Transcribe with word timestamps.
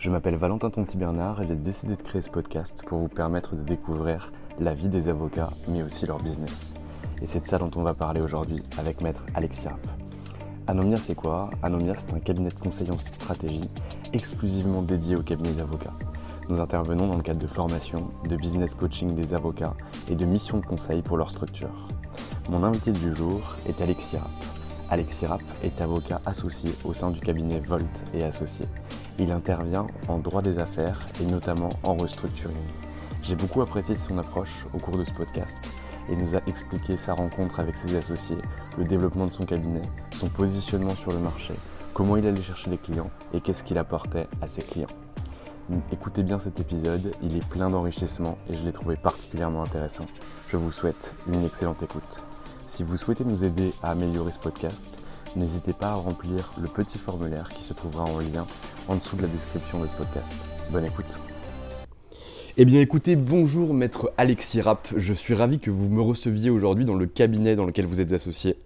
Je 0.00 0.08
m'appelle 0.08 0.36
Valentin 0.36 0.70
Tonti 0.70 0.96
Bernard 0.96 1.42
et 1.42 1.46
j'ai 1.46 1.54
décidé 1.54 1.94
de 1.94 2.00
créer 2.00 2.22
ce 2.22 2.30
podcast 2.30 2.82
pour 2.86 3.00
vous 3.00 3.08
permettre 3.08 3.54
de 3.54 3.60
découvrir 3.60 4.32
la 4.58 4.72
vie 4.72 4.88
des 4.88 5.08
avocats 5.08 5.50
mais 5.68 5.82
aussi 5.82 6.06
leur 6.06 6.16
business. 6.22 6.72
Et 7.20 7.26
c'est 7.26 7.40
de 7.40 7.46
ça 7.46 7.58
dont 7.58 7.70
on 7.76 7.82
va 7.82 7.92
parler 7.92 8.22
aujourd'hui 8.22 8.62
avec 8.78 9.02
maître 9.02 9.26
Alexis 9.34 9.68
Rapp. 9.68 9.86
Anomia 10.68 10.96
c'est 10.96 11.14
quoi? 11.14 11.50
Anomia 11.62 11.94
c'est 11.94 12.14
un 12.14 12.18
cabinet 12.18 12.48
de 12.48 12.58
conseil 12.58 12.90
en 12.90 12.96
stratégie 12.96 13.68
exclusivement 14.14 14.80
dédié 14.80 15.16
aux 15.16 15.22
cabinets 15.22 15.52
d'avocats. 15.52 15.92
Nous 16.48 16.60
intervenons 16.60 17.06
dans 17.06 17.16
le 17.16 17.22
cadre 17.22 17.38
de 17.38 17.46
formation, 17.46 18.08
de 18.26 18.36
business 18.36 18.74
coaching 18.74 19.14
des 19.14 19.34
avocats 19.34 19.74
et 20.08 20.14
de 20.14 20.24
missions 20.24 20.60
de 20.60 20.64
conseil 20.64 21.02
pour 21.02 21.18
leur 21.18 21.30
structure. 21.30 21.88
Mon 22.48 22.64
invité 22.64 22.92
du 22.92 23.14
jour 23.14 23.54
est 23.68 23.82
Alexis 23.82 24.16
Rapp. 24.16 24.59
Alexis 24.90 25.24
Rapp 25.24 25.42
est 25.62 25.80
avocat 25.80 26.20
associé 26.26 26.72
au 26.84 26.92
sein 26.92 27.10
du 27.10 27.20
cabinet 27.20 27.60
Volt 27.60 28.02
et 28.12 28.24
Associés. 28.24 28.66
Il 29.20 29.30
intervient 29.30 29.86
en 30.08 30.18
droit 30.18 30.42
des 30.42 30.58
affaires 30.58 31.06
et 31.22 31.26
notamment 31.26 31.68
en 31.84 31.94
restructuring. 31.94 32.56
J'ai 33.22 33.36
beaucoup 33.36 33.62
apprécié 33.62 33.94
son 33.94 34.18
approche 34.18 34.66
au 34.74 34.78
cours 34.78 34.96
de 34.96 35.04
ce 35.04 35.12
podcast 35.12 35.56
et 36.08 36.16
nous 36.16 36.34
a 36.34 36.40
expliqué 36.48 36.96
sa 36.96 37.14
rencontre 37.14 37.60
avec 37.60 37.76
ses 37.76 37.96
associés, 37.96 38.38
le 38.78 38.84
développement 38.84 39.26
de 39.26 39.30
son 39.30 39.44
cabinet, 39.44 39.82
son 40.10 40.28
positionnement 40.28 40.96
sur 40.96 41.12
le 41.12 41.18
marché, 41.18 41.54
comment 41.94 42.16
il 42.16 42.26
allait 42.26 42.42
chercher 42.42 42.70
les 42.70 42.78
clients 42.78 43.10
et 43.32 43.40
qu'est-ce 43.40 43.62
qu'il 43.62 43.78
apportait 43.78 44.26
à 44.42 44.48
ses 44.48 44.62
clients. 44.62 44.88
Écoutez 45.92 46.24
bien 46.24 46.40
cet 46.40 46.58
épisode, 46.58 47.14
il 47.22 47.36
est 47.36 47.46
plein 47.46 47.68
d'enrichissement 47.68 48.38
et 48.48 48.54
je 48.54 48.64
l'ai 48.64 48.72
trouvé 48.72 48.96
particulièrement 48.96 49.62
intéressant. 49.62 50.06
Je 50.48 50.56
vous 50.56 50.72
souhaite 50.72 51.14
une 51.32 51.44
excellente 51.44 51.80
écoute. 51.84 52.20
Si 52.70 52.84
vous 52.84 52.96
souhaitez 52.96 53.24
nous 53.24 53.42
aider 53.42 53.72
à 53.82 53.90
améliorer 53.90 54.30
ce 54.30 54.38
podcast, 54.38 54.84
n'hésitez 55.34 55.72
pas 55.72 55.88
à 55.88 55.94
remplir 55.94 56.52
le 56.62 56.68
petit 56.68 56.98
formulaire 56.98 57.48
qui 57.48 57.64
se 57.64 57.74
trouvera 57.74 58.04
en 58.04 58.20
lien 58.20 58.46
en 58.86 58.94
dessous 58.94 59.16
de 59.16 59.22
la 59.22 59.28
description 59.28 59.80
de 59.80 59.88
ce 59.88 59.92
podcast. 59.94 60.32
Bonne 60.70 60.84
écoute. 60.84 61.18
Eh 62.56 62.64
bien 62.64 62.80
écoutez, 62.80 63.16
bonjour 63.16 63.74
maître 63.74 64.12
Alexis 64.16 64.60
Rapp, 64.60 64.86
je 64.96 65.12
suis 65.12 65.34
ravi 65.34 65.58
que 65.58 65.72
vous 65.72 65.88
me 65.88 66.00
receviez 66.00 66.48
aujourd'hui 66.48 66.84
dans 66.84 66.94
le 66.94 67.06
cabinet 67.06 67.56
dans 67.56 67.66
lequel 67.66 67.86
vous 67.86 68.00
êtes 68.00 68.12
associé, 68.12 68.56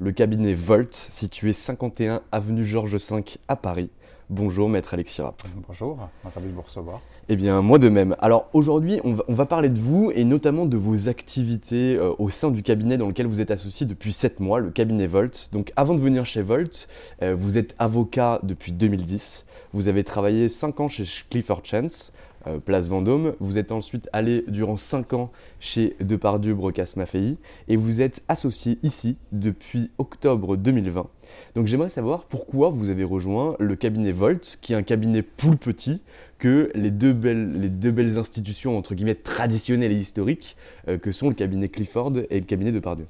le 0.00 0.10
cabinet 0.10 0.54
Volt, 0.54 0.92
situé 0.92 1.52
51 1.52 2.22
avenue 2.32 2.64
Georges 2.64 2.96
V 2.96 3.22
à 3.46 3.54
Paris. 3.54 3.90
Bonjour 4.32 4.70
maître 4.70 4.94
Alexis 4.94 5.20
Rapp. 5.20 5.42
Bonjour, 5.68 6.08
ravi 6.34 6.48
de 6.48 6.54
vous 6.54 6.62
recevoir. 6.62 7.02
Eh 7.28 7.36
bien, 7.36 7.60
moi 7.60 7.78
de 7.78 7.90
même. 7.90 8.16
Alors 8.18 8.48
aujourd'hui, 8.54 8.98
on 9.04 9.12
va, 9.12 9.24
on 9.28 9.34
va 9.34 9.44
parler 9.44 9.68
de 9.68 9.78
vous 9.78 10.10
et 10.14 10.24
notamment 10.24 10.64
de 10.64 10.78
vos 10.78 11.10
activités 11.10 11.96
euh, 11.96 12.14
au 12.18 12.30
sein 12.30 12.50
du 12.50 12.62
cabinet 12.62 12.96
dans 12.96 13.08
lequel 13.08 13.26
vous 13.26 13.42
êtes 13.42 13.50
associé 13.50 13.84
depuis 13.84 14.10
7 14.10 14.40
mois, 14.40 14.58
le 14.58 14.70
cabinet 14.70 15.06
Volt. 15.06 15.50
Donc 15.52 15.70
avant 15.76 15.94
de 15.94 16.00
venir 16.00 16.24
chez 16.24 16.40
Volt, 16.40 16.88
euh, 17.20 17.34
vous 17.38 17.58
êtes 17.58 17.74
avocat 17.78 18.40
depuis 18.42 18.72
2010. 18.72 19.44
Vous 19.74 19.88
avez 19.88 20.02
travaillé 20.02 20.48
5 20.48 20.80
ans 20.80 20.88
chez 20.88 21.04
Clifford 21.28 21.60
Chance, 21.64 22.10
euh, 22.46 22.58
Place 22.58 22.88
Vendôme. 22.88 23.34
Vous 23.40 23.58
êtes 23.58 23.72
ensuite 23.72 24.08
allé 24.12 24.44
durant 24.48 24.76
5 24.76 25.12
ans 25.12 25.32
chez 25.60 25.96
Depardieu 26.00 26.54
Brocas 26.54 26.94
Maffei 26.96 27.36
et 27.68 27.76
vous 27.76 28.00
êtes 28.00 28.22
associé 28.28 28.78
ici 28.82 29.16
depuis 29.32 29.90
octobre 29.98 30.56
2020. 30.56 31.06
Donc 31.54 31.66
j'aimerais 31.66 31.90
savoir 31.90 32.24
pourquoi 32.24 32.70
vous 32.70 32.90
avez 32.90 33.04
rejoint 33.04 33.56
le 33.58 33.76
cabinet 33.76 34.12
Volt, 34.12 34.58
qui 34.60 34.72
est 34.72 34.76
un 34.76 34.82
cabinet 34.82 35.22
poule 35.22 35.56
petit, 35.56 36.02
que 36.42 36.72
les 36.74 36.90
deux 36.90 37.12
belles, 37.12 37.52
les 37.60 37.68
deux 37.68 37.92
belles 37.92 38.18
institutions 38.18 38.76
entre 38.76 38.96
guillemets 38.96 39.14
traditionnelles 39.14 39.92
et 39.92 39.96
historiques 39.96 40.56
euh, 40.88 40.98
que 40.98 41.12
sont 41.12 41.28
le 41.28 41.36
cabinet 41.36 41.68
Clifford 41.68 42.14
et 42.30 42.40
le 42.40 42.46
cabinet 42.46 42.72
Depardieu. 42.72 43.06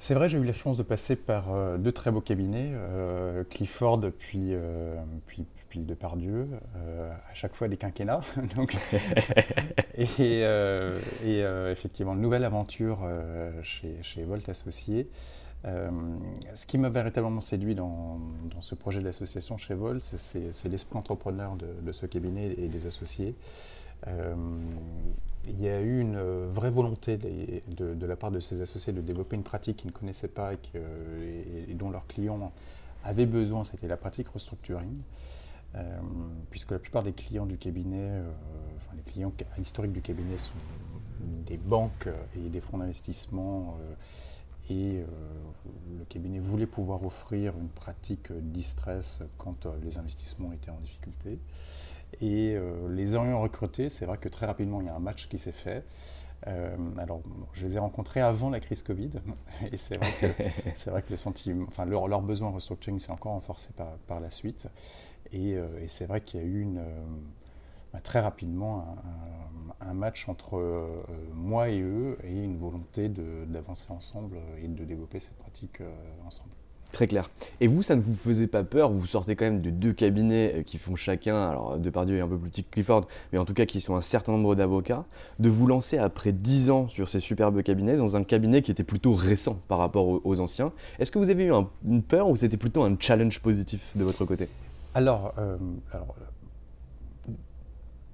C'est 0.00 0.14
vrai, 0.14 0.28
j'ai 0.28 0.38
eu 0.38 0.44
la 0.44 0.52
chance 0.52 0.76
de 0.76 0.82
passer 0.82 1.14
par 1.14 1.52
euh, 1.52 1.78
deux 1.78 1.92
très 1.92 2.10
beaux 2.10 2.20
cabinets, 2.20 2.72
Clifford 3.50 4.00
puis, 4.18 4.54
euh, 4.54 4.96
puis, 5.26 5.44
puis 5.68 5.80
Depardieu, 5.80 6.48
euh, 6.76 7.10
à 7.12 7.34
chaque 7.34 7.54
fois 7.54 7.68
des 7.68 7.76
quinquennats. 7.76 8.20
Donc, 8.56 8.74
et 9.96 10.06
euh, 10.44 10.98
et, 11.24 11.42
euh, 11.44 11.72
effectivement, 11.72 12.14
une 12.14 12.20
nouvelle 12.20 12.44
aventure 12.44 13.00
euh, 13.04 13.50
chez, 13.62 13.96
chez 14.02 14.22
Volt 14.24 14.48
Associés. 14.48 15.08
Euh, 15.64 15.90
ce 16.54 16.66
qui 16.66 16.78
m'a 16.78 16.88
véritablement 16.88 17.40
séduit 17.40 17.74
dans, 17.74 18.18
dans 18.54 18.60
ce 18.60 18.74
projet 18.76 19.00
d'association 19.00 19.58
chez 19.58 19.74
Volt, 19.74 20.04
c'est- 20.16 20.52
l'esprit 20.68 20.96
entrepreneur 20.98 21.56
de, 21.56 21.66
de 21.82 21.92
ce 21.92 22.06
cabinet 22.06 22.54
et 22.58 22.68
des 22.68 22.86
associés. 22.86 23.34
Il 25.50 25.60
y 25.60 25.68
a 25.68 25.80
eu 25.80 26.00
une 26.00 26.18
vraie 26.52 26.70
volonté 26.70 27.16
de, 27.16 27.94
de 27.94 28.06
la 28.06 28.16
part 28.16 28.30
de 28.30 28.38
ces 28.38 28.60
associés 28.60 28.92
de 28.92 29.00
développer 29.00 29.34
une 29.36 29.42
pratique 29.42 29.78
qu'ils 29.78 29.88
ne 29.88 29.92
connaissaient 29.92 30.28
pas 30.28 30.52
et, 30.52 30.56
que- 30.58 30.78
et- 30.78 31.70
et 31.70 31.74
dont 31.74 31.90
leurs 31.90 32.06
clients 32.06 32.52
avaient 33.04 33.26
besoin, 33.26 33.64
c'était 33.64 33.88
la 33.88 33.96
pratique 33.96 34.28
restructuring. 34.28 34.98
Euh, 35.78 35.82
puisque 36.50 36.72
la 36.72 36.78
plupart 36.78 37.02
des 37.02 37.12
clients 37.12 37.46
du 37.46 37.56
cabinet, 37.56 38.10
euh, 38.10 38.30
enfin 38.76 38.96
les 38.96 39.02
clients 39.02 39.32
historiques 39.58 39.92
du 39.92 40.02
cabinet 40.02 40.36
sont 40.38 40.52
des 41.46 41.56
banques 41.56 42.08
et 42.36 42.48
des 42.48 42.60
fonds 42.60 42.78
d'investissement 42.78 43.76
euh, 43.80 43.94
et 44.70 44.98
euh, 45.00 45.06
le 45.98 46.04
cabinet 46.04 46.38
voulait 46.38 46.66
pouvoir 46.66 47.04
offrir 47.04 47.54
une 47.58 47.68
pratique 47.68 48.30
distress 48.32 49.22
quand 49.38 49.66
euh, 49.66 49.70
les 49.82 49.98
investissements 49.98 50.52
étaient 50.52 50.70
en 50.70 50.80
difficulté. 50.80 51.38
Et 52.20 52.54
euh, 52.54 52.88
les 52.90 53.14
ayant 53.14 53.40
recrutés, 53.40 53.90
c'est 53.90 54.04
vrai 54.04 54.18
que 54.18 54.28
très 54.28 54.46
rapidement, 54.46 54.80
il 54.80 54.86
y 54.86 54.90
a 54.90 54.94
un 54.94 55.00
match 55.00 55.28
qui 55.28 55.38
s'est 55.38 55.52
fait. 55.52 55.84
Euh, 56.46 56.76
alors, 56.98 57.20
je 57.54 57.66
les 57.66 57.76
ai 57.76 57.78
rencontrés 57.78 58.20
avant 58.20 58.50
la 58.50 58.60
crise 58.60 58.82
Covid, 58.82 59.10
et 59.72 59.76
c'est 59.76 59.96
vrai 59.96 60.12
que, 60.20 60.26
c'est 60.76 60.90
vrai 60.90 61.02
que 61.02 61.10
le 61.10 61.16
sentiment, 61.16 61.66
enfin, 61.68 61.84
leur, 61.84 62.06
leur 62.06 62.22
besoin 62.22 62.48
en 62.48 62.52
restructuring 62.52 62.98
s'est 62.98 63.12
encore 63.12 63.32
renforcé 63.32 63.70
par, 63.76 63.96
par 64.06 64.20
la 64.20 64.30
suite. 64.30 64.68
Et, 65.32 65.54
euh, 65.54 65.66
et 65.82 65.88
c'est 65.88 66.06
vrai 66.06 66.20
qu'il 66.20 66.40
y 66.40 66.42
a 66.42 66.46
eu 66.46 66.66
euh, 66.76 67.04
bah, 67.92 68.00
très 68.02 68.20
rapidement 68.20 68.96
un, 69.80 69.94
match 69.94 70.28
entre 70.28 70.58
euh, 70.58 71.02
moi 71.34 71.70
et 71.70 71.80
eux, 71.80 72.18
et 72.24 72.44
une 72.44 72.58
volonté 72.58 73.08
d'avancer 73.08 73.86
ensemble 73.90 74.36
et 74.62 74.68
de 74.68 74.84
développer 74.84 75.18
cette 75.18 75.36
pratique 75.36 75.82
ensemble. 76.26 76.50
Très 76.92 77.06
clair. 77.06 77.30
Et 77.60 77.66
vous, 77.66 77.82
ça 77.82 77.96
ne 77.96 78.00
vous 78.00 78.14
faisait 78.14 78.46
pas 78.46 78.64
peur? 78.64 78.90
Vous 78.90 79.06
sortez 79.06 79.36
quand 79.36 79.44
même 79.44 79.60
de 79.60 79.68
deux 79.68 79.92
cabinets 79.92 80.62
qui 80.64 80.78
font 80.78 80.96
chacun, 80.96 81.36
alors 81.48 81.78
Depardieu 81.78 82.16
est 82.16 82.20
un 82.20 82.28
peu 82.28 82.38
plus 82.38 82.48
petit 82.48 82.64
que 82.64 82.70
Clifford, 82.70 83.06
mais 83.32 83.38
en 83.38 83.44
tout 83.44 83.52
cas 83.52 83.66
qui 83.66 83.82
sont 83.82 83.94
un 83.94 84.00
certain 84.00 84.32
nombre 84.32 84.54
d'avocats, 84.54 85.04
de 85.38 85.50
vous 85.50 85.66
lancer 85.66 85.98
après 85.98 86.32
dix 86.32 86.70
ans 86.70 86.88
sur 86.88 87.08
ces 87.08 87.20
superbes 87.20 87.62
cabinets 87.62 87.96
dans 87.96 88.16
un 88.16 88.24
cabinet 88.24 88.62
qui 88.62 88.70
était 88.70 88.84
plutôt 88.84 89.12
récent 89.12 89.58
par 89.68 89.78
rapport 89.78 90.24
aux, 90.24 90.40
anciens. 90.40 90.72
Est-ce 90.98 91.10
que 91.10 91.18
vous 91.18 91.28
avez 91.28 91.44
eu 91.44 91.52
une 91.86 92.02
peur 92.02 92.28
ou 92.30 92.36
c'était 92.36 92.56
plutôt 92.56 92.82
un 92.82 92.96
challenge 92.98 93.40
positif 93.40 93.90
de 93.94 94.04
votre 94.04 94.24
côté? 94.24 94.48
Alors, 94.98 95.32
euh, 95.38 95.56
alors, 95.92 96.16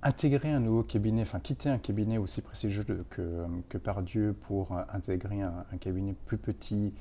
intégrer 0.03 0.51
un 0.51 0.61
nouveau 0.61 0.83
cabinet, 0.83 1.23
enfin 1.23 1.41
quitter 1.41 1.71
un 1.71 1.79
cabinet 1.79 2.19
aussi 2.19 2.43
prestigieux 2.43 2.85
que, 2.85 3.47
que 3.71 3.79
Pardieu 3.79 4.37
pour 4.43 4.77
intégrer 4.93 5.41
un, 5.41 5.65
cabinet 5.81 6.15
plus 6.27 6.37
petit 6.37 6.93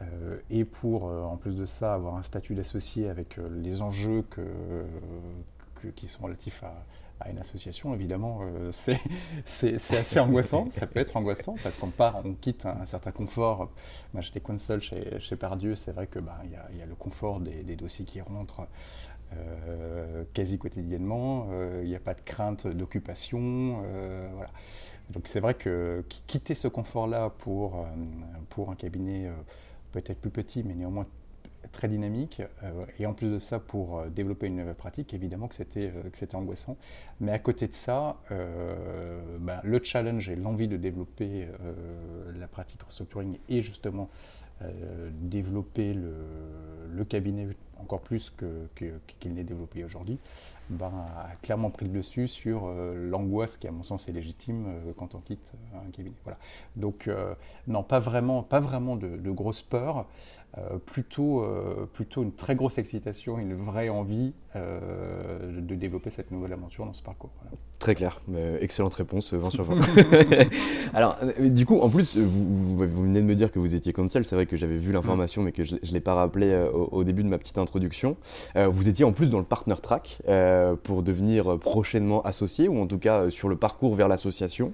euh, 0.00 0.38
et 0.48 0.64
pour, 0.64 1.08
euh, 1.08 1.22
en 1.22 1.36
plus 1.36 1.54
de 1.54 1.66
ça, 1.66 1.92
avoir 1.92 2.16
un 2.16 2.22
statut 2.22 2.54
d'associé 2.54 3.10
avec 3.10 3.38
euh, 3.38 3.46
les 3.62 3.82
enjeux 3.82 4.24
que, 4.30 4.40
qui 5.96 6.08
sont 6.08 6.24
relatifs 6.24 6.64
à, 6.64 7.30
une 7.30 7.38
association, 7.38 7.94
évidemment, 7.94 8.40
c'est 8.70 9.00
assez 9.96 10.20
angoissant. 10.20 10.68
Ça 10.70 10.86
peut 10.86 11.00
être 11.00 11.16
angoissant 11.16 11.56
parce 11.62 11.76
qu'on 11.76 11.88
part, 11.88 12.20
on 12.24 12.34
quitte 12.34 12.66
un, 12.66 12.84
certain 12.84 13.10
confort. 13.10 13.70
Moi, 14.12 14.22
j'étais 14.22 14.40
console 14.40 14.82
chez, 14.82 15.18
chez 15.20 15.34
Pardieu, 15.34 15.76
c'est 15.76 15.92
vrai 15.92 16.06
qu'il 16.06 16.20
bah, 16.20 16.42
y, 16.44 16.78
y, 16.78 16.82
a 16.82 16.86
le 16.86 16.94
confort 16.94 17.40
des 17.40 17.76
dossiers 17.76 18.04
qui 18.04 18.20
rentrent. 18.20 18.66
Euh, 19.32 20.24
quasi 20.34 20.58
quotidiennement. 20.58 21.48
Euh, 21.50 21.80
il 21.82 21.88
n'y 21.88 21.96
a 21.96 22.00
pas 22.00 22.14
de 22.14 22.20
crainte 22.20 22.66
d'occupation. 22.66 23.82
Euh, 23.84 24.28
voilà. 24.34 24.50
Donc 25.10 25.28
c'est 25.28 25.40
vrai 25.40 25.54
que 25.54 26.04
quitter 26.26 26.54
ce 26.54 26.68
confort-là 26.68 27.30
pour, 27.38 27.86
pour 28.48 28.70
un 28.70 28.74
cabinet 28.74 29.30
peut-être 29.92 30.20
plus 30.20 30.30
petit, 30.30 30.64
mais 30.64 30.74
néanmoins 30.74 31.06
très 31.70 31.86
dynamique, 31.86 32.42
et 32.98 33.06
en 33.06 33.12
plus 33.12 33.30
de 33.30 33.38
ça, 33.38 33.60
pour 33.60 34.02
développer 34.06 34.48
une 34.48 34.56
nouvelle 34.56 34.74
pratique, 34.74 35.14
évidemment 35.14 35.46
que 35.46 35.54
c'était 35.54 35.92
angoissant. 36.34 36.76
Mais 37.20 37.30
à 37.30 37.38
côté 37.38 37.68
de 37.68 37.74
ça, 37.74 38.16
ben, 39.38 39.60
le 39.62 39.80
challenge 39.80 40.28
et 40.28 40.34
l'envie 40.34 40.66
de 40.66 40.76
développer 40.76 41.46
la 42.34 42.48
pratique 42.48 42.82
restructuring 42.82 43.38
et 43.48 43.62
justement 43.62 44.10
développer 45.20 45.94
le, 45.94 47.04
cabinet 47.04 47.48
encore 47.78 48.00
plus 48.00 48.30
qu'il 48.30 48.92
que, 49.20 49.28
n'est 49.28 49.44
développé 49.44 49.84
aujourd'hui, 49.84 50.18
ben, 50.70 50.90
a 51.16 51.28
clairement 51.42 51.70
pris 51.70 51.86
le 51.86 51.92
dessus 51.92 52.26
sur 52.26 52.66
euh, 52.66 52.94
l'angoisse 53.08 53.56
qui, 53.56 53.68
à 53.68 53.70
mon 53.70 53.82
sens, 53.82 54.08
est 54.08 54.12
légitime 54.12 54.66
euh, 54.66 54.92
quand 54.96 55.14
on 55.14 55.20
quitte 55.20 55.52
un 55.74 55.90
cabinet. 55.90 56.16
Voilà. 56.24 56.38
Donc, 56.74 57.06
euh, 57.06 57.34
non, 57.66 57.82
pas 57.82 58.00
vraiment, 58.00 58.42
pas 58.42 58.60
vraiment 58.60 58.96
de 58.96 59.30
grosses 59.30 59.62
peurs, 59.62 60.06
plutôt, 60.86 61.44
plutôt 61.92 62.22
une 62.22 62.32
très 62.32 62.56
grosse 62.56 62.78
excitation, 62.78 63.38
une 63.38 63.54
vraie 63.54 63.88
envie 63.88 64.32
de 64.54 65.74
développer 65.74 66.08
cette 66.08 66.30
nouvelle 66.30 66.54
aventure 66.54 66.86
dans 66.86 66.94
ce 66.94 67.02
parcours. 67.02 67.30
Très 67.78 67.94
clair, 67.94 68.22
excellente 68.60 68.94
réponse, 68.94 69.34
20 69.34 69.50
sur 69.50 69.64
20. 69.64 69.78
Alors, 70.94 71.18
du 71.40 71.66
coup, 71.66 71.78
en 71.80 71.90
plus, 71.90 72.16
vous, 72.16 72.76
vous, 72.78 73.02
venez 73.02 73.20
de 73.20 73.26
me 73.26 73.34
dire 73.34 73.52
que 73.52 73.58
vous 73.58 73.74
étiez 73.74 73.92
console, 73.92 74.24
c'est 74.24 74.34
vrai 74.34 74.46
que 74.46 74.56
j'avais 74.56 74.78
vu 74.78 74.92
l'information, 74.92 75.42
mais 75.42 75.52
que 75.52 75.62
je 75.62 75.74
ne 75.74 75.92
l'ai 75.92 76.00
pas 76.00 76.14
rappelé 76.14 76.56
au, 76.72 76.88
au, 76.90 77.04
début 77.04 77.22
de 77.22 77.28
ma 77.28 77.36
petite 77.36 77.58
introduction. 77.58 78.16
vous 78.54 78.88
étiez 78.88 79.04
en 79.04 79.12
plus 79.12 79.28
dans 79.28 79.38
le 79.38 79.44
partner 79.44 79.74
track. 79.82 80.22
Euh, 80.46 80.76
pour 80.76 81.02
devenir 81.02 81.58
prochainement 81.58 82.22
associé, 82.22 82.68
ou 82.68 82.80
en 82.80 82.86
tout 82.86 82.98
cas 82.98 83.22
euh, 83.22 83.30
sur 83.30 83.48
le 83.48 83.56
parcours 83.56 83.94
vers 83.94 84.08
l'association. 84.08 84.72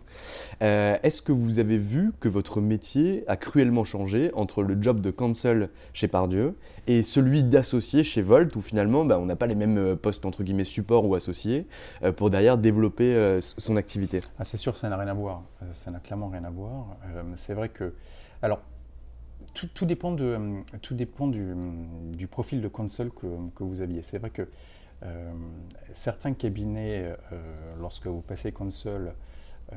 Euh, 0.62 0.96
est-ce 1.02 1.23
que 1.23 1.32
vous 1.32 1.58
avez 1.58 1.79
vu 1.79 2.12
que 2.20 2.29
votre 2.29 2.61
métier 2.61 3.25
a 3.26 3.37
cruellement 3.37 3.84
changé 3.84 4.31
entre 4.34 4.62
le 4.62 4.81
job 4.81 5.00
de 5.00 5.11
counsel 5.11 5.70
chez 5.92 6.08
Pardieu 6.08 6.56
et 6.86 7.02
celui 7.02 7.44
d'associé 7.44 8.04
chez 8.04 8.22
Volt, 8.22 8.54
où 8.56 8.60
finalement 8.60 9.04
bah, 9.04 9.19
on 9.19 9.26
n'a 9.26 9.36
pas 9.36 9.46
les 9.46 9.54
mêmes 9.54 9.96
postes 9.96 10.24
entre 10.24 10.42
guillemets 10.42 10.64
support 10.64 11.06
ou 11.06 11.14
associé 11.14 11.66
pour 12.16 12.30
derrière 12.30 12.58
développer 12.58 13.38
son 13.40 13.76
activité 13.76 14.20
ah, 14.38 14.44
C'est 14.44 14.56
sûr 14.56 14.76
ça 14.76 14.88
n'a 14.88 14.96
rien 14.96 15.08
à 15.08 15.14
voir. 15.14 15.42
ça 15.72 15.90
n'a 15.90 16.00
clairement 16.00 16.28
rien 16.28 16.44
à 16.44 16.50
voir. 16.50 16.96
c'est 17.34 17.54
vrai 17.54 17.69
que. 17.69 17.94
Alors, 18.42 18.60
tout, 19.54 19.69
tout 19.69 19.86
dépend 19.86 20.12
du, 20.12 22.26
profil 22.30 22.60
de 22.60 22.69
console 22.69 23.10
que, 23.10 23.62
vous 23.62 23.82
aviez. 23.82 24.02
C'est 24.02 24.19
vrai 24.19 24.30
que 24.30 24.48
euh, 25.02 25.32
certains 25.92 26.32
cabinets, 26.32 27.14
euh, 27.32 27.74
lorsque 27.80 28.06
vous 28.06 28.22
passez 28.22 28.52
console, 28.52 29.14
euh, 29.72 29.76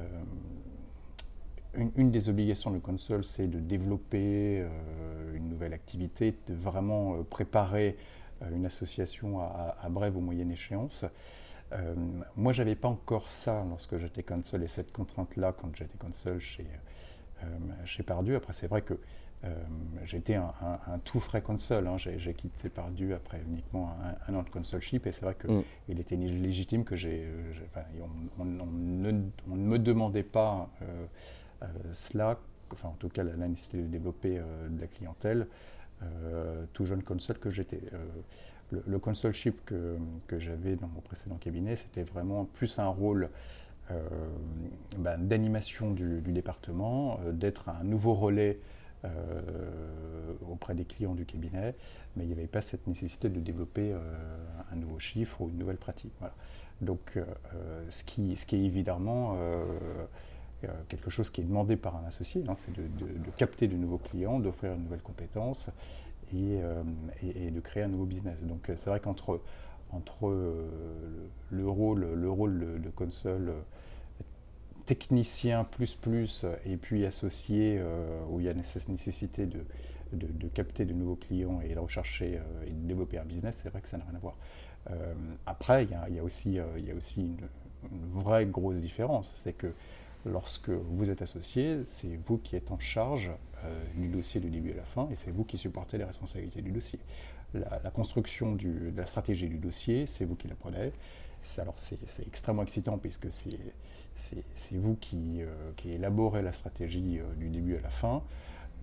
une, 1.95 2.11
des 2.11 2.29
obligations 2.29 2.71
de 2.71 2.79
console, 2.79 3.23
c'est 3.23 3.47
de 3.47 3.59
développer 3.59 4.65
une 5.33 5.49
nouvelle 5.49 5.73
activité, 5.73 6.35
de 6.47 6.53
vraiment 6.53 7.23
préparer 7.23 7.97
une 8.53 8.65
association 8.65 9.39
à, 9.39 9.87
brève 9.89 10.17
ou 10.17 10.21
moyenne 10.21 10.51
échéance. 10.51 11.05
moi, 12.35 12.53
je 12.53 12.61
n'avais 12.61 12.75
pas 12.75 12.87
encore 12.87 13.29
ça 13.29 13.65
lorsque 13.69 13.97
j'étais 13.97 14.23
console 14.23 14.63
et 14.63 14.67
cette 14.67 14.91
contrainte-là 14.91 15.53
quand 15.53 15.75
j'étais 15.75 15.97
console 15.97 16.39
chez, 16.39 16.65
chez 17.85 18.03
Pardieu. 18.03 18.35
Après, 18.35 18.53
c'est 18.53 18.67
vrai 18.67 18.81
que 18.81 18.99
euh, 19.45 19.53
J'étais 20.05 20.35
un, 20.35 20.53
tout 21.03 21.19
frais 21.19 21.41
console. 21.41 21.87
Hein. 21.87 21.97
J'ai 21.97 22.33
quitté 22.33 22.69
Pardieu 22.69 23.15
après 23.15 23.41
uniquement 23.47 23.91
un, 24.27 24.33
an 24.35 24.43
de 24.43 24.49
consoleship 24.49 25.07
et 25.07 25.11
c'est 25.11 25.25
vrai 25.25 25.35
qu'il 25.35 25.95
mm. 25.95 25.99
était 25.99 26.15
légitime 26.15 26.83
que 26.83 26.95
j'ai. 26.95 27.27
on, 28.37 28.45
ne, 28.45 29.11
me 29.47 29.79
demandait 29.79 30.21
pas 30.23 30.69
euh, 30.81 30.85
euh, 30.85 31.05
cela, 31.91 32.39
enfin 32.71 32.89
en 32.89 32.95
tout 32.99 33.09
cas 33.09 33.23
la, 33.23 33.47
nécessité 33.47 33.77
de 33.77 33.87
développer 33.87 34.41
de 34.69 34.81
la 34.81 34.87
clientèle, 34.87 35.47
tout 36.73 36.85
jeune 36.85 37.03
console 37.03 37.37
que 37.39 37.49
j'étais. 37.49 37.81
le, 38.71 38.83
le 38.85 38.99
consoleship 38.99 39.63
que, 39.65 39.97
que 40.27 40.39
j'avais 40.39 40.75
dans 40.75 40.87
mon 40.87 41.01
précédent 41.01 41.35
cabinet, 41.35 41.75
c'était 41.75 42.03
vraiment 42.03 42.45
plus 42.45 42.79
un 42.79 42.87
rôle. 42.87 43.29
Ben, 44.97 45.17
d'animation 45.19 45.91
du, 45.91 46.21
département, 46.21 47.19
d'être 47.31 47.69
un 47.69 47.83
nouveau 47.83 48.15
relais 48.15 48.59
euh, 49.05 50.33
auprès 50.49 50.73
des 50.73 50.85
clients 50.85 51.13
du 51.15 51.25
cabinet, 51.25 51.75
mais 52.15 52.23
il 52.23 52.27
n'y 52.27 52.33
avait 52.33 52.47
pas 52.47 52.61
cette 52.61 52.87
nécessité 52.87 53.29
de 53.29 53.39
développer 53.39 53.91
euh, 53.91 53.99
un 54.71 54.75
nouveau 54.75 54.99
chiffre 54.99 55.41
ou 55.41 55.49
une 55.49 55.57
nouvelle 55.57 55.77
pratique. 55.77 56.13
Donc, 56.81 57.17
euh, 57.17 57.25
ce, 57.89 58.03
qui, 58.03 58.35
ce 58.35 58.45
qui 58.45 58.55
est 58.55 58.63
évidemment 58.63 59.37
quelque 60.89 61.09
chose 61.09 61.29
qui 61.29 61.41
est 61.41 61.43
demandé 61.43 61.75
par 61.75 61.95
un 61.95 62.05
associé, 62.05 62.43
hein, 62.47 62.55
c'est 62.55 62.73
de, 62.73 62.81
capter 63.37 63.67
de 63.67 63.75
nouveaux 63.75 63.99
clients, 63.99 64.39
d'offrir 64.39 64.73
une 64.73 64.83
nouvelle 64.83 65.01
compétence 65.01 65.69
et, 66.33 66.59
et, 67.21 67.51
de 67.51 67.59
créer 67.59 67.83
un 67.83 67.87
nouveau 67.87 68.05
business. 68.05 68.43
Donc 68.45 68.71
c'est 68.75 68.89
vrai 68.89 68.99
qu'entre 68.99 69.41
entre, 69.91 70.27
le, 71.51 71.69
rôle, 71.69 72.13
le 72.13 72.29
rôle 72.29 72.81
de, 72.81 72.89
console 72.89 73.53
technicien 74.85 75.63
plus 75.63 75.95
plus 75.95 76.45
et 76.65 76.77
puis 76.77 77.05
associé 77.05 77.77
euh, 77.79 78.23
où 78.29 78.39
il 78.39 78.45
y 78.45 78.49
a 78.49 78.53
nécessité 78.53 79.47
de, 79.47 80.47
capter 80.53 80.85
de 80.85 80.93
nouveaux 80.93 81.15
clients 81.15 81.59
et 81.61 81.73
de 81.73 81.79
rechercher 81.79 82.37
euh, 82.37 82.67
et 82.67 82.69
de 82.69 82.87
développer 82.87 83.17
un 83.17 83.25
business, 83.25 83.61
c'est 83.63 83.69
vrai 83.69 83.81
que 83.81 83.89
ça 83.89 83.97
n'a 83.97 84.05
rien 84.05 84.15
à 84.15 84.19
voir. 84.19 84.37
Euh, 84.91 85.13
après, 85.45 85.83
il 85.83 86.15
y, 86.15 86.19
a, 86.19 86.23
aussi, 86.23 86.59
il 86.77 86.85
y 86.85 86.91
a 86.91 86.95
aussi 86.95 87.21
une, 87.21 87.37
vraie 88.13 88.45
grosse 88.45 88.79
différence, 88.79 89.33
c'est 89.35 89.53
que 89.53 89.71
lorsque 90.25 90.69
vous 90.69 91.11
êtes 91.11 91.21
associé, 91.21 91.85
c'est 91.85 92.19
vous 92.25 92.37
qui 92.37 92.55
êtes 92.55 92.71
en 92.71 92.79
charge 92.79 93.31
du 93.95 94.09
dossier 94.09 94.39
du 94.39 94.49
début 94.49 94.73
à 94.73 94.75
la 94.75 94.83
fin 94.83 95.07
et 95.09 95.15
c'est 95.15 95.31
vous 95.31 95.43
qui 95.43 95.57
supportez 95.57 95.97
les 95.97 96.03
responsabilités 96.03 96.61
du 96.61 96.71
dossier. 96.71 96.99
La, 97.53 97.89
construction 97.89 98.53
du, 98.53 98.91
de 98.91 98.97
la 98.97 99.05
stratégie 99.05 99.47
du 99.47 99.57
dossier, 99.57 100.05
c'est 100.05 100.25
vous 100.25 100.35
qui 100.35 100.47
la 100.47 100.55
prenez. 100.55 100.91
Alors 101.59 101.75
c'est 101.77 102.27
extrêmement 102.27 102.63
excitant 102.63 102.97
puisque 102.97 103.27
c'est 103.31 104.77
vous 104.77 104.95
qui, 104.95 105.41
euh, 105.41 105.71
qui, 105.75 105.91
élaborez 105.91 106.41
la 106.41 106.51
stratégie 106.51 107.19
euh, 107.19 107.33
du 107.35 107.49
début 107.49 107.77
à 107.77 107.81
la 107.81 107.89
fin, 107.89 108.23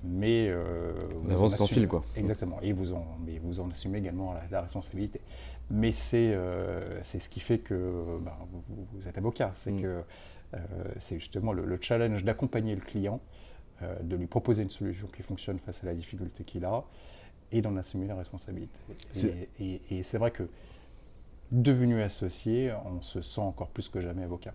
mais 0.04 0.48
euh, 0.48 0.92
vous 1.24 1.42
en 1.42 1.48
sans 1.48 1.66
fil 1.66 1.88
quoi. 1.88 2.04
Exactement, 2.16 2.60
et 2.60 2.72
vous 2.72 2.92
en, 2.92 3.04
mais 3.24 3.38
vous 3.38 3.60
en 3.60 3.70
assumez 3.70 3.98
également 3.98 4.34
la, 4.50 4.60
responsabilité. 4.60 5.20
Mais 5.70 5.90
c'est 5.90 6.36
c'est 7.02 7.18
ce 7.18 7.28
qui 7.28 7.40
fait 7.40 7.58
que 7.58 8.18
ben, 8.20 8.32
vous, 8.92 9.08
êtes 9.08 9.18
avocat, 9.18 9.50
c'est 9.54 9.72
mm. 9.72 9.82
que 9.82 10.02
c'est 10.98 11.18
justement 11.18 11.52
le, 11.52 11.78
challenge 11.80 12.24
d'accompagner 12.24 12.74
le 12.74 12.80
client, 12.80 13.20
de 14.02 14.16
lui 14.16 14.26
proposer 14.26 14.62
une 14.62 14.70
solution 14.70 15.08
qui 15.08 15.22
fonctionne 15.22 15.58
face 15.58 15.82
à 15.82 15.86
la 15.86 15.94
difficulté 15.94 16.44
qu'il 16.44 16.64
a, 16.64 16.84
et 17.50 17.62
d'en 17.62 17.76
assumer 17.76 18.06
la 18.06 18.14
responsabilité. 18.16 18.80
Et, 19.60 19.80
et 19.90 20.02
c'est 20.02 20.18
vrai 20.18 20.30
que 20.30 20.44
devenu 21.50 22.00
associé, 22.02 22.72
on 22.86 23.02
se 23.02 23.20
sent 23.20 23.40
encore 23.40 23.68
plus 23.68 23.88
que 23.88 24.00
jamais 24.00 24.22
avocat. 24.22 24.54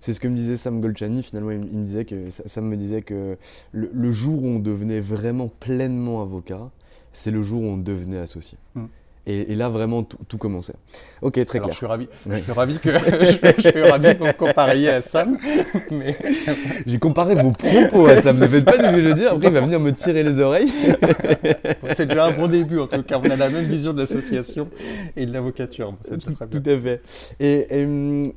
C'est 0.00 0.12
ce 0.12 0.20
que 0.20 0.28
me 0.28 0.36
disait 0.36 0.56
Sam 0.56 0.80
Golchani, 0.80 1.22
finalement, 1.22 1.50
il, 1.50 1.60
me 1.60 1.84
disait 1.84 2.04
que, 2.04 2.30
Sam 2.30 2.66
me 2.66 2.76
disait 2.76 3.02
que 3.02 3.36
le, 3.72 4.10
jour 4.10 4.42
où 4.42 4.46
on 4.46 4.58
devenait 4.58 5.00
vraiment 5.00 5.48
pleinement 5.48 6.22
avocat, 6.22 6.70
c'est 7.12 7.30
le 7.30 7.42
jour 7.42 7.62
où 7.62 7.66
on 7.66 7.76
devenait 7.76 8.18
associé. 8.18 8.58
Mm. 8.74 8.84
Et, 9.26 9.54
là, 9.54 9.70
vraiment, 9.70 10.02
tout, 10.02 10.36
commençait. 10.36 10.74
Ok, 11.22 11.42
très 11.46 11.58
clair. 11.58 11.72
Je 11.72 11.78
suis 11.78 11.86
ravi, 11.86 12.08
je 12.28 12.36
suis 12.36 12.52
ravi 12.52 12.78
que 12.78 12.90
je, 13.58 13.68
suis 13.68 13.82
ravi 13.82 14.18
que 14.18 14.24
vous 14.24 14.32
compariez 14.34 14.90
à 14.90 15.00
Sam. 15.00 15.38
Mais... 15.90 16.16
J'ai 16.84 16.98
comparé 16.98 17.34
vos 17.34 17.50
propos 17.50 18.06
à 18.06 18.20
Sam. 18.20 18.38
Ne 18.38 18.46
faites 18.48 18.64
pas 18.64 18.76
de 18.76 18.86
ce 18.88 18.96
que 18.96 19.00
je 19.00 19.08
veux 19.08 19.14
dire. 19.14 19.32
Après, 19.32 19.48
il 19.48 19.54
va 19.54 19.60
venir 19.60 19.80
me 19.80 19.92
tirer 19.92 20.22
les 20.22 20.40
oreilles. 20.40 20.70
c'est 21.92 22.06
déjà 22.06 22.26
un 22.26 22.32
bon 22.32 22.48
début, 22.48 22.78
en 22.78 22.86
tout 22.86 23.02
cas. 23.02 23.18
On 23.18 23.30
a 23.30 23.36
la 23.36 23.48
même 23.48 23.64
vision 23.64 23.94
de 23.94 24.00
l'association 24.00 24.68
et 25.16 25.24
de 25.24 25.32
l'avocature. 25.32 25.94
Tout, 26.06 26.62
à 26.66 26.78
fait. 26.78 27.00
Et, 27.40 27.86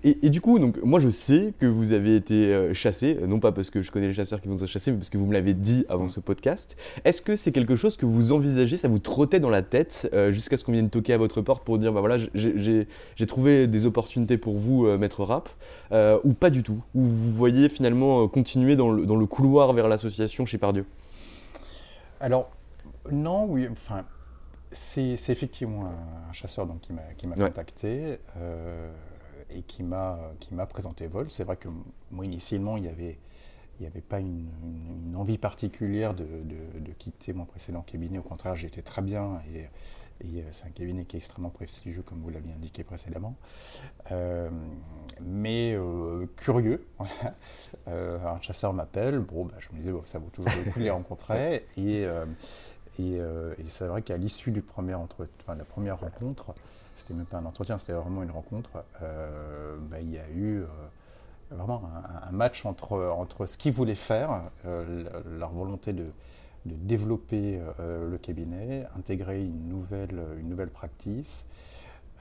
et, 0.03 0.29
du 0.29 0.39
coup, 0.39 0.57
donc, 0.57 0.81
moi, 0.83 1.01
je 1.01 1.09
sais 1.09 1.53
que 1.59 1.65
vous 1.65 1.91
avez 1.91 2.15
été 2.15 2.53
euh, 2.53 2.73
chassé, 2.73 3.17
non 3.27 3.39
pas 3.39 3.51
parce 3.51 3.69
que 3.69 3.81
je 3.81 3.91
connais 3.91 4.07
les 4.07 4.13
chasseurs 4.13 4.39
qui 4.39 4.47
vont 4.47 4.57
se 4.57 4.65
chasser, 4.65 4.91
mais 4.91 4.97
parce 4.97 5.09
que 5.09 5.17
vous 5.17 5.25
me 5.25 5.33
l'avez 5.33 5.53
dit 5.53 5.85
avant 5.89 6.07
ce 6.07 6.21
podcast. 6.21 6.77
Est-ce 7.03 7.21
que 7.21 7.35
c'est 7.35 7.51
quelque 7.51 7.75
chose 7.75 7.97
que 7.97 8.05
vous 8.05 8.31
envisagez, 8.31 8.77
ça 8.77 8.87
vous 8.87 8.99
trottait 8.99 9.41
dans 9.41 9.49
la 9.49 9.61
tête 9.61 10.09
euh, 10.13 10.31
jusqu'à 10.31 10.55
ce 10.55 10.63
qu'on 10.63 10.76
vienne 10.77 10.89
toquer 10.89 11.13
à 11.13 11.17
votre 11.17 11.41
porte 11.41 11.63
pour 11.63 11.77
dire 11.77 11.91
bah 11.93 11.99
voilà, 11.99 12.17
j'ai 12.33 13.27
trouvé 13.27 13.67
des 13.67 13.85
opportunités 13.85 14.37
pour 14.37 14.57
vous, 14.57 14.85
euh, 14.85 14.97
maître 14.97 15.23
rap, 15.23 15.49
euh, 15.91 16.19
ou 16.23 16.33
pas 16.33 16.49
du 16.49 16.63
tout 16.63 16.83
Ou 16.95 17.03
vous 17.03 17.31
voyez 17.31 17.69
finalement 17.69 18.27
continuer 18.27 18.75
dans 18.75 18.91
le, 18.91 19.05
dans 19.05 19.15
le 19.15 19.25
couloir 19.25 19.73
vers 19.73 19.87
l'association 19.87 20.45
chez 20.45 20.57
Pardieu? 20.57 20.85
Alors, 22.19 22.49
non, 23.11 23.45
oui, 23.45 23.67
enfin, 23.71 24.05
c'est 24.71 25.13
effectivement 25.29 25.85
un, 26.29 26.33
chasseur 26.33 26.65
donc, 26.65 26.81
qui 26.81 27.27
m'a 27.27 27.35
contacté 27.35 28.17
et 29.49 29.61
qui 29.61 29.83
m'a 29.83 30.17
présenté 30.69 31.07
Vol. 31.07 31.27
C'est 31.29 31.43
vrai 31.43 31.57
que 31.57 31.69
moi, 32.11 32.25
initialement, 32.25 32.77
il 32.77 32.85
y 32.85 32.89
avait 32.89 33.17
il 33.79 33.83
n'y 33.83 33.87
avait 33.87 34.01
pas 34.01 34.19
une, 34.19 34.47
envie 35.15 35.37
particulière 35.37 36.13
de, 36.13 36.25
quitter 36.97 37.33
mon 37.33 37.45
précédent 37.45 37.81
cabinet. 37.81 38.17
Au 38.17 38.23
contraire, 38.23 38.55
j'étais 38.55 38.81
très 38.81 39.01
bien 39.01 39.41
et, 39.53 39.65
euh, 40.25 40.41
c'est 40.51 40.65
un 40.65 40.71
cabinet 40.71 41.05
qui 41.05 41.15
est 41.15 41.19
extrêmement 41.19 41.49
prestigieux, 41.49 42.01
comme 42.01 42.19
vous 42.19 42.29
l'aviez 42.29 42.53
indiqué 42.53 42.83
précédemment. 42.83 43.35
Euh, 44.11 44.49
mais 45.21 45.73
euh, 45.75 46.25
curieux, 46.37 46.85
un 47.87 48.41
chasseur 48.41 48.73
m'appelle. 48.73 49.19
Bon, 49.19 49.45
bah, 49.45 49.55
je 49.59 49.69
me 49.73 49.79
disais, 49.79 49.93
ça 50.05 50.19
vaut 50.19 50.29
toujours 50.29 50.51
le 50.65 50.71
coup 50.71 50.79
de 50.79 50.83
les 50.83 50.89
rencontrer. 50.89 51.65
Et, 51.77 52.07
et, 52.99 53.67
c'est 53.67 53.85
vrai 53.85 54.01
qu'à 54.01 54.17
l'issue 54.17 54.49
du 54.49 54.63
premier 54.63 54.95
entre, 54.95 55.27
la 55.47 55.65
première 55.65 55.99
rencontre, 55.99 56.55
c'était 56.95 57.13
même 57.13 57.27
pas 57.27 57.37
un 57.37 57.45
entretien, 57.45 57.77
c'était 57.77 57.93
vraiment 57.93 58.23
une 58.23 58.31
rencontre, 58.31 58.71
bah, 58.99 60.01
il 60.01 60.11
y 60.11 60.17
a 60.17 60.27
eu 60.33 60.63
vraiment 61.51 61.83
un, 62.27 62.31
match 62.31 62.65
entre, 62.65 62.97
entre 63.15 63.45
ce 63.45 63.59
qu'ils 63.59 63.71
voulaient 63.71 63.93
faire, 63.93 64.41
leur 64.65 65.51
volonté 65.51 65.93
de, 65.93 66.07
de 66.67 66.75
développer 66.75 67.59
euh, 67.79 68.09
le 68.09 68.17
cabinet, 68.17 68.85
intégrer 68.97 69.41
une 69.41 69.67
nouvelle, 69.67 70.19
une 70.39 70.55
practice, 70.69 71.47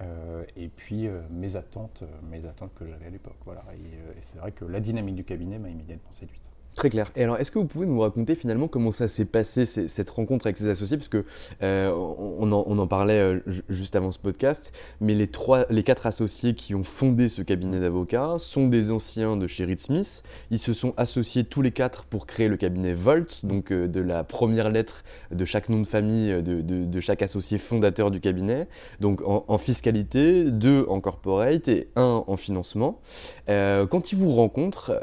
euh, 0.01 0.45
et 0.57 0.69
puis 0.69 1.09
mes 1.31 1.57
attentes, 1.57 2.05
mes 2.31 2.47
attentes 2.47 2.73
que 2.75 2.87
j'avais 2.87 3.07
à 3.07 3.11
l'époque. 3.11 3.37
Voilà. 3.45 3.65
et 3.75 4.21
c'est 4.21 4.39
vrai 4.39 4.53
que 4.53 4.65
la 4.65 4.81
dynamique 4.81 5.17
du 5.17 5.25
cabinet 5.25 5.59
m'a 5.59 5.69
immédiatement 5.69 6.13
séduite. 6.13 6.51
Très 6.77 6.91
clair. 6.91 7.11
Et 7.17 7.25
alors, 7.25 7.39
est-ce 7.39 7.51
que 7.51 7.59
vous 7.59 7.65
pouvez 7.65 7.87
nous 7.87 8.01
raconter 8.01 8.35
finalement 8.35 8.69
comment 8.69 8.93
ça 8.93 9.09
s'est 9.09 9.25
passé, 9.25 9.65
cette 9.65 10.11
rencontre 10.11 10.47
avec 10.47 10.59
ses 10.59 10.69
associés? 10.69 10.99
Parce 10.99 11.09
que 11.09 11.25
euh, 11.63 11.91
on, 11.91 12.53
en, 12.53 12.87
parlait 12.87 13.19
euh, 13.19 13.41
juste 13.71 13.97
avant 13.97 14.13
ce 14.13 14.19
podcast, 14.19 14.75
mais 15.01 15.15
les, 15.15 15.27
trois, 15.27 15.65
les 15.71 15.83
quatre 15.83 16.07
associés 16.07 16.53
qui 16.53 16.75
ont 16.75 16.85
fondé 16.85 17.31
ce 17.31 17.41
cabinet 17.41 17.81
d'avocats 17.81 18.35
sont 18.37 18.69
des 18.69 18.91
anciens 18.91 19.39
de 19.39 19.47
chez 19.47 19.65
Reed 19.65 19.81
Smith. 19.81 20.23
Ils 20.51 20.59
se 20.59 20.75
sont 20.75 20.93
associés 20.99 21.45
tous 21.45 21.63
les 21.63 21.71
quatre 21.71 22.05
pour 22.05 22.27
créer 22.27 22.47
le 22.47 22.59
cabinet 22.59 22.93
Volt, 22.93 23.47
donc 23.47 23.73
euh, 23.73 23.89
de 23.89 24.01
la 24.01 24.23
première 24.23 24.69
lettre 24.69 25.03
de 25.31 25.47
chaque 25.47 25.71
nom 25.71 25.81
de 25.81 25.87
famille 25.87 26.43
de, 26.43 27.01
chaque 27.01 27.23
associé 27.23 27.57
fondateur 27.57 28.11
du 28.11 28.21
cabinet. 28.21 28.69
Donc 29.01 29.23
en, 29.25 29.57
fiscalité, 29.57 30.45
deux 30.51 30.85
en 30.91 31.01
corporate 31.01 31.69
et 31.69 31.89
un 31.97 32.23
en 32.27 32.37
financement. 32.37 33.01
quand 33.47 34.13
ils 34.13 34.19
vous 34.19 34.33
rencontrent, 34.33 35.03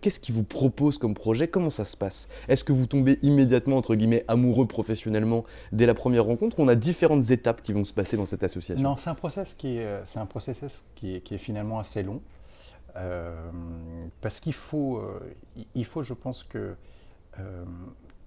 qu'est-ce 0.00 0.20
qu'ils 0.20 0.34
vous 0.34 0.44
proposent 0.44 0.97
comme 0.98 1.14
projet 1.14 1.48
Comment 1.48 1.70
ça 1.70 1.84
se 1.84 1.96
passe? 1.96 2.28
Est-ce 2.48 2.64
que 2.64 2.72
vous 2.72 2.86
tombez 2.86 3.18
immédiatement, 3.22 3.76
entre 3.76 3.94
guillemets, 3.94 4.24
amoureux 4.28 4.66
professionnellement 4.66 5.44
dès 5.72 5.86
la 5.86 5.94
première 5.94 6.24
rencontre 6.24 6.60
on 6.60 6.68
a 6.68 6.74
différentes 6.74 7.30
étapes 7.30 7.62
qui 7.62 7.72
vont 7.72 7.84
se 7.84 7.92
passer 7.92 8.16
dans 8.16 8.24
cette 8.24 8.42
association? 8.42 8.82
Non, 8.82 8.96
c'est 8.96 9.10
un 9.10 9.14
process 9.14 9.54
qui 9.54 9.78
est, 9.78 9.84
euh, 9.84 10.02
c'est 10.04 10.18
un 10.18 10.26
processus 10.26 10.84
qui 10.94 11.16
est, 11.16 11.38
finalement 11.38 11.78
assez 11.78 12.02
long. 12.02 12.20
Euh, 12.96 13.32
parce 14.20 14.40
qu'il 14.40 14.54
faut, 14.54 14.98
euh, 14.98 15.20
il 15.74 15.84
faut, 15.84 16.02
je 16.02 16.14
pense 16.14 16.42
que, 16.42 16.74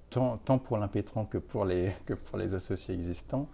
tant, 0.09 0.37
pour 0.37 0.77
l'impétrant 0.77 1.25
que 1.25 1.37
pour 1.37 1.65
les, 1.65 1.91
que 2.05 2.13
pour 2.13 2.37
les 2.37 2.55
associés 2.55 2.93
existants, 2.93 3.47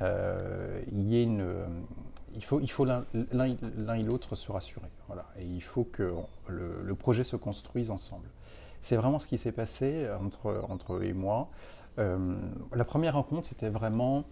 il 0.00 1.08
y 1.08 1.16
ait 1.16 1.24
une, 1.24 1.44
il 2.34 2.44
faut, 2.44 2.60
il 2.60 2.70
faut 2.70 2.84
l'un 2.84 3.04
et 3.94 4.02
l'autre 4.02 4.36
se 4.36 4.50
rassurer. 4.52 4.88
Voilà. 5.06 5.26
Et 5.38 5.44
il 5.44 5.62
faut 5.62 5.84
que 5.84 6.14
le, 6.48 6.94
projet 6.94 7.24
se 7.24 7.36
construise 7.36 7.90
ensemble. 7.90 8.28
C'est 8.80 8.96
vraiment 8.96 9.18
ce 9.18 9.26
qui 9.26 9.38
s'est 9.38 9.52
passé 9.52 10.06
entre, 10.20 10.64
entre 10.68 10.94
eux 10.94 11.04
et 11.04 11.12
moi. 11.12 11.50
Euh, 11.98 12.36
la 12.74 12.84
première 12.84 13.14
rencontre, 13.14 13.48
c'était 13.48 13.68
vraiment 13.68 14.24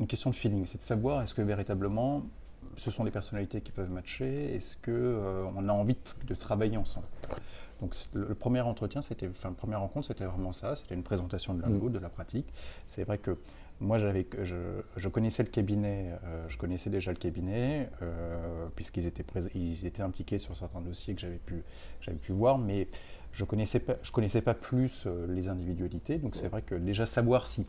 une 0.00 0.06
question 0.06 0.30
de 0.30 0.34
feeling, 0.34 0.66
c'est 0.66 0.78
de 0.78 0.82
savoir 0.82 1.22
est-ce 1.22 1.34
que 1.34 1.42
véritablement 1.42 2.22
ce 2.76 2.90
sont 2.90 3.04
des 3.04 3.10
personnalités 3.10 3.60
qui 3.60 3.72
peuvent 3.72 3.90
matcher, 3.90 4.54
est-ce 4.54 4.76
qu'on 4.76 4.92
euh, 4.92 5.44
on 5.56 5.68
a 5.68 5.72
envie 5.72 5.96
de, 6.26 6.34
travailler 6.34 6.76
ensemble. 6.76 7.06
Donc 7.80 7.94
le, 8.12 8.34
premier 8.34 8.60
entretien, 8.60 9.02
c'était, 9.02 9.28
enfin, 9.28 9.48
la 9.48 9.54
première 9.54 9.80
rencontre, 9.80 10.06
c'était 10.06 10.26
vraiment 10.26 10.52
ça, 10.52 10.76
c'était 10.76 10.94
une 10.94 11.02
présentation 11.02 11.54
de 11.54 11.62
l'un 11.62 11.70
de 11.70 11.98
la 11.98 12.08
pratique. 12.08 12.46
C'est 12.86 13.04
vrai 13.04 13.18
que 13.18 13.36
moi, 13.80 13.98
j'avais, 13.98 14.26
je, 14.42 14.56
je, 14.96 15.08
connaissais 15.08 15.44
le 15.44 15.48
cabinet, 15.48 16.12
euh, 16.24 16.44
je 16.48 16.58
connaissais 16.58 16.90
déjà 16.90 17.12
le 17.12 17.16
cabinet, 17.16 17.88
puisqu'ils 18.76 19.06
étaient, 19.06 19.24
ils 19.54 19.86
étaient 19.86 20.02
impliqués 20.02 20.38
sur 20.38 20.56
certains 20.56 20.80
dossiers 20.80 21.14
que 21.14 21.20
j'avais 21.20 21.38
pu, 21.38 21.62
j'avais 22.00 22.18
pu 22.18 22.32
voir, 22.32 22.58
mais 22.58 22.88
je 23.38 23.44
ne 23.44 23.46
connaissais, 23.46 23.78
pas, 23.78 23.94
je 24.02 24.10
connaissais 24.10 24.42
pas 24.42 24.54
plus 24.54 25.04
euh, 25.06 25.24
les 25.28 25.48
individualités, 25.48 26.18
donc 26.18 26.34
c'est 26.34 26.48
vrai 26.48 26.60
que 26.60 26.74
déjà 26.74 27.06
savoir 27.06 27.46
si 27.46 27.66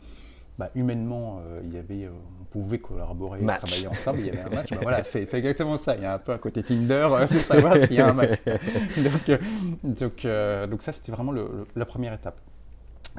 bah, 0.58 0.68
humainement 0.74 1.40
euh, 1.46 1.60
il 1.62 1.72
y 1.72 1.78
avait, 1.78 2.06
euh, 2.06 2.10
on 2.40 2.44
pouvait 2.46 2.80
collaborer, 2.80 3.38
travailler 3.46 3.86
ensemble, 3.86 4.18
il 4.18 4.26
y 4.26 4.30
avait 4.30 4.40
un 4.40 4.50
match, 4.50 4.70
bah, 4.72 4.78
voilà, 4.82 5.04
c'est 5.04 5.32
exactement 5.32 5.78
ça. 5.78 5.94
Il 5.94 6.02
y 6.02 6.06
a 6.06 6.14
un 6.14 6.18
peu 6.18 6.32
un 6.32 6.38
côté 6.38 6.64
Tinder 6.64 7.08
pour 7.28 7.38
savoir 7.40 7.78
s'il 7.78 7.92
y 7.92 8.00
a 8.00 8.08
un 8.08 8.14
match. 8.14 8.40
donc, 8.96 9.40
donc, 9.84 10.26
donc 10.68 10.82
ça, 10.82 10.90
c'était 10.90 11.12
vraiment 11.12 11.32
la 11.76 11.86
première 11.86 12.14
étape. 12.14 12.40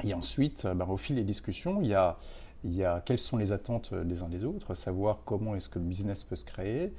Et 0.04 0.12
ensuite, 0.12 0.66
bah, 0.66 0.86
au 0.86 0.98
fil 0.98 1.16
des 1.16 1.24
discussions, 1.24 1.80
il 1.80 1.88
y 1.88 1.94
a, 1.94 2.18
il 2.64 2.74
y 2.74 2.84
a 2.84 3.00
quelles 3.02 3.18
sont 3.18 3.38
les 3.38 3.52
attentes 3.52 3.94
des 3.94 4.22
uns 4.22 4.28
des 4.28 4.44
autres, 4.44 4.74
savoir 4.74 5.20
comment 5.24 5.56
est-ce 5.56 5.70
que 5.70 5.78
le 5.78 5.86
business 5.86 6.22
peut 6.22 6.36
se 6.36 6.44
créer, 6.44 6.92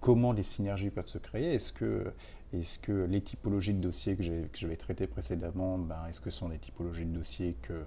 comment 0.00 0.32
les 0.32 0.42
synergies 0.42 0.90
peuvent 0.90 1.08
se 1.08 1.18
créer, 1.18 1.54
est-ce 1.54 1.72
que 1.72 2.12
est-ce 2.52 2.80
que 2.80 3.04
les 3.04 3.20
typologies 3.20 3.74
de 3.74 3.80
dossiers 3.80 4.16
que 4.16 4.24
j'avais 4.54 4.76
traitées 4.76 5.06
précédemment, 5.06 5.78
ben, 5.78 6.04
est-ce 6.08 6.20
que 6.20 6.30
ce 6.30 6.38
sont 6.38 6.48
des 6.48 6.58
typologies 6.58 7.04
de 7.04 7.14
dossiers 7.14 7.56
que 7.62 7.84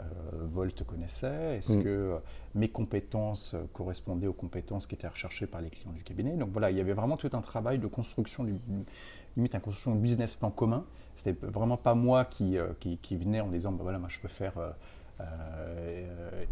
euh, 0.00 0.02
Volt 0.32 0.84
connaissait? 0.84 1.58
Est-ce 1.58 1.76
mm. 1.76 1.82
que 1.82 1.88
euh, 1.88 2.18
mes 2.54 2.68
compétences 2.68 3.52
euh, 3.52 3.64
correspondaient 3.74 4.26
aux 4.26 4.32
compétences 4.32 4.86
qui 4.86 4.94
étaient 4.94 5.06
recherchées 5.06 5.46
par 5.46 5.60
les 5.60 5.68
clients 5.68 5.92
du 5.92 6.02
cabinet? 6.02 6.34
Donc 6.36 6.48
voilà, 6.50 6.70
il 6.70 6.78
y 6.78 6.80
avait 6.80 6.94
vraiment 6.94 7.18
tout 7.18 7.28
un 7.34 7.42
travail 7.42 7.78
de 7.78 7.86
construction, 7.86 8.44
du, 8.44 8.54
limite 9.36 9.54
une 9.54 9.60
construction 9.60 9.94
de 9.94 10.00
business 10.00 10.34
plan 10.34 10.50
commun. 10.50 10.86
C'était 11.14 11.36
vraiment 11.46 11.76
pas 11.76 11.94
moi 11.94 12.24
qui, 12.24 12.56
qui, 12.80 13.16
venais 13.16 13.40
en 13.40 13.48
disant, 13.48 13.72
ben 13.72 13.82
voilà, 13.82 13.98
moi 13.98 14.08
je 14.10 14.20
peux 14.20 14.28
faire 14.28 14.56
euh, 14.58 14.70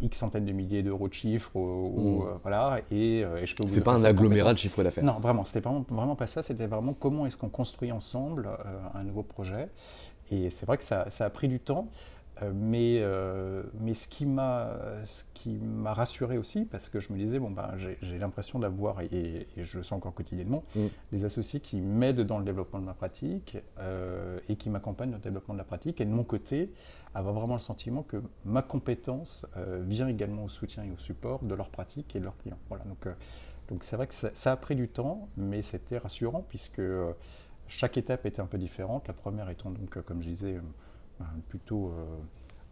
X 0.04 0.18
centaines 0.18 0.44
de 0.44 0.52
milliers 0.52 0.83
d'euros 0.83 1.09
de 1.09 1.14
chiffre, 1.14 1.54
ou, 1.56 2.23
mm. 2.23 2.26
euh, 2.26 2.35
voilà, 2.42 2.80
et, 2.90 3.25
euh, 3.25 3.42
et, 3.42 3.47
je 3.47 3.54
peux 3.54 3.66
C'est 3.68 3.80
pas 3.80 3.94
un 3.94 4.04
agglomérat 4.04 4.52
de 4.52 4.59
chiffre 4.59 4.83
d'affaires. 4.83 5.04
Non, 5.04 5.18
vraiment, 5.18 5.44
c'était 5.44 5.61
vraiment, 5.61 5.85
vraiment 5.88 6.16
pas 6.16 6.26
ça, 6.26 6.42
c'était 6.42 6.66
vraiment 6.66 6.92
comment 6.92 7.26
est-ce 7.26 7.37
qu'on 7.37 7.49
construit 7.49 7.92
ensemble 7.92 8.49
un 8.94 9.02
nouveau 9.02 9.23
projet. 9.23 9.68
Et 10.30 10.50
c'est 10.50 10.66
vrai 10.66 10.78
que 10.78 10.85
ça, 10.85 11.06
ça, 11.11 11.26
a 11.26 11.30
pris 11.30 11.49
du 11.49 11.61
temps. 11.61 11.88
Euh, 12.43 12.50
mais, 12.53 12.99
euh, 13.00 13.62
mais 13.81 13.95
ce 13.95 14.09
qui 14.09 14.26
m'a 14.26 14.75
rassuré 15.95 16.37
aussi, 16.37 16.64
parce 16.64 16.88
que 16.88 16.99
je 16.99 17.12
me 17.12 17.19
disais, 17.19 17.38
bon, 17.38 17.50
ben, 17.50 17.75
j'ai 17.76 18.19
l'impression 18.19 18.59
d'avoir, 18.59 19.00
et, 19.00 19.47
je 19.57 19.76
le 19.76 19.83
sens 19.83 19.93
encore 19.93 20.14
quotidiennement, 20.14 20.64
mm. 20.75 20.87
des 21.12 21.25
associés 21.25 21.61
qui 21.61 21.81
m'aident 21.81 22.23
dans 22.23 22.38
le 22.38 22.45
développement 22.45 22.81
de 22.81 22.85
ma 22.85 22.95
pratique 22.95 23.59
euh, 23.79 24.38
et 24.49 24.57
qui 24.57 24.69
m'accompagnent 24.69 25.11
dans 25.11 25.19
le 25.19 25.23
développement 25.23 25.55
de 25.55 25.59
la 25.59 25.64
pratique. 25.64 26.00
Et 26.00 26.05
de 26.05 26.11
mon 26.11 26.25
côté, 26.25 26.73
avoir 27.14 27.35
vraiment 27.35 27.55
le 27.55 27.61
sentiment 27.61 28.03
que 28.03 28.21
ma 28.45 28.62
compétence 28.62 29.47
vient 29.83 30.09
également 30.09 30.45
au 30.45 30.49
soutien 30.49 30.83
et 30.83 30.91
au 30.91 30.99
support 30.99 31.45
de 31.45 31.55
leur 31.55 31.69
pratique 31.69 32.17
et 32.17 32.19
de 32.19 32.25
leurs 32.25 32.37
clients. 32.38 32.59
Voilà, 32.69 32.85
donc 32.85 33.07
donc 33.69 33.83
c'est 33.83 33.97
vrai 33.97 34.07
que 34.07 34.12
ça, 34.12 34.29
ça, 34.35 34.53
a 34.53 34.57
pris 34.57 34.75
du 34.75 34.88
temps, 34.88 35.29
mais 35.38 35.62
c'était 35.62 35.97
rassurant 35.97 36.45
puisque 36.47 36.83
chaque 37.69 37.97
étape 37.97 38.26
était 38.26 38.41
un 38.41 38.47
peu 38.47 38.59
différente. 38.59 39.07
La 39.07 39.14
première 39.14 39.49
étant 39.49 39.71
donc, 39.71 40.03
comme 40.03 40.23
je 40.23 40.29
disais, 40.29 40.61
plutôt 41.49 41.88
euh, 41.88 42.04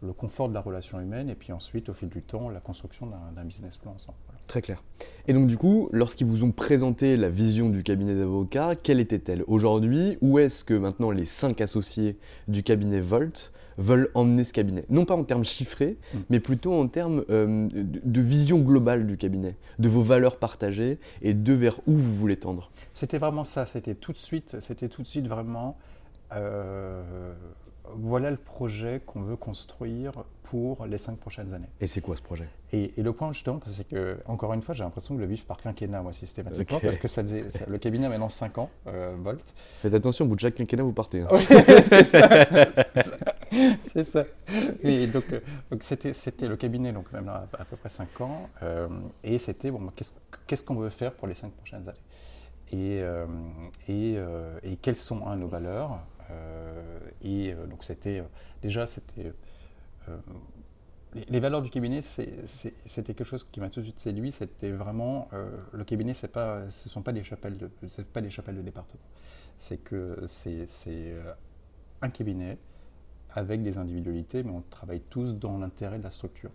le 0.01 0.13
confort 0.13 0.49
de 0.49 0.53
la 0.53 0.61
relation 0.61 0.99
humaine 0.99 1.29
et 1.29 1.35
puis 1.35 1.51
ensuite, 1.51 1.89
au 1.89 1.93
fil 1.93 2.09
du 2.09 2.21
temps, 2.21 2.49
la 2.49 2.59
construction 2.59 3.07
d'un 3.07 3.43
business 3.43 3.77
plan 3.77 3.93
ensemble. 3.93 4.17
Très 4.47 4.61
clair. 4.61 4.83
Et 5.27 5.33
donc 5.33 5.47
du 5.47 5.57
coup, 5.57 5.89
lorsqu'ils 5.91 6.27
vous 6.27 6.43
ont 6.43 6.51
présenté 6.51 7.15
la 7.15 7.29
vision 7.29 7.69
du 7.69 7.83
cabinet 7.83 8.15
d'avocats, 8.15 8.75
quelle 8.75 8.99
était-elle 8.99 9.43
aujourd'hui? 9.47 10.17
Où 10.21 10.39
est-ce 10.39 10.63
que 10.63 10.73
maintenant 10.73 11.11
les 11.11 11.25
cinq 11.25 11.61
associés 11.61 12.17
du 12.47 12.63
cabinet 12.63 12.99
Volt 12.99 13.53
veulent 13.77 14.09
emmener 14.13 14.43
ce 14.43 14.51
cabinet? 14.51 14.83
Non 14.89 15.05
pas 15.05 15.15
en 15.15 15.23
termes 15.23 15.45
chiffrés, 15.45 15.97
mm. 16.13 16.17
mais 16.29 16.39
plutôt 16.41 16.73
en 16.73 16.87
termes 16.87 17.23
euh, 17.29 17.69
de, 17.71 18.21
vision 18.21 18.59
globale 18.59 19.07
du 19.07 19.15
cabinet, 19.15 19.55
de 19.79 19.87
vos 19.87 20.01
valeurs 20.01 20.37
partagées 20.37 20.99
et 21.21 21.33
de 21.33 21.53
vers 21.53 21.79
où 21.87 21.93
vous 21.93 22.13
voulez 22.13 22.35
tendre. 22.37 22.71
C'était 22.93 23.17
vraiment 23.17 23.45
ça, 23.45 23.65
c'était 23.65 23.95
tout 23.95 24.11
de 24.11 24.17
suite, 24.17 24.59
c'était 24.59 24.89
tout 24.89 25.01
de 25.01 25.07
suite 25.07 25.27
vraiment 25.27 25.77
euh, 26.33 27.33
voilà 27.97 28.31
le 28.31 28.37
projet 28.37 29.01
qu'on 29.05 29.21
veut 29.21 29.35
construire 29.35 30.11
pour 30.43 30.85
les 30.85 30.97
cinq 30.97 31.17
prochaines 31.17 31.53
années. 31.53 31.69
Et 31.81 31.87
c'est 31.87 32.01
quoi 32.01 32.15
ce 32.15 32.21
projet? 32.21 32.47
Et, 32.73 32.91
le 32.97 33.13
point 33.13 33.31
justement, 33.33 33.59
c'est 33.65 33.87
que, 33.87 34.17
encore 34.25 34.53
une 34.53 34.61
fois, 34.61 34.75
j'ai 34.75 34.83
l'impression 34.83 35.15
de 35.15 35.19
le 35.19 35.25
vivre 35.25 35.45
par 35.45 35.57
quinquennat, 35.57 36.01
moi, 36.01 36.13
systématiquement, 36.13 36.79
parce 36.79 36.97
que 36.97 37.07
ça 37.07 37.21
faisait, 37.21 37.45
le 37.67 37.77
cabinet 37.77 38.07
a 38.07 38.09
maintenant 38.09 38.29
5 38.29 38.57
ans, 38.57 38.69
euh, 38.87 39.15
Volt. 39.19 39.53
Faites 39.81 39.93
attention, 39.93 40.25
au 40.25 40.27
bout 40.27 40.35
de 40.35 40.41
chaque 40.41 40.55
quinquennat, 40.55 40.83
vous 40.83 40.91
partez. 40.91 41.21
Hein. 41.21 41.27
c'est 41.87 42.03
ça. 42.03 42.29
c'est 43.93 44.05
ça. 44.05 44.25
Et 44.81 45.07
donc, 45.07 45.25
euh, 45.31 45.39
donc 45.71 45.83
c'était, 45.83 46.13
c'était 46.13 46.47
le 46.47 46.57
cabinet, 46.57 46.91
donc 46.91 47.11
même 47.13 47.29
à, 47.29 47.47
à 47.57 47.65
peu 47.65 47.77
près 47.77 47.89
5 47.89 48.21
ans, 48.21 48.49
euh, 48.63 48.87
et 49.23 49.37
c'était, 49.37 49.71
bon, 49.71 49.89
qu'est-ce, 49.95 50.13
qu'est-ce 50.47 50.63
qu'on 50.63 50.75
veut 50.75 50.89
faire 50.89 51.13
pour 51.13 51.27
les 51.27 51.35
5 51.35 51.51
prochaines 51.51 51.87
années? 51.87 51.97
Et, 52.71 53.03
et, 53.87 54.17
et, 54.63 54.75
quelles 54.77 54.95
sont 54.95 55.23
nos 55.35 55.47
valeurs? 55.47 55.99
Et 57.21 57.53
euh, 57.53 57.65
donc 57.67 57.83
c'était 57.83 58.19
euh, 58.19 58.23
déjà 58.61 58.85
c'était 58.85 59.33
les, 61.29 61.39
valeurs 61.39 61.61
du 61.61 61.69
cabinet, 61.69 62.01
c'était 62.01 63.13
quelque 63.13 63.23
chose 63.23 63.47
qui 63.51 63.59
m'a 63.59 63.69
tout 63.69 63.79
de 63.79 63.85
suite 63.85 63.99
séduit. 63.99 64.31
C'était 64.31 64.71
vraiment 64.71 65.29
le 65.71 65.83
cabinet, 65.83 66.13
c'est 66.13 66.27
pas, 66.27 66.67
ce 66.69 66.89
sont 66.89 67.03
pas 67.03 67.13
des 67.13 67.23
chapelles 67.23 67.57
de, 67.57 67.69
pas 68.11 68.21
des 68.21 68.31
chapelles 68.31 68.57
de 68.57 68.61
département. 68.61 69.03
C'est 69.57 69.77
que 69.77 70.17
c'est 70.25 71.15
un 72.01 72.09
cabinet 72.09 72.57
avec 73.29 73.61
des 73.61 73.77
individualités, 73.77 74.43
mais 74.43 74.51
on 74.51 74.63
travaille 74.69 75.01
tous 75.09 75.33
dans 75.35 75.57
l'intérêt 75.59 75.99
de 75.99 76.03
la 76.03 76.11
structure. 76.11 76.51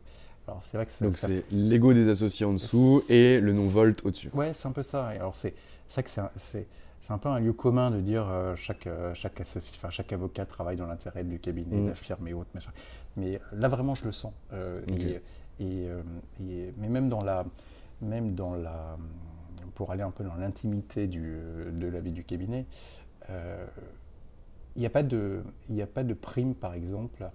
Alors 0.49 0.63
c'est 0.63 0.77
vrai 0.77 0.87
que 0.87 1.05
donc 1.05 1.17
c'est 1.17 1.45
l'ego 1.51 1.93
des 1.93 2.09
associés 2.09 2.47
en 2.47 2.55
dessous 2.55 3.03
et 3.09 3.39
le 3.39 3.53
non 3.53 3.67
Volt 3.67 4.05
au-dessus. 4.05 4.31
Ouais, 4.33 4.53
c'est 4.55 4.67
un 4.67 4.73
peu 4.73 4.83
ça. 4.83 5.07
alors 5.09 5.37
c'est 5.37 5.55
ça 5.89 6.03
que 6.03 6.11
c'est 6.37 6.67
c'est 7.01 7.13
un 7.13 7.19
peu 7.19 7.29
un 7.29 7.39
lieu 7.39 7.53
commun 7.53 7.91
de 7.91 8.01
dire 8.01 8.27
euh, 8.29 8.55
chaque, 8.57 8.87
euh, 8.87 9.15
chaque, 9.15 9.43
chaque 9.91 10.13
avocat 10.13 10.47
travaille 10.47 10.77
dans 10.77 10.87
l'intérêt 10.87 11.25
du 11.25 11.39
cabinet, 11.39 11.77
mm. 11.77 11.85
de 11.85 11.89
la 11.89 11.95
firme 11.95 12.29
et 12.29 12.35
autres. 12.35 12.51
Machin. 12.55 12.71
Mais 13.17 13.41
là, 13.53 13.69
vraiment, 13.69 13.95
je 13.95 14.05
le 14.05 14.13
sens. 14.13 14.33
Euh, 14.53 14.83
et, 15.61 15.89
mais 16.77 16.89
même 16.89 17.09
dans 17.09 17.23
la. 17.23 17.45
Même 18.01 18.35
dans 18.35 18.55
la 18.55 18.97
pour 19.75 19.91
aller 19.91 20.03
un 20.03 20.11
peu 20.11 20.23
dans 20.23 20.35
l'intimité 20.35 21.07
de 21.09 21.87
la 21.87 22.01
vie 22.01 22.13
du 22.13 22.25
cabinet, 22.25 22.67
il 23.29 23.35
n'y 24.77 24.87
a, 24.87 24.91
pas 24.91 25.03
de, 25.03 25.43
a 25.81 25.87
pas 25.87 26.05
de 26.05 26.15
prime, 26.15 26.55
par 26.55 26.75
exemple, 26.75 27.29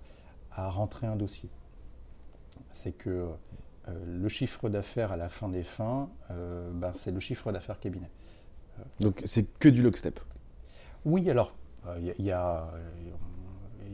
à 0.51 0.69
rentrer 0.69 1.07
un 1.07 1.15
dossier. 1.15 1.49
C'est 2.71 2.91
que 2.93 3.27
le 4.05 4.27
chiffre 4.29 4.69
d'affaires 4.69 5.11
à 5.11 5.17
la 5.17 5.29
fin 5.29 5.49
des 5.49 5.63
fins, 5.63 6.09
ben, 6.29 6.93
c'est 6.93 7.11
le 7.11 7.19
chiffre 7.19 7.51
d'affaires 7.51 7.79
cabinet. 7.79 8.09
Donc 8.99 9.21
c'est 9.25 9.43
que 9.59 9.69
du 9.69 9.81
lockstep 9.81 10.19
Oui, 11.05 11.29
alors 11.29 11.55
il 11.99 12.09
euh, 12.09 12.13
y, 12.19 12.31
a, 12.31 12.69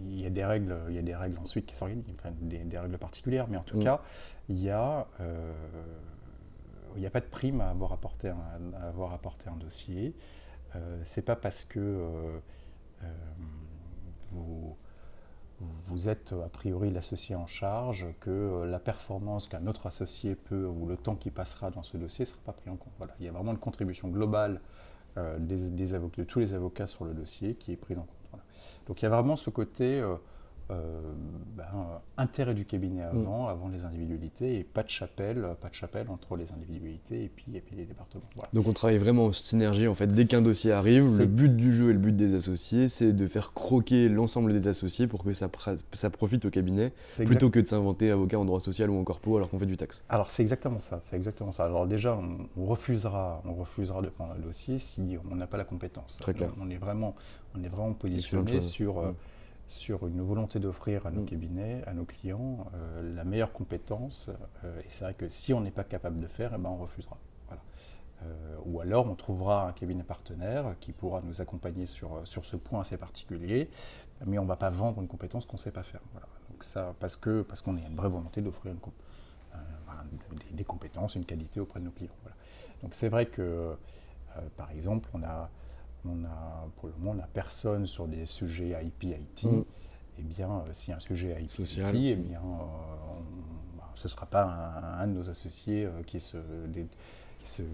y, 0.07 0.25
a 0.25 0.29
des 0.29 0.45
règles, 0.45 0.75
il 0.89 0.95
y 0.95 0.99
a 0.99 1.01
des 1.01 1.15
règles 1.15 1.37
ensuite 1.39 1.65
qui 1.65 1.75
s'organisent, 1.75 2.05
des, 2.41 2.77
règles 2.77 2.97
particulières, 2.97 3.47
mais 3.47 3.57
en 3.57 3.63
tout 3.63 3.77
mm. 3.77 3.83
cas, 3.83 4.01
il 4.47 4.55
n'y 4.55 4.69
a, 4.69 5.07
euh, 5.21 5.53
a 7.03 7.09
pas 7.09 7.21
de 7.21 7.25
prime 7.25 7.61
à 7.61 7.69
avoir 7.69 7.93
apporté 7.93 8.29
un, 8.29 8.73
à 8.79 8.87
avoir 8.87 9.13
apporté 9.13 9.49
un 9.49 9.55
dossier. 9.55 10.15
Euh, 10.75 11.01
c'est 11.03 11.23
pas 11.23 11.35
parce 11.35 11.63
que 11.63 11.79
euh, 11.79 12.39
vous, 14.31 14.77
vous 15.87 16.07
êtes 16.07 16.33
a 16.33 16.49
priori 16.49 16.89
l'associé 16.89 17.35
en 17.35 17.47
charge 17.47 18.07
que 18.19 18.63
la 18.65 18.79
performance 18.79 19.47
qu'un 19.47 19.67
autre 19.67 19.87
associé 19.87 20.35
peut 20.35 20.65
ou 20.65 20.85
le 20.85 20.95
temps 20.95 21.15
qui 21.15 21.31
passera 21.31 21.69
dans 21.69 21.83
ce 21.83 21.97
dossier 21.97 22.23
ne 22.23 22.29
sera 22.29 22.39
pas 22.45 22.53
pris 22.53 22.69
en 22.69 22.77
compte. 22.77 22.93
Voilà. 22.97 23.13
Il 23.19 23.25
y 23.25 23.29
a 23.29 23.31
vraiment 23.31 23.51
une 23.51 23.57
contribution 23.57 24.07
globale 24.07 24.61
euh, 25.17 25.37
des, 25.39 25.93
avocats, 25.93 26.21
de 26.21 26.27
tous 26.27 26.39
les 26.39 26.53
avocats 26.53 26.87
sur 26.87 27.03
le 27.03 27.13
dossier 27.13 27.55
qui 27.55 27.71
est 27.71 27.77
prise 27.77 27.97
en 27.97 28.03
compte. 28.03 28.41
Donc 28.87 29.01
il 29.01 29.05
y 29.05 29.07
a 29.07 29.09
vraiment 29.09 29.35
ce 29.35 29.49
côté 29.49 29.99
euh, 29.99 30.15
euh, 30.71 31.01
ben, 31.55 31.65
intérêt 32.17 32.53
du 32.53 32.65
cabinet 32.65 33.01
mm. 33.01 33.17
avant, 33.17 33.47
avant 33.47 33.67
les 33.69 33.85
individualités, 33.85 34.59
et 34.59 34.63
pas 34.63 34.83
de 34.83 34.89
chapelle, 34.89 35.47
pas 35.59 35.69
de 35.69 35.73
chapelle 35.73 36.07
entre 36.09 36.35
les 36.35 36.51
individualités 36.51 37.23
et 37.23 37.29
puis, 37.29 37.55
et 37.55 37.61
puis 37.61 37.75
les 37.75 37.85
départements. 37.85 38.23
Donc 38.53 38.67
on 38.67 38.73
travaille 38.73 38.99
vraiment 38.99 39.25
en 39.25 39.31
synergie, 39.31 39.87
en 39.87 39.95
fait, 39.95 40.07
dès 40.07 40.25
qu'un 40.25 40.41
dossier 40.41 40.71
arrive, 40.71 41.17
le 41.17 41.25
but 41.25 41.55
du 41.55 41.73
jeu 41.73 41.89
et 41.89 41.93
le 41.93 41.99
but 41.99 42.15
des 42.15 42.35
associés, 42.35 42.87
c'est 42.87 43.13
de 43.13 43.27
faire 43.27 43.53
croquer 43.53 44.09
l'ensemble 44.09 44.53
des 44.53 44.67
associés 44.67 45.07
pour 45.07 45.23
que 45.23 45.33
ça, 45.33 45.49
ça 45.93 46.09
profite 46.09 46.45
au 46.45 46.49
cabinet, 46.49 46.93
plutôt 47.25 47.49
que 47.49 47.59
de 47.59 47.65
s'inventer 47.65 48.11
avocat 48.11 48.37
en 48.37 48.45
droit 48.45 48.59
social 48.59 48.89
ou 48.89 48.99
en 48.99 49.03
corpo 49.03 49.37
alors 49.37 49.49
qu'on 49.49 49.59
fait 49.59 49.65
du 49.65 49.77
taxe. 49.77 50.03
Alors 50.09 50.29
c'est 50.29 50.43
exactement 50.43 50.79
ça, 50.79 51.01
c'est 51.09 51.15
exactement 51.15 51.51
ça. 51.51 51.65
Alors 51.65 51.87
déjà, 51.87 52.19
on, 52.57 52.65
refusera, 52.65 53.41
on 53.45 53.53
refusera 53.53 54.01
de 54.01 54.09
prendre 54.09 54.33
un 54.33 54.39
dossier 54.39 54.77
si 54.77 55.17
on 55.31 55.35
n'a 55.35 55.47
pas 55.47 55.57
la 55.57 55.65
compétence. 55.65 56.17
Très 56.21 56.33
clair. 56.33 56.51
On 56.61 56.69
est 56.69 56.77
vraiment, 56.77 57.15
on 57.55 57.63
est 57.63 57.69
vraiment 57.69 57.93
positionné 57.93 58.61
sur... 58.61 58.99
Euh, 58.99 59.11
mm 59.11 59.15
sur 59.69 60.07
une 60.07 60.21
volonté 60.21 60.59
d'offrir 60.59 61.05
à 61.05 61.11
nos 61.11 61.21
mm. 61.21 61.25
cabinets, 61.25 61.81
à 61.85 61.93
nos 61.93 62.03
clients, 62.03 62.67
euh, 62.73 63.15
la 63.15 63.23
meilleure 63.23 63.53
compétence. 63.53 64.29
Euh, 64.63 64.81
et 64.81 64.85
c'est 64.89 65.03
vrai 65.05 65.13
que 65.13 65.29
si 65.29 65.53
on 65.53 65.61
n'est 65.61 65.71
pas 65.71 65.83
capable 65.83 66.19
de 66.19 66.27
faire, 66.27 66.51
eh 66.55 66.57
ben 66.57 66.69
on 66.69 66.77
refusera. 66.77 67.17
Euh, 68.21 68.57
ou 68.65 68.81
alors 68.81 69.07
on 69.07 69.15
trouvera 69.15 69.69
un 69.69 69.71
cabinet 69.71 70.03
partenaire 70.03 70.75
qui 70.81 70.91
pourra 70.91 71.21
nous 71.21 71.39
accompagner 71.39 71.85
sur, 71.85 72.27
sur 72.27 72.43
ce 72.43 72.57
point 72.57 72.81
assez 72.81 72.97
particulier, 72.97 73.69
mais 74.25 74.37
on 74.37 74.43
ne 74.43 74.47
va 74.47 74.57
pas 74.57 74.69
vendre 74.69 74.99
une 75.01 75.07
compétence 75.07 75.45
qu'on 75.45 75.55
ne 75.55 75.61
sait 75.61 75.71
pas 75.71 75.83
faire. 75.83 76.01
Donc 76.49 76.65
ça, 76.65 76.93
parce 76.99 77.15
qu'on 77.15 77.45
parce 77.47 77.61
qu'on 77.61 77.77
a 77.77 77.79
une 77.79 77.95
vraie 77.95 78.09
volonté 78.09 78.41
d'offrir 78.41 78.73
des, 78.73 80.51
des, 80.51 80.63
compétences, 80.65 81.15
une 81.15 81.23
qualité 81.23 81.61
auprès 81.61 81.79
de 81.79 81.85
nos 81.85 81.91
clients. 81.91 82.11
Donc 82.81 82.93
c'est 82.93 83.07
vrai 83.07 83.25
que, 83.25 83.77
par 84.57 84.69
exemple, 84.71 85.07
on 85.13 85.23
a 85.23 85.49
on 86.05 86.23
a, 86.25 86.67
pour 86.77 86.87
le 86.87 86.95
moment, 86.97 87.11
on 87.11 87.15
n'a 87.15 87.27
personne 87.33 87.85
sur 87.85 88.07
des 88.07 88.25
sujets 88.25 88.75
IP-IT. 88.83 89.43
Mm. 89.43 89.63
Eh 90.19 90.21
bien, 90.21 90.49
euh, 90.49 90.69
si 90.73 90.91
un 90.91 90.99
sujet 90.99 91.41
IP-IT, 91.41 91.79
eh 91.95 92.15
bien, 92.15 92.39
euh, 92.39 93.19
bah, 93.77 93.89
ce 93.95 94.07
ne 94.07 94.09
sera 94.09 94.25
pas 94.25 94.43
un, 94.99 95.07
de 95.07 95.13
nos 95.13 95.29
associés 95.29 95.85
euh, 95.85 96.03
qui 96.05 96.19
se, 96.19 96.37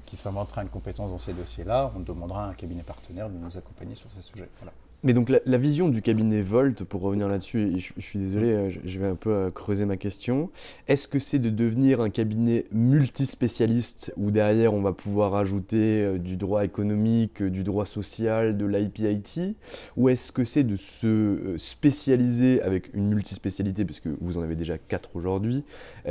qui 0.06 0.16
s'inventera 0.16 0.62
une 0.62 0.70
compétence 0.70 1.10
dans 1.10 1.20
ces 1.20 1.34
dossiers-là, 1.34 1.92
on 1.96 2.00
demandera 2.00 2.46
à 2.46 2.50
un 2.50 2.54
cabinet 2.54 2.84
partenaire 2.84 3.30
de 3.30 3.38
nous 3.38 3.58
accompagner 3.58 3.96
sur 3.96 4.12
ces 4.12 4.22
sujets. 4.22 4.50
Voilà. 4.60 4.74
Mais 5.06 5.14
donc 5.14 5.30
la, 5.30 5.58
vision 5.60 5.88
du 5.90 6.02
cabinet 6.02 6.42
Volt, 6.42 6.84
pour 6.84 7.02
revenir 7.02 7.28
là-dessus, 7.28 7.74
je, 7.78 8.02
suis 8.02 8.18
désolé, 8.18 8.52
euh, 8.52 8.72
je, 8.84 9.00
vais 9.00 9.06
un 9.06 9.14
peu 9.14 9.30
euh, 9.30 9.52
creuser 9.52 9.86
ma 9.86 9.98
question. 9.98 10.50
Est-ce 10.88 11.08
que 11.08 11.20
c'est 11.20 11.38
de 11.38 11.52
devenir 11.52 12.02
un 12.02 12.10
cabinet 12.10 12.66
multispécialiste 12.72 14.12
où 14.18 14.32
derrière 14.32 14.74
on 14.74 14.82
va 14.82 14.94
pouvoir 14.94 15.36
ajouter 15.36 16.02
euh, 16.02 16.18
du 16.18 16.38
droit 16.38 16.66
économique, 16.66 17.44
du 17.44 17.64
droit 17.64 17.86
social, 17.86 18.58
de 18.58 18.66
l'IPIT 18.66 19.56
Ou 19.96 20.10
est-ce 20.10 20.32
que 20.32 20.44
c'est 20.44 20.64
de 20.64 20.76
se 20.76 21.54
spécialiser 21.56 22.64
avec 22.64 22.92
une 22.96 23.08
multispécialité, 23.08 23.86
parce 23.86 24.00
que 24.00 24.10
vous 24.20 24.40
en 24.40 24.42
avez 24.42 24.56
déjà 24.56 24.80
quatre 24.80 25.16
aujourd'hui, 25.16 25.64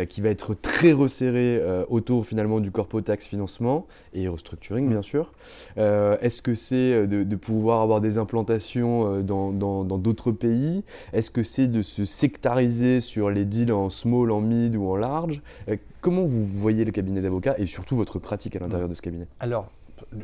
qui 0.09 0.20
va 0.20 0.28
être 0.28 0.54
très 0.54 0.92
resserré 0.92 1.61
autour 1.88 2.26
finalement 2.26 2.61
du 2.61 2.70
corpo 2.70 3.00
tax 3.00 3.26
financement 3.26 3.87
et 4.12 4.28
restructuring 4.28 4.88
bien 4.88 5.02
sûr? 5.02 5.33
Est-ce 5.76 6.42
que 6.42 6.54
c'est 6.54 7.07
de 7.07 7.37
pouvoir 7.37 7.80
avoir 7.80 8.00
des 8.00 8.18
implantations 8.18 8.84
euh, 8.85 9.23
dans 9.23 9.99
d'autres 9.99 10.33
pays 10.33 10.85
Est-ce 11.12 11.31
que 11.31 11.42
c'est 11.42 11.66
de 11.66 11.83
se 11.83 12.05
sectariser 12.05 13.01
sur 13.01 13.31
les 13.31 13.44
deals 13.44 13.73
en 13.73 13.90
small, 13.90 14.31
en 14.31 14.40
mid 14.40 14.77
ou 14.77 14.88
en 14.88 14.97
large? 14.97 15.42
Euh, 15.68 15.77
Comment 16.01 16.25
vous 16.25 16.44
voyez 16.44 16.85
le 16.85 16.92
cabinet 16.92 17.23
d'avocats 17.23 17.55
et 17.59 17.64
surtout 17.64 17.97
votre 17.97 18.18
pratique 18.18 18.57
à 18.57 18.59
l'intérieur 18.59 18.90
de 18.90 18.94
ce 18.94 19.01
cabinet? 19.01 19.27
Alors, 19.40 19.70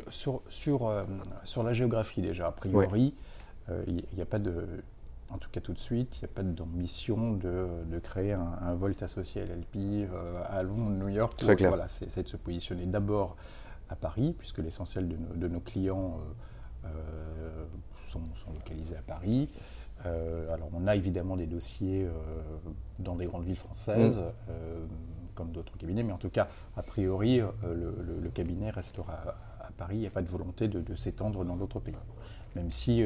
sur, 0.09 0.41
sur, 0.47 0.87
euh, 0.87 1.03
sur 1.43 1.63
la 1.63 1.73
géographie 1.73 2.21
déjà, 2.21 2.47
a 2.47 2.51
priori, 2.51 3.15
il 3.87 4.03
n'y 4.13 4.21
a 4.21 4.25
pas 4.25 4.37
de, 4.37 4.53
en 5.29 5.37
tout 5.37 5.49
cas 5.49 5.61
tout 5.61 5.73
de 5.73 5.79
suite, 5.79 6.17
il 6.17 6.25
n'y 6.25 6.25
a 6.25 6.35
pas 6.35 6.43
d'ambition 6.43 7.31
de, 7.31 7.67
de, 7.89 7.99
créer 7.99 8.33
un, 8.33 8.59
un, 8.61 8.75
Volt 8.75 9.01
associé 9.01 9.41
à 9.41 9.45
l'LP 9.45 10.07
à 10.49 10.61
Londres, 10.61 10.91
New 10.91 11.09
York. 11.09 11.37
Très 11.37 11.55
clair. 11.55 11.69
Voilà, 11.69 11.87
c'est 11.87 12.21
de 12.21 12.27
se 12.27 12.37
positionner 12.37 12.85
d'abord 12.85 13.37
à 13.89 13.95
Paris, 13.95 14.35
puisque 14.37 14.59
l'essentiel 14.59 15.07
de, 15.07 15.15
de, 15.35 15.47
nos 15.47 15.61
clients 15.61 16.19
sont, 18.11 18.51
localisés 18.53 18.95
à 18.95 19.01
Paris. 19.01 19.49
Euh, 20.05 20.51
alors 20.53 20.69
on 20.73 20.87
a 20.87 20.95
évidemment 20.95 21.37
des 21.37 21.45
dossiers 21.45 22.05
euh, 22.05 22.11
dans 22.97 23.15
des 23.15 23.25
grandes 23.25 23.43
villes 23.43 23.55
françaises, 23.55 24.19
mm. 24.19 24.23
euh, 24.49 24.85
comme 25.35 25.51
d'autres 25.51 25.77
cabinets, 25.77 26.03
mais 26.03 26.13
en 26.13 26.17
tout 26.17 26.29
cas, 26.29 26.47
a 26.75 26.81
priori, 26.83 27.39
le, 27.39 28.29
cabinet 28.29 28.69
restera 28.69 29.13
à, 29.59 29.71
Paris. 29.77 29.97
Il 29.97 29.99
n'y 30.01 30.07
a 30.07 30.11
pas 30.11 30.21
de 30.21 30.29
volonté 30.29 30.67
de, 30.67 30.95
s'étendre 30.95 31.45
dans 31.45 31.55
d'autres 31.55 31.79
pays. 31.79 31.95
Même 32.55 32.69
si 32.69 33.05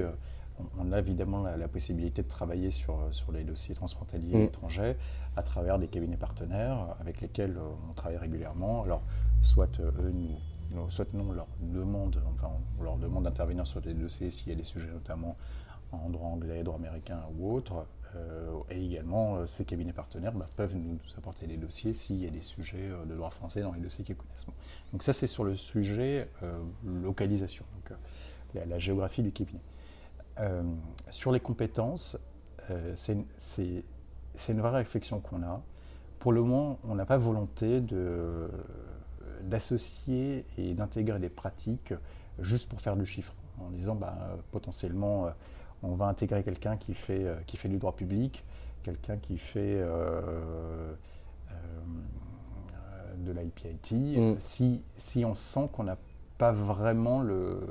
on, 0.79 0.91
a 0.91 0.99
évidemment 0.99 1.43
la, 1.43 1.67
possibilité 1.67 2.23
de 2.23 2.27
travailler 2.27 2.71
sur, 2.71 2.97
sur 3.11 3.31
les 3.31 3.43
dossiers 3.43 3.75
transfrontaliers 3.75 4.37
Mm. 4.37 4.43
étrangers 4.43 4.95
à 5.35 5.43
travers 5.43 5.77
des 5.79 5.87
cabinets 5.87 6.17
partenaires 6.17 6.95
avec 6.99 7.21
lesquels 7.21 7.57
on 7.89 7.93
travaille 7.93 8.17
régulièrement. 8.17 8.83
Alors, 8.83 9.01
soit 9.41 9.79
eux 9.79 10.11
nous, 10.13 10.37
nous- 10.75 11.29
on 11.29 11.31
leur 11.31 11.47
demande, 11.59 12.21
enfin, 12.35 12.51
on 12.79 12.83
leur 12.83 12.97
demande 12.97 13.23
d'intervenir 13.23 13.65
sur 13.65 13.81
des 13.81 13.93
dossiers 13.93 14.29
s'il 14.31 14.49
y 14.49 14.51
a 14.51 14.55
des 14.55 14.63
sujets 14.63 14.91
notamment 14.91 15.35
en 15.91 16.09
droit 16.09 16.29
anglais, 16.29 16.63
droit 16.63 16.77
américain 16.77 17.21
ou 17.37 17.53
autre. 17.53 17.85
Euh, 18.15 18.59
et 18.69 18.83
également, 18.83 19.35
euh, 19.35 19.47
ces 19.47 19.65
cabinets 19.65 19.93
partenaires 19.93 20.33
bah, 20.33 20.45
peuvent 20.55 20.75
nous, 20.75 20.99
apporter 21.17 21.47
des 21.47 21.57
dossiers 21.57 21.93
s'il 21.93 22.17
y 22.17 22.27
a 22.27 22.29
des 22.29 22.41
sujets 22.41 22.89
euh, 22.89 23.05
de 23.05 23.15
droit 23.15 23.29
français 23.29 23.61
dans 23.61 23.73
les 23.73 23.81
dossiers 23.81 24.05
qu'ils 24.05 24.15
connaissent. 24.15 24.45
Donc 24.91 25.03
ça, 25.03 25.13
c'est 25.13 25.27
sur 25.27 25.43
le 25.43 25.55
sujet 25.55 26.29
localisation, 26.85 27.65
donc 27.73 27.97
la, 28.53 28.79
géographie 28.79 29.21
du 29.21 29.31
cabinet. 29.31 29.61
Sur 31.09 31.31
les 31.31 31.39
compétences, 31.39 32.17
c'est 32.97 33.17
une 34.49 34.59
vraie 34.61 34.77
réflexion 34.77 35.19
qu'on 35.19 35.43
a. 35.43 35.61
Pour 36.19 36.31
le 36.31 36.41
moment, 36.41 36.79
on 36.85 36.95
n'a 36.95 37.05
pas 37.05 37.17
volonté 37.17 37.81
de- 37.81 38.49
d'associer 39.43 40.45
et 40.57 40.73
d'intégrer 40.73 41.19
des 41.19 41.29
pratiques 41.29 41.93
juste 42.39 42.69
pour 42.69 42.81
faire 42.81 42.95
du 42.95 43.05
chiffre, 43.05 43.33
en 43.59 43.69
disant 43.69 43.95
bah, 43.95 44.37
potentiellement 44.51 45.27
euh, 45.27 45.29
on 45.83 45.95
va 45.95 46.05
intégrer 46.07 46.43
quelqu'un 46.43 46.77
qui 46.77 46.93
fait, 46.93 47.25
euh, 47.25 47.35
qui 47.45 47.57
fait 47.57 47.69
du 47.69 47.77
droit 47.77 47.95
public, 47.95 48.43
quelqu'un 48.83 49.17
qui 49.17 49.37
fait 49.37 49.59
euh, 49.81 50.93
euh, 51.51 51.55
de 53.17 53.31
l'IPIT, 53.31 54.17
Mm. 54.17 54.35
si, 54.39 54.83
si 54.97 55.25
on 55.25 55.35
sent 55.35 55.69
qu'on 55.71 55.83
n'a 55.83 55.97
pas 56.37 56.51
vraiment 56.51 57.21
le, 57.21 57.61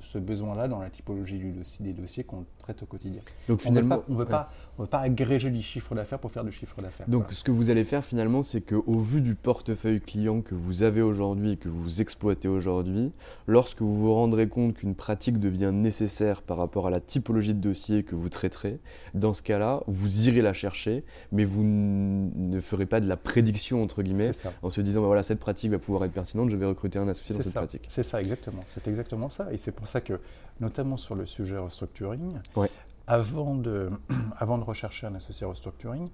ce 0.00 0.18
besoin-là 0.18 0.68
dans 0.68 0.80
la 0.80 0.90
typologie 0.90 1.38
du 1.38 1.50
dossier, 1.50 1.84
des 1.84 1.92
dossiers 1.92 2.22
qu'on 2.22 2.44
traite 2.58 2.82
au 2.82 2.86
quotidien. 2.86 3.20
Donc 3.48 3.62
On 3.66 3.72
veut 3.72 3.88
pas, 3.88 4.02
on 4.08 4.14
veut 4.14 4.24
ouais. 4.24 4.30
pas, 4.30 4.50
on 4.78 4.82
veut 4.82 4.88
pas 4.88 5.00
agréger 5.00 5.50
du 5.50 5.62
chiffre 5.62 5.94
d'affaires 5.94 6.18
pour 6.18 6.30
faire 6.30 6.44
du 6.44 6.52
chiffre 6.52 6.80
d'affaires. 6.82 7.08
Donc 7.08 7.22
Voilà. 7.22 7.34
ce 7.34 7.44
que 7.44 7.50
vous 7.50 7.70
allez 7.70 7.84
faire 7.84 8.04
finalement, 8.04 8.42
c'est 8.42 8.60
qu'au 8.60 9.00
vu 9.00 9.20
du 9.20 9.34
portefeuille 9.34 10.00
client 10.00 10.42
que 10.42 10.54
vous 10.54 10.82
avez 10.82 11.02
aujourd'hui 11.02 11.52
et 11.52 11.56
que 11.56 11.68
vous 11.68 12.00
exploitez 12.02 12.48
aujourd'hui, 12.48 13.12
lorsque 13.46 13.80
vous 13.80 13.96
vous 13.96 14.12
rendrez 14.14 14.48
compte 14.48 14.74
qu'une 14.74 14.94
pratique 14.94 15.38
devient 15.40 15.70
nécessaire 15.72 16.42
par 16.42 16.56
rapport 16.58 16.86
à 16.86 16.90
la 16.90 17.00
typologie 17.00 17.54
de 17.54 17.60
dossier 17.60 18.02
que 18.02 18.14
vous 18.14 18.28
traiterez, 18.28 18.78
dans 19.14 19.32
ce 19.34 19.42
cas-là, 19.42 19.82
vous 19.86 20.28
irez 20.28 20.42
la 20.42 20.52
chercher, 20.52 21.04
mais 21.32 21.44
vous 21.44 21.62
ne 21.64 22.60
ferez 22.60 22.86
pas 22.86 23.00
de 23.00 23.08
la 23.08 23.16
prédiction 23.16 23.82
entre 23.82 24.02
guillemets 24.02 24.32
en 24.62 24.70
se 24.70 24.80
disant 24.80 25.00
bah 25.00 25.06
voilà 25.06 25.22
cette 25.22 25.40
pratique 25.40 25.70
va 25.70 25.78
pouvoir 25.78 26.04
être 26.04 26.12
pertinente, 26.12 26.50
je 26.50 26.56
vais 26.56 26.66
recruter 26.66 26.98
un 26.98 27.08
associé 27.08 27.34
dans 27.34 27.42
cette 27.42 27.52
ça, 27.52 27.60
pratique. 27.60 27.86
c'est 27.88 28.02
ça, 28.02 28.20
exactement. 28.20 28.62
C'est 28.66 28.86
exactement 28.88 29.30
ça. 29.30 29.52
Et 29.52 29.58
c'est 29.58 29.72
pour 29.72 29.86
ça 29.86 30.00
que, 30.00 30.20
notamment 30.60 30.96
sur 30.96 31.14
le 31.14 31.26
sujet 31.26 31.56
restructuring, 31.58 32.34
Ouais. 32.56 32.70
Avant, 33.06 33.54
de, 33.54 33.90
avant 34.38 34.58
de 34.58 34.64
rechercher 34.64 35.06
un 35.06 35.14
associé 35.14 35.46
restructuring, 35.46 36.08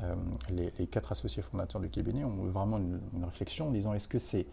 euh, 0.00 0.14
les, 0.48 0.72
les 0.78 0.86
quatre 0.86 1.12
associés 1.12 1.42
fondateurs 1.42 1.80
du 1.80 1.90
cabinet 1.90 2.24
ont 2.24 2.46
eu 2.46 2.50
vraiment 2.50 2.78
une, 2.78 3.00
une 3.14 3.24
réflexion 3.24 3.68
en 3.68 3.70
disant 3.70 3.92
est-ce 3.92 4.08
que 4.08 4.18
c'est 4.18 4.46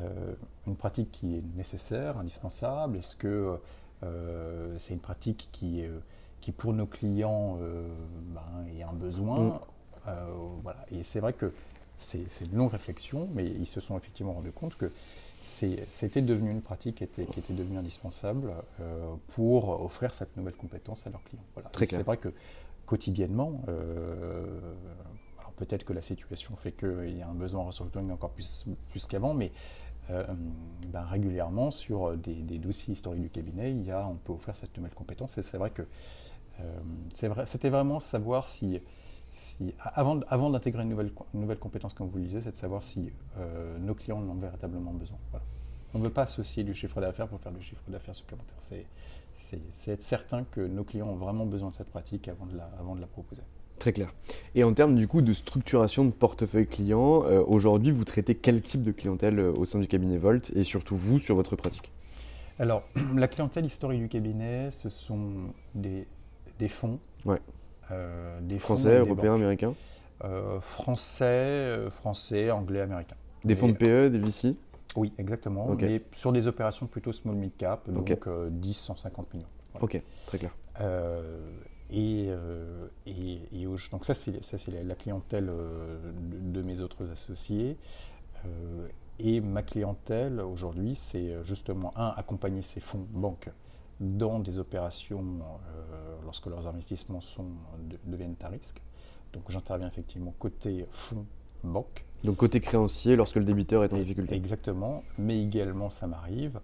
euh, 0.00 0.34
une 0.66 0.76
pratique 0.76 1.10
qui 1.10 1.36
est 1.36 1.42
nécessaire, 1.56 2.18
indispensable? 2.18 2.98
Est-ce 2.98 3.16
que 3.16 3.58
euh, 4.02 4.74
c'est 4.78 4.92
une 4.92 5.00
pratique 5.00 5.48
qui, 5.52 5.84
qui 6.40 6.52
pour 6.52 6.72
nos 6.74 6.86
clients, 6.86 7.58
ben, 8.34 8.66
est 8.76 8.82
un 8.82 8.92
besoin? 8.92 9.40
Mm. 9.40 9.60
Voilà. 10.62 10.84
Et 10.90 11.02
c'est 11.02 11.20
vrai 11.20 11.32
que 11.32 11.52
c'est 11.96 12.26
une 12.42 12.56
longue 12.56 12.72
réflexion, 12.72 13.28
mais 13.32 13.46
ils 13.46 13.66
se 13.66 13.80
sont 13.80 13.96
effectivement 13.96 14.34
rendus 14.34 14.52
compte 14.52 14.76
que 14.76 14.90
c'était 15.44 16.22
devenu 16.22 16.50
une 16.50 16.62
pratique 16.62 16.96
qui 16.96 17.04
était, 17.04 17.26
qui 17.26 17.40
était 17.40 17.52
devenue 17.52 17.78
indispensable 17.78 18.52
euh, 18.80 19.14
pour 19.34 19.84
offrir 19.84 20.14
cette 20.14 20.36
nouvelle 20.36 20.54
compétence 20.54 21.06
à 21.06 21.10
leurs 21.10 21.22
clients. 21.24 21.44
Voilà. 21.54 21.70
C'est 21.74 22.02
vrai 22.02 22.16
que 22.16 22.32
quotidiennement, 22.86 23.62
euh, 23.68 24.46
alors 25.38 25.52
peut-être 25.52 25.84
que 25.84 25.92
la 25.92 26.02
situation 26.02 26.56
fait 26.56 26.72
qu'il 26.72 27.16
y 27.16 27.22
a 27.22 27.28
un 27.28 27.34
besoin 27.34 27.60
en 27.60 27.66
restructuring 27.66 28.10
encore 28.10 28.30
plus, 28.30 28.66
plus 28.90 29.06
qu'avant, 29.06 29.34
mais 29.34 29.52
euh, 30.10 30.24
ben, 30.88 31.04
régulièrement 31.04 31.70
sur 31.70 32.16
des, 32.16 32.34
des 32.34 32.58
dossiers 32.58 32.92
historiques 32.92 33.22
du 33.22 33.30
cabinet, 33.30 33.70
il 33.70 33.84
y 33.84 33.90
a, 33.90 34.06
on 34.06 34.16
peut 34.16 34.32
offrir 34.32 34.54
cette 34.54 34.76
nouvelle 34.76 34.94
compétence. 34.94 35.36
Et 35.38 35.42
c'est 35.42 35.58
vrai 35.58 35.70
que 35.70 35.82
vrai, 37.22 37.46
c'était 37.46 37.70
vraiment 37.70 38.00
savoir 38.00 38.48
si, 38.48 38.80
si 39.34 39.74
avant, 39.78 40.20
avant 40.28 40.48
d'intégrer 40.48 40.84
une 40.84 40.90
nouvelle, 40.90 41.10
une 41.34 41.40
nouvelle 41.40 41.58
compétence, 41.58 41.92
comme 41.92 42.08
vous 42.08 42.18
le 42.18 42.24
disiez, 42.24 42.40
c'est 42.40 42.52
de 42.52 42.56
savoir 42.56 42.82
si 42.82 43.10
euh, 43.38 43.76
nos 43.78 43.94
clients 43.94 44.18
en 44.18 44.28
ont 44.28 44.34
véritablement 44.34 44.92
besoin. 44.92 45.18
Voilà. 45.30 45.44
On 45.92 45.98
ne 45.98 46.04
veut 46.04 46.10
pas 46.10 46.22
associer 46.22 46.62
du 46.62 46.72
chiffre 46.72 47.00
d'affaires 47.00 47.28
pour 47.28 47.40
faire 47.40 47.52
du 47.52 47.60
chiffre 47.60 47.82
d'affaires 47.88 48.14
supplémentaire. 48.14 48.56
C'est, 48.58 48.86
être 49.88 50.04
certain 50.04 50.44
que 50.44 50.60
nos 50.60 50.84
clients 50.84 51.08
ont 51.08 51.16
vraiment 51.16 51.46
besoin 51.46 51.70
de 51.70 51.74
cette 51.74 51.90
pratique 51.90 52.28
avant 52.28 52.46
de 52.46 52.56
la, 52.56 52.70
avant 52.78 52.94
de 52.94 53.00
la 53.00 53.08
proposer. 53.08 53.42
Très 53.80 53.92
clair. 53.92 54.14
Et 54.54 54.62
en 54.62 54.72
termes 54.72 54.94
du 54.94 55.08
coup 55.08 55.20
de 55.20 55.32
structuration 55.32 56.04
de 56.04 56.12
portefeuille 56.12 56.68
client, 56.68 57.24
euh, 57.24 57.42
aujourd'hui 57.44 57.90
vous 57.90 58.04
traitez 58.04 58.36
quel 58.36 58.62
type 58.62 58.84
de 58.84 58.92
clientèle 58.92 59.40
euh, 59.40 59.52
au 59.52 59.64
sein 59.64 59.80
du 59.80 59.88
cabinet 59.88 60.16
Volt 60.16 60.52
et 60.54 60.62
surtout 60.62 60.96
vous 60.96 61.18
sur 61.18 61.34
votre 61.34 61.56
pratique? 61.56 61.90
Alors, 62.60 62.84
la 63.16 63.26
clientèle 63.26 63.64
historique 63.64 64.00
du 64.00 64.08
cabinet, 64.08 64.70
ce 64.70 64.88
sont 64.88 65.52
des, 65.74 66.06
des 66.60 66.68
fonds. 66.68 67.00
Ouais. 67.24 67.40
Euh, 67.90 68.40
des 68.40 68.58
Français, 68.58 68.98
européens, 68.98 69.34
américains 69.34 69.74
Euh, 70.24 70.60
français, 70.60 71.24
euh, 71.24 71.90
français, 71.90 72.50
anglais, 72.50 72.80
américain. 72.80 73.16
Des 73.44 73.54
fonds 73.56 73.68
de 73.68 73.74
PE, 73.74 74.08
des 74.10 74.18
VC 74.18 74.54
Oui, 74.96 75.12
exactement. 75.18 75.66
Ok. 75.66 75.82
Mais 75.82 76.02
sur 76.12 76.32
des 76.32 76.46
opérations 76.46 76.86
plutôt 76.86 77.12
small 77.12 77.34
mid 77.34 77.50
cap, 77.56 77.90
donc 77.90 78.10
Ok. 78.10 78.26
euh, 78.26 78.48
10, 78.50 78.72
150 78.74 79.34
millions. 79.34 79.46
Voilà. 79.72 79.84
Ok, 79.84 80.00
très 80.26 80.38
clair. 80.38 80.54
Et, 81.90 82.26
euh, 82.28 82.86
et, 83.06 83.40
et 83.52 83.66
donc 83.92 84.04
ça 84.04 84.14
c'est 84.14 84.42
ça 84.42 84.56
c'est 84.56 84.70
la, 84.72 84.82
la 84.82 84.94
clientèle 84.94 85.48
euh, 85.50 85.98
de, 86.30 86.58
de 86.60 86.62
mes 86.62 86.80
autres 86.80 87.10
associés. 87.10 87.76
Euh, 88.46 88.86
et 89.18 89.40
ma 89.40 89.62
clientèle 89.62 90.40
aujourd'hui, 90.40 90.94
c'est 90.94 91.34
justement 91.44 91.92
un 91.96 92.08
accompagner 92.16 92.62
ces 92.62 92.80
fonds 92.80 93.06
banques 93.10 93.48
dans 94.00 94.38
des 94.38 94.58
opérations 94.58 95.22
euh, 95.22 96.16
lorsque 96.24 96.46
leurs 96.46 96.66
investissements 96.66 97.20
sont, 97.20 97.46
de- 97.88 97.98
deviennent 98.04 98.36
à 98.42 98.48
risque. 98.48 98.82
Donc 99.32 99.50
j'interviens 99.50 99.88
effectivement 99.88 100.34
côté 100.38 100.86
fonds 100.90 101.26
banque. 101.62 102.04
Donc 102.22 102.36
côté 102.36 102.60
créancier, 102.60 103.16
lorsque 103.16 103.36
le 103.36 103.44
débiteur 103.44 103.84
est 103.84 103.92
en 103.92 103.98
difficulté. 103.98 104.34
Exactement, 104.34 105.02
mais 105.18 105.42
également 105.42 105.90
ça 105.90 106.06
m'arrive 106.06 106.60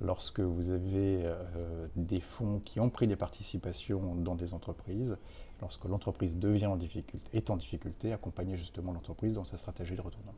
lorsque 0.00 0.40
vous 0.40 0.70
avez 0.70 1.22
euh, 1.24 1.86
des 1.96 2.20
fonds 2.20 2.60
qui 2.64 2.80
ont 2.80 2.90
pris 2.90 3.06
des 3.06 3.16
participations 3.16 4.14
dans 4.16 4.34
des 4.34 4.52
entreprises, 4.52 5.16
lorsque 5.60 5.84
l'entreprise 5.84 6.36
devient 6.38 6.66
en 6.66 6.76
difficulté, 6.76 7.30
est 7.32 7.50
en 7.50 7.56
difficulté, 7.56 8.12
accompagner 8.12 8.56
justement 8.56 8.92
l'entreprise 8.92 9.34
dans 9.34 9.44
sa 9.44 9.56
stratégie 9.56 9.94
de 9.94 10.00
retournement. 10.00 10.34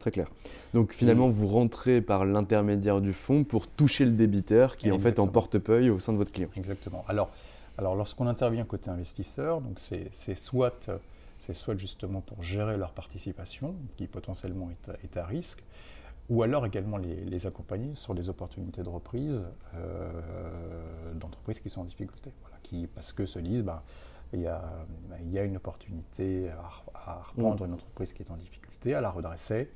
Très 0.00 0.10
clair. 0.10 0.28
Donc 0.72 0.92
finalement, 0.94 1.28
vous 1.28 1.46
rentrez 1.46 2.00
par 2.00 2.24
l'intermédiaire 2.24 3.02
du 3.02 3.12
fonds 3.12 3.44
pour 3.44 3.68
toucher 3.68 4.06
le 4.06 4.12
débiteur 4.12 4.76
qui 4.76 4.88
est 4.88 4.90
en 4.90 4.98
fait 4.98 5.18
en 5.18 5.28
portefeuille 5.28 5.90
au 5.90 6.00
sein 6.00 6.14
de 6.14 6.18
votre 6.18 6.32
client. 6.32 6.48
Exactement. 6.56 7.04
Alors, 7.06 7.30
alors 7.76 7.94
lorsqu'on 7.94 8.26
intervient 8.26 8.64
côté 8.64 8.88
investisseur, 8.90 9.60
donc 9.60 9.78
c'est 9.78 10.34
soit, 10.34 10.90
soit 11.38 11.76
justement 11.76 12.22
pour 12.22 12.42
gérer 12.42 12.78
leur 12.78 12.92
participation, 12.92 13.74
qui 13.98 14.06
potentiellement 14.06 14.70
est 14.70 14.88
à, 14.88 14.94
est 15.04 15.16
à 15.18 15.26
risque, 15.26 15.62
ou 16.30 16.42
alors 16.42 16.64
également 16.64 16.96
les, 16.96 17.16
les 17.16 17.46
accompagner 17.46 17.94
sur 17.94 18.14
des 18.14 18.30
opportunités 18.30 18.82
de 18.82 18.88
reprise 18.88 19.44
euh, 19.74 20.10
d'entreprises 21.14 21.60
qui 21.60 21.68
sont 21.68 21.82
en 21.82 21.84
difficulté. 21.84 22.30
Voilà, 22.40 22.56
qui, 22.62 22.86
parce 22.86 23.12
que 23.12 23.26
se 23.26 23.38
disent, 23.38 23.64
bah, 23.64 23.82
il 24.32 24.40
y, 24.40 24.46
a, 24.46 24.62
il 25.22 25.30
y 25.30 25.38
a 25.38 25.44
une 25.44 25.56
opportunité 25.56 26.48
à, 26.48 27.10
à 27.12 27.22
reprendre 27.36 27.66
une 27.66 27.74
entreprise 27.74 28.14
qui 28.14 28.22
est 28.22 28.30
en 28.30 28.36
difficulté, 28.36 28.94
à 28.94 29.02
la 29.02 29.10
redresser. 29.10 29.68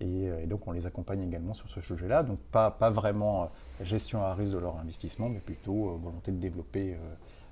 Et, 0.00 0.28
euh, 0.28 0.42
et 0.42 0.46
donc 0.46 0.66
on 0.66 0.72
les 0.72 0.86
accompagne 0.86 1.22
également 1.22 1.54
sur 1.54 1.68
ce 1.68 1.80
sujet-là. 1.80 2.22
Donc 2.22 2.38
pas, 2.38 2.70
pas 2.70 2.90
vraiment 2.90 3.44
euh, 3.44 3.84
gestion 3.84 4.22
à 4.22 4.34
risque 4.34 4.54
de 4.54 4.58
leur 4.58 4.78
investissement, 4.78 5.28
mais 5.28 5.40
plutôt 5.40 5.90
euh, 5.90 5.96
volonté 6.02 6.32
de 6.32 6.38
développer 6.38 6.96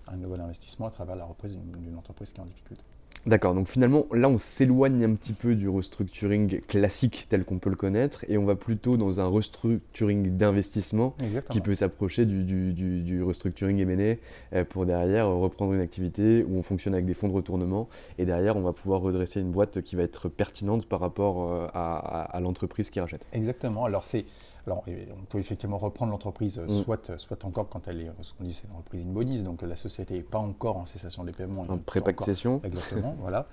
un 0.09 0.16
nouvel 0.16 0.40
investissement 0.40 0.87
à 0.87 0.90
travers 0.90 1.16
la 1.16 1.24
reprise 1.24 1.57
d'une 1.57 1.96
entreprise 1.96 2.33
qui 2.33 2.40
est 2.40 2.42
en 2.42 2.46
difficulté. 2.46 2.85
D'accord, 3.24 3.54
donc 3.54 3.68
finalement, 3.68 4.06
là, 4.12 4.28
on 4.28 4.37
s'éloigne 4.37 5.04
un 5.04 5.14
petit 5.14 5.32
peu 5.32 5.54
du 5.54 5.68
restructuring 5.68 6.61
classique 6.62 7.26
tel 7.28 7.44
qu'on 7.44 7.58
peut 7.58 7.70
le 7.70 7.76
connaître 7.76 8.24
et 8.28 8.37
on 8.37 8.44
va 8.44 8.56
plutôt 8.56 8.96
dans 8.96 9.20
un 9.20 9.26
restructuring 9.26 10.37
d'investissement 10.37 11.14
qui 11.52 11.61
peut 11.61 11.74
s'approcher 11.74 12.26
du, 12.26 12.42
du, 12.42 12.72
du- 12.72 13.00
du 13.02 13.22
restructuring 13.22 13.78
M&A 13.78 14.16
euh, 14.56 14.64
pour 14.64 14.87
derrière 14.87 15.26
euh, 15.26 15.35
reprendre 15.37 15.72
une 15.72 15.80
activité 15.80 16.44
où 16.48 16.56
on 16.56 16.62
fonctionne 16.62 16.94
avec 16.94 17.06
des 17.06 17.14
fonds 17.14 17.28
de 17.28 17.32
retournement 17.35 17.88
et 18.18 18.24
derrière, 18.24 18.56
on 18.56 18.62
va 18.62 18.72
pouvoir 18.72 19.00
redresser 19.00 19.40
une 19.40 19.52
boîte 19.52 19.82
qui 19.82 19.94
va 19.94 20.02
être 20.02 20.28
pertinente 20.28 20.87
par 20.87 20.98
rapport 20.98 21.44
euh, 21.52 21.66
à, 21.74 21.94
à- 21.96 22.22
à 22.37 22.40
l'entreprise 22.40 22.90
qui 22.90 22.98
rachète. 22.98 23.24
Exactement. 23.32 23.85
Alors 23.85 24.04
c'est 24.04 24.24
alors, 24.66 24.85
euh, 24.88 25.05
on 25.20 25.25
peut 25.25 25.38
effectivement 25.38 25.79
reprendre 25.79 26.12
l'entreprise, 26.12 26.59
euh, 26.59 26.66
Mm. 26.66 26.83
soit, 26.85 27.18
soit 27.18 27.44
encore 27.44 27.68
quand 27.68 27.88
elle 27.88 28.01
est, 28.03 28.11
ce 28.22 28.33
qu'on 28.35 28.44
dit, 28.44 28.55
c'est 28.55 28.68
une 28.68 28.77
reprise 28.77 29.03
in 29.05 29.11
bonis, 29.11 29.42
donc 29.42 29.62
euh, 29.62 29.66
la 29.66 29.77
société 29.77 30.14
n'est 30.14 30.22
pas 30.22 30.38
encore 30.38 30.77
en 30.77 30.87
cessation 30.87 31.25
des 31.25 31.33
paiements. 31.33 31.64
Encore- 32.11 32.27
session. 32.27 32.61
Exactement, 32.64 33.16
voilà. 33.20 33.46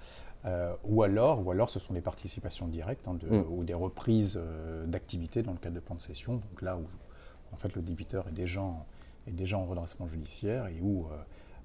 Euh, 0.46 0.74
ou, 0.86 1.04
alors, 1.04 1.46
ou 1.46 1.52
alors 1.52 1.70
ce 1.70 1.80
sont 1.80 1.94
des 1.94 2.02
participations 2.02 2.68
directes 2.68 3.08
hein, 3.08 3.16
de- 3.16 3.28
Mm. 3.28 3.46
ou 3.52 3.64
des 3.64 3.74
reprises 3.74 4.38
euh, 4.42 4.86
d'activités 4.86 5.42
dans 5.44 5.52
le 5.52 5.58
cadre 5.58 5.76
de 5.76 5.80
plans 5.82 5.96
de 5.96 6.02
session. 6.02 6.36
Donc 6.36 6.62
là 6.62 6.78
où 6.78 6.86
en 7.54 7.58
fait 7.58 7.74
le 7.76 7.82
débiteur 7.82 8.28
est 8.30 8.34
déjà 8.34 8.62
en, 8.62 8.86
est 9.28 9.32
déjà 9.32 9.58
en 9.58 9.66
redressement 9.66 10.08
judiciaire 10.08 10.68
et 10.68 10.80
où 10.82 11.08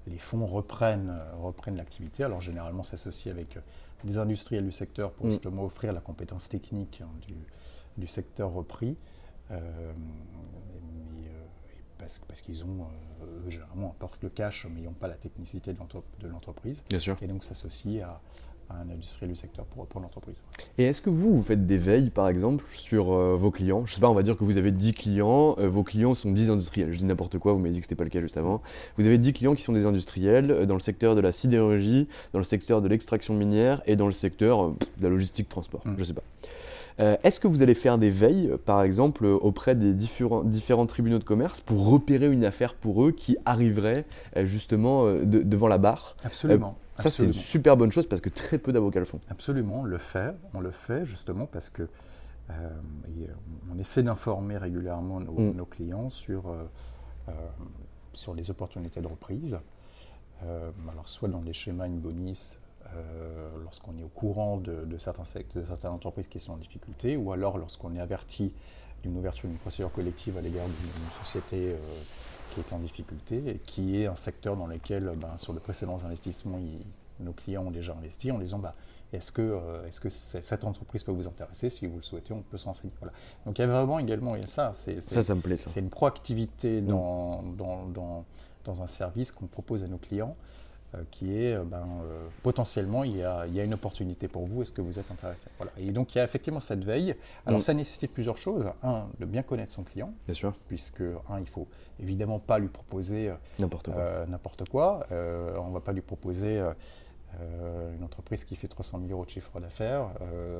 les 0.07 0.17
fonds 0.17 0.45
reprennent, 0.45 1.13
reprennent 1.41 1.77
l'activité. 1.77 2.23
Alors 2.23 2.41
généralement 2.41 2.83
s'associent 2.83 3.31
avec 3.31 3.57
des 4.03 4.17
industriels 4.17 4.65
du 4.65 4.71
secteur 4.73 5.11
pour 5.11 5.27
mm. 5.27 5.31
justement 5.31 5.63
offrir 5.63 5.93
la 5.93 6.01
compétence 6.01 6.49
technique 6.49 7.01
hein, 7.01 7.07
du, 7.25 7.33
du, 7.97 8.07
secteur 8.07 8.51
repris. 8.51 8.97
Mais, 9.49 9.57
parce, 11.97 12.19
parce 12.27 12.41
qu'ils 12.41 12.63
ont, 12.63 12.87
eux, 13.23 13.49
généralement, 13.49 13.91
apportent 13.91 14.21
le 14.21 14.29
cash, 14.29 14.67
mais 14.73 14.81
ils 14.81 14.85
n'ont 14.85 14.91
pas 14.91 15.07
la 15.07 15.15
technicité 15.15 15.73
de 15.73 16.27
l'entreprise. 16.27 16.83
Bien 16.89 16.99
sûr. 16.99 17.17
Et 17.21 17.27
donc 17.27 17.43
s'associent 17.43 18.05
à, 18.05 18.21
un 18.69 18.89
industriel 18.89 19.31
du 19.31 19.35
secteur 19.35 19.65
pour, 19.65 19.85
pour 19.85 20.01
l'entreprise. 20.01 20.43
Et 20.77 20.85
est-ce 20.85 21.01
que 21.01 21.09
vous, 21.09 21.35
vous 21.35 21.43
faites 21.43 21.65
des 21.65 21.77
veilles, 21.77 22.09
par 22.09 22.27
exemple, 22.27 22.65
sur 22.71 23.11
euh, 23.11 23.35
vos 23.35 23.51
clients? 23.51 23.85
Je 23.85 23.91
ne 23.91 23.95
sais 23.95 24.01
pas, 24.01 24.09
on 24.09 24.13
va 24.13 24.23
dire 24.23 24.37
que 24.37 24.43
vous 24.43 24.57
avez 24.57 24.71
10 24.71 24.93
clients, 24.93 25.55
euh, 25.59 25.69
vos 25.69 25.83
clients 25.83 26.13
sont 26.13 26.31
10 26.31 26.49
industriels. 26.49 26.91
Je 26.91 26.97
dis 26.97 27.05
n'importe 27.05 27.37
quoi, 27.37 27.53
vous 27.53 27.59
m'avez 27.59 27.71
dit 27.71 27.79
que 27.79 27.85
ce 27.85 27.89
n'était 27.89 27.95
pas 27.95 28.03
le 28.03 28.09
cas 28.09 28.21
juste 28.21 28.37
avant. 28.37 28.61
Vous 28.97 29.05
avez 29.07 29.17
10 29.17 29.33
clients 29.33 29.55
qui 29.55 29.61
sont 29.61 29.73
des 29.73 29.85
industriels 29.85 30.51
euh, 30.51 30.65
dans 30.65 30.73
le 30.73 30.79
secteur 30.79 31.15
de 31.15 31.21
la 31.21 31.31
sidérurgie, 31.31 32.07
dans 32.33 32.39
le 32.39 32.45
secteur 32.45 32.81
de 32.81 32.87
l'extraction 32.87 33.35
minière 33.35 33.81
et 33.85 33.95
dans 33.95 34.07
le 34.07 34.13
secteur 34.13 34.71
de 34.71 35.03
la 35.03 35.09
logistique 35.09 35.47
transport. 35.49 35.81
Mm. 35.85 35.93
Je 35.95 35.99
ne 35.99 36.03
sais 36.03 36.13
pas. 36.13 36.23
Euh, 36.99 37.17
est-ce 37.23 37.39
que 37.39 37.47
vous 37.47 37.61
allez 37.61 37.75
faire 37.75 37.97
des 37.97 38.09
veilles, 38.09 38.55
par 38.65 38.81
exemple, 38.81 39.25
auprès 39.25 39.75
des 39.75 39.93
différents, 39.93 40.43
différents, 40.43 40.85
tribunaux 40.85 41.19
de 41.19 41.23
commerce 41.23 41.59
pour 41.59 41.89
repérer 41.89 42.31
une 42.31 42.45
affaire 42.45 42.73
pour 42.73 43.05
eux 43.05 43.11
qui 43.11 43.37
arriverait 43.45 44.05
euh, 44.37 44.45
justement 44.45 45.05
euh, 45.05 45.23
devant 45.25 45.67
la 45.67 45.77
barre? 45.77 46.15
Absolument. 46.23 46.77
ça, 46.95 47.09
c'est 47.09 47.25
une 47.25 47.33
super 47.33 47.75
bonne 47.75 47.91
chose 47.91 48.07
parce 48.07 48.21
que 48.21 48.29
très 48.29 48.57
peu 48.57 48.71
d'avocats 48.71 48.99
le 48.99 49.05
font. 49.05 49.19
Absolument, 49.29 49.81
on 49.81 49.83
le 49.83 49.97
fait. 49.97 50.33
On 50.53 50.61
le 50.61 50.71
fait 50.71 51.05
justement 51.05 51.45
parce 51.45 51.69
que 51.69 51.87
on 52.47 53.79
essaie 53.79 54.03
d'informer 54.03 54.55
régulièrement 54.57 55.19
nos, 55.19 55.33
mm. 55.33 55.65
clients 55.67 56.11
sur, 56.11 56.55
sur 58.13 58.35
les 58.35 58.51
opportunités 58.51 59.01
de 59.01 59.07
reprise. 59.07 59.57
alors, 60.43 61.09
soit 61.09 61.27
dans 61.27 61.41
des 61.41 61.53
schémas 61.53 61.87
une 61.87 61.97
bonus 61.97 62.59
euh, 62.93 63.49
lorsqu'on 63.63 63.97
est 63.97 64.03
au 64.03 64.09
courant 64.09 64.57
de, 64.57 64.85
certains 64.97 65.23
de 65.23 65.65
certaines 65.65 65.91
entreprises 65.91 66.27
qui 66.27 66.39
sont 66.39 66.53
en 66.53 66.57
difficulté, 66.57 67.17
ou 67.17 67.31
alors 67.31 67.57
lorsqu'on 67.57 67.95
est 67.95 67.99
averti 67.99 68.53
d'une 69.03 69.17
ouverture 69.17 69.49
d'une 69.49 69.57
procédure 69.57 69.91
collective 69.91 70.37
à 70.37 70.41
l'égard 70.41 70.67
d'une 70.67 71.11
société 71.23 71.73
euh, 71.73 71.77
qui 72.53 72.59
est 72.59 72.73
en 72.73 72.79
difficulté 72.79 73.41
et 73.47 73.57
qui 73.59 74.01
est 74.01 74.07
un 74.07 74.15
secteur 74.15 74.55
dans 74.55 74.67
lequel, 74.67 75.11
ben, 75.17 75.37
sur 75.37 75.53
de 75.53 75.59
précédents 75.59 76.03
investissements, 76.03 76.59
nos 77.19 77.33
clients 77.33 77.65
ont 77.65 77.71
déjà 77.71 77.93
investi 77.93 78.31
en 78.31 78.39
disant 78.39 78.59
bah, 78.59 78.75
est-ce 79.13 79.31
que, 79.31 79.41
euh, 79.41 79.87
est-ce 79.87 79.99
que 79.99 80.09
cette 80.09 80.63
entreprise 80.63 81.03
peut 81.03 81.11
vous 81.11 81.27
intéresser? 81.27 81.69
Si 81.69 81.85
vous 81.87 81.97
le 81.97 82.01
souhaitez, 82.01 82.33
on 82.33 82.41
peut 82.41 82.57
s'en 82.57 82.69
renseigner. 82.69 82.93
Voilà. 82.99 83.13
Donc 83.45 83.57
il 83.57 83.61
y 83.61 83.63
a 83.63 83.67
vraiment 83.67 83.99
également 83.99 84.35
ça. 84.47 84.71
C'est, 84.73 85.01
ça, 85.01 85.21
ça 85.21 85.35
me 85.35 85.41
plaît. 85.41 85.57
C'est 85.57 85.79
une 85.79 85.89
proactivité 85.89 86.81
mm. 86.81 86.87
dans, 86.87 87.43
dans, 87.43 87.85
dans, 87.85 88.25
dans, 88.63 88.81
un 88.81 88.87
service 88.87 89.31
qu'on 89.31 89.47
propose 89.47 89.83
à 89.83 89.87
nos 89.87 89.97
clients 89.97 90.35
qui 91.11 91.37
est 91.37 91.53
euh, 91.53 91.63
ben, 91.63 91.87
euh, 92.03 92.27
potentiellement 92.43 93.03
il 93.03 93.17
y, 93.17 93.23
a, 93.23 93.45
il 93.47 93.53
y, 93.53 93.59
a, 93.59 93.63
une 93.63 93.73
opportunité 93.73 94.27
pour 94.27 94.45
vous, 94.45 94.61
est-ce 94.61 94.71
que 94.71 94.81
vous 94.81 94.99
êtes 94.99 95.09
intéressé? 95.11 95.49
Voilà. 95.57 95.71
Et 95.77 95.91
donc 95.91 96.13
il 96.13 96.17
y 96.17 96.21
a 96.21 96.23
effectivement 96.23 96.59
cette 96.59 96.83
veille. 96.83 97.15
Alors 97.45 97.59
mm. 97.59 97.63
ça 97.63 97.73
nécessite 97.73 98.11
plusieurs 98.11 98.37
choses. 98.37 98.69
Un, 98.83 99.07
de 99.19 99.25
bien 99.25 99.43
connaître 99.43 99.73
son 99.73 99.83
client. 99.83 100.13
Bien 100.25 100.33
sûr. 100.33 100.53
Puisque, 100.67 101.01
un, 101.29 101.39
il 101.39 101.47
faut 101.47 101.67
évidemment 101.99 102.39
pas 102.39 102.59
lui 102.59 102.67
proposer 102.67 103.31
n'importe 103.59 103.91
quoi. 103.91 104.25
n'importe 104.27 104.69
quoi. 104.69 105.07
on 105.11 105.67
ne 105.69 105.73
va 105.73 105.79
pas 105.79 105.93
lui 105.93 106.01
proposer 106.01 106.61
une 107.97 108.03
entreprise 108.03 108.43
qui 108.43 108.55
fait 108.55 108.67
300 108.67 108.99
000 108.99 109.11
euros 109.11 109.25
de 109.25 109.29
chiffre 109.29 109.59
d'affaires. 109.59 110.09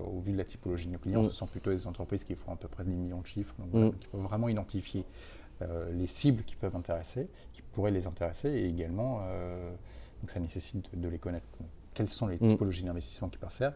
au 0.06 0.20
vu 0.22 0.32
de 0.32 0.38
la 0.38 0.46
typologie 0.46 0.88
de 0.88 0.94
nos 0.94 1.00
clients, 1.00 1.24
mm. 1.24 1.30
ce 1.30 1.36
sont 1.36 1.48
plutôt 1.48 1.72
des 1.72 1.88
entreprises 1.88 2.24
qui 2.24 2.36
font 2.36 2.54
à 2.54 2.56
peu 2.56 2.68
près 2.68 2.84
10 2.84 2.92
millions 2.92 3.22
de 3.22 3.28
chiffres. 3.28 3.56
Donc, 3.60 3.94
mm. 3.94 3.98
il 4.00 4.08
faut 4.08 4.18
vraiment 4.20 4.50
identifier 4.50 5.04
les 5.92 6.08
cibles 6.08 6.44
qui 6.44 6.56
peuvent 6.56 6.76
intéresser, 6.76 7.28
qui 7.54 7.62
pourraient 7.62 7.92
les 7.92 8.08
intéresser 8.08 8.50
et 8.50 8.66
également 8.68 9.22
donc 10.26 10.32
ça 10.32 10.40
nécessite 10.40 10.90
de, 10.92 11.08
les 11.08 11.20
connaître. 11.20 11.46
Quelles 11.94 12.10
sont 12.10 12.26
les 12.26 12.38
mm. 12.38 12.50
typologies 12.50 12.82
d'investissement 12.82 13.30
qu'ils 13.30 13.40
peuvent 13.40 13.52
faire 13.52 13.74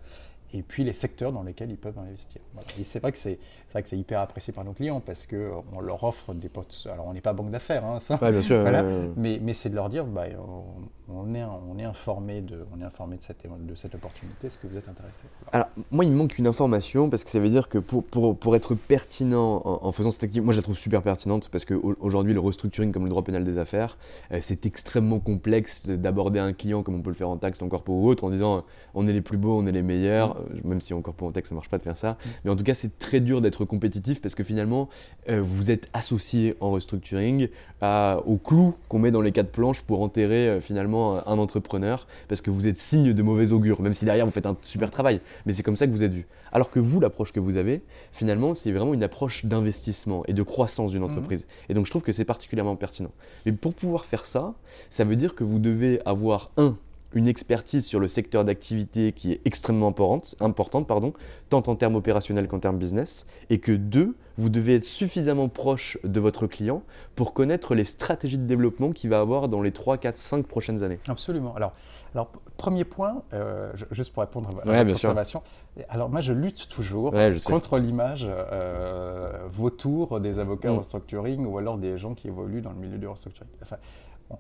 et 0.52 0.64
puis 0.64 0.84
les 0.84 0.94
secteurs 0.94 1.32
dans 1.32 1.44
lesquels 1.44 1.70
ils 1.70 1.78
peuvent 1.78 2.00
investir. 2.00 2.42
Et 2.80 2.84
c'est 2.84 3.00
vrai 3.00 3.12
que 3.12 3.20
c'est 3.20 3.38
vrai 3.72 3.84
que 3.84 3.88
c'est 3.88 4.00
hyper 4.00 4.20
apprécié 4.20 4.52
par 4.52 4.66
nos 4.66 4.74
clients 4.74 5.00
parce 5.00 5.28
que 5.28 5.52
on 5.74 5.80
leur 5.80 6.04
offre 6.04 6.34
des 6.34 6.50
potes. 6.50 6.88
Alors 6.92 7.06
on 7.06 7.14
n'est 7.14 7.22
pas 7.22 7.34
banque 7.34 7.52
d'affaires, 7.52 7.86
hein, 7.86 8.00
ça. 8.00 8.18
bien 8.18 8.42
sûr. 8.42 8.66
Mais, 9.16 9.38
mais 9.40 9.54
c'est 9.54 9.70
de 9.70 9.76
leur 9.76 9.90
dire, 9.90 10.06
bah, 10.06 10.24
on, 10.40 10.88
est 11.34 11.44
on 11.44 11.78
est 11.78 11.84
informé 11.84 12.42
de 12.42 12.66
on 12.76 12.82
est 12.82 12.84
informé 12.84 13.18
de 13.18 13.24
cette 13.24 13.46
de 13.46 13.76
cette 13.76 13.96
opportunité. 13.96 14.48
Est-ce 14.48 14.58
que 14.58 14.68
vous 14.68 14.78
êtes 14.78 14.90
intéressé? 14.90 15.24
Alors 15.52 15.68
moi 15.92 16.06
il 16.06 16.12
me 16.12 16.18
manque 16.18 16.38
une 16.38 16.48
information 16.48 17.10
parce 17.10 17.24
que 17.24 17.30
ça 17.30 17.40
veut 17.40 17.50
dire 17.50 17.70
que 17.70 17.78
pour, 17.78 18.04
pour, 18.04 18.38
pour 18.38 18.56
être 18.56 18.76
pertinent 18.76 19.62
en, 19.66 19.92
faisant 19.92 20.12
cette 20.12 20.24
activité, 20.24 20.44
moi 20.44 20.54
je 20.54 20.60
la 20.60 20.64
trouve 20.64 20.78
super 20.78 21.02
pertinente 21.02 21.50
parce 21.50 21.66
qu'aujourd'hui 21.66 22.34
le 22.34 22.40
restructuring 22.40 22.92
comme 22.92 23.04
le 23.04 23.10
droit 23.10 23.24
pénal 23.24 23.44
des 23.44 23.58
affaires, 23.58 23.98
euh, 24.32 24.40
c'est 24.42 24.66
extrêmement 24.66 25.20
complexe 25.20 25.88
d'aborder 25.88 26.40
un 26.40 26.54
client 26.54 26.84
comme 26.84 26.96
on 26.96 27.02
peut 27.02 27.10
le 27.10 27.16
faire 27.16 27.30
en 27.30 27.38
taxe, 27.38 27.62
en 27.62 27.70
corpo 27.70 27.94
ou 27.94 28.08
autre, 28.08 28.24
en 28.24 28.30
disant 28.30 28.64
on 28.94 29.08
est 29.08 29.14
les 29.14 29.22
plus 29.22 29.38
beaux, 29.38 29.58
on 29.60 29.66
est 29.66 29.72
les 29.72 29.84
meilleurs 29.84 30.38
euh, 30.38 30.60
même 30.64 30.82
si 30.82 30.94
encore 30.94 31.14
pour 31.14 31.28
en 31.28 31.32
texte 31.32 31.50
ça 31.50 31.56
marche 31.56 31.70
pas 31.70 31.78
de 31.78 31.84
faire 31.84 31.98
ça. 31.98 32.12
Mm. 32.12 32.30
Mais 32.44 32.52
en 32.52 32.56
tout 32.56 32.64
cas, 32.64 32.74
c'est 32.74 33.00
très 33.00 33.20
dur 33.20 33.42
d'être 33.42 33.66
compétitif 33.66 34.22
parce 34.22 34.36
que 34.36 34.44
finalement, 34.44 34.90
euh, 35.30 35.42
vous 35.42 35.72
êtes 35.72 35.90
associé 35.94 36.56
en 36.60 36.72
restructuring 36.72 37.50
au 37.82 38.38
clou 38.38 38.76
qu'on 38.88 39.00
met 39.00 39.12
dans 39.12 39.22
les 39.22 39.32
quatre 39.32 39.52
planches 39.52 39.82
pour 39.82 40.02
enterrer 40.02 40.50
euh, 40.50 40.62
un 41.00 41.38
entrepreneur 41.38 42.08
parce 42.28 42.42
que 42.42 42.52
vous 42.52 42.68
êtes 42.68 42.80
signe 42.80 43.14
de 43.14 43.24
mauvais 43.24 43.52
augure, 43.52 43.82
même 43.82 43.94
si 43.94 44.06
derrière 44.06 44.26
vous 44.26 44.32
faites 44.32 44.46
un 44.46 44.58
super 44.62 44.92
travail. 44.92 45.22
Mais 45.46 45.54
c'est 45.54 45.64
comme 45.64 45.76
ça 45.76 45.88
que 45.88 45.92
vous 45.92 46.04
êtes 46.04 46.14
vu. 46.14 46.28
Alors 46.52 46.70
que 46.70 46.80
vous, 46.80 47.00
l'approche 47.00 47.32
que 47.32 47.40
vous 47.40 47.58
avez, 47.58 47.82
finalement, 48.12 48.54
c'est 48.54 48.72
vraiment 48.72 48.94
une 48.94 49.04
approche 49.04 49.46
d'investissement 49.46 50.24
et 50.28 50.34
de 50.34 50.44
croissance 50.44 50.92
d'une 50.92 51.02
mm. 51.02 51.06
entreprise. 51.06 51.48
Et 51.70 51.74
donc, 51.74 51.86
je 51.86 51.92
trouve 51.92 52.04
que 52.04 52.12
c'est 52.12 52.26
particulièrement 52.26 52.76
pertinent. 52.76 53.12
Mais 53.46 53.52
pour 53.52 53.74
pouvoir 53.74 54.06
faire 54.06 54.26
ça, 54.26 54.54
ça 54.90 55.04
veut 55.04 55.16
dire 55.16 55.36
que 55.36 55.44
vous 55.44 55.60
devez 55.60 56.02
avoir 56.06 56.52
un 56.58 56.76
une 57.14 57.28
expertise 57.28 57.86
sur 57.86 58.00
le 58.00 58.08
secteur 58.08 58.46
d'activité 58.46 59.12
qui 59.12 59.32
est 59.32 59.42
extrêmement 59.46 59.88
importante, 59.88 60.36
importante 60.40 60.88
pardon, 60.88 61.14
tant 61.50 61.64
en 61.68 61.76
termes 61.76 61.96
opérationnels 61.96 62.48
qu'en 62.48 62.60
termes 62.60 62.78
business, 62.78 63.26
et 63.50 63.60
que 63.60 63.72
deux, 63.72 64.16
vous 64.38 64.50
devez 64.50 64.76
être 64.76 64.86
suffisamment 64.86 65.50
proche 65.50 65.98
de 66.04 66.20
votre 66.20 66.48
client 66.48 66.84
pour 67.16 67.34
connaître 67.34 67.76
les 67.76 67.84
stratégies 67.84 68.38
de 68.38 68.46
développement 68.46 68.92
qu'il 68.92 69.10
va 69.10 69.20
avoir 69.20 69.50
dans 69.50 69.62
les 69.62 69.72
3, 69.72 69.98
4, 69.98 70.18
5 70.18 70.48
prochaines 70.48 70.82
années. 70.82 71.00
Absolument. 71.10 71.54
Alors, 71.56 71.74
alors 72.14 72.32
premier 72.56 72.86
point, 72.86 73.24
euh, 73.34 73.74
juste 73.92 74.14
pour 74.14 74.22
répondre 74.22 74.50
à 74.50 74.54
votre 74.54 74.70
observation, 74.70 75.44
alors 75.90 76.10
moi 76.10 76.22
je 76.22 76.32
lutte 76.32 76.70
toujours 76.70 77.14
contre 77.46 77.78
l'image 77.80 78.26
euh, 78.30 79.48
vautour 79.50 80.20
des 80.20 80.40
avocats 80.40 80.72
mm. 80.72 80.78
restructuring 80.78 81.46
ou 81.46 81.58
alors 81.58 81.78
des 81.78 81.98
gens 81.98 82.14
qui 82.14 82.28
évoluent 82.28 82.62
dans 82.62 82.72
le 82.72 82.78
milieu 82.78 82.98
du 82.98 83.08
restructuring. 83.08 83.52
Enfin, 83.62 83.78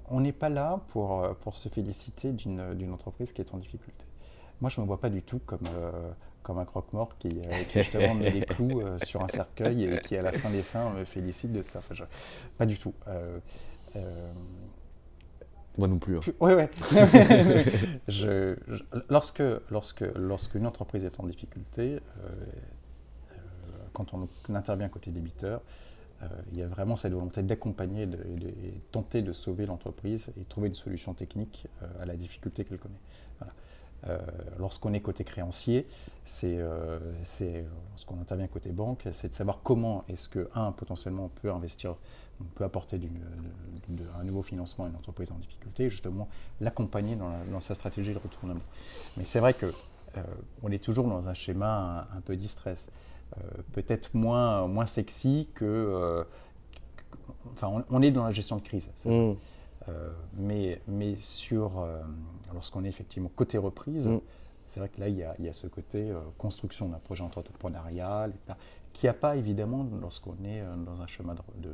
on 0.09 0.19
n'est 0.19 0.31
pas 0.31 0.49
là 0.49 0.81
pour, 0.89 1.23
euh, 1.23 1.33
pour 1.41 1.55
se 1.55 1.69
féliciter 1.69 2.31
d'une 2.31 2.91
entreprise 2.93 3.31
qui 3.31 3.41
est 3.41 3.53
en 3.53 3.57
difficulté. 3.57 4.05
Moi, 4.61 4.69
je 4.69 4.79
ne 4.79 4.83
me 4.83 4.87
vois 4.87 4.99
pas 4.99 5.09
du 5.09 5.21
tout 5.21 5.39
comme, 5.45 5.67
euh, 5.75 5.91
comme 6.43 6.59
un 6.59 6.65
croque-mort 6.65 7.17
qui, 7.17 7.29
euh, 7.29 7.51
justement 7.73 8.13
met 8.15 8.31
des 8.31 8.41
clous 8.41 8.81
sur 9.03 9.21
un 9.21 9.27
cercueil 9.27 9.85
et 9.85 9.99
qui, 10.01 10.17
à 10.17 10.21
la 10.21 10.31
fin 10.31 10.49
des 10.49 10.63
fins, 10.63 10.89
me 10.91 11.05
félicite 11.05 11.53
de 11.53 11.61
ça. 11.61 11.81
pas 12.57 12.65
du 12.65 12.77
tout. 12.77 12.93
Moi 15.77 15.87
non 15.87 15.97
plus. 15.97 16.17
Hein. 16.17 16.21
Oui, 16.41 16.51
oui. 16.53 16.63
je, 18.09 18.57
lorsque, 19.09 19.43
lorsque, 19.69 20.03
lorsqu'une 20.15 20.67
entreprise 20.67 21.05
est 21.05 21.19
en 21.21 21.25
difficulté, 21.25 21.99
quand 23.93 24.13
on 24.13 24.27
intervient 24.53 24.89
côté 24.89 25.11
débiteur, 25.11 25.61
euh, 25.61 25.63
il 26.51 26.59
y 26.59 26.63
a 26.63 26.67
vraiment 26.67 26.95
cette 26.95 27.13
volonté 27.13 27.43
d'accompagner 27.43 28.03
et 28.03 28.05
de, 28.07 28.53
tenter 28.91 29.21
de 29.21 29.31
sauver 29.31 29.65
l'entreprise 29.65 30.31
et 30.39 30.43
trouver 30.43 30.67
une 30.67 30.73
solution 30.75 31.13
technique 31.13 31.67
euh, 31.81 32.03
à 32.03 32.05
la 32.05 32.15
difficulté 32.15 32.65
qu'elle 32.65 32.79
connaît. 32.79 32.95
Euh, 34.07 34.17
lorsqu'on 34.57 34.93
est 34.93 35.01
côté 35.01 35.25
créancier, 35.25 35.85
c'est 36.23 36.57
lorsqu'on 37.91 38.19
intervient 38.21 38.47
côté 38.47 38.71
banque, 38.71 39.05
c'est 39.11 39.27
de 39.27 39.33
savoir 39.33 39.59
comment 39.61 40.05
est-ce 40.07 40.29
que, 40.29 40.49
un, 40.55 40.71
potentiellement, 40.71 41.25
on 41.25 41.41
peut 41.41 41.51
investir, 41.51 41.95
on 42.39 42.45
peut 42.45 42.63
apporter 42.63 42.97
un 44.17 44.23
nouveau 44.23 44.41
financement 44.41 44.85
à 44.85 44.87
une 44.87 44.95
entreprise 44.95 45.33
en 45.33 45.35
difficulté, 45.35 45.89
justement 45.89 46.29
l'accompagner 46.61 47.17
dans, 47.17 47.59
sa 47.59 47.75
stratégie 47.75 48.13
de 48.13 48.19
retournement. 48.19 48.61
Mais 49.17 49.25
c'est 49.25 49.41
vrai 49.41 49.53
que 49.53 49.73
on 50.63 50.71
est 50.71 50.83
toujours 50.83 51.07
dans 51.07 51.27
un 51.27 51.33
schéma 51.33 52.07
un, 52.13 52.17
un 52.17 52.21
peu 52.21 52.37
distress. 52.37 52.89
Euh, 53.37 53.61
peut-être 53.73 54.15
moins, 54.15 54.67
moins 54.67 54.85
sexy 54.85 55.47
que. 55.53 55.65
Euh, 55.65 56.23
enfin, 57.53 57.83
on, 57.89 58.01
est 58.01 58.11
dans 58.11 58.23
la 58.23 58.31
gestion 58.31 58.57
de 58.57 58.61
crise. 58.61 58.89
Mm. 59.05 59.09
Euh, 59.87 60.09
mais, 60.35 60.81
mais 60.87 61.15
sur. 61.15 61.85
Lorsqu'on 62.53 62.83
est 62.83 62.89
effectivement 62.89 63.29
côté 63.35 63.57
reprise, 63.57 64.07
mm. 64.07 64.19
c'est 64.67 64.79
vrai 64.79 64.89
que 64.89 64.99
là, 64.99 65.09
il 65.09 65.17
y 65.17 65.23
a, 65.23 65.35
il 65.37 65.45
y 65.45 65.49
a 65.49 65.53
ce 65.53 65.67
côté 65.67 66.11
construction 66.37 66.89
d'un 66.89 66.97
projet 66.97 67.23
entrepreneurial, 67.23 68.33
qui 68.91 69.05
n'y 69.05 69.09
a 69.11 69.13
pas 69.13 69.35
évidemment 69.35 69.87
lorsqu'on 70.01 70.35
est 70.43 70.63
dans 70.83 71.03
un 71.03 71.07
chemin 71.07 71.35
de, 71.35 71.69
de, 71.69 71.73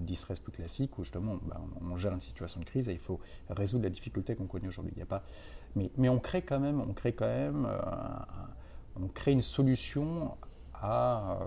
distress 0.00 0.40
plus 0.40 0.52
classique 0.52 0.98
où 0.98 1.04
justement 1.04 1.38
ben, 1.42 1.60
on 1.82 1.98
gère 1.98 2.14
une 2.14 2.20
situation 2.20 2.60
de 2.60 2.64
crise 2.64 2.88
et 2.88 2.92
il 2.92 2.98
faut 2.98 3.20
résoudre 3.50 3.84
la 3.84 3.90
difficulté 3.90 4.34
qu'on 4.34 4.46
connaît 4.46 4.68
aujourd'hui. 4.68 4.94
Il 4.96 5.00
y 5.00 5.02
a 5.02 5.06
pas, 5.06 5.22
mais, 5.76 5.90
mais 5.98 6.08
on 6.08 6.18
crée 6.18 6.40
quand 6.40 6.58
même, 6.58 6.80
on 6.80 6.94
crée 6.94 7.12
quand 7.12 7.26
même, 7.26 7.68
on 8.96 9.06
crée 9.08 9.32
une 9.32 9.42
solution 9.42 10.32
à, 10.80 11.38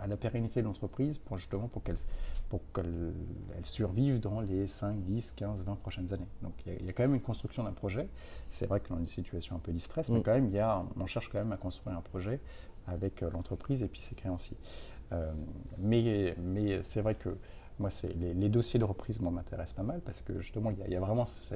à 0.00 0.06
la 0.06 0.16
pérennité 0.16 0.60
de 0.60 0.66
l'entreprise 0.66 1.18
pour 1.18 1.36
justement 1.38 1.68
pour 1.68 1.82
qu'elle 1.82 1.96
pour 2.48 2.60
qu'elle 2.74 3.14
survive 3.64 4.20
dans 4.20 4.42
les 4.42 4.66
5, 4.66 5.00
10, 5.00 5.32
15, 5.32 5.64
20 5.64 5.74
prochaines 5.76 6.12
années. 6.12 6.28
Donc 6.42 6.52
il 6.66 6.84
y, 6.84 6.88
a 6.90 6.92
quand 6.92 7.02
même 7.02 7.14
une 7.14 7.22
construction 7.22 7.64
d'un 7.64 7.72
projet. 7.72 8.08
C'est 8.50 8.66
vrai 8.66 8.80
que 8.80 8.90
dans 8.90 8.98
une 8.98 9.06
situation 9.06 9.56
un 9.56 9.58
peu 9.58 9.72
distress, 9.72 10.10
mais 10.10 10.18
mm. 10.18 10.22
quand 10.22 10.34
même, 10.34 10.50
y 10.50 10.58
a, 10.58 10.84
on 11.00 11.06
cherche 11.06 11.30
quand 11.30 11.38
même 11.38 11.52
à 11.52 11.56
construire 11.56 11.96
un 11.96 12.02
projet 12.02 12.40
avec 12.86 13.22
l'entreprise 13.22 13.82
et 13.82 13.88
puis 13.88 14.02
ses 14.02 14.14
créanciers. 14.14 14.58
mais 15.78 16.34
mais 16.38 16.82
c'est 16.82 17.00
vrai 17.00 17.14
que 17.14 17.30
moi, 17.78 17.88
les, 18.20 18.34
les, 18.34 18.48
dossiers 18.48 18.78
de 18.78 18.84
reprise 18.84 19.20
m'intéressent 19.20 19.76
pas 19.76 19.82
mal 19.82 20.00
parce 20.00 20.20
que 20.20 20.38
justement, 20.40 20.70
il 20.70 20.92
y 20.92 20.96
a, 20.96 21.00
vraiment 21.00 21.24
ce, 21.26 21.54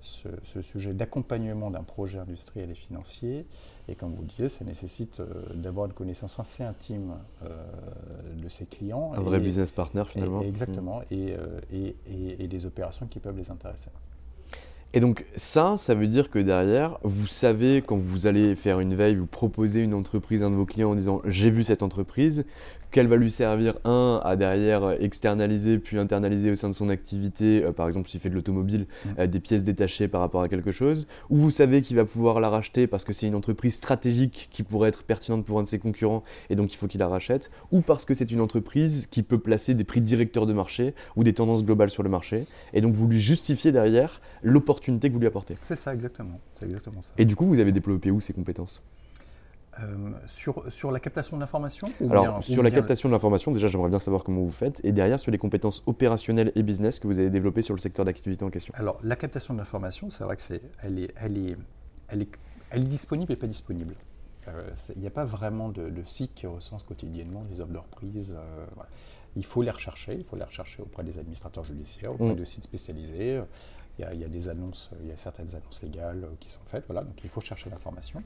ce, 0.00 0.62
sujet 0.62 0.94
d'accompagnement 0.94 1.70
d'un 1.70 1.82
projet 1.82 2.18
industriel 2.18 2.70
et 2.70 2.74
financier. 2.74 3.46
Et 3.88 3.94
comme 3.94 4.14
vous 4.14 4.22
le 4.22 4.28
disiez, 4.28 4.48
ça 4.48 4.64
nécessite 4.64 5.20
euh, 5.20 5.26
d'avoir 5.54 5.86
une 5.86 5.92
connaissance 5.92 6.40
assez 6.40 6.64
intime 6.64 7.14
euh, 7.44 7.48
de 8.34 8.48
ses 8.48 8.66
clients. 8.66 9.12
Un 9.14 9.20
vrai 9.20 9.38
business 9.38 9.70
partner 9.70 10.02
finalement. 10.06 10.42
exactement, 10.42 11.00
mm. 11.00 11.04
euh, 11.12 11.60
et, 11.72 11.94
et, 12.10 12.44
et, 12.44 12.48
des 12.48 12.66
opérations 12.66 13.06
qui 13.06 13.20
peuvent 13.20 13.36
les 13.36 13.50
intéresser. 13.50 13.90
Et 14.92 15.00
donc 15.00 15.24
ça, 15.36 15.76
ça 15.76 15.94
veut 15.94 16.08
dire 16.08 16.30
que 16.30 16.38
derrière, 16.38 16.98
vous 17.02 17.26
savez 17.26 17.82
quand 17.82 17.96
vous 17.96 18.26
allez 18.26 18.56
faire 18.56 18.80
une 18.80 18.94
veille, 18.94 19.14
vous 19.14 19.26
proposez 19.26 19.82
une 19.82 19.94
entreprise 19.94 20.42
à 20.42 20.46
un 20.46 20.50
de 20.50 20.56
vos 20.56 20.64
clients 20.64 20.90
en 20.90 20.94
disant 20.94 21.20
j'ai 21.24 21.50
vu 21.50 21.62
cette 21.62 21.82
entreprise, 21.82 22.44
qu'elle 22.90 23.06
va 23.06 23.16
lui 23.16 23.30
servir, 23.30 23.78
un, 23.84 24.20
à 24.24 24.36
derrière 24.36 24.96
externaliser 25.00 25.78
puis 25.78 25.98
internaliser 25.98 26.50
au 26.50 26.54
sein 26.54 26.68
de 26.68 26.74
son 26.74 26.88
activité, 26.88 27.64
euh, 27.64 27.72
par 27.72 27.86
exemple 27.86 28.08
s'il 28.08 28.20
fait 28.20 28.30
de 28.30 28.34
l'automobile, 28.34 28.86
mm. 29.04 29.08
euh, 29.20 29.26
des 29.26 29.40
pièces 29.40 29.64
détachées 29.64 30.08
par 30.08 30.20
rapport 30.20 30.42
à 30.42 30.48
quelque 30.48 30.72
chose, 30.72 31.06
ou 31.30 31.36
vous 31.36 31.50
savez 31.50 31.82
qu'il 31.82 31.96
va 31.96 32.04
pouvoir 32.04 32.40
la 32.40 32.48
racheter 32.48 32.86
parce 32.86 33.04
que 33.04 33.12
c'est 33.12 33.26
une 33.26 33.34
entreprise 33.34 33.74
stratégique 33.74 34.48
qui 34.50 34.62
pourrait 34.62 34.88
être 34.88 35.04
pertinente 35.04 35.44
pour 35.44 35.58
un 35.58 35.62
de 35.62 35.68
ses 35.68 35.78
concurrents 35.78 36.24
et 36.50 36.56
donc 36.56 36.72
il 36.72 36.76
faut 36.76 36.86
qu'il 36.86 36.96
la 36.96 37.08
rachète, 37.08 37.50
ou 37.72 37.80
parce 37.80 38.04
que 38.04 38.14
c'est 38.14 38.30
une 38.30 38.40
entreprise 38.40 39.06
qui 39.06 39.22
peut 39.22 39.38
placer 39.38 39.74
des 39.74 39.84
prix 39.84 40.00
directeurs 40.00 40.46
de 40.46 40.52
marché 40.52 40.94
ou 41.14 41.24
des 41.24 41.32
tendances 41.32 41.64
globales 41.64 41.90
sur 41.90 42.02
le 42.02 42.08
marché, 42.08 42.46
et 42.72 42.80
donc 42.80 42.94
vous 42.94 43.06
lui 43.06 43.20
justifiez 43.20 43.72
derrière 43.72 44.20
l'opportunité 44.42 45.08
que 45.08 45.14
vous 45.14 45.20
lui 45.20 45.26
apportez. 45.26 45.56
C'est 45.62 45.76
ça 45.76 45.92
exactement, 45.92 46.40
c'est 46.54 46.66
exactement 46.66 47.00
ça. 47.00 47.12
Et 47.18 47.24
du 47.24 47.36
coup, 47.36 47.46
vous 47.46 47.60
avez 47.60 47.72
développé 47.72 48.10
où 48.10 48.20
ces 48.20 48.32
compétences? 48.32 48.82
Euh, 49.82 50.10
sur, 50.26 50.72
sur, 50.72 50.90
la 50.90 51.00
captation 51.00 51.36
de 51.36 51.42
l'information 51.42 51.88
Alors, 52.00 52.42
sur 52.42 52.62
la 52.62 52.70
captation 52.70 53.08
de 53.08 53.14
l'information, 53.14 53.52
déjà, 53.52 53.68
j'aimerais 53.68 53.90
bien 53.90 53.98
savoir 53.98 54.24
comment 54.24 54.40
vous 54.40 54.50
faites. 54.50 54.80
Et 54.84 54.92
derrière, 54.92 55.20
sur 55.20 55.30
les 55.30 55.38
compétences 55.38 55.82
opérationnelles 55.86 56.52
et 56.54 56.62
business 56.62 56.98
que 56.98 57.06
vous 57.06 57.18
avez 57.18 57.30
développées 57.30 57.62
sur 57.62 57.74
le 57.74 57.80
secteur 57.80 58.04
d'activité 58.04 58.44
en 58.44 58.50
question. 58.50 58.72
Alors, 58.76 58.98
la 59.02 59.16
captation 59.16 59.52
de 59.54 59.58
l'information, 59.58 60.08
c'est 60.08 60.24
vrai 60.24 60.36
que 60.36 60.42
c'est, 60.42 60.62
elle, 60.82 60.98
est, 60.98 61.14
elle, 61.20 61.36
est, 61.36 61.56
elle, 62.08 62.22
est, 62.22 62.28
elle 62.70 62.82
est 62.82 62.88
disponible 62.88 63.32
et 63.32 63.36
pas 63.36 63.46
disponible. 63.46 63.94
Euh, 64.48 64.70
il 64.94 65.00
n'y 65.00 65.06
a 65.06 65.10
pas 65.10 65.24
vraiment 65.24 65.68
de, 65.68 65.90
site 66.06 66.34
qui 66.34 66.46
recense 66.46 66.82
quotidiennement 66.82 67.44
les 67.50 67.60
offres 67.60 67.72
de 67.72 67.78
reprise. 67.78 68.34
Euh, 68.38 68.66
il 69.34 69.44
faut 69.44 69.60
les 69.60 69.70
rechercher, 69.70 70.14
il 70.14 70.24
faut 70.24 70.36
les 70.36 70.44
rechercher 70.44 70.82
auprès 70.82 71.04
des 71.04 71.18
administrateurs 71.18 71.64
judiciaires, 71.64 72.12
auprès 72.12 72.32
mm. 72.32 72.36
de 72.36 72.44
sites 72.44 72.64
spécialisés. 72.64 73.42
Il 73.98 74.02
y, 74.02 74.04
a, 74.04 74.14
il 74.14 74.20
y, 74.20 74.24
a, 74.24 74.28
des 74.28 74.48
annonces, 74.48 74.90
il 75.02 75.08
y 75.08 75.12
a 75.12 75.16
certaines 75.16 75.54
annonces 75.54 75.82
légales 75.82 76.28
qui 76.38 76.50
sont 76.50 76.60
faites, 76.66 76.84
voilà, 76.86 77.02
donc 77.02 77.16
il 77.24 77.30
faut 77.30 77.40
chercher 77.40 77.70
l'information. 77.70 78.22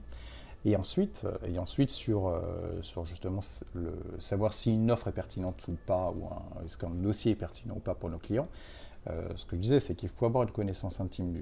Et 0.64 0.76
ensuite, 0.76 1.22
euh, 1.24 1.46
et 1.46 1.58
ensuite 1.58 1.90
sur, 1.90 2.28
euh, 2.28 2.40
sur 2.82 3.06
justement 3.06 3.40
le, 3.74 3.92
savoir 4.18 4.52
si 4.52 4.74
une 4.74 4.90
offre 4.90 5.08
est 5.08 5.12
pertinente 5.12 5.66
ou 5.68 5.76
pas, 5.86 6.10
ou 6.10 6.28
est-ce 6.64 6.76
qu'un 6.76 6.90
dossier 6.90 7.32
est 7.32 7.36
pertinent 7.36 7.76
ou 7.76 7.80
pas 7.80 7.94
pour 7.94 8.10
nos 8.10 8.18
clients, 8.18 8.48
euh, 9.08 9.28
ce 9.36 9.46
que 9.46 9.56
je 9.56 9.62
disais, 9.62 9.80
c'est 9.80 9.94
qu'il 9.94 10.10
faut 10.10 10.26
avoir 10.26 10.44
une 10.44 10.50
connaissance 10.50 11.00
intime 11.00 11.34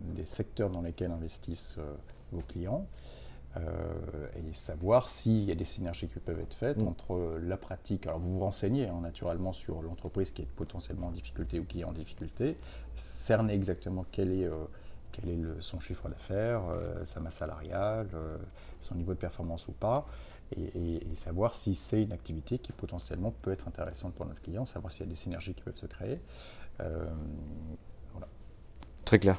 des 0.00 0.24
secteurs 0.24 0.70
dans 0.70 0.82
lesquels 0.82 1.12
investissent 1.12 1.78
vos 2.32 2.42
clients 2.48 2.86
et 3.56 4.52
savoir 4.52 5.08
s'il 5.08 5.44
y 5.44 5.52
a 5.52 5.54
des 5.54 5.64
synergies 5.64 6.08
qui 6.08 6.18
peuvent 6.18 6.40
être 6.40 6.54
faites 6.54 6.78
mm. 6.78 6.88
entre 6.88 7.38
la 7.40 7.56
pratique. 7.56 8.08
Alors 8.08 8.18
vous 8.18 8.32
vous 8.32 8.40
renseignez 8.40 8.88
hein, 8.88 8.98
naturellement 9.00 9.52
sur 9.52 9.80
l'entreprise 9.80 10.32
qui 10.32 10.42
est 10.42 10.48
potentiellement 10.56 11.06
en 11.06 11.12
difficulté 11.12 11.60
ou 11.60 11.64
qui 11.64 11.82
est 11.82 11.84
en 11.84 11.92
difficulté, 11.92 12.56
cerner 12.96 13.54
exactement 13.54 14.04
quel 14.10 14.32
est 14.32 14.48
quel 15.14 15.30
est 15.30 15.60
son 15.60 15.78
chiffre 15.78 16.08
d'affaires, 16.08 16.62
euh, 16.68 17.04
sa 17.04 17.20
masse 17.20 17.36
salariale, 17.36 18.08
euh, 18.14 18.36
son 18.80 18.96
niveau 18.96 19.14
de 19.14 19.18
performance 19.18 19.68
ou 19.68 19.72
pas, 19.72 20.06
et, 20.56 21.00
savoir 21.14 21.54
si 21.54 21.74
c'est 21.74 22.02
une 22.02 22.12
activité 22.12 22.58
qui 22.58 22.72
potentiellement 22.72 23.30
peut 23.30 23.52
être 23.52 23.68
intéressante 23.68 24.14
pour 24.14 24.26
notre 24.26 24.42
client, 24.42 24.64
savoir 24.64 24.90
s'il 24.90 25.02
y 25.02 25.08
a 25.08 25.10
des 25.10 25.16
synergies 25.16 25.54
qui 25.54 25.62
peuvent 25.62 25.76
se 25.76 25.86
créer. 25.86 26.20
Euh, 26.80 27.06
Très 29.04 29.18
clair. 29.18 29.38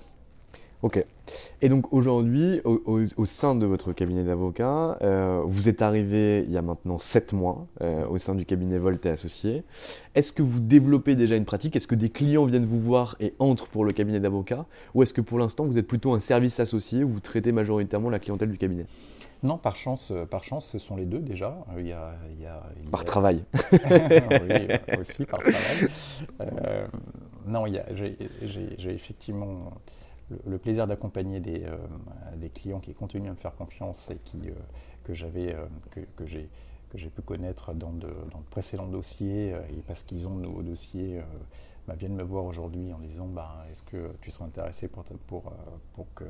Ok. 0.85 1.03
Et 1.63 1.69
donc 1.69 1.91
aujourd'hui, 1.93 2.61
au, 2.63 3.25
sein 3.25 3.55
de 3.55 3.65
votre 3.65 3.91
cabinet 3.91 4.23
d'avocat, 4.23 4.99
euh, 5.01 5.41
vous 5.43 5.67
êtes 5.67 5.81
arrivé 5.81 6.45
il 6.47 6.53
y 6.53 6.57
a 6.57 6.61
maintenant 6.61 6.99
7 6.99 7.33
mois 7.33 7.65
euh, 7.81 8.05
au 8.07 8.19
sein 8.19 8.35
du 8.35 8.45
cabinet 8.45 8.77
Volt 8.77 9.03
et 9.07 9.09
Associés. 9.09 9.63
Est-ce 10.13 10.31
que 10.31 10.43
vous 10.43 10.59
développez 10.59 11.15
déjà 11.15 11.37
une 11.37 11.45
pratique? 11.45 11.75
Est-ce 11.75 11.87
que 11.87 11.95
des 11.95 12.09
clients 12.09 12.45
viennent 12.45 12.67
vous 12.67 12.79
voir 12.79 13.15
et 13.19 13.33
entrent 13.39 13.67
pour 13.67 13.83
le 13.83 13.93
cabinet 13.93 14.19
d'avocat? 14.19 14.67
Ou 14.93 15.01
est-ce 15.01 15.15
que 15.15 15.21
pour 15.21 15.39
l'instant 15.39 15.65
vous 15.65 15.79
êtes 15.79 15.87
plutôt 15.87 16.13
un 16.13 16.19
service 16.19 16.59
associé 16.59 17.03
où 17.03 17.09
vous 17.09 17.19
traitez 17.19 17.51
majoritairement 17.51 18.11
la 18.11 18.19
clientèle 18.19 18.51
du 18.51 18.59
cabinet? 18.59 18.85
Non, 19.41 19.57
par 19.57 19.77
chance, 19.77 20.11
euh, 20.11 20.27
par 20.27 20.43
chance, 20.43 20.67
ce 20.67 20.77
sont 20.77 20.95
les 20.95 21.05
deux 21.05 21.19
déjà. 21.19 21.65
Il 21.79 21.87
y 21.87 21.93
a, 21.93 22.13
par 22.91 23.05
travail. 23.05 23.43
oui, 23.73 24.99
aussi 24.99 25.25
par 25.25 25.39
travail. 25.39 25.89
non, 27.47 27.65
j'ai 27.65 28.91
effectivement 28.91 29.71
le, 30.45 30.57
plaisir 30.57 30.87
d'accompagner 30.87 31.39
des, 31.39 31.63
euh, 31.65 31.77
des, 32.37 32.49
clients 32.49 32.79
qui 32.79 32.93
continuent 32.93 33.29
à 33.29 33.33
me 33.33 33.37
faire 33.37 33.55
confiance 33.55 34.09
et 34.09 34.17
qui, 34.17 34.37
euh, 34.49 34.53
que 35.03 35.13
j'avais, 35.13 35.53
euh, 35.53 35.65
que, 35.91 35.99
que 36.15 36.25
j'ai 36.25 36.49
que 36.89 36.99
j'ai 36.99 37.09
pu 37.09 37.21
connaître 37.23 37.73
dans 37.73 37.91
de, 37.91 38.07
dans 38.31 38.39
de, 38.39 38.45
précédents 38.49 38.87
dossiers 38.87 39.49
et 39.49 39.81
parce 39.87 40.03
qu'ils 40.03 40.27
ont 40.27 40.35
de 40.35 40.41
nouveaux 40.41 40.61
dossiers 40.61 41.19
bah, 41.87 41.95
viennent 41.95 42.15
me 42.15 42.23
voir 42.23 42.45
aujourd'hui 42.45 42.93
en 42.93 42.99
disant 42.99 43.25
bah, 43.25 43.65
est-ce 43.71 43.81
que 43.83 44.11
tu 44.21 44.29
serais 44.29 44.45
intéressé 44.45 44.87
pour, 44.87 45.03
pour, 45.27 45.51
pour 45.95 46.05
que 46.13 46.25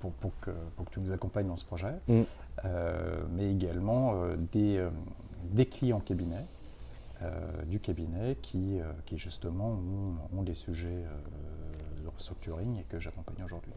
pour, 0.00 0.12
pour, 0.12 0.32
que, 0.40 0.50
pour, 0.76 0.84
que, 0.86 0.90
tu 0.92 1.00
nous 1.00 1.12
accompagnes 1.12 1.48
dans 1.48 1.56
ce 1.56 1.64
projet, 1.64 1.94
mm. 2.06 2.22
mais 3.32 3.50
également 3.50 4.14
des, 4.52 4.88
des 5.50 5.66
clients 5.66 6.00
cabinet, 6.00 6.44
du 7.66 7.80
cabinet 7.80 8.36
qui, 8.40 8.78
qui 9.04 9.18
justement 9.18 9.70
ont, 10.32 10.38
ont 10.38 10.42
des 10.42 10.54
sujets 10.54 11.04
restructuring 12.14 12.78
et 12.78 12.84
que 12.84 12.98
j'accompagne 12.98 13.44
aujourd'hui. 13.44 13.72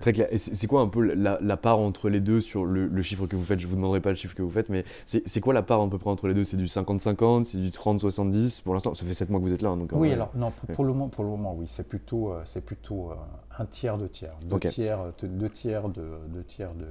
Très 0.00 0.14
clair. 0.14 0.28
Et 0.30 0.38
c'est 0.38 0.66
quoi 0.66 0.80
un 0.80 0.88
peu 0.88 1.02
la, 1.02 1.56
part 1.56 1.78
entre 1.78 2.08
les 2.08 2.20
deux 2.20 2.40
sur 2.40 2.64
le, 2.64 3.02
chiffre 3.02 3.26
que 3.26 3.36
vous 3.36 3.44
faites? 3.44 3.60
Je 3.60 3.66
ne 3.66 3.70
vous 3.70 3.76
demanderai 3.76 4.00
pas 4.00 4.08
le 4.08 4.14
chiffre 4.14 4.34
que 4.34 4.42
vous 4.42 4.50
faites, 4.50 4.70
mais 4.70 4.84
c'est 5.04 5.40
quoi 5.40 5.52
la 5.52 5.62
part 5.62 5.80
à 5.80 5.90
peu 5.90 5.98
près 5.98 6.10
entre 6.10 6.26
les 6.26 6.34
deux? 6.34 6.44
C'est 6.44 6.56
du 6.56 6.64
50-50 6.64 7.44
C'est 7.44 7.58
du 7.58 7.68
30-70 7.68 8.62
Pour 8.62 8.74
l'instant, 8.74 8.94
ça 8.94 9.04
fait 9.04 9.12
7 9.12 9.28
mois 9.28 9.40
que 9.40 9.44
vous 9.44 9.52
êtes 9.52 9.62
là. 9.62 9.70
Hein, 9.70 9.76
donc, 9.76 9.90
oui, 9.92 10.12
alors 10.12 10.30
non, 10.34 10.52
pour, 10.72 10.84
le 10.84 10.92
moment, 10.92 11.08
pour 11.08 11.24
le 11.24 11.30
moment, 11.30 11.54
oui. 11.54 11.66
C'est 11.68 11.86
plutôt, 11.86 12.32
euh, 12.32 12.40
c'est 12.44 12.64
plutôt 12.64 13.10
euh, 13.10 13.14
un 13.58 13.66
tiers, 13.66 13.98
deux 13.98 14.08
tiers. 14.08 14.32
Deux 14.46 14.58
tiers, 14.58 14.98
deux 15.22 15.50
tiers, 15.50 15.88
de, 15.88 16.18
deux 16.28 16.44
tiers 16.44 16.74
de, 16.74 16.86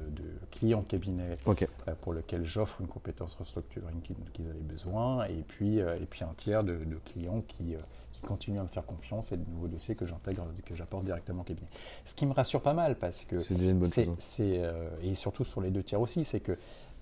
clients 0.51 0.83
cabinet 0.83 1.37
euh, 1.47 1.93
pour 2.01 2.13
lesquels 2.13 2.45
j'offre 2.45 2.79
une 2.81 2.87
compétence 2.87 3.33
restructuring 3.33 4.01
qu'ils 4.33 4.49
avaient 4.49 4.59
besoin, 4.59 5.25
et 5.25 5.43
puis, 5.47 5.79
et 5.79 6.07
puis 6.07 6.23
un 6.23 6.33
tiers 6.37 6.63
de, 6.63 6.77
clients 7.05 7.43
qui 7.47 7.75
continue 8.21 8.59
à 8.59 8.63
me 8.63 8.67
faire 8.67 8.85
confiance 8.85 9.31
et 9.31 9.37
de 9.37 9.49
nouveaux 9.49 9.67
dossiers 9.67 9.95
que 9.95 10.05
j'intègre, 10.05 10.45
que 10.65 10.75
j'apporte 10.75 11.05
directement 11.05 11.41
au 11.41 11.45
cabinet. 11.45 11.67
Ce 12.05 12.13
qui 12.13 12.25
me 12.25 12.33
rassure 12.33 12.61
pas 12.61 12.73
mal 12.73 12.95
parce 12.95 13.25
que 13.25 13.39
c'est 13.39 13.53
une 13.53 13.79
bonne 13.79 13.91
chose. 13.91 14.37
Euh, 14.39 14.89
et 15.01 15.15
surtout 15.15 15.43
sur 15.43 15.61
les 15.61 15.71
deux 15.71 15.83
tiers 15.83 16.01
aussi, 16.01 16.23
c'est 16.23 16.39
que 16.39 16.57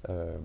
euh, 0.10 0.38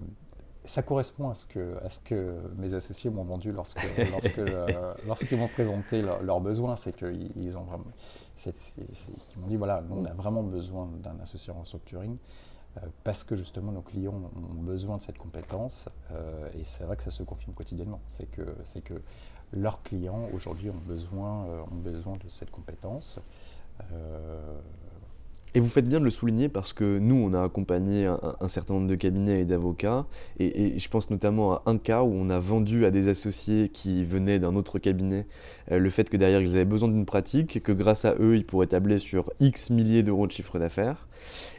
ça 0.64 0.82
correspond 0.82 1.30
à 1.30 1.34
ce 1.34 1.44
que, 1.44 1.76
à 1.84 1.88
ce 1.88 2.00
que 2.00 2.36
mes 2.56 2.74
associés 2.74 3.10
m'ont 3.10 3.24
vendu 3.24 3.52
lorsque, 3.52 3.82
lorsque, 4.10 4.38
euh, 4.38 4.94
lorsqu'ils 5.06 5.38
m'ont 5.38 5.48
présenté 5.48 6.02
leurs 6.02 6.40
besoins, 6.40 6.76
c'est 6.76 6.94
qu'ils 6.94 7.32
ils 7.36 7.58
ont 7.58 7.62
vraiment, 7.62 7.84
ils 8.46 9.40
m'ont 9.40 9.48
dit 9.48 9.56
voilà, 9.56 9.82
nous, 9.88 9.96
on 9.96 10.04
a 10.04 10.14
vraiment 10.14 10.42
besoin 10.42 10.88
d'un 11.02 11.18
associé 11.22 11.52
en 11.52 11.60
restructuring 11.60 12.16
parce 13.04 13.22
que 13.22 13.36
justement 13.36 13.70
nos 13.70 13.82
clients 13.82 14.14
ont 14.34 14.62
besoin 14.62 14.96
de 14.96 15.02
cette 15.02 15.18
compétence 15.18 15.90
et 16.54 16.64
c'est 16.64 16.84
vrai 16.84 16.96
que 16.96 17.02
ça 17.02 17.10
se 17.10 17.22
confirme 17.22 17.52
quotidiennement. 17.52 18.00
C'est 18.06 18.30
que, 18.30 18.56
c'est 18.64 18.80
que 18.80 18.94
leurs 19.52 19.82
clients 19.82 20.28
aujourd'hui 20.32 20.70
ont 20.70 20.82
besoin, 20.86 21.46
euh, 21.46 21.62
ont 21.70 21.76
besoin 21.76 22.16
de 22.16 22.28
cette 22.28 22.50
compétence. 22.50 23.20
Et 25.54 25.60
vous 25.60 25.68
faites 25.68 25.86
bien 25.86 26.00
de 26.00 26.04
le 26.04 26.10
souligner 26.10 26.48
parce 26.48 26.72
que 26.72 26.98
nous, 26.98 27.14
on 27.14 27.34
a 27.34 27.42
accompagné 27.42 28.06
un, 28.06 28.48
certain 28.48 28.72
nombre 28.74 28.86
de 28.86 28.94
cabinets 28.94 29.42
et 29.42 29.44
d'avocats. 29.44 30.06
Et, 30.38 30.78
je 30.78 30.88
pense 30.88 31.10
notamment 31.10 31.52
à 31.52 31.62
un 31.66 31.76
cas 31.76 32.02
où 32.02 32.12
on 32.14 32.30
a 32.30 32.38
vendu 32.38 32.86
à 32.86 32.90
des 32.90 33.08
associés 33.08 33.68
qui 33.68 34.02
venaient 34.04 34.38
d'un 34.38 34.56
autre 34.56 34.78
cabinet 34.78 35.26
euh, 35.70 35.78
le 35.78 35.90
fait 35.90 36.08
que 36.08 36.16
derrière, 36.16 36.40
ils 36.40 36.52
avaient 36.52 36.64
besoin 36.64 36.88
d'une 36.88 37.04
pratique, 37.04 37.62
que 37.62 37.72
grâce 37.72 38.06
à 38.06 38.14
eux, 38.18 38.36
ils 38.36 38.46
pourraient 38.46 38.66
tabler 38.66 38.98
sur 38.98 39.30
X 39.40 39.68
milliers 39.70 40.02
d'euros 40.02 40.26
de 40.26 40.32
chiffre 40.32 40.58
d'affaires. 40.58 41.06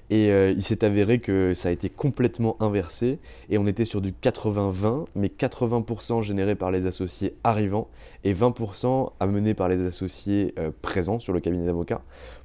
Et 0.10 0.32
euh, 0.32 0.52
il 0.52 0.62
s'est 0.64 0.84
avéré 0.84 1.20
que 1.20 1.54
ça 1.54 1.70
a 1.70 1.72
été 1.72 1.90
complètement 1.90 2.58
inversé 2.60 3.20
et 3.50 3.58
on 3.58 3.66
était 3.66 3.86
sur 3.86 4.02
du 4.02 4.12
80-20, 4.12 5.06
mais 5.16 5.28
80% 5.28 6.22
généré 6.22 6.56
par 6.56 6.72
les 6.72 6.86
associés 6.86 7.36
arrivants 7.44 7.88
et 8.24 8.34
20% 8.34 9.12
amené 9.20 9.54
par 9.54 9.70
les 9.70 9.86
associés 9.86 10.54
euh, 10.60 10.72
présents 10.82 11.20
sur 11.20 11.32
le 11.32 11.40
cabinet 11.40 11.66
d'avocats 11.66 12.02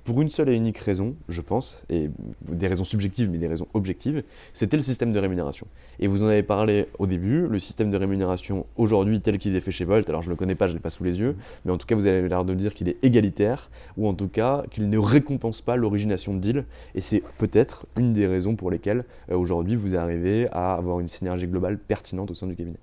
pour 0.08 0.22
une 0.22 0.30
seule 0.30 0.48
et 0.48 0.54
unique 0.54 0.78
raison, 0.78 1.16
je 1.28 1.42
pense, 1.42 1.82
et 1.90 2.08
des 2.48 2.66
raisons 2.66 2.84
subjectives 2.84 3.28
mais 3.28 3.36
des 3.36 3.46
raisons 3.46 3.68
objectives, 3.74 4.22
c'était 4.54 4.78
le 4.78 4.82
système 4.82 5.12
de 5.12 5.18
rémunération. 5.18 5.66
Et 6.00 6.06
vous 6.06 6.22
en 6.22 6.28
avez 6.28 6.42
parlé 6.42 6.86
au 6.98 7.06
début, 7.06 7.46
le 7.46 7.58
système 7.58 7.90
de 7.90 7.96
rémunération 7.98 8.64
aujourd'hui 8.76 9.20
tel 9.20 9.38
qu'il 9.38 9.54
est 9.54 9.60
fait 9.60 9.70
chez 9.70 9.84
Volt, 9.84 10.08
alors 10.08 10.22
je 10.22 10.28
ne 10.28 10.30
le 10.30 10.36
connais 10.36 10.54
pas, 10.54 10.66
je 10.66 10.72
ne 10.72 10.78
l'ai 10.78 10.82
pas 10.82 10.88
sous 10.88 11.04
les 11.04 11.20
yeux, 11.20 11.36
mais 11.66 11.72
en 11.72 11.76
tout 11.76 11.86
cas 11.86 11.94
vous 11.94 12.06
avez 12.06 12.26
l'air 12.26 12.46
de 12.46 12.54
dire 12.54 12.72
qu'il 12.72 12.88
est 12.88 12.96
égalitaire, 13.02 13.68
ou 13.98 14.08
en 14.08 14.14
tout 14.14 14.28
cas 14.28 14.64
qu'il 14.70 14.88
ne 14.88 14.96
récompense 14.96 15.60
pas 15.60 15.76
l'origination 15.76 16.32
de 16.32 16.38
deal, 16.38 16.64
et 16.94 17.02
c'est 17.02 17.22
peut-être 17.36 17.84
une 17.98 18.14
des 18.14 18.26
raisons 18.26 18.56
pour 18.56 18.70
lesquelles 18.70 19.04
euh, 19.30 19.36
aujourd'hui 19.36 19.76
vous 19.76 19.94
arrivez 19.94 20.48
à 20.52 20.72
avoir 20.72 21.00
une 21.00 21.08
synergie 21.08 21.46
globale 21.46 21.76
pertinente 21.76 22.30
au 22.30 22.34
sein 22.34 22.46
du 22.46 22.56
cabinet. 22.56 22.78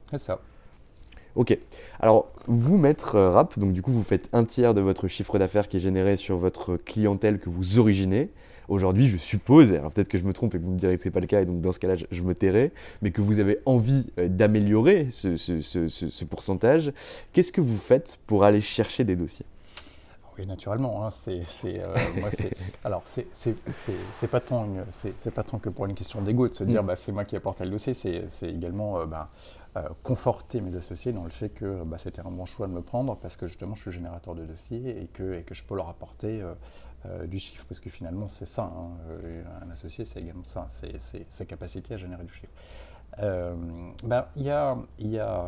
Ok. 1.35 1.57
Alors, 1.99 2.31
vous, 2.47 2.77
maître 2.77 3.15
euh, 3.15 3.29
rap, 3.29 3.59
donc 3.59 3.73
du 3.73 3.81
coup, 3.81 3.91
vous 3.91 4.03
faites 4.03 4.29
un 4.31 4.45
tiers 4.45 4.73
de 4.73 4.81
votre 4.81 5.07
chiffre 5.07 5.37
d'affaires 5.37 5.67
qui 5.67 5.77
est 5.77 5.81
généré 5.81 6.15
sur 6.15 6.37
votre 6.37 6.77
clientèle 6.77 7.39
que 7.39 7.49
vous 7.49 7.79
originez. 7.79 8.29
Aujourd'hui, 8.67 9.07
je 9.07 9.17
suppose, 9.17 9.73
alors 9.73 9.91
peut-être 9.91 10.07
que 10.07 10.17
je 10.17 10.23
me 10.23 10.33
trompe 10.33 10.55
et 10.55 10.59
que 10.59 10.63
vous 10.63 10.71
me 10.71 10.79
direz 10.79 10.95
que 10.95 11.01
ce 11.01 11.07
n'est 11.07 11.11
pas 11.11 11.19
le 11.19 11.27
cas, 11.27 11.41
et 11.41 11.45
donc 11.45 11.61
dans 11.61 11.71
ce 11.71 11.79
cas-là, 11.79 11.95
je, 12.09 12.23
me 12.23 12.33
tairai, 12.33 12.71
mais 13.01 13.11
que 13.11 13.21
vous 13.21 13.39
avez 13.39 13.59
envie 13.65 14.07
euh, 14.17 14.27
d'améliorer 14.27 15.07
ce, 15.11 16.23
pourcentage. 16.25 16.91
Qu'est-ce 17.33 17.51
que 17.51 17.61
vous 17.61 17.77
faites 17.77 18.17
pour 18.25 18.43
aller 18.43 18.61
chercher 18.61 19.03
des 19.03 19.15
dossiers? 19.15 19.45
Oui, 20.37 20.45
naturellement. 20.47 21.05
Hein, 21.05 21.09
c'est, 21.11 21.79
euh, 21.79 21.95
alors, 22.83 23.03
c'est, 23.05 23.27
pas 24.31 24.39
tant, 24.39 24.67
c'est, 24.91 25.31
pas 25.31 25.43
tant 25.43 25.59
que 25.59 25.69
pour 25.69 25.85
une 25.85 25.93
question 25.93 26.21
d'ego 26.21 26.47
de 26.47 26.53
se 26.55 26.63
dire, 26.63 26.81
mm. 26.81 26.87
bah, 26.87 26.95
c'est 26.95 27.11
moi 27.11 27.23
qui 27.23 27.35
apporte 27.35 27.61
le 27.61 27.69
dossier. 27.69 27.93
C'est, 27.93 28.49
également, 28.49 29.05
bah, 29.05 29.29
euh, 29.29 29.64
conforter 30.03 30.61
mes 30.61 30.75
associés 30.77 31.11
dans 31.11 31.23
le 31.23 31.29
fait 31.29 31.49
que 31.49 31.83
bah, 31.83 31.97
c'était 31.97 32.21
un 32.21 32.31
bon 32.31 32.45
choix 32.45 32.67
de 32.67 32.71
me 32.71 32.81
prendre 32.81 33.17
parce 33.17 33.35
que 33.35 33.47
justement 33.47 33.75
je 33.75 33.81
suis 33.81 33.91
générateur 33.91 34.33
de 34.33 34.45
dossiers 34.45 35.01
et 35.01 35.07
que, 35.07 35.33
et 35.33 35.43
que 35.43 35.53
je 35.53 35.63
peux 35.63 35.75
leur 35.75 35.89
apporter 35.89 36.41
euh, 36.41 36.53
euh, 37.05 37.27
du 37.27 37.39
chiffre. 37.39 37.65
Parce 37.67 37.81
que 37.81 37.89
finalement 37.89 38.29
c'est 38.29 38.45
ça, 38.45 38.63
hein, 38.63 38.91
un 39.61 39.69
associé 39.71 40.05
c'est 40.05 40.21
également 40.21 40.45
ça, 40.45 40.67
c'est 40.69 41.25
sa 41.29 41.45
capacité 41.45 41.95
à 41.95 41.97
générer 41.97 42.23
du 42.23 42.33
chiffre. 42.33 42.53
Ben, 43.17 44.25
il 44.35 44.43
y, 44.43 44.49
a, 44.49 44.77
y, 44.99 45.19
a, 45.19 45.47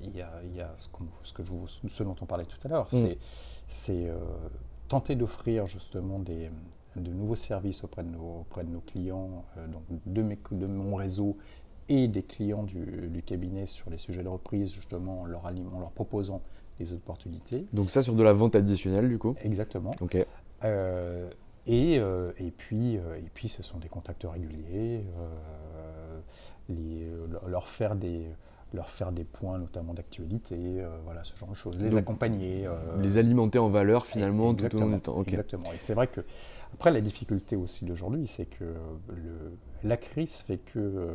y, 0.00 0.20
a, 0.20 0.30
y 0.54 0.60
a 0.60 0.70
ce, 0.74 0.88
ce, 1.22 1.32
que 1.32 1.42
je, 1.44 1.88
ce 1.88 2.02
dont 2.02 2.16
on 2.20 2.26
parlait 2.26 2.44
tout 2.44 2.58
à 2.64 2.68
l'heure, 2.68 2.88
mm. 2.92 3.06
c'est 3.68 4.12
tenter 4.88 5.14
d'offrir 5.16 5.66
justement 5.66 6.18
des, 6.18 6.50
de 6.96 7.10
nouveaux 7.12 7.36
services 7.36 7.82
auprès 7.84 8.02
de 8.02 8.10
nos, 8.10 8.40
auprès 8.40 8.64
de 8.64 8.70
nos 8.70 8.80
clients, 8.80 9.44
donc 9.72 9.82
de, 10.06 10.22
mes, 10.22 10.38
de 10.50 10.66
mon 10.66 10.96
réseau 10.96 11.36
et 11.88 12.08
des 12.08 12.22
clients 12.22 12.62
du, 12.62 13.22
cabinet 13.26 13.66
sur 13.66 13.90
les 13.90 13.98
sujets 13.98 14.22
de 14.22 14.28
reprise, 14.28 14.72
justement 14.72 15.22
en 15.22 15.24
leur, 15.24 15.44
en 15.46 15.80
leur 15.80 15.90
proposant 15.90 16.42
des 16.78 16.92
opportunités. 16.92 17.66
Donc 17.72 17.90
ça 17.90 18.02
sur 18.02 18.14
de 18.14 18.22
la 18.22 18.32
vente 18.32 18.56
additionnelle 18.56 19.08
du 19.08 19.18
coup 19.18 19.34
Exactement. 19.42 19.92
Ok. 20.00 20.18
Euh, 20.64 21.30
et, 21.66 21.98
euh, 21.98 22.32
et, 22.38 22.50
puis, 22.50 22.96
euh, 22.96 23.16
et 23.16 23.30
puis 23.32 23.48
ce 23.48 23.62
sont 23.62 23.78
des 23.78 23.88
contacts 23.88 24.24
réguliers, 24.24 25.04
les, 26.68 27.06
leur 27.46 27.68
faire 27.68 27.94
des 27.94 28.26
leur 28.72 28.90
faire 28.90 29.12
des 29.12 29.22
points 29.22 29.56
notamment 29.58 29.94
d'actualité, 29.94 30.84
voilà 31.04 31.22
ce 31.22 31.36
genre 31.36 31.48
de 31.48 31.54
choses, 31.54 31.78
les 31.78 31.96
accompagner. 31.96 32.66
les 33.00 33.18
alimenter 33.18 33.60
en 33.60 33.68
valeur 33.68 34.04
finalement 34.04 34.52
tout 34.52 34.74
au 34.74 34.80
long 34.80 34.90
du 34.90 35.00
temps. 35.00 35.22
Exactement. 35.22 35.72
Et 35.72 35.78
c'est 35.78 35.94
vrai 35.94 36.08
que 36.08 36.22
après 36.72 36.90
la 36.90 37.00
difficulté 37.00 37.54
aussi 37.54 37.84
d'aujourd'hui, 37.84 38.26
c'est 38.26 38.46
que 38.46 38.64
le, 38.64 39.56
la 39.84 39.96
crise 39.96 40.38
fait 40.38 40.58
que 40.58 41.14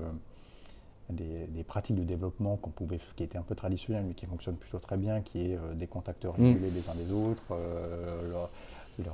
des, 1.10 1.64
pratiques 1.64 1.96
de 1.96 2.04
développement 2.04 2.58
qu'on 2.58 2.70
pouvait, 2.70 3.00
qui 3.16 3.24
étaient 3.24 3.38
un 3.38 3.44
peu 3.44 3.56
traditionnelles, 3.56 4.06
mais 4.06 4.14
qui 4.14 4.26
fonctionnent 4.26 4.58
plutôt 4.58 4.80
très 4.80 4.98
bien, 4.98 5.22
qui 5.22 5.52
est 5.52 5.56
euh, 5.56 5.74
des 5.74 5.88
contacteurs 5.88 6.40
mm. 6.40 6.44
réguliers 6.44 6.72
des 6.72 6.90
uns 6.90 6.96
des 6.96 7.12
autres, 7.12 7.44
euh, 7.52 8.32
leur, 8.32 8.50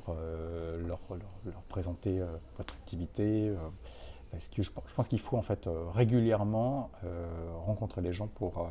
euh, 0.10 0.88
leur, 0.88 1.00
leur, 1.10 1.62
présenter 1.70 2.22
votre 2.58 2.74
activité. 2.74 3.54
parce 4.32 4.50
que 4.50 4.62
je, 4.62 4.72
pense 4.72 5.08
qu'il 5.08 5.20
faut 5.20 5.38
en 5.38 5.42
fait 5.42 5.70
régulièrement 5.94 6.90
rencontrer 7.66 8.02
les 8.02 8.12
gens 8.12 8.28
pour, 8.28 8.68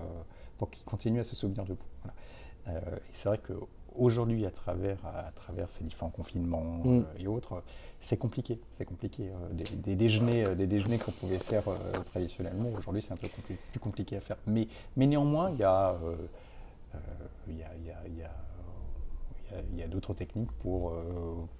pour 0.59 0.71
qu'ils 0.71 0.85
continuent 0.85 1.21
à 1.21 1.25
se 1.25 1.37
souvenir 1.37 1.65
de 1.65 1.75
vous. 1.75 2.71
et 2.73 3.13
c'est 3.13 3.29
vrai 3.29 3.39
que 3.39 3.53
aujourd'hui, 3.97 4.47
à 4.47 4.51
travers, 4.51 4.99
à 5.05 5.31
travers 5.35 5.69
ces 5.69 5.85
différents 5.85 6.11
confinements 6.11 6.81
mm. 6.85 6.99
euh, 6.99 7.03
et 7.19 7.27
autres, 7.27 7.63
c'est 8.01 8.17
compliqué. 8.17 8.61
C'est 8.71 8.85
compliqué. 8.85 9.31
Euh, 9.31 9.65
des, 9.73 9.95
déjeuners, 9.95 10.47
euh, 10.47 10.55
des 10.55 10.67
déjeuners 10.67 10.99
qu'on 10.99 11.13
pouvait 11.13 11.39
faire 11.39 11.65
traditionnellement, 12.07 12.71
aujourd'hui, 12.77 13.03
c'est 13.03 13.13
un 13.13 13.17
peu 13.17 13.29
plus 13.29 13.81
compliqué 13.81 14.17
à 14.17 14.21
faire. 14.21 14.37
Mais, 14.47 14.69
mais 14.97 15.07
néanmoins, 15.07 15.51
il 15.51 15.59
y 15.59 15.65
a, 15.65 15.97
y 17.49 17.63
a, 17.63 17.71
il 18.07 18.19
y 18.19 18.23
a 18.23 18.31
il 19.73 19.79
y 19.79 19.83
a 19.83 19.87
d'autres 19.87 20.15
techniques 20.15 20.51
pour, 20.61 20.91
euh, 20.91 20.95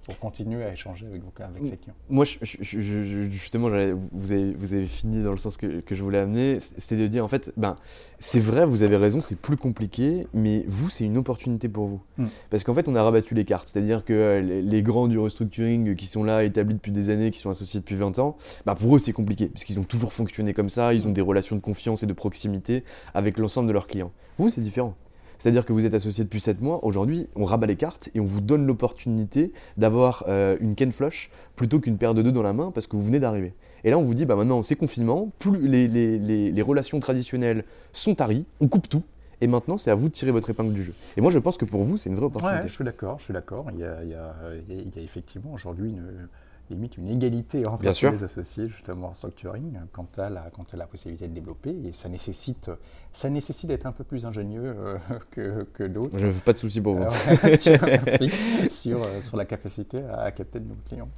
pour 0.05 0.19
continuer 0.19 0.63
à 0.63 0.73
échanger 0.73 1.05
avec, 1.07 1.21
avec 1.39 1.65
ses 1.65 1.77
clients. 1.77 1.95
Moi, 2.09 2.25
justement, 2.25 3.69
vous 4.11 4.31
avez, 4.31 4.53
vous 4.53 4.73
avez 4.73 4.85
fini 4.85 5.23
dans 5.23 5.31
le 5.31 5.37
sens 5.37 5.57
que, 5.57 5.79
que 5.81 5.95
je 5.95 6.03
voulais 6.03 6.19
amener, 6.19 6.59
c'était 6.59 6.97
de 6.97 7.07
dire 7.07 7.23
en 7.23 7.27
fait, 7.27 7.51
ben, 7.57 7.77
c'est 8.19 8.39
vrai, 8.39 8.65
vous 8.65 8.83
avez 8.83 8.97
raison, 8.97 9.21
c'est 9.21 9.37
plus 9.37 9.57
compliqué, 9.57 10.27
mais 10.33 10.65
vous, 10.67 10.89
c'est 10.89 11.05
une 11.05 11.17
opportunité 11.17 11.69
pour 11.69 11.87
vous. 11.87 12.01
Hmm. 12.17 12.27
Parce 12.49 12.63
qu'en 12.63 12.73
fait, 12.73 12.87
on 12.87 12.95
a 12.95 13.03
rabattu 13.03 13.33
les 13.33 13.45
cartes, 13.45 13.69
c'est-à-dire 13.69 14.03
que 14.03 14.13
euh, 14.13 14.41
les, 14.41 14.81
grands 14.83 15.07
du 15.07 15.17
restructuring 15.17 15.95
qui 15.95 16.07
sont 16.07 16.23
là, 16.23 16.43
établis 16.43 16.75
depuis 16.75 16.91
des 16.91 17.09
années, 17.09 17.31
qui 17.31 17.39
sont 17.39 17.49
associés 17.49 17.79
depuis 17.79 17.95
20 17.95 18.19
ans, 18.19 18.37
ben, 18.65 18.75
pour 18.75 18.95
eux, 18.95 18.99
c'est 18.99 19.13
compliqué, 19.13 19.47
parce 19.47 19.63
qu'ils 19.63 19.79
ont 19.79 19.83
toujours 19.83 20.13
fonctionné 20.13 20.53
comme 20.53 20.69
ça, 20.69 20.93
ils 20.93 21.07
ont 21.07 21.11
des 21.11 21.21
relations 21.21 21.55
de 21.55 21.61
confiance 21.61 22.03
et 22.03 22.07
de 22.07 22.13
proximité 22.13 22.83
avec 23.13 23.37
l'ensemble 23.37 23.67
de 23.67 23.73
leurs 23.73 23.87
clients. 23.87 24.11
Vous, 24.37 24.49
c'est 24.49 24.61
différent. 24.61 24.95
C'est-à-dire 25.37 25.65
que 25.65 25.73
vous 25.73 25.85
êtes 25.85 25.93
associé 25.93 26.23
depuis 26.23 26.39
7 26.39 26.61
mois, 26.61 26.83
aujourd'hui 26.83 27.27
on 27.35 27.45
rabat 27.45 27.67
les 27.67 27.75
cartes 27.75 28.09
et 28.15 28.19
on 28.19 28.25
vous 28.25 28.41
donne 28.41 28.65
l'opportunité 28.65 29.51
d'avoir 29.77 30.25
euh, 30.27 30.57
une 30.59 30.75
Ken 30.75 30.91
Flush 30.91 31.29
plutôt 31.55 31.79
qu'une 31.79 31.97
paire 31.97 32.13
de 32.13 32.21
deux 32.21 32.31
dans 32.31 32.43
la 32.43 32.53
main 32.53 32.71
parce 32.71 32.87
que 32.87 32.95
vous 32.95 33.03
venez 33.03 33.19
d'arriver. 33.19 33.53
Et 33.83 33.89
là 33.89 33.97
on 33.97 34.03
vous 34.03 34.13
dit, 34.13 34.25
bah 34.25 34.35
maintenant 34.35 34.63
c'est 34.63 34.75
confinement, 34.75 35.31
plus 35.39 35.67
les, 35.67 35.87
les, 35.87 36.61
relations 36.61 36.99
traditionnelles 36.99 37.63
sont 37.93 38.15
taries, 38.15 38.45
on 38.59 38.67
coupe 38.67 38.89
tout, 38.89 39.03
et 39.41 39.47
maintenant, 39.47 39.77
c'est 39.77 39.91
à 39.91 39.95
vous 39.95 40.07
de 40.07 40.13
tirer 40.13 40.31
votre 40.31 40.49
épingle 40.49 40.73
du 40.73 40.81
jeu. 40.81 40.93
Et 41.17 41.21
moi, 41.21 41.29
je 41.29 41.39
pense 41.39 41.57
que 41.57 41.65
pour 41.65 41.83
vous, 41.83 41.97
c'est 41.97 42.09
une 42.09 42.15
vraie 42.15 42.27
opportunité. 42.27 42.67
Je 42.69 42.73
suis 42.73 42.85
d'accord, 42.85 43.19
je 43.19 43.25
suis 43.25 43.33
d'accord. 43.33 43.67
Il, 43.73 43.79
y 43.79 43.83
a 43.83 45.01
effectivement 45.03 45.51
aujourd'hui 45.53 45.89
une, 45.91 46.29
limite 46.69 46.97
une 46.97 47.07
égalité 47.09 47.67
entre 47.67 47.83
les 47.83 48.23
associés 48.23 48.67
justement 48.67 49.09
en 49.09 49.13
structuring 49.13 49.79
quant 49.91 50.07
à, 50.17 50.29
la, 50.29 50.49
quant 50.51 50.65
à 50.71 50.77
la 50.77 50.87
possibilité 50.87 51.27
de 51.27 51.33
développer 51.33 51.75
et 51.85 51.91
ça 51.91 52.09
nécessite, 52.09 52.71
ça 53.13 53.29
nécessite 53.29 53.67
d'être 53.67 53.85
un 53.85 53.91
peu 53.91 54.03
plus 54.03 54.25
ingénieux 54.25 54.75
euh, 54.77 54.97
que, 55.31 55.67
que 55.73 55.83
d'autres. 55.83 56.17
Je 56.17 56.27
n'ai 56.27 56.33
pas 56.33 56.53
de 56.53 56.57
souci 56.57 56.81
pour 56.81 56.95
vous. 56.95 57.05
Sur, 57.57 57.79
sur, 58.71 59.05
sur, 59.21 59.37
la 59.37 59.45
capacité 59.45 60.03
à 60.03 60.31
capter 60.31 60.59
de 60.59 60.67
nos 60.67 60.75
clients. 60.87 61.09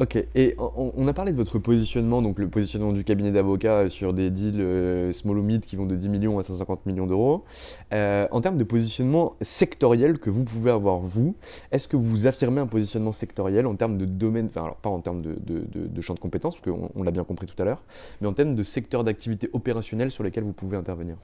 Ok, 0.00 0.16
et 0.34 0.56
on, 0.56 1.06
a 1.08 1.12
parlé 1.12 1.30
de 1.30 1.36
votre 1.36 1.58
positionnement, 1.58 2.22
donc 2.22 2.38
le 2.38 2.48
positionnement 2.48 2.94
du 2.94 3.04
cabinet 3.04 3.32
d'avocats 3.32 3.90
sur 3.90 4.14
des 4.14 4.30
deals 4.30 4.58
euh, 4.58 5.12
small 5.12 5.36
ou 5.36 5.42
mid 5.42 5.60
qui 5.60 5.76
vont 5.76 5.84
de 5.84 5.94
10 5.94 6.08
millions 6.08 6.38
à 6.38 6.42
150 6.42 6.86
millions 6.86 7.06
d'euros. 7.06 7.44
Euh, 7.92 8.26
en 8.30 8.40
termes 8.40 8.56
de 8.56 8.64
positionnement 8.64 9.36
sectoriel 9.42 10.18
que 10.18 10.30
vous 10.30 10.44
pouvez 10.44 10.70
avoir 10.70 11.00
vous, 11.00 11.34
est-ce 11.70 11.86
que 11.86 11.98
vous 11.98 12.26
affirmez 12.26 12.62
un 12.62 12.66
positionnement 12.66 13.12
sectoriel 13.12 13.66
en 13.66 13.76
termes 13.76 13.98
de 13.98 14.06
domaine, 14.06 14.46
enfin 14.46 14.62
alors 14.64 14.76
pas 14.76 14.88
en 14.88 15.00
termes 15.00 15.20
de, 15.20 16.00
champ 16.00 16.14
de 16.14 16.20
compétences, 16.20 16.56
parce 16.56 16.74
qu'on 16.74 17.02
l'a 17.02 17.10
bien 17.10 17.24
compris 17.24 17.46
tout 17.46 17.60
à 17.60 17.66
l'heure, 17.66 17.82
mais 18.22 18.26
en 18.26 18.32
termes 18.32 18.54
de 18.54 18.62
secteur 18.62 19.04
d'activité 19.04 19.50
opérationnelle 19.52 20.10
sur 20.10 20.24
lesquels 20.24 20.44
vous 20.44 20.54
pouvez 20.54 20.78
intervenir? 20.78 21.18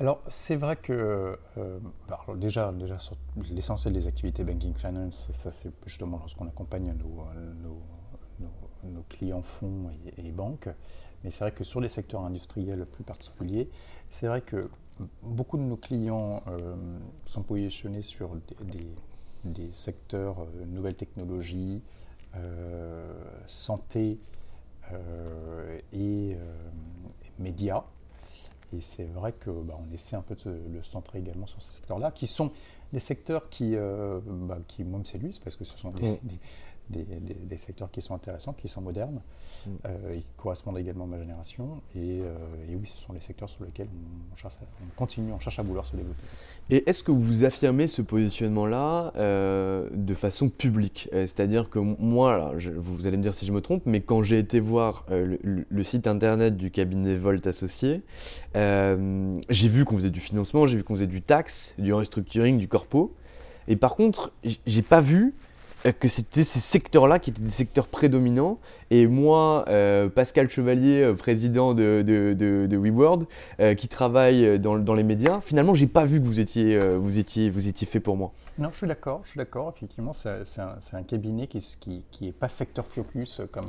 Alors, 0.00 0.20
c'est 0.28 0.56
vrai 0.56 0.74
que, 0.74 1.38
euh, 1.56 1.78
déjà, 2.34 2.72
déjà 2.72 2.98
sur 2.98 3.16
l'essentiel 3.50 3.94
des 3.94 4.08
activités 4.08 4.42
banking 4.42 4.74
finance, 4.74 5.30
ça 5.32 5.52
c'est 5.52 5.70
justement 5.86 6.18
lorsqu'on 6.18 6.48
accompagne 6.48 6.92
nos, 6.94 7.26
nos, 8.82 9.02
clients 9.08 9.42
fonds 9.42 9.90
et, 10.16 10.32
banques. 10.32 10.68
Mais 11.22 11.30
c'est 11.30 11.44
vrai 11.44 11.52
que 11.52 11.62
sur 11.62 11.80
les 11.80 11.88
secteurs 11.88 12.22
industriels 12.22 12.86
plus 12.86 13.04
particuliers, 13.04 13.70
c'est 14.10 14.26
vrai 14.26 14.40
que 14.40 14.68
beaucoup 15.22 15.56
de 15.56 15.62
nos 15.62 15.76
clients 15.76 16.42
euh, 16.48 16.74
sont 17.24 17.42
positionnés 17.42 18.02
sur 18.02 18.30
des, 19.44 19.72
secteurs 19.72 20.40
euh, 20.40 20.64
nouvelles 20.66 20.96
technologies, 20.96 21.80
santé 23.46 24.18
et 25.92 26.36
médias. 27.38 27.84
Et 28.72 28.80
c'est 28.80 29.04
vrai 29.04 29.32
que 29.32 29.50
bah, 29.50 29.78
on 29.78 29.92
essaie 29.94 30.16
un 30.16 30.22
peu 30.22 30.34
de 30.34 30.58
le 30.72 30.82
centrer 30.82 31.18
également 31.18 31.46
sur 31.46 31.62
ces 31.62 31.72
secteurs-là, 31.72 32.10
qui 32.10 32.26
sont 32.26 32.52
des 32.92 33.00
secteurs 33.00 33.48
qui, 33.50 33.74
euh, 33.74 34.20
bah, 34.24 34.58
qui 34.68 34.84
moi, 34.84 34.98
me 34.98 35.04
séduisent 35.04 35.38
parce 35.38 35.56
que 35.56 35.64
ce 35.64 35.76
sont 35.76 35.90
des, 35.90 36.18
des, 36.22 36.38
secteurs 37.56 37.90
qui 37.90 38.00
sont 38.00 38.14
intéressants, 38.14 38.52
qui 38.52 38.68
sont 38.68 38.80
modernes, 38.80 39.20
mm. 39.66 39.70
et 40.12 40.18
qui 40.18 40.28
correspondent 40.36 40.78
également 40.78 41.04
à 41.04 41.06
ma 41.06 41.18
génération. 41.18 41.80
Et, 41.96 42.20
oui, 42.68 42.86
ce 42.86 42.98
sont 42.98 43.12
les 43.12 43.20
secteurs 43.20 43.48
sur 43.48 43.64
lesquels 43.64 43.88
on, 44.32 44.36
cherche 44.36 44.58
on 44.82 44.94
continue, 44.96 45.32
on 45.32 45.38
cherche 45.38 45.58
à 45.58 45.62
vouloir 45.62 45.86
se 45.86 45.96
développer. 45.96 46.22
Et 46.70 46.88
est-ce 46.88 47.04
que 47.04 47.10
vous 47.10 47.44
affirmez 47.44 47.88
ce 47.88 48.02
positionnement-là 48.02 49.12
de 49.14 50.14
façon 50.14 50.48
publique? 50.48 51.08
C'est-à-dire 51.12 51.70
que 51.70 51.78
moi, 51.78 52.52
vous 52.76 53.06
allez 53.06 53.16
me 53.16 53.22
dire 53.22 53.34
si 53.34 53.46
je 53.46 53.52
me 53.52 53.60
trompe, 53.60 53.82
mais 53.86 54.00
quand 54.00 54.22
j'ai 54.22 54.38
été 54.38 54.60
voir 54.60 55.06
le, 55.10 55.38
le, 55.42 55.84
site 55.84 56.06
internet 56.06 56.56
du 56.56 56.70
cabinet 56.70 57.16
Volt 57.16 57.46
Associé, 57.46 58.02
j'ai 58.54 59.68
vu 59.68 59.84
qu'on 59.84 59.96
faisait 59.96 60.10
du 60.10 60.20
financement, 60.20 60.66
j'ai 60.66 60.76
vu 60.76 60.84
qu'on 60.84 60.94
faisait 60.94 61.06
du 61.06 61.22
taxe, 61.22 61.74
du 61.78 61.92
restructuring, 61.92 62.58
du 62.58 62.68
corpo. 62.68 63.14
Et 63.68 63.76
par 63.76 63.94
contre, 63.94 64.32
j'ai 64.66 64.82
pas 64.82 65.00
vu 65.00 65.28
euh, 65.28 65.53
que 65.92 66.08
c'était 66.08 66.42
ces 66.42 66.60
secteurs-là 66.60 67.18
qui 67.18 67.30
étaient 67.30 67.42
des 67.42 67.50
secteurs 67.50 67.88
prédominants. 67.88 68.58
Et 68.90 69.06
moi, 69.06 69.64
euh, 69.68 70.08
Pascal 70.08 70.48
Chevalier, 70.48 71.02
euh, 71.02 71.14
président 71.14 71.74
de, 71.74 72.02
de, 72.02 72.34
de, 72.34 72.76
WeWorld, 72.76 73.26
qui 73.76 73.88
travaille 73.88 74.58
dans, 74.58 74.78
dans, 74.78 74.94
les 74.94 75.02
médias, 75.02 75.40
finalement, 75.40 75.74
j'ai 75.74 75.86
pas 75.86 76.04
vu 76.04 76.20
que 76.20 76.26
vous 76.26 76.40
étiez, 76.40 76.78
vous, 76.78 77.18
étiez, 77.18 77.50
vous 77.50 77.68
étiez 77.68 77.86
fait 77.86 78.00
pour 78.00 78.16
moi. 78.16 78.32
Non, 78.58 78.70
je 78.72 78.78
suis 78.78 78.86
d'accord, 78.86 79.20
je 79.24 79.30
suis 79.30 79.38
d'accord. 79.38 79.72
Effectivement, 79.76 80.12
c'est 80.12 80.60
un, 80.60 80.78
un, 80.92 81.02
cabinet 81.02 81.46
qui 81.46 81.58
n'est 81.58 82.02
qui, 82.10 82.28
est 82.28 82.32
pas 82.32 82.48
secteur 82.48 82.86
focus 82.86 83.40
comme, 83.50 83.66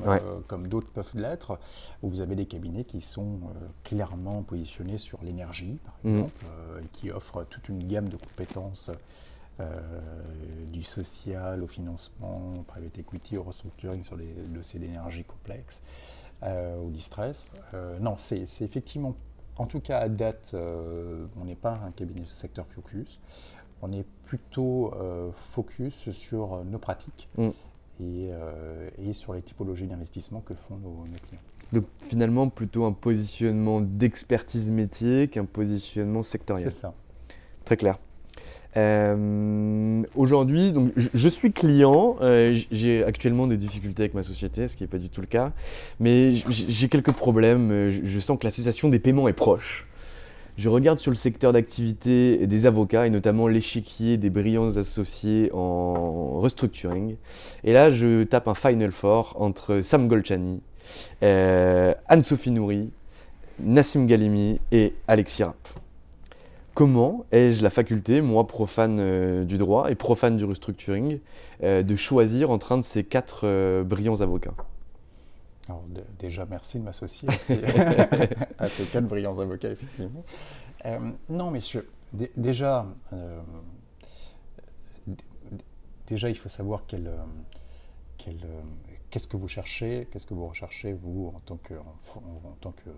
comme 0.47 0.67
d'autres 0.67 0.89
peuvent 0.89 1.11
l'être, 1.15 1.59
vous 2.03 2.21
avez 2.21 2.35
des 2.35 2.45
cabinets 2.45 2.83
qui 2.83 3.01
sont 3.01 3.39
clairement 3.83 4.43
positionnés 4.43 4.97
sur 4.97 5.19
l'énergie, 5.23 5.79
par 5.83 5.95
mmh. 6.03 6.09
exemple, 6.09 6.45
qui 6.93 7.11
offrent 7.11 7.45
toute 7.49 7.69
une 7.69 7.87
gamme 7.87 8.09
de 8.09 8.17
compétences 8.17 8.89
euh, 8.89 8.93
du 10.71 10.83
social 10.83 11.63
au 11.63 11.67
financement, 11.67 12.53
au 12.57 12.63
private 12.63 12.97
equity, 12.99 13.37
au 13.37 13.43
restructuring 13.43 14.01
sur 14.01 14.17
les 14.17 14.27
dossiers 14.49 14.79
d'énergie 14.79 15.23
complexes, 15.23 15.81
euh, 16.43 16.77
au 16.77 16.89
distress. 16.89 17.51
Euh, 17.73 17.97
non, 17.99 18.15
c'est 18.17 18.41
effectivement, 18.61 19.15
en 19.57 19.65
tout 19.65 19.79
cas 19.79 19.99
à 19.99 20.09
date, 20.09 20.53
on 20.53 21.45
n'est 21.45 21.55
pas 21.55 21.79
un 21.85 21.91
cabinet 21.91 22.21
de 22.21 22.29
secteur 22.29 22.67
focus. 22.67 23.19
On 23.81 23.91
est 23.93 24.05
plutôt 24.25 24.93
focus 25.33 26.11
sur 26.11 26.63
nos 26.65 26.79
pratiques. 26.79 27.29
Mm. 27.37 27.49
Et, 28.01 29.13
sur 29.13 29.33
les 29.33 29.41
typologies 29.41 29.87
d'investissement 29.87 30.41
que 30.41 30.53
font 30.53 30.75
nos, 30.75 31.05
nos, 31.07 31.17
clients. 31.27 31.41
Donc 31.71 31.85
finalement 32.01 32.49
plutôt 32.49 32.85
un 32.85 32.91
positionnement 32.91 33.81
d'expertise 33.81 34.71
métier 34.71 35.29
qu'un 35.29 35.45
positionnement 35.45 36.23
sectoriel. 36.23 36.71
C'est 36.71 36.81
ça. 36.81 36.93
Très 37.63 37.77
clair. 37.77 37.99
Euh, 38.77 40.03
aujourd'hui, 40.15 40.71
donc 40.71 40.91
je, 40.95 41.27
suis 41.27 41.51
client. 41.51 42.17
Euh, 42.21 42.55
j'ai 42.71 43.03
actuellement 43.03 43.47
des 43.47 43.57
difficultés 43.57 44.03
avec 44.03 44.13
ma 44.13 44.23
société, 44.23 44.67
ce 44.67 44.75
qui 44.75 44.83
n'est 44.83 44.87
pas 44.87 44.97
du 44.97 45.09
tout 45.09 45.21
le 45.21 45.27
cas. 45.27 45.51
Mais 45.99 46.33
j'ai 46.49 46.89
quelques 46.89 47.13
problèmes. 47.13 47.71
Euh, 47.71 47.91
je, 47.91 48.19
sens 48.19 48.37
que 48.37 48.45
la 48.45 48.51
cessation 48.51 48.89
des 48.89 48.99
paiements 48.99 49.27
est 49.27 49.33
proche. 49.33 49.87
Je 50.57 50.69
regarde 50.69 50.99
sur 50.99 51.11
le 51.11 51.15
secteur 51.15 51.51
d'activité 51.51 52.47
des 52.47 52.65
avocats 52.65 53.05
et 53.05 53.09
notamment 53.09 53.47
l'échiquier 53.49 54.15
des 54.15 54.29
brillants 54.29 54.77
associés 54.77 55.49
en 55.53 56.39
restructuring. 56.39 57.17
Et 57.65 57.73
là, 57.73 57.89
je 57.89 58.23
tape 58.23 58.47
un 58.47 58.55
Final 58.55 58.93
Four 58.93 59.35
entre 59.37 59.81
Sam 59.81 60.07
Golchani, 60.07 60.61
Anne-Sophie 61.21 62.51
Nouri, 62.51 62.89
Nassim 63.59 64.05
Galimi 64.05 64.61
et 64.71 64.93
Alexis 65.09 65.43
Rapp. 65.43 65.84
Comment 66.75 67.25
ai-je 67.31 67.63
la 67.63 67.69
faculté, 67.69 68.19
moi 68.19 68.45
profane 68.47 68.97
euh, 68.99 69.45
du 69.45 69.57
droit 69.57 69.89
et 69.89 69.95
profane 69.95 70.35
du 70.35 70.43
restructuring, 70.43 71.21
euh, 71.63 71.83
de 71.83 71.95
choisir 71.95 72.51
entre 72.51 72.73
un 72.73 72.77
de 72.79 72.83
ces 72.83 73.05
quatre 73.05 73.47
euh, 73.47 73.85
brillants 73.85 74.19
avocats? 74.19 74.53
Alors, 75.69 75.85
Déjà, 76.19 76.45
merci 76.45 76.77
de 76.77 76.83
m'associer 76.83 77.29
à, 78.59 78.67
ces 78.67 78.83
quatre 78.91 79.07
brillants 79.07 79.39
avocats, 79.39 79.69
effectivement. 79.71 80.25
non, 81.29 81.49
mais 81.49 81.61
déjà, 82.35 82.85
déjà, 86.07 86.29
il 86.29 86.37
faut 86.37 86.49
savoir 86.49 86.83
qu'est-ce 88.17 89.27
que 89.29 89.37
vous 89.37 89.47
cherchez, 89.47 90.09
qu'est-ce 90.11 90.27
que 90.27 90.33
vous 90.33 90.47
recherchez, 90.47 90.91
vous, 90.91 91.31
en 91.33 91.39
tant 91.39 91.55
que, 91.55 91.73
en 91.73 92.57
tant 92.59 92.73
que 92.73 92.89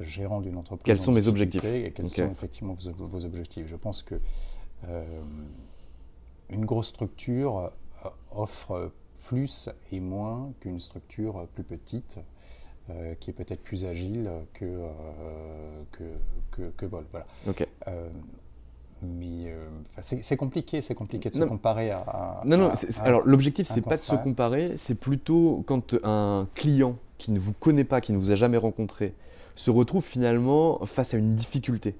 gérant 0.00 0.40
d'une 0.40 0.56
entreprise. 0.56 0.84
Quels 0.84 0.98
sont 0.98 1.12
mes 1.12 1.28
objectifs 1.28 1.64
Et 1.64 1.92
quels 1.94 2.10
sont 2.10 2.30
effectivement 2.30 2.76
vos, 2.96 3.24
objectifs 3.24 3.66
Je 3.66 3.76
pense 3.76 4.02
que 4.02 4.16
euh, 4.88 5.04
une 6.50 6.64
grosse 6.64 6.88
structure 6.88 7.70
euh, 8.04 8.08
offre 8.32 8.92
plus 9.26 9.70
et 9.92 10.00
moins 10.00 10.52
qu'une 10.60 10.80
structure 10.80 11.46
plus 11.54 11.62
petite, 11.62 12.18
euh, 12.90 13.14
qui 13.14 13.30
est 13.30 13.32
peut-être 13.32 13.62
plus 13.62 13.86
agile 13.86 14.30
que, 14.52 14.82
que, 15.92 16.04
que, 16.50 16.70
que, 16.76 16.86
Vol. 16.86 17.06
Voilà. 17.10 17.26
mais 19.02 19.54
c'est 20.00 20.36
compliqué, 20.36 20.82
c'est 20.82 20.94
compliqué 20.94 21.30
de 21.30 21.34
se 21.34 21.44
comparer 21.44 21.90
à. 21.90 22.42
non, 22.44 22.58
non. 22.58 22.72
alors 23.02 23.22
l'objectif, 23.24 23.66
c'est 23.66 23.80
pas 23.80 23.96
de 23.96 24.02
se 24.02 24.16
comparer, 24.16 24.76
c'est 24.76 24.96
plutôt 24.96 25.64
quand 25.66 25.94
un 26.02 26.48
client 26.54 26.96
qui 27.16 27.30
ne 27.30 27.38
vous 27.38 27.54
connaît 27.54 27.84
pas, 27.84 28.02
qui 28.02 28.12
ne 28.12 28.18
vous 28.18 28.32
a 28.32 28.34
jamais 28.34 28.58
rencontré, 28.58 29.14
se 29.54 29.70
retrouve 29.70 30.04
finalement 30.04 30.84
face 30.86 31.14
à 31.14 31.18
une 31.18 31.34
difficulté. 31.34 31.94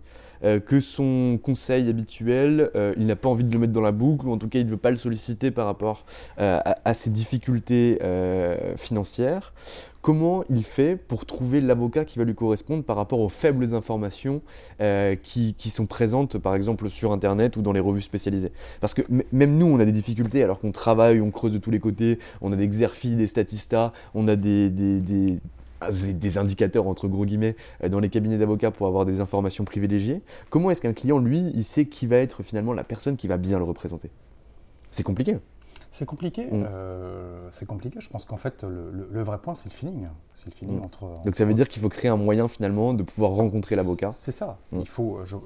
Euh, 0.45 0.61
que 0.61 0.81
son 0.81 1.39
conseil 1.43 1.89
habituel, 1.89 2.71
euh, 2.75 2.93
il 2.99 3.07
n'a 3.07 3.17
pas 3.17 3.29
envie 3.29 3.45
de 3.45 3.53
le 3.53 3.59
mettre 3.59 3.73
dans 3.73 3.81
la 3.81 3.93
boucle, 3.93 4.27
ou 4.27 4.33
en 4.33 4.39
tout 4.39 4.49
cas 4.49 4.59
il 4.59 4.67
ne 4.67 4.71
veut 4.71 4.77
pas 4.77 4.91
le 4.91 4.97
solliciter 4.97 5.51
par 5.51 5.65
rapport 5.65 6.05
euh, 6.39 6.61
à, 6.85 6.95
ses 6.95 7.11
difficultés 7.11 7.99
financières. 8.77 9.53
Comment 10.03 10.45
il 10.51 10.65
fait 10.65 10.97
pour 10.97 11.25
trouver 11.25 11.63
l'avocat 11.63 12.05
qui 12.05 12.19
va 12.19 12.25
lui 12.25 12.35
correspondre 12.35 12.85
par 12.85 12.97
rapport 12.97 13.21
aux 13.21 13.31
faibles 13.31 13.75
informations 13.75 14.43
qui, 15.23 15.55
sont 15.71 15.87
présentes 15.87 16.39
par 16.39 16.55
exemple 16.55 16.89
sur 16.89 17.13
Internet 17.13 17.57
ou 17.57 17.63
dans 17.63 17.73
les 17.73 17.81
revues 17.81 18.03
spécialisées? 18.03 18.53
Parce 18.81 18.93
que 18.95 19.03
même 19.33 19.57
nous, 19.57 19.67
on 19.67 19.81
a 19.81 19.85
des 19.85 19.93
difficultés 19.93 20.43
alors 20.43 20.61
qu'on 20.61 20.73
travaille, 20.73 21.21
on 21.21 21.31
creuse 21.31 21.53
de 21.55 21.59
tous 21.59 21.71
les 21.71 21.81
côtés, 21.81 22.19
on 22.43 22.53
a 22.53 22.57
des 22.57 22.69
Xerfi, 22.69 23.17
des 23.17 23.27
Statista, 23.27 23.93
on 24.15 24.29
a 24.29 24.37
des 24.37 24.71
des 25.91 26.39
indicateurs 26.39 26.87
entre 26.87 27.09
gros 27.09 27.25
guillemets 27.25 27.57
euh, 27.83 27.89
dans 27.89 28.01
les 28.01 28.09
cabinets 28.09 28.39
d'avocats 28.39 28.71
pour 28.71 28.87
avoir 28.87 29.05
des 29.05 29.21
informations 29.21 29.65
privilégiées. 29.65 30.23
Comment 30.51 30.71
est-ce 30.71 30.83
qu'un 30.83 30.93
client, 30.93 31.19
lui, 31.19 31.51
il 31.55 31.65
sait 31.65 31.87
qui 31.87 32.07
va 32.07 32.17
être 32.17 32.43
finalement 32.43 32.73
la 32.73 32.85
personne 32.85 33.17
qui 33.17 33.29
va 33.29 33.37
bien 33.37 33.59
le 33.59 33.65
représenter? 33.65 34.11
C'est 34.91 35.03
compliqué. 35.03 35.39
C'est 35.95 36.07
compliqué. 36.07 36.47
Mm. 36.47 36.67
Euh, 36.69 37.49
c'est 37.53 37.67
compliqué. 37.67 38.01
Je 38.01 38.11
pense 38.11 38.25
qu'en 38.25 38.37
fait, 38.37 38.65
le, 38.65 39.23
vrai 39.23 39.39
point, 39.39 39.55
c'est 39.55 39.67
le 39.67 39.71
feeling. 39.71 40.09
C'est 40.35 40.47
le 40.47 40.51
feeling 40.51 40.81
mm. 40.81 40.83
entre, 40.83 41.15
Donc 41.25 41.37
ça 41.37 41.45
veut 41.45 41.55
dire 41.55 41.69
qu'il 41.69 41.81
faut 41.81 41.89
créer 41.89 42.11
un 42.11 42.17
moyen 42.17 42.49
finalement 42.49 42.95
de 42.95 43.05
pouvoir 43.05 43.31
rencontrer 43.31 43.77
l'avocat. 43.77 44.11
C'est 44.11 44.33
ça. 44.33 44.59
Mm. 44.73 44.81
Il 44.81 44.89
faut. 44.89 45.21
Je, 45.25 45.37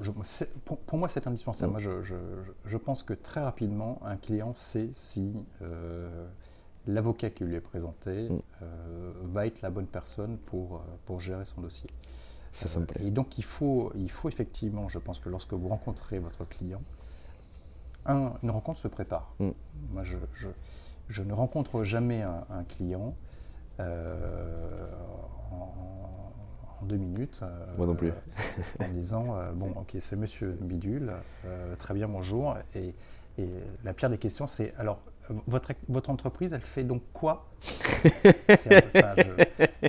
pour, 0.65 0.99
moi, 0.99 1.09
c'est 1.09 1.27
indispensable. 1.27 1.73
Moi, 1.73 1.81
je, 1.83 2.77
pense 2.79 3.03
que 3.03 3.13
très 3.13 3.41
rapidement, 3.43 4.01
un 4.07 4.17
client 4.17 4.55
sait 4.55 4.89
si 4.95 5.35
euh, 5.61 6.27
l'avocat 6.89 7.31
qui 7.31 7.45
lui 7.45 7.55
est 7.55 7.61
présenté 7.61 8.29
mm. 8.29 8.41
euh, 8.63 9.13
va 9.25 9.47
être 9.47 9.63
la 9.63 9.71
bonne 9.71 9.87
personne 9.87 10.39
pour, 10.39 10.77
euh, 10.77 10.79
pour 11.07 11.21
gérer 11.21 11.45
son 11.45 11.61
dossier. 11.61 11.89
Ça, 12.51 12.67
ça 12.67 12.81
me 12.81 12.87
plaît. 12.87 13.05
Et 13.07 13.11
donc, 13.11 13.39
il 13.39 13.45
faut, 13.45 13.93
il 13.95 14.11
faut 14.11 14.29
effectivement, 14.29 14.89
je 14.89 14.99
pense 14.99 15.21
que 15.21 15.29
lorsque 15.29 15.53
vous 15.53 15.69
rencontrez 15.69 16.19
votre 16.19 16.49
client, 16.49 16.83
un, 18.07 18.33
une 18.43 18.51
rencontre 18.51 18.81
se 18.81 18.89
prépare. 18.89 19.35
Mm. 19.39 19.51
Moi, 19.91 20.03
je, 20.03 20.17
je, 21.09 21.23
ne 21.23 21.33
rencontre 21.35 21.85
jamais 21.85 22.23
un, 22.23 22.65
client 22.65 23.15
euh, 23.81 24.89
en, 25.53 26.87
deux 26.87 26.97
minutes. 26.97 27.43
Moi 27.77 27.87
non 27.87 27.95
plus. 27.95 28.13
en 28.81 28.89
disant, 28.89 29.37
bon, 29.55 29.73
ok, 29.77 29.97
c'est 29.99 30.17
monsieur 30.17 30.57
Bidule, 30.61 31.13
très 31.79 31.93
bien, 31.93 32.09
bonjour. 32.09 32.57
Et, 32.75 32.95
et 33.37 33.49
la 33.85 33.93
pire 33.93 34.09
des 34.09 34.19
questions, 34.19 34.47
c'est 34.47 34.73
alors, 34.79 35.01
votre, 35.47 35.73
votre 35.89 36.11
entreprise, 36.11 36.53
elle 36.53 36.61
fait 36.61 36.85
donc 36.85 37.03
quoi? 37.13 37.47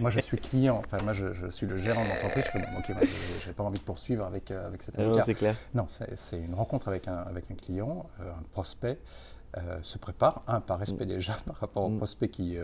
Moi, 0.02 0.12
je 0.12 0.20
suis 0.20 0.38
client, 0.38 0.82
enfin, 0.86 0.98
moi, 1.04 1.14
je, 1.14 1.50
suis 1.50 1.66
le 1.66 1.78
gérant 1.78 2.04
de 2.04 2.10
l'entreprise. 2.10 2.44
Je 2.54 2.60
ok, 2.60 2.98
je 3.42 3.48
n'ai 3.48 3.54
pas 3.54 3.64
envie 3.64 3.80
de 3.80 3.84
poursuivre 3.84 4.26
avec, 4.26 4.52
euh, 4.52 4.68
avec 4.68 4.84
cet 4.84 5.00
avocat. 5.00 5.18
Non, 5.18 5.24
c'est 5.26 5.34
clair. 5.36 5.56
Non, 5.74 5.88
c'est 5.88 6.38
une 6.38 6.56
rencontre 6.56 6.88
avec 6.88 7.08
un, 7.08 7.18
avec 7.18 7.50
un 7.52 7.56
client, 7.56 8.10
euh, 8.22 8.32
un 8.32 8.44
prospect. 8.52 9.00
Euh, 9.58 9.80
se 9.82 9.98
prépare, 9.98 10.44
un, 10.48 10.62
par 10.62 10.78
respect 10.78 11.06
mm. 11.06 11.10
déjà 11.10 11.36
par 11.48 11.56
rapport 11.56 11.86
au 11.86 11.90
mm. 11.90 11.98
prospect 11.98 12.30
qui, 12.30 12.56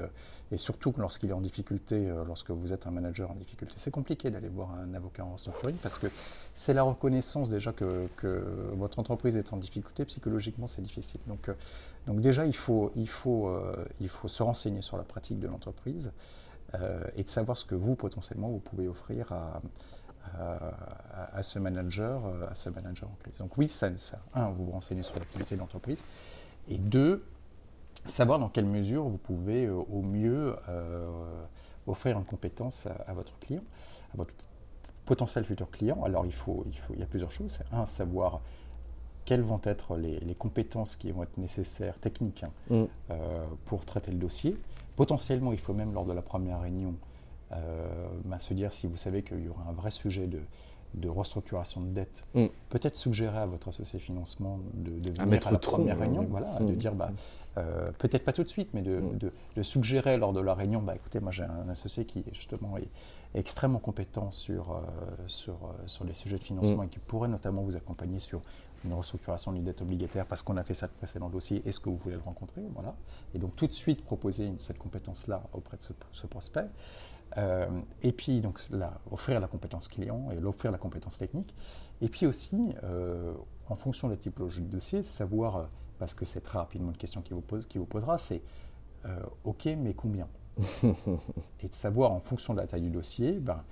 et 0.52 0.58
surtout 0.58 0.94
lorsqu'il 0.98 1.30
est 1.30 1.34
en 1.34 1.42
difficulté, 1.42 2.08
lorsque 2.28 2.52
vous 2.52 2.72
êtes 2.72 2.86
un 2.86 2.92
manager 2.92 3.32
en 3.32 3.36
difficulté, 3.36 3.74
c'est 3.78 3.92
compliqué 3.92 4.30
d'aller 4.30 4.48
voir 4.48 4.70
un 4.74 4.94
avocat 4.94 5.26
en 5.26 5.34
restructuring 5.34 5.78
parce 5.78 5.98
que 5.98 6.08
c'est 6.54 6.74
la 6.74 6.84
reconnaissance 6.84 7.50
déjà 7.50 7.72
que, 7.74 8.08
que, 8.16 8.44
votre 8.74 9.00
entreprise 9.00 9.38
est 9.38 9.54
en 9.54 9.58
difficulté, 9.58 10.06
psychologiquement 10.06 10.68
c'est 10.68 10.84
difficile. 10.84 11.20
Donc 11.28 11.50
donc 12.08 12.22
déjà, 12.22 12.46
il 12.46 12.56
faut, 12.56 12.92
il 12.96 13.10
faut, 13.10 13.48
euh, 13.48 13.86
il 14.00 14.10
faut 14.10 14.28
se 14.28 14.44
renseigner 14.44 14.82
sur 14.82 14.98
la 14.98 15.04
pratique 15.04 15.40
de 15.40 15.48
l'entreprise 15.48 16.12
euh, 16.76 17.04
et 17.16 17.24
de 17.24 17.30
savoir 17.30 17.58
ce 17.58 17.66
que 17.66 17.76
vous, 17.76 17.96
potentiellement, 17.96 18.50
vous 18.50 18.60
pouvez 18.60 18.88
offrir 18.88 19.32
à, 19.32 19.62
à, 21.34 21.44
ce 21.44 21.60
manager, 21.60 22.26
euh, 22.26 22.48
à 22.50 22.56
ce 22.56 22.70
manager 22.70 23.10
en 23.10 23.16
crise. 23.22 23.38
Donc 23.38 23.58
oui, 23.58 23.70
ça, 23.70 23.90
un, 24.34 24.50
vous 24.50 24.66
vous 24.66 24.72
renseignez 24.72 25.04
sur 25.04 25.16
l'activité 25.16 25.56
de 25.56 25.62
l'entreprise. 25.62 26.04
Et 26.68 26.78
deux, 26.78 27.24
savoir 28.06 28.40
dans 28.40 28.50
quelle 28.50 28.66
mesure 28.66 29.04
vous 29.04 29.18
pouvez 29.18 29.70
au 29.70 30.02
mieux 30.02 30.56
offrir 31.88 32.18
une 32.18 32.26
compétence 32.26 32.88
à, 33.08 33.14
votre 33.14 33.38
client, 33.40 33.62
à 34.14 34.18
votre 34.18 34.34
potentiel 35.06 35.46
futur 35.46 35.70
client. 35.70 36.04
Alors 36.04 36.26
il, 36.26 36.34
faut, 36.34 36.64
il, 36.68 36.78
faut, 36.78 36.94
il 36.94 37.00
y 37.00 37.04
a 37.04 37.08
plusieurs 37.08 37.32
choses. 37.32 37.60
Un, 37.72 37.86
savoir 37.86 38.42
quelles 39.26 39.42
vont 39.42 39.62
être 39.64 39.98
les, 39.98 40.36
compétences 40.36 40.96
qui 40.96 41.12
vont 41.12 41.24
être 41.24 41.38
nécessaires, 41.38 41.98
techniques, 42.00 42.44
hein, 42.44 42.52
mm. 42.70 42.84
euh, 43.12 43.46
pour 43.66 43.86
traiter 43.86 44.12
le 44.12 44.18
dossier. 44.18 44.56
Potentiellement, 44.96 45.52
il 45.52 45.58
faut 45.58 45.74
même 45.74 45.94
lors 45.94 46.06
de 46.06 46.14
la 46.14 46.22
première 46.22 46.62
réunion 46.62 46.94
euh, 47.52 48.08
bah, 48.24 48.40
se 48.40 48.54
dire 48.54 48.72
si 48.72 48.88
vous 48.88 48.98
savez 48.98 49.24
qu'il 49.24 49.44
y 49.44 49.50
aura 49.50 49.64
un 49.70 49.74
vrai 49.74 49.92
sujet 49.92 50.28
de, 50.28 50.40
de 50.96 51.10
restructuration 51.10 51.82
de 51.82 51.88
dette, 51.88 52.26
mm. 52.34 52.46
peut-être 52.70 52.96
suggérer 52.96 53.38
à 53.38 53.46
votre 53.46 53.68
associé 53.68 54.00
financement 54.00 54.60
de, 54.74 54.92
de 54.92 55.22
venir 55.22 55.48
à, 55.48 55.52
la 55.52 55.60
première 55.60 56.00
réunion, 56.00 56.26
voilà, 56.30 56.58
de 56.60 56.72
mm. 56.72 56.76
dire 56.76 56.94
bah, 56.94 57.12
euh, 57.58 57.90
peut-être 58.00 58.26
pas 58.26 58.34
tout 58.34 58.44
de 58.44 58.50
suite, 58.50 58.70
mais 58.74 58.82
de, 58.82 59.02
de, 59.56 59.64
suggérer 59.64 60.18
lors 60.18 60.34
de 60.34 60.42
la 60.42 60.54
réunion, 60.54 60.82
bah, 60.82 60.96
écoutez, 60.96 61.20
moi 61.20 61.32
j'ai 61.32 61.44
un 61.44 61.70
associé 61.70 62.06
qui 62.06 62.24
justement 62.34 62.78
est, 62.78 62.88
extrêmement 63.38 63.80
compétent 63.80 64.32
sur, 64.32 64.82
sur, 65.28 65.58
sur 65.88 66.06
les 66.06 66.14
sujets 66.14 66.38
de 66.38 66.44
financement 66.46 66.84
et 66.84 66.88
qui 66.88 67.00
pourrait 67.00 67.28
notamment 67.28 67.64
vous 67.64 67.76
accompagner 67.76 68.20
sur 68.20 68.40
une 68.86 68.94
restructuration 68.94 69.52
d'une 69.52 69.64
dette 69.64 69.82
obligataire 69.82 70.26
parce 70.26 70.44
qu'on 70.44 70.58
a 70.58 70.64
fait 70.64 70.74
ça 70.74 70.88
de 70.88 70.92
précédent 70.94 71.30
dossier, 71.30 71.62
est-ce 71.66 71.80
que 71.80 71.90
vous 71.90 71.98
voulez 71.98 72.16
le 72.16 72.22
rencontrer? 72.22 72.62
Voilà. 72.74 72.96
Et 73.34 73.40
donc 73.40 73.56
tout 73.56 73.68
de 73.68 73.74
suite 73.74 74.04
proposer 74.04 74.52
cette 74.60 74.78
compétence-là 74.78 75.44
auprès 75.54 75.78
de 75.78 75.84
ce, 76.12 76.28
prospect. 76.28 76.68
Euh, 77.38 77.68
et 78.02 78.12
puis 78.12 78.42
donc 78.42 78.62
là, 78.70 79.00
offrir 79.12 79.40
la 79.40 79.48
compétence 79.48 79.88
client 79.88 80.30
et 80.32 80.40
l'offrir 80.40 80.72
la 80.72 80.78
compétence 80.78 81.18
technique. 81.18 81.54
Et 82.02 82.10
puis 82.10 82.26
aussi, 82.26 82.74
euh, 82.84 83.34
en 83.70 83.76
fonction 83.76 84.08
de 84.08 84.14
la 84.14 84.18
typologie 84.18 84.62
de 84.62 84.72
dossier, 84.72 85.04
savoir, 85.04 85.58
euh, 85.58 85.64
parce 86.00 86.14
que 86.14 86.26
c'est 86.26 86.42
très 86.42 86.58
rapidement 86.58 86.90
une 86.90 86.98
question 86.98 87.22
qui 87.22 87.34
vous, 87.34 87.42
pose, 87.42 87.66
qui 87.66 87.78
vous 87.78 87.86
posera, 87.86 88.18
c'est 88.18 88.42
OK, 89.44 89.66
mais 89.66 89.94
combien 89.94 90.28
Et 91.62 91.68
de 91.68 91.76
savoir 91.76 92.12
en 92.12 92.20
fonction 92.20 92.56
de 92.56 92.60
la 92.60 92.66
taille 92.66 92.82
du 92.82 92.90
dossier, 92.90 93.34
ben, 93.34 93.64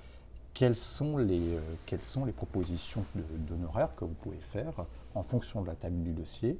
quelles 0.54 0.78
sont 0.78 1.18
les, 1.18 1.58
quelles 1.88 2.04
sont 2.04 2.24
les 2.24 2.32
propositions 2.32 3.04
d'honoraires 3.16 3.96
que 3.96 4.06
vous 4.06 4.14
pouvez 4.14 4.38
faire 4.38 4.86
en 5.16 5.24
fonction 5.24 5.64
de 5.64 5.68
la 5.68 5.74
taille 5.74 5.98
du 5.98 6.14
dossier 6.14 6.60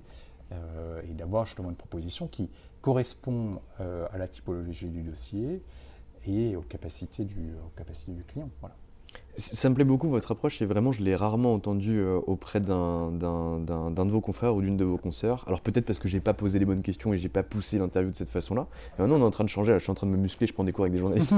et 0.52 1.14
d'avoir 1.14 1.46
justement 1.46 1.70
une 1.70 1.76
proposition 1.76 2.28
qui 2.28 2.50
correspond 2.82 3.62
à 3.78 4.18
la 4.18 4.28
typologie 4.28 4.88
du 4.88 5.04
dossier 5.04 5.62
et 6.28 6.56
aux 6.56 6.62
capacités 6.62 7.24
du, 7.24 7.54
aux 7.66 7.78
capacités 7.78 8.12
du 8.12 8.24
client. 8.24 8.50
Voilà. 8.62 8.76
Ça 9.36 9.70
me 9.70 9.76
plaît 9.76 9.84
beaucoup 9.84 10.10
votre 10.10 10.32
approche 10.32 10.62
et 10.62 10.66
vraiment 10.66 10.92
je 10.92 11.02
l'ai 11.02 11.16
rarement 11.16 11.54
entendu 11.54 11.98
euh, 12.00 12.20
auprès 12.28 12.60
d'un 12.60 13.12
de 13.12 14.12
vos 14.12 14.22
confrères 14.22 14.56
ou 14.56 14.62
d'une 14.62 14.78
de 14.78 14.86
vos 14.86 14.98
consoeurs. 14.98 15.44
Alors 15.48 15.62
peut-être 15.62 15.86
parce 15.86 15.98
que 16.00 16.08
j'ai 16.08 16.20
pas 16.20 16.36
posé 16.36 16.60
les 16.60 16.66
bonnes 16.66 16.84
questions 16.84 17.14
et 17.14 17.18
j'ai 17.18 17.30
pas 17.30 17.42
poussé 17.42 17.80
l'interview 17.80 18.12
de 18.12 18.16
cette 18.16 18.30
façon-là. 18.30 18.68
Maintenant 19.00 19.16
on 19.16 19.22
est 19.22 19.26
en 19.26 19.32
train 19.32 19.44
de 19.44 19.50
changer, 19.50 19.74
je 19.74 19.80
suis 19.80 19.92
en 19.92 19.96
train 19.96 20.06
de 20.06 20.12
me 20.12 20.18
muscler, 20.18 20.46
je 20.46 20.54
prends 20.54 20.64
des 20.64 20.72
cours 20.72 20.84
avec 20.84 20.94
des 20.94 21.00
journalistes. 21.00 21.34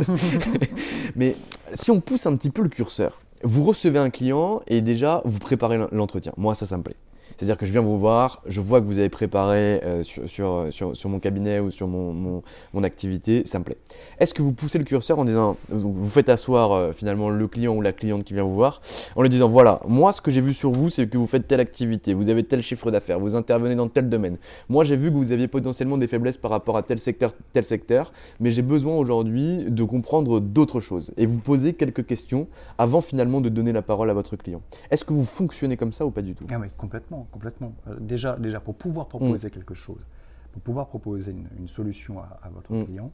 Mais 1.16 1.38
si 1.74 1.90
on 1.90 2.02
pousse 2.02 2.26
un 2.26 2.36
petit 2.36 2.50
peu 2.50 2.64
le 2.64 2.70
curseur, 2.70 3.22
vous 3.44 3.64
recevez 3.64 4.00
un 4.00 4.10
client 4.10 4.62
et 4.68 4.82
déjà 4.82 5.22
vous 5.24 5.40
préparez 5.40 5.80
l'entretien. 5.92 6.34
Moi 6.36 6.54
ça 6.54 6.66
ça 6.66 6.78
me 6.78 6.84
plaît. 6.84 6.98
C'est-à-dire 7.38 7.58
que 7.58 7.66
je 7.66 7.72
viens 7.72 7.82
vous 7.82 8.00
voir, 8.00 8.42
je 8.46 8.62
vois 8.62 8.80
que 8.80 8.86
vous 8.86 9.00
avez 9.00 9.10
préparé 9.10 9.82
euh, 9.84 10.04
sur, 10.04 10.30
sur, 10.30 10.68
sur, 10.72 11.10
mon 11.10 11.20
cabinet 11.20 11.60
ou 11.60 11.70
sur 11.70 11.88
mon, 11.88 12.14
mon, 12.14 12.44
mon 12.74 12.84
activité, 12.84 13.44
ça 13.46 13.60
me 13.60 13.64
plaît. 13.64 13.78
Est-ce 14.20 14.34
que 14.34 14.42
vous 14.42 14.54
poussez 14.54 14.78
le 14.78 14.86
curseur 14.86 15.20
en 15.20 15.26
disant, 15.26 15.58
vous 15.70 16.10
faites 16.10 16.30
asseoir 16.30 16.72
euh, 16.72 16.92
finalement 16.94 17.30
le 17.30 17.48
client 17.48 17.76
ou 17.76 17.82
la 17.82 17.92
cliente 17.92 18.24
qui 18.24 18.34
vient 18.34 18.44
vous 18.44 18.56
voir, 18.56 18.82
en 19.16 19.22
lui 19.22 19.30
disant, 19.30 19.50
voilà, 19.50 19.82
moi 19.88 20.14
ce 20.14 20.22
que 20.22 20.32
j'ai 20.32 20.42
vu 20.42 20.54
sur 20.54 20.72
vous, 20.72 20.90
c'est 20.90 21.08
que 21.08 21.18
vous 21.18 21.28
faites 21.28 21.48
telle 21.48 21.60
activité, 21.60 22.14
vous 22.14 22.30
avez 22.30 22.44
tel 22.44 22.62
chiffre 22.62 22.92
d'affaires, 22.92 23.20
vous 23.20 23.36
intervenez 23.36 23.76
dans 23.76 23.90
tel 23.90 24.10
domaine. 24.10 24.38
Moi 24.70 24.84
j'ai 24.84 24.96
vu 24.96 25.12
que 25.12 25.16
vous 25.16 25.32
aviez 25.32 25.48
potentiellement 25.48 25.98
des 25.98 26.08
faiblesses 26.08 26.38
par 26.38 26.52
rapport 26.52 26.78
à 26.78 26.84
tel 26.84 27.00
secteur, 27.00 27.34
tel 27.54 27.66
secteur, 27.66 28.14
mais 28.40 28.52
j'ai 28.52 28.62
besoin 28.62 28.96
aujourd'hui 28.96 29.66
de 29.70 29.84
comprendre 29.84 30.40
d'autres 30.40 30.80
choses. 30.80 31.12
Et 31.18 31.26
vous 31.26 31.40
posez 31.40 31.74
quelques 31.74 32.06
questions 32.06 32.48
avant 32.78 33.02
finalement 33.02 33.42
de 33.42 33.50
donner 33.50 33.74
la 33.74 33.82
parole 33.82 34.10
à 34.10 34.14
votre 34.14 34.36
client. 34.36 34.62
Est-ce 34.92 35.04
que 35.04 35.14
vous 35.14 35.26
fonctionnez 35.26 35.78
comme 35.78 35.92
ça 35.92 36.06
ou 36.06 36.12
pas 36.12 36.22
du 36.22 36.36
tout? 36.36 36.46
Ah 36.52 36.58
oui, 36.60 36.68
complètement 36.78 37.25
complètement. 37.32 37.74
Euh, 37.88 37.98
déjà, 38.00 38.36
déjà, 38.38 38.60
pour 38.60 38.76
pouvoir 38.76 39.08
proposer 39.08 39.48
mm. 39.48 39.52
quelque 39.52 39.74
chose, 39.74 40.06
pour 40.54 40.62
pouvoir 40.62 40.88
proposer 40.88 41.36
une, 41.58 41.68
solution 41.68 42.20
à, 42.20 42.50
votre 42.50 42.74
mm. 42.74 42.86
client, 42.86 43.12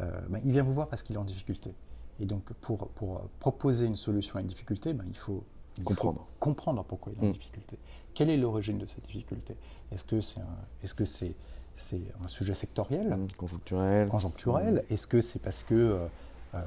euh, 0.00 0.10
ben, 0.28 0.40
il 0.44 0.52
vient 0.52 0.62
vous 0.62 0.74
voir 0.74 0.88
parce 0.88 1.02
qu'il 1.02 1.16
est 1.16 1.18
en 1.18 1.24
difficulté. 1.24 1.72
Et 2.20 2.26
donc, 2.26 2.52
pour, 2.60 2.88
pour 2.88 3.22
proposer 3.40 3.86
une 3.86 3.96
solution 3.96 4.36
à 4.36 4.40
une 4.40 4.46
difficulté, 4.46 4.92
ben, 4.92 5.04
il, 5.08 5.16
faut, 5.16 5.44
comprendre. 5.84 6.26
comprendre 6.40 6.84
pourquoi 6.84 7.12
il 7.12 7.22
est 7.22 7.26
en 7.26 7.30
mm. 7.30 7.32
difficulté. 7.32 7.78
Quelle 8.14 8.30
est 8.30 8.36
l'origine 8.36 8.78
de 8.78 8.86
cette 8.86 9.06
difficulté? 9.06 9.56
Est-ce 9.92 10.04
que 10.04 10.20
c'est 10.20 10.40
est 10.82 10.86
-ce 10.86 11.04
c'est 11.04 11.34
c'est 11.76 12.02
un 12.24 12.28
sujet 12.28 12.54
sectoriel? 12.54 13.18
Conjoncturel. 13.36 14.08
Conjoncturel. 14.08 14.84
Est-ce 14.90 15.08
que 15.08 15.20
c'est 15.20 15.40
parce 15.40 15.64
que 15.64 15.74
euh, 15.74 16.06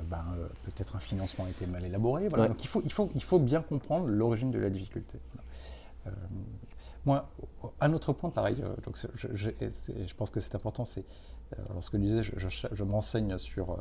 ben, 0.10 0.26
peut-être 0.66 0.98
un 0.98 1.00
financement 1.00 1.46
a 1.46 1.50
été 1.50 1.66
mal 1.66 1.86
élaboré? 1.86 2.28
Voilà. 2.28 2.50
Donc 2.50 2.62
il 2.64 2.68
faut, 2.68 2.82
il, 2.84 2.92
faut, 2.92 3.10
il 3.16 3.24
faut 3.24 3.40
bien 3.40 3.62
comprendre 3.62 4.08
l'origine 4.08 4.52
de 4.52 4.60
la 4.60 4.70
difficulté. 4.70 5.18
Moi, 7.08 7.26
un 7.80 7.94
autre 7.94 8.12
point, 8.12 8.30
pareil, 8.30 8.58
euh, 8.62 8.76
donc 8.84 8.98
je, 9.16 9.28
je, 9.34 10.16
pense 10.16 10.30
que 10.30 10.42
c'est 10.42 10.56
important, 10.56 10.84
c'est 10.84 11.06
euh, 11.58 11.62
lorsque 11.74 11.94
je 11.94 12.02
disais, 12.02 12.22
je, 12.22 12.50
je 12.70 12.84
me 12.84 12.92
renseigne 12.92 13.38
sur, 13.38 13.72
euh, 13.72 13.78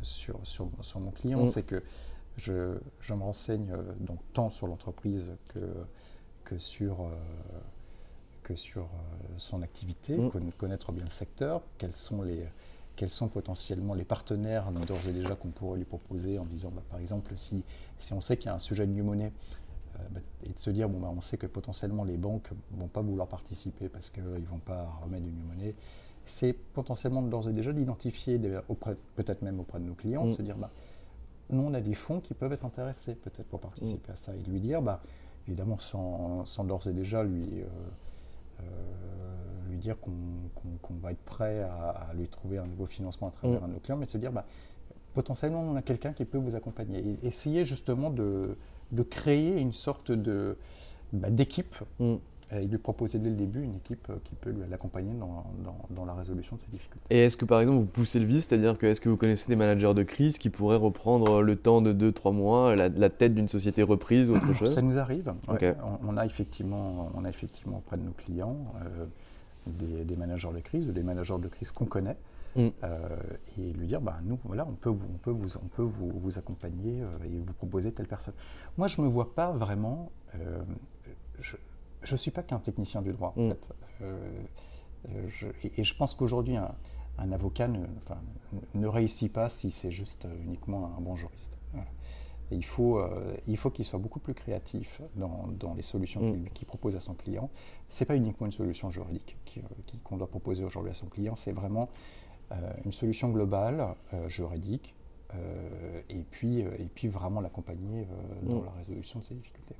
sur, 0.00 0.40
sur, 0.42 0.66
sur, 0.80 0.98
mon 0.98 1.10
client, 1.10 1.42
mm. 1.42 1.46
c'est 1.46 1.62
que 1.62 1.82
je, 2.38 2.78
me 3.10 3.22
renseigne 3.22 3.76
donc, 4.00 4.18
tant 4.32 4.48
sur 4.48 4.66
l'entreprise 4.66 5.36
que, 5.48 5.60
que 6.44 6.56
sur, 6.56 7.06
que 8.44 8.54
sur 8.54 8.88
son 9.36 9.60
activité, 9.60 10.16
mm. 10.16 10.52
connaître 10.56 10.90
bien 10.90 11.04
le 11.04 11.10
secteur, 11.10 11.60
quels 11.76 11.94
sont 11.94 12.22
les, 12.22 12.46
quels 12.96 13.10
sont 13.10 13.28
potentiellement 13.28 13.94
les 13.94 14.04
partenaires 14.04 14.70
d'ores 14.70 15.06
et 15.08 15.12
déjà 15.12 15.34
qu'on 15.34 15.48
pourrait 15.48 15.78
lui 15.78 15.84
proposer 15.84 16.38
en 16.38 16.44
disant, 16.44 16.70
bah, 16.74 16.82
par 16.90 17.00
exemple, 17.00 17.32
si, 17.36 17.64
si 17.98 18.12
on 18.12 18.20
sait 18.20 18.36
qu'il 18.36 18.46
y 18.46 18.48
a 18.50 18.54
un 18.54 18.58
sujet 18.58 18.86
de 18.86 18.92
new 18.92 19.04
money 19.04 19.26
euh, 19.26 19.30
et 20.44 20.52
de 20.52 20.58
se 20.58 20.70
dire, 20.70 20.88
bon, 20.88 21.00
bah, 21.00 21.12
on 21.14 21.20
sait 21.20 21.36
que 21.36 21.46
potentiellement 21.46 22.04
les 22.04 22.16
banques 22.16 22.50
ne 22.72 22.80
vont 22.80 22.88
pas 22.88 23.00
vouloir 23.00 23.28
participer 23.28 23.88
parce 23.88 24.10
qu'ils 24.10 24.22
ne 24.24 24.46
vont 24.46 24.58
pas 24.58 24.98
remettre 25.02 25.26
une 25.26 25.42
monnaie, 25.44 25.74
c'est 26.24 26.52
potentiellement 26.52 27.22
d'ores 27.22 27.48
et 27.48 27.52
déjà 27.52 27.72
d'identifier, 27.72 28.38
peut-être 29.16 29.42
même 29.42 29.60
auprès 29.60 29.80
de 29.80 29.84
nos 29.84 29.94
clients, 29.94 30.24
de 30.24 30.30
mm. 30.30 30.34
se 30.34 30.42
dire, 30.42 30.56
bah, 30.56 30.70
nous 31.50 31.62
on 31.62 31.74
a 31.74 31.80
des 31.80 31.94
fonds 31.94 32.20
qui 32.20 32.34
peuvent 32.34 32.52
être 32.52 32.64
intéressés 32.64 33.14
peut-être 33.14 33.48
pour 33.48 33.60
participer 33.60 34.10
mm. 34.10 34.12
à 34.12 34.16
ça, 34.16 34.32
et 34.34 34.50
lui 34.50 34.60
dire, 34.60 34.82
bah, 34.82 35.02
évidemment 35.48 35.78
sans, 35.78 36.64
d'ores 36.64 36.86
et 36.86 36.92
déjà 36.92 37.24
lui, 37.24 37.60
euh, 37.60 37.66
euh, 38.60 38.64
lui 39.68 39.78
dire 39.78 39.96
qu'on 40.00 40.94
va 41.02 41.12
être 41.12 41.24
prêt 41.24 41.62
à, 41.62 42.10
lui 42.14 42.28
trouver 42.28 42.58
un 42.58 42.66
nouveau 42.66 42.86
financement 42.86 43.28
à 43.28 43.32
travers 43.32 43.60
mm. 43.60 43.64
un 43.64 43.68
de 43.68 43.72
nos 43.74 43.80
clients, 43.80 43.96
mais 43.96 44.06
de 44.06 44.10
se 44.10 44.18
dire, 44.18 44.32
bah, 44.32 44.44
potentiellement 45.14 45.60
on 45.62 45.76
a 45.76 45.82
quelqu'un 45.82 46.12
qui 46.12 46.24
peut 46.24 46.38
vous 46.38 46.56
accompagner. 46.56 46.98
Et 46.98 47.26
essayer 47.26 47.64
justement 47.64 48.10
de, 48.10 48.56
de 48.92 49.02
créer 49.02 49.58
une 49.58 49.72
sorte 49.72 50.12
de, 50.12 50.56
bah, 51.12 51.30
d'équipe 51.30 51.74
mm. 51.98 52.14
et 52.52 52.66
lui 52.66 52.78
proposer 52.78 53.18
dès 53.18 53.30
le 53.30 53.36
début 53.36 53.62
une 53.62 53.76
équipe 53.76 54.06
euh, 54.10 54.16
qui 54.24 54.34
peut 54.34 54.54
l'accompagner 54.70 55.12
dans, 55.14 55.44
dans, 55.90 56.04
la 56.04 56.14
résolution 56.14 56.56
de 56.56 56.60
ses 56.60 56.70
difficultés. 56.70 57.06
Et 57.10 57.24
est-ce 57.24 57.36
que 57.36 57.44
par 57.44 57.60
exemple 57.60 57.78
vous 57.78 57.86
poussez 57.86 58.18
le 58.18 58.26
vice, 58.26 58.46
c'est-à-dire 58.48 58.78
que 58.78 58.86
est-ce 58.86 59.00
que 59.00 59.08
vous 59.08 59.16
connaissez 59.16 59.48
des 59.48 59.56
managers 59.56 59.94
de 59.94 60.02
crise 60.02 60.38
qui 60.38 60.50
pourraient 60.50 60.76
reprendre 60.76 61.42
le 61.42 61.56
temps 61.56 61.80
de 61.80 61.92
2-3 61.92 62.34
mois 62.34 62.76
la, 62.76 63.10
tête 63.10 63.34
d'une 63.34 63.48
société 63.48 63.82
reprise 63.82 64.30
ou 64.30 64.34
autre 64.34 64.54
chose? 64.54 64.74
Ça 64.74 64.82
nous 64.82 64.98
arrive. 64.98 65.32
On, 65.48 66.16
a 66.16 66.26
effectivement, 66.26 67.10
on 67.14 67.24
a 67.24 67.28
effectivement 67.28 67.78
auprès 67.78 67.96
de 67.96 68.02
nos 68.02 68.12
clients 68.12 68.56
euh, 68.84 69.06
des, 69.66 70.04
des, 70.04 70.16
managers 70.16 70.52
de 70.54 70.60
crise 70.60 70.86
ou 70.86 70.92
des 70.92 71.02
managers 71.02 71.38
de 71.38 71.48
crise 71.48 71.72
qu'on 71.72 71.86
connaît 71.86 72.16
Mm. 72.56 72.68
Euh, 72.84 73.08
et 73.58 73.72
lui 73.72 73.86
dire, 73.86 74.00
bah, 74.00 74.18
nous, 74.22 74.38
voilà, 74.44 74.66
on 74.66 74.74
peut 74.74 74.90
vous, 74.90 75.06
on 75.12 75.18
peut 75.18 75.30
vous, 75.30 75.56
on 75.56 75.68
peut 75.68 75.82
vous, 75.82 76.10
vous 76.10 76.38
accompagner 76.38 77.00
euh, 77.02 77.24
et 77.24 77.38
vous 77.38 77.52
proposer 77.54 77.92
telle 77.92 78.08
personne. 78.08 78.34
Moi, 78.76 78.88
je 78.88 79.00
ne 79.00 79.06
me 79.06 79.10
vois 79.10 79.34
pas 79.34 79.52
vraiment, 79.52 80.10
euh, 80.34 80.62
je 81.40 82.12
ne 82.12 82.16
suis 82.16 82.30
pas 82.30 82.42
qu'un 82.42 82.58
technicien 82.58 83.02
du 83.02 83.12
droit, 83.12 83.32
en 83.36 83.42
mm. 83.42 83.54
fait. 83.54 83.68
et, 85.78 85.84
je 85.84 85.94
pense 85.96 86.14
qu'aujourd'hui, 86.14 86.56
un, 86.56 87.32
avocat 87.32 87.68
ne, 87.68 87.84
enfin, 88.04 88.20
ne, 88.74 88.86
réussit 88.86 89.32
pas 89.32 89.48
si 89.48 89.70
c'est 89.70 89.90
juste 89.90 90.26
uniquement 90.44 90.92
un 90.96 91.00
bon 91.00 91.16
juriste. 91.16 91.56
il 92.50 92.64
faut, 92.64 93.00
il 93.46 93.56
faut 93.56 93.70
qu'il 93.70 93.84
soit 93.84 93.98
beaucoup 93.98 94.20
plus 94.20 94.34
créatif 94.34 95.00
dans, 95.16 95.48
dans 95.58 95.74
les 95.74 95.82
solutions 95.82 96.34
mm. 96.34 96.50
qu'il 96.52 96.66
propose 96.66 96.96
à 96.96 97.00
son 97.00 97.14
client. 97.14 97.48
Ce 97.88 98.02
n'est 98.02 98.06
pas 98.06 98.16
uniquement 98.16 98.46
une 98.46 98.52
solution 98.52 98.90
juridique 98.90 99.38
qu'on 100.04 100.18
doit 100.18 100.28
proposer 100.28 100.64
aujourd'hui 100.64 100.90
à 100.90 100.94
son 100.94 101.06
client, 101.06 101.34
c'est 101.34 101.52
vraiment 101.52 101.88
une 102.84 102.92
solution 102.92 103.30
globale, 103.30 103.86
euh, 104.12 104.28
juridique, 104.28 104.94
euh, 105.34 106.00
et, 106.10 106.24
puis, 106.30 106.60
et 106.60 106.88
puis 106.94 107.08
vraiment 107.08 107.40
l'accompagner 107.40 108.06
dans 108.42 108.60
mm. 108.60 108.64
la 108.66 108.70
résolution 108.72 109.18
de 109.20 109.24
ces 109.24 109.34
difficultés. 109.34 109.74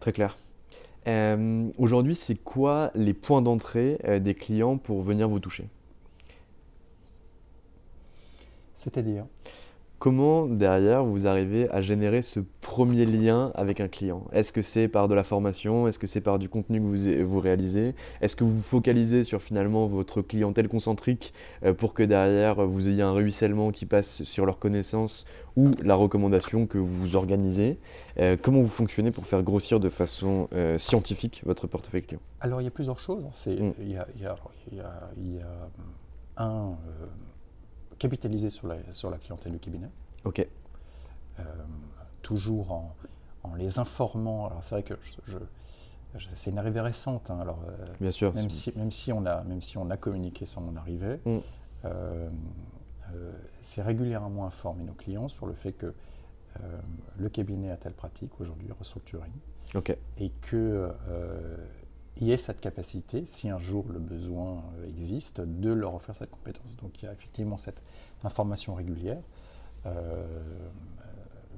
Très 0.00 0.12
clair. 0.12 0.38
Aujourd'hui, 1.76 2.14
c'est 2.14 2.36
quoi 2.36 2.90
les 2.94 3.12
points 3.12 3.42
d'entrée 3.42 3.98
des 4.20 4.34
clients 4.34 4.78
pour 4.78 5.02
venir 5.02 5.28
vous 5.28 5.40
toucher? 5.40 5.68
C'est-à-dire? 8.74 9.26
Comment 10.04 10.44
derrière 10.44 11.02
vous 11.02 11.26
arrivez 11.26 11.66
à 11.70 11.80
générer 11.80 12.20
ce 12.20 12.38
premier 12.60 13.06
lien 13.06 13.50
avec 13.54 13.80
un 13.80 13.88
client? 13.88 14.26
Est-ce 14.34 14.52
que 14.52 14.60
c'est 14.60 14.86
par 14.86 15.08
de 15.08 15.14
la 15.14 15.24
formation? 15.24 15.88
Est-ce 15.88 15.98
que 15.98 16.06
c'est 16.06 16.20
par 16.20 16.38
du 16.38 16.50
contenu 16.50 16.78
que 16.78 16.84
vous, 16.84 17.26
vous 17.26 17.40
réalisez? 17.40 17.94
Est-ce 18.20 18.36
que 18.36 18.44
vous 18.44 18.56
vous 18.56 18.60
focalisez 18.60 19.22
sur 19.22 19.40
finalement 19.40 19.86
votre 19.86 20.20
clientèle 20.20 20.68
concentrique 20.68 21.32
euh, 21.64 21.72
pour 21.72 21.94
que 21.94 22.02
derrière 22.02 22.66
vous 22.66 22.90
ayez 22.90 23.00
un 23.00 23.12
ruissellement 23.12 23.70
qui 23.70 23.86
passe 23.86 24.24
sur 24.24 24.44
leurs 24.44 24.58
connaissances 24.58 25.24
ou 25.56 25.70
la 25.82 25.94
recommandation 25.94 26.66
que 26.66 26.76
vous 26.76 27.16
organisez? 27.16 27.78
Euh, 28.18 28.36
Comment 28.40 28.60
vous 28.60 28.66
fonctionnez 28.66 29.10
pour 29.10 29.26
faire 29.26 29.42
grossir 29.42 29.80
de 29.80 29.88
façon 29.88 30.48
euh, 30.52 30.76
scientifique 30.76 31.40
votre 31.46 31.66
portefeuille 31.66 32.02
client? 32.02 32.20
Alors 32.40 32.60
il 32.60 32.64
y 32.64 32.68
a 32.68 32.70
plusieurs 32.70 32.98
choses. 32.98 33.24
Il 33.46 33.72
y, 33.90 33.96
a, 33.96 34.06
un 36.36 36.76
capitaliser 37.98 38.50
sur 38.50 38.66
la, 38.66 38.76
sur 38.92 39.10
la 39.10 39.18
clientèle 39.18 39.52
du 39.52 39.58
cabinet. 39.58 39.88
Ok. 40.24 40.46
toujours 42.22 42.72
en, 42.72 42.94
en, 43.42 43.54
les 43.54 43.78
informant. 43.78 44.46
Alors 44.46 44.62
c'est 44.62 44.74
vrai 44.76 44.82
que 44.82 44.94
je 45.26 45.38
c'est 46.34 46.50
une 46.50 46.58
arrivée 46.58 46.80
récente. 46.80 47.30
Hein, 47.30 47.38
alors, 47.40 47.60
euh, 47.68 47.86
Bien 48.00 48.10
sûr. 48.10 48.32
Même 48.34 48.50
si, 48.50 48.72
même, 48.76 48.90
si 48.90 49.12
on 49.12 49.24
a, 49.26 49.42
même 49.44 49.60
si 49.60 49.78
on 49.78 49.90
a 49.90 49.96
communiqué 49.96 50.46
sur 50.46 50.60
mon 50.60 50.76
arrivée, 50.76 51.20
mm. 51.24 51.38
euh, 51.84 52.30
euh, 53.14 53.32
c'est 53.60 53.82
régulièrement 53.82 54.46
informer 54.46 54.84
nos 54.84 54.92
clients 54.92 55.28
sur 55.28 55.46
le 55.46 55.54
fait 55.54 55.72
que 55.72 55.92
le 57.18 57.28
cabinet 57.28 57.72
a 57.72 57.76
telle 57.76 57.94
pratique 57.94 58.40
aujourd'hui, 58.40 58.68
restructuring, 58.78 59.32
Ok. 59.74 59.90
et 60.18 60.24
y 60.26 60.30
ait 62.20 62.36
cette 62.36 62.60
capacité, 62.60 63.26
si 63.26 63.48
un 63.48 63.58
jour 63.58 63.84
le 63.88 63.98
besoin 63.98 64.62
existe, 64.86 65.40
de 65.40 65.70
leur 65.70 65.94
offrir 65.94 66.14
cette 66.14 66.30
compétence. 66.30 66.76
Donc 66.76 67.02
il 67.02 67.06
y 67.06 67.08
a 67.08 67.12
effectivement 67.12 67.58
cette 67.58 67.82
information 68.22 68.74
régulière 68.74 69.22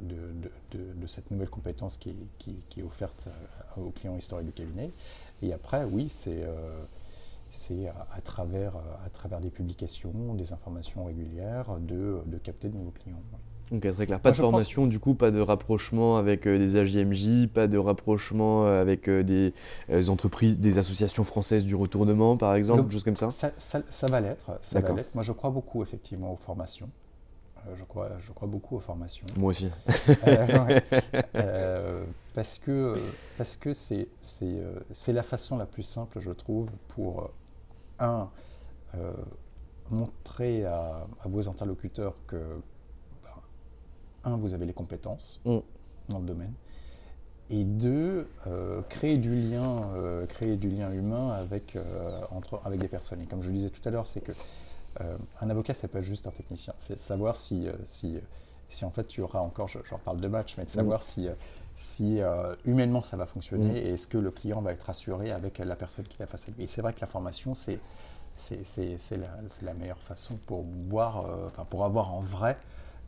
de, 0.01 1.07
cette 1.07 1.31
nouvelle 1.31 1.51
compétence 1.51 1.99
qui, 1.99 2.17
est 2.77 2.83
offerte 2.83 3.29
euh, 3.29 3.83
aux 3.83 3.91
clients 3.91 4.17
historiques 4.17 4.49
du 4.49 4.53
cabinet. 4.53 4.91
Et 5.43 5.53
après, 5.53 5.85
oui, 5.85 6.09
c'est 6.09 6.45
euh, 6.45 6.85
à, 8.13 8.21
travers, 8.21 8.77
à 9.05 9.11
travers 9.11 9.41
des 9.41 9.51
publications, 9.51 10.35
des 10.35 10.53
informations 10.53 11.05
régulières, 11.05 11.79
de, 11.79 12.23
capter 12.43 12.69
de 12.69 12.77
nouveaux 12.77 12.91
clients. 12.91 13.23
Ok, 13.73 13.93
très 13.95 14.07
clair. 14.07 14.21
Pas 14.21 14.31
de 14.31 14.37
formation, 14.37 14.87
du 14.87 15.01
coup, 15.01 15.15
pas 15.15 15.31
de 15.31 15.41
rapprochement 15.41 16.17
avec 16.19 16.47
euh, 16.47 16.59
des 16.59 16.77
AJMJ, 16.77 17.49
pas 17.49 17.67
de 17.67 17.79
rapprochement 17.79 18.67
avec 18.67 19.11
des 19.11 19.53
entreprises, 20.09 20.61
des 20.61 20.79
associations 20.79 21.25
françaises 21.25 21.65
du 21.65 21.75
retournement, 21.75 22.37
par 22.37 22.55
exemple, 22.55 22.85
des 22.85 22.93
choses 22.93 23.05
comme 23.05 23.17
ça? 23.17 23.31
Ça, 23.31 23.53
ça 23.59 24.07
va 24.07 24.21
l'être. 24.21 24.51
Moi, 25.15 25.23
je 25.23 25.33
crois 25.33 25.51
beaucoup, 25.51 25.83
effectivement, 25.83 26.33
aux 26.33 26.37
formations. 26.37 26.89
Euh, 27.67 27.75
je 27.77 27.85
crois, 27.85 28.11
je 28.21 28.33
crois 28.33 28.49
beaucoup 28.49 28.77
aux 28.77 28.81
formations. 28.81 29.27
Moi 29.37 29.51
aussi. 29.51 29.71
Euh, 30.27 30.81
euh, 31.35 32.05
parce 32.35 32.59
que 32.59 32.97
parce 33.37 33.57
que 33.57 33.73
c'est 33.73 34.09
la 35.09 35.23
façon 35.23 35.57
la 35.57 35.67
plus 35.67 35.83
simple, 35.83 36.21
je 36.21 36.31
trouve, 36.31 36.69
pour 36.89 37.31
un 37.99 38.29
montrer 39.91 40.65
à, 40.65 41.07
vos 41.25 41.49
interlocuteurs 41.49 42.15
que 42.27 42.61
un 44.27 44.37
vous 44.37 44.53
avez 44.53 44.67
les 44.67 44.75
compétences 44.75 45.41
mm. 45.45 45.59
dans 46.11 46.19
le 46.19 46.27
domaine 46.27 46.53
et 47.49 47.65
deux 47.65 48.29
créer 48.89 49.19
du 49.19 49.35
lien 49.35 49.89
créer 50.29 50.57
du 50.57 50.69
lien 50.69 50.91
humain 50.93 51.31
avec 51.31 51.79
entre 52.33 52.61
avec 52.65 52.81
des 52.81 52.89
personnes. 52.89 53.21
Et 53.23 53.27
comme 53.27 53.41
je 53.41 53.49
le 53.49 53.55
disais 53.55 53.71
tout 53.71 53.89
à 53.89 53.93
l'heure, 53.93 54.09
c'est 54.09 54.21
que 54.21 54.33
euh, 55.01 55.17
un 55.41 55.51
avocat, 55.51 55.75
c'est 55.75 55.89
pas 55.89 56.03
juste 56.03 56.27
un 56.27 56.31
technicien. 56.31 56.73
C'est 56.77 56.99
savoir 56.99 57.37
si, 57.37 57.69
euh, 57.69 57.73
si, 57.85 58.19
si 58.69 58.85
en 58.85 58.91
fait 58.91 59.07
tu 59.07 59.21
auras 59.21 59.41
encore, 59.41 59.69
je, 59.69 59.79
parle 60.05 60.21
de 60.21 60.29
match, 60.29 60.55
mais 60.57 60.65
de 60.65 60.71
savoir 60.71 61.01
mm. 61.01 61.03
si, 61.03 61.29
euh, 61.29 61.35
si 61.75 62.21
humainement 62.65 63.03
ça 63.03 63.17
va 63.17 63.27
fonctionner 63.27 63.73
mm. 63.73 63.77
et 63.77 63.93
est-ce 63.93 64.07
que 64.07 64.19
le 64.19 64.31
client 64.31 64.61
va 64.63 64.73
être 64.73 64.89
assuré 64.89 65.31
avec 65.31 65.59
la 65.59 65.77
personne 65.77 66.07
qui 66.07 66.23
a 66.23 66.27
face 66.27 66.49
à 66.49 66.53
lui. 66.53 66.65
Et 66.65 66.67
c'est 66.67 66.83
vrai 66.83 66.93
que 66.93 67.01
la 67.01 67.07
formation, 67.07 67.55
c'est 67.55 67.79
la, 68.49 69.29
la, 69.63 69.75
meilleure 69.75 70.03
façon 70.03 70.39
pour 70.47 70.65
voir, 70.89 71.27
pour 71.71 71.85
avoir 71.85 72.15
en 72.15 72.21
vrai 72.21 72.57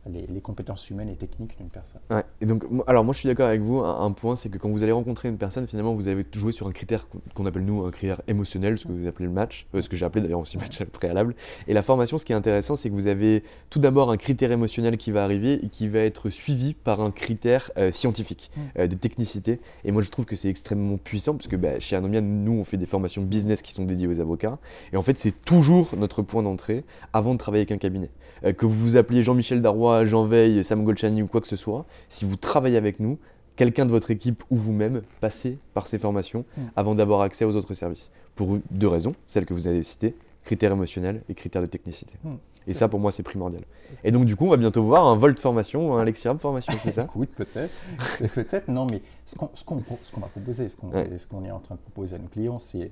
les, 0.07 0.41
compétences 0.41 0.89
humaines 0.89 1.09
et 1.09 1.15
techniques 1.15 1.57
d'une 1.57 1.69
personne. 1.69 2.01
et 2.41 2.45
donc, 2.45 2.63
alors 2.87 3.03
moi 3.03 3.13
je 3.13 3.19
suis 3.19 3.27
d'accord 3.27 3.47
avec 3.47 3.61
vous, 3.61 3.79
un, 3.79 4.11
point 4.11 4.35
c'est 4.35 4.49
que 4.49 4.57
quand 4.57 4.69
vous 4.69 4.83
allez 4.83 4.91
rencontrer 4.91 5.29
une 5.29 5.37
personne, 5.37 5.67
finalement 5.67 5.93
vous 5.93 6.07
avez 6.07 6.25
joué 6.31 6.51
sur 6.51 6.67
un 6.67 6.71
critère 6.71 7.07
qu'on 7.33 7.45
appelle 7.45 7.65
nous 7.65 7.83
un 7.83 7.91
critère 7.91 8.21
émotionnel, 8.27 8.77
ce 8.77 8.87
que 8.87 8.91
vous 8.91 9.07
appelez 9.07 9.25
le 9.25 9.33
match, 9.33 9.67
euh, 9.75 9.81
ce 9.81 9.89
que 9.89 9.95
j'ai 9.95 10.05
appelé 10.05 10.21
d'ailleurs 10.21 10.39
aussi 10.39 10.57
match 10.57 10.83
préalable. 10.91 11.35
Et 11.67 11.73
la 11.73 11.81
formation, 11.81 12.17
ce 12.17 12.25
qui 12.25 12.31
est 12.31 12.35
intéressant, 12.35 12.75
c'est 12.75 12.89
que 12.89 12.95
vous 12.95 13.07
avez 13.07 13.43
tout 13.69 13.79
d'abord 13.79 14.11
un 14.11 14.17
critère 14.17 14.51
émotionnel 14.51 14.97
qui 14.97 15.11
va 15.11 15.23
arriver 15.23 15.53
et 15.63 15.69
qui 15.69 15.87
va 15.87 15.99
être 15.99 16.29
suivi 16.29 16.73
par 16.73 17.01
un 17.01 17.11
critère 17.11 17.71
euh, 17.77 17.91
scientifique, 17.91 18.51
euh, 18.77 18.87
de 18.87 18.95
technicité. 18.95 19.59
Et 19.83 19.91
moi 19.91 20.01
je 20.01 20.09
trouve 20.09 20.25
que 20.25 20.35
c'est 20.35 20.49
extrêmement 20.49 20.97
puissant, 20.97 21.33
parce 21.35 21.47
que 21.47 21.55
bah, 21.55 21.79
chez 21.79 21.95
Anomia, 21.95 22.21
nous 22.21 22.53
on 22.53 22.63
fait 22.63 22.77
des 22.77 22.85
formations 22.85 23.21
business 23.21 23.61
qui 23.61 23.73
sont 23.73 23.85
dédiées 23.85 24.07
aux 24.07 24.19
avocats. 24.19 24.57
Et 24.93 24.97
en 24.97 25.01
fait 25.01 25.19
c'est 25.19 25.43
toujours 25.43 25.89
notre 25.97 26.21
point 26.21 26.43
d'entrée 26.43 26.85
avant 27.13 27.33
de 27.33 27.39
travailler 27.39 27.61
avec 27.61 27.71
un 27.71 27.77
cabinet. 27.77 28.09
Que 28.41 28.65
vous 28.65 28.75
vous 28.75 28.95
appeliez 28.97 29.21
Jean-Michel 29.21 29.61
Darrois, 29.61 30.05
Jean 30.05 30.25
Veil, 30.25 30.63
Sam 30.63 30.83
Golchani 30.83 31.21
ou 31.21 31.27
quoi 31.27 31.41
que 31.41 31.47
ce 31.47 31.55
soit, 31.55 31.85
si 32.07 32.25
vous 32.25 32.35
travaillez 32.35 32.77
avec 32.77 32.99
nous, 32.99 33.17
quelqu'un 33.59 33.85
de 33.85 33.91
votre 33.91 34.09
équipe 34.09 34.41
ou 34.49 34.55
vous-même, 34.55 35.01
passez 35.19 35.57
par 35.73 35.87
ces 35.87 35.99
formations 35.99 36.45
mm. 36.55 36.61
avant 36.77 36.95
d'avoir 36.95 37.19
accès 37.21 37.43
aux 37.43 37.57
autres 37.57 37.73
services. 37.73 38.09
Pour 38.35 38.57
deux 38.71 38.87
raisons, 38.87 39.15
celles 39.27 39.45
que 39.45 39.53
vous 39.53 39.67
avez 39.67 39.83
citées, 39.83 40.15
critères 40.45 40.71
émotionnels 40.71 41.23
et 41.27 41.35
critères 41.35 41.61
de 41.61 41.67
technicité. 41.67 42.13
Mm. 42.23 42.35
Et 42.67 42.73
ça, 42.73 42.87
pour 42.87 43.01
moi, 43.01 43.11
c'est 43.11 43.23
primordial. 43.23 43.63
Et 44.05 44.11
donc, 44.11 44.23
du 44.23 44.37
coup, 44.37 44.45
on 44.45 44.49
va 44.49 44.57
bientôt 44.57 44.83
voir 44.83 45.07
un 45.07 45.17
Volt 45.17 45.37
formation 45.39 45.89
ou 45.89 45.93
un 45.95 46.05
Lexirab 46.05 46.39
formation, 46.39 46.73
c'est 46.81 46.91
ça? 46.91 47.03
Écoute, 47.03 47.31
peut-être. 47.35 47.73
peut-être, 48.33 48.69
non, 48.69 48.85
mais 48.85 49.01
ce 49.25 49.35
qu'on 49.35 50.21
va 50.21 50.27
proposer, 50.27 50.69
ce 50.69 50.77
qu'on 50.77 51.43
est 51.43 51.51
en 51.51 51.59
train 51.59 51.75
de 51.75 51.81
proposer 51.81 52.15
à 52.15 52.19
nos 52.19 52.27
clients, 52.27 52.59
c'est 52.59 52.91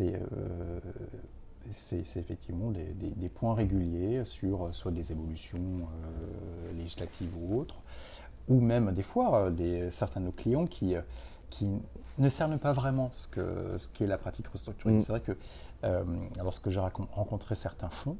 euh, 0.00 0.80
c'est 1.70 2.16
effectivement 2.16 2.70
des, 2.70 3.28
points 3.28 3.54
réguliers 3.54 4.24
sur 4.24 4.74
soit 4.74 4.92
des 4.92 5.12
évolutions 5.12 5.58
euh, 5.60 6.72
législatives 6.72 7.32
ou 7.36 7.58
autres, 7.58 7.76
ou 8.48 8.60
même 8.60 8.92
des 8.92 9.02
fois 9.02 9.46
euh, 9.46 9.50
des, 9.50 9.90
certains 9.90 10.20
de 10.20 10.26
nos 10.26 10.32
clients 10.32 10.66
qui, 10.66 10.96
euh, 10.96 11.02
qui 11.50 11.68
ne 12.18 12.28
cernent 12.28 12.58
pas 12.58 12.72
vraiment 12.72 13.10
ce 13.12 13.28
qu'est 13.28 13.78
ce 13.78 14.04
la 14.04 14.18
pratique 14.18 14.48
restructurée. 14.48 14.94
Mm. 14.94 15.00
C'est 15.00 15.12
vrai 15.12 15.20
que 15.20 15.36
lorsque 16.38 16.68
j'ai 16.70 16.80
rencontré 16.80 17.54
certains 17.54 17.90
fonds, 17.90 18.16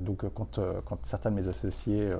donc 0.00 0.24
quand, 0.34 0.60
quand, 0.84 0.98
certains 1.06 1.30
de 1.30 1.36
mes 1.36 1.48
associés 1.48 2.12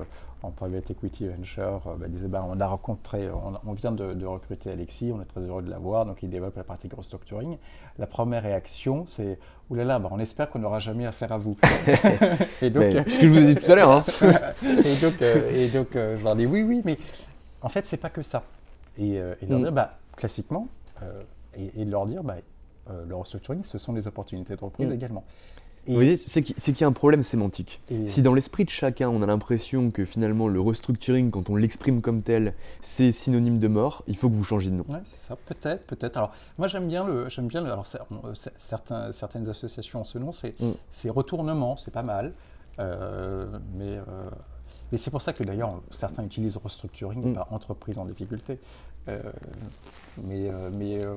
en 0.44 0.50
private 0.50 0.90
equity 0.90 1.26
venture 1.26 1.82
euh, 1.86 1.96
bah, 1.96 2.06
disait 2.08 2.28
bah, 2.28 2.44
on 2.48 2.60
a 2.60 2.66
rencontré, 2.66 3.28
on, 3.66 3.72
vient 3.72 3.92
de, 3.92 4.26
recruter 4.26 4.70
Alexis, 4.70 5.10
on 5.12 5.20
est 5.20 5.26
très 5.26 5.46
heureux 5.46 5.62
de 5.62 5.70
l'avoir, 5.70 6.04
donc 6.04 6.22
il 6.22 6.28
développe 6.28 6.56
la 6.56 6.64
partie 6.64 6.88
restructuring. 6.94 7.56
La 7.98 8.06
première 8.06 8.42
réaction, 8.42 9.04
c'est 9.06 9.38
oulala, 9.70 9.98
bah, 9.98 10.10
on 10.12 10.18
espère 10.18 10.50
qu'on 10.50 10.58
n'aura 10.58 10.80
jamais 10.80 11.06
affaire 11.06 11.32
à 11.32 11.38
vous. 11.38 11.56
et 12.62 12.70
donc, 12.70 12.84
ce 13.08 13.18
que 13.18 13.26
je 13.26 13.28
vous 13.28 13.38
ai 13.38 13.54
dit 13.54 13.60
tout 13.60 13.72
à 13.72 13.74
l'heure. 13.74 13.90
Hein. 13.90 14.04
et 14.84 14.96
donc, 14.96 15.22
euh, 15.22 15.50
et 15.54 15.68
donc 15.68 15.96
euh, 15.96 16.18
je 16.18 16.24
leur 16.24 16.36
dis 16.36 16.46
oui, 16.46 16.62
oui, 16.62 16.82
mais 16.84 16.98
en 17.62 17.68
fait, 17.68 17.86
c'est 17.86 17.96
pas 17.96 18.10
que 18.10 18.22
ça. 18.22 18.42
Et, 18.98 19.18
leur 19.48 19.58
mm. 19.58 19.62
dire, 19.62 19.72
bah, 19.72 19.96
classiquement, 20.16 20.68
et, 21.56 21.84
leur 21.84 22.06
dire, 22.06 22.22
bah, 22.22 22.36
le 23.06 23.14
restructuring, 23.14 23.64
ce 23.64 23.78
sont 23.78 23.92
des 23.92 24.06
opportunités 24.06 24.54
de 24.54 24.60
reprise 24.60 24.90
mm. 24.90 24.94
également. 24.94 25.24
Vous 25.87 25.95
voyez, 25.95 26.16
c'est 26.16 26.43
qu'il 26.43 26.80
y 26.80 26.85
a 26.85 26.87
un 26.87 26.93
problème 26.93 27.22
sémantique. 27.22 27.80
Si 28.07 28.22
dans 28.22 28.35
l'esprit 28.35 28.64
de 28.64 28.70
chacun, 28.70 29.09
on 29.09 29.22
a 29.22 29.26
l'impression 29.26 29.91
que 29.91 30.05
finalement 30.05 30.49
le 30.49 30.61
restructuring, 30.61 31.30
quand 31.30 31.51
on 31.51 31.57
l'exprime 31.57 32.01
comme 32.01 32.22
tel, 32.22 32.55
c'est 32.80 33.12
synonyme 33.12 33.59
de 33.59 33.68
mort, 33.68 34.03
il 34.07 34.16
faut 34.16 34.28
que 34.28 34.35
vous 34.35 34.45
changiez 34.45 34.70
de 34.70 34.76
nom. 34.76 34.85
Ouais, 34.89 35.01
c'est 35.05 35.18
ça, 35.18 35.37
peut-être, 35.37 35.87
peut-être. 35.87 36.16
Alors, 36.16 36.32
moi 36.59 36.68
j'aime 36.68 36.89
bien 36.89 37.05
le, 37.05 37.28
j'aime 37.28 37.49
bien 37.49 37.61
le, 37.61 37.70
alors 37.70 37.87
certains, 38.59 39.12
certaines 39.12 39.49
associations 39.49 40.01
ont 40.01 40.05
ce 40.05 40.18
nom, 40.18 40.32
c'est, 40.32 40.55
mm. 40.61 41.11
retournement, 41.11 41.76
c'est 41.76 41.91
pas 41.91 42.03
mal, 42.03 42.32
euh, 42.78 43.47
mais 43.76 43.97
euh, 43.97 44.03
mais 44.95 44.99
c'est 44.99 45.11
pour 45.11 45.22
ça 45.22 45.32
que 45.32 45.42
d'ailleurs 45.42 45.82
certains 45.90 46.22
utilisent 46.22 46.57
restructuring, 46.57 47.30
mm. 47.30 47.34
par 47.34 47.53
entreprise 47.53 47.99
en 47.99 48.05
difficulté. 48.05 48.61
Euh, 49.09 49.20
mais, 50.22 50.49
euh, 50.49 50.70
mais 50.72 51.05
euh, 51.05 51.14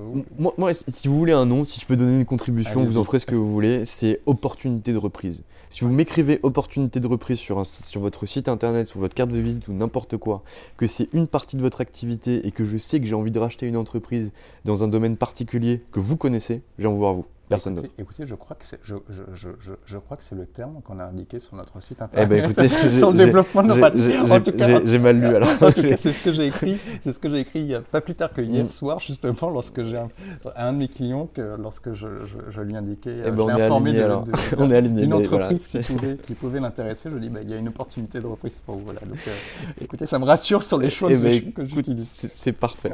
moi, 0.58 0.74
si 0.74 1.08
vous 1.08 1.16
voulez 1.16 1.32
un 1.32 1.46
nom, 1.46 1.64
si 1.64 1.80
je 1.80 1.86
peux 1.86 1.96
donner 1.96 2.18
une 2.18 2.26
contribution, 2.26 2.84
vous 2.84 2.98
en 2.98 3.04
ferez 3.04 3.20
ce 3.20 3.28
que 3.28 3.36
vous 3.36 3.52
voulez, 3.52 3.86
c'est 3.86 4.22
opportunité 4.26 4.94
de 4.94 4.98
reprise. 4.98 5.44
Si 5.70 5.82
vous 5.82 5.92
m'écrivez 5.92 6.40
opportunité 6.42 7.00
de 7.00 7.06
reprise 7.06 7.38
sur, 7.38 7.60
un, 7.60 7.64
sur 7.66 8.02
votre 8.02 8.26
site 8.26 8.48
internet, 8.50 8.88
sur 8.88 9.00
votre 9.00 9.14
carte 9.14 9.30
de 9.30 9.38
visite 9.38 9.68
ou 9.68 9.74
n'importe 9.74 10.18
quoi, 10.18 10.42
que 10.76 10.88
c'est 10.88 11.08
une 11.14 11.28
partie 11.28 11.56
de 11.56 11.62
votre 11.62 11.80
activité 11.80 12.48
et 12.48 12.52
que 12.52 12.66
je 12.66 12.78
sais 12.78 13.00
que 13.00 13.06
j'ai 13.06 13.14
envie 13.14 13.30
de 13.30 13.38
racheter 13.38 13.68
une 13.68 13.78
entreprise 13.78 14.32
dans 14.66 14.84
un 14.84 14.88
domaine 14.88 15.18
particulier 15.18 15.84
que 15.92 16.00
vous 16.00 16.18
connaissez, 16.18 16.64
j'en 16.80 16.94
voir 16.94 17.14
vous. 17.14 17.26
Personne 17.50 17.76
d'autre. 17.76 17.90
Écoutez, 17.98 18.28
je 18.28 18.36
crois 18.36 18.58
que 18.58 18.66
c'est 18.66 18.80
je, 18.84 18.96
je, 19.10 19.50
je, 19.60 19.72
je, 19.86 19.98
crois 19.98 20.18
que 20.18 20.24
c'est 20.24 20.36
le 20.36 20.46
terme 20.46 20.82
qu'on 20.84 21.00
a 21.00 21.06
indiqué 21.06 21.40
sur 21.40 21.56
notre 21.56 21.82
site 21.82 22.02
internet. 22.02 22.28
Eh 22.30 22.30
ben, 22.30 22.44
écoutez, 22.44 22.68
sur 22.98 23.12
le 23.12 23.18
développement 23.18 23.64
de 23.64 24.86
J'ai 24.86 25.00
mal 25.00 25.18
lu 25.18 25.28
alors. 25.28 25.48
c'est 25.98 26.12
ce 26.12 26.26
que 26.26 26.34
j'ai 26.34 26.48
écrit. 26.48 26.78
C'est 27.00 27.14
ce 27.14 27.20
que 27.20 27.30
j'ai 27.30 27.40
écrit 27.40 27.74
pas 27.90 28.02
plus 28.02 28.16
tard 28.16 28.34
que 28.34 28.42
hier 28.42 28.66
mm. 28.66 28.72
soir, 28.72 29.00
justement, 29.00 29.50
lorsque 29.50 29.82
j'ai 29.86 29.96
un, 29.96 30.10
un, 30.58 30.74
de 30.74 30.78
mes 30.78 30.88
clients 30.90 31.30
que 31.34 31.56
lorsque 31.58 31.94
je, 31.94 32.62
lui 32.62 32.76
indiquais, 32.76 33.16
eh 33.26 33.32
ben, 33.32 33.48
est 33.48 33.62
informé 33.62 33.94
de, 33.94 34.02
alors. 34.02 34.26
on 34.58 34.70
est 34.70 34.76
aligné, 34.76 35.04
une 35.04 35.14
entreprise 35.14 35.68
qui, 35.68 35.80
pouvait, 35.80 36.18
qui 36.18 36.34
pouvait 36.34 36.60
l'intéresser. 36.60 37.10
Je 37.10 37.18
dis, 37.18 37.30
bah, 37.30 37.40
il 37.44 37.50
y 37.50 37.54
a 37.54 37.58
une 37.58 37.70
opportunité 37.70 38.20
de 38.20 38.28
reprise 38.28 38.62
pour 38.66 38.76
vous. 38.76 38.84
Voilà. 38.84 39.00
Donc, 39.02 39.20
euh, 39.26 39.32
écoutez, 39.80 40.06
ça 40.06 40.20
me 40.20 40.26
rassure 40.26 40.64
sur 40.64 40.80
les 40.80 40.90
choix 40.90 41.12
eh 41.14 41.16
que, 41.44 41.62
ben, 41.62 41.68
j'utilise. 41.68 42.12
C'est 42.14 42.52
parfait. 42.52 42.92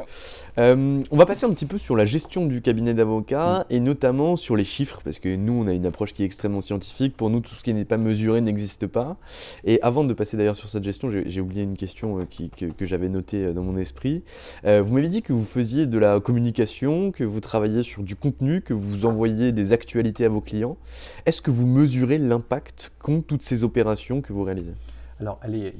Euh, 0.58 1.02
on 1.10 1.16
va 1.16 1.26
passer 1.26 1.44
un 1.44 1.50
petit 1.50 1.66
peu 1.66 1.78
sur 1.78 1.96
la 1.96 2.04
gestion 2.04 2.46
du 2.46 2.62
cabinet 2.62 2.94
d'avocats 2.94 3.60
mm. 3.60 3.74
et 3.74 3.80
notamment 3.80 4.36
sur 4.36 4.43
les 4.50 4.64
chiffres, 4.64 5.00
parce 5.02 5.18
que 5.18 5.34
nous, 5.34 5.52
on 5.54 5.66
a 5.66 5.72
une 5.72 5.86
approche 5.86 6.12
qui 6.12 6.22
est 6.22 6.26
extrêmement 6.26 6.60
scientifique. 6.60 7.16
Pour 7.16 7.30
nous, 7.30 7.40
tout 7.40 7.54
ce 7.54 7.64
qui 7.64 7.72
n'est 7.72 7.84
pas 7.84 7.96
mesuré 7.96 8.40
n'existe 8.40 8.86
pas. 8.86 9.16
Et 9.64 9.80
avant 9.82 10.04
de 10.04 10.12
passer 10.12 10.36
d'ailleurs 10.36 10.56
sur 10.56 10.68
cette 10.68 10.84
gestion, 10.84 11.10
j'ai 11.10 11.40
oublié 11.40 11.62
une 11.62 11.76
question 11.76 12.18
euh, 12.18 12.68
que, 12.76 12.84
j'avais 12.84 13.08
notée 13.08 13.52
dans 13.54 13.62
mon 13.62 13.78
esprit. 13.78 14.22
vous 14.64 14.92
m'avez 14.92 15.08
dit 15.08 15.22
que 15.22 15.32
vous 15.32 15.44
faisiez 15.44 15.86
de 15.86 15.98
la 15.98 16.20
communication, 16.20 17.10
que 17.10 17.24
vous 17.24 17.40
travailliez 17.40 17.82
sur 17.82 18.02
du 18.02 18.16
contenu, 18.16 18.60
que 18.60 18.74
vous 18.74 19.06
envoyiez 19.06 19.52
des 19.52 19.72
actualités 19.72 20.26
à 20.26 20.28
vos 20.28 20.40
clients. 20.40 20.76
Est-ce 21.24 21.40
que 21.40 21.50
vous 21.50 21.66
mesurez 21.66 22.18
l'impact 22.18 22.92
qu'ont 22.98 23.22
toutes 23.22 23.42
ces 23.42 23.64
opérations 23.64 24.20
que 24.20 24.32
vous 24.32 24.42
réalisez? 24.42 24.74
Alors, 25.20 25.38
allez, 25.42 25.74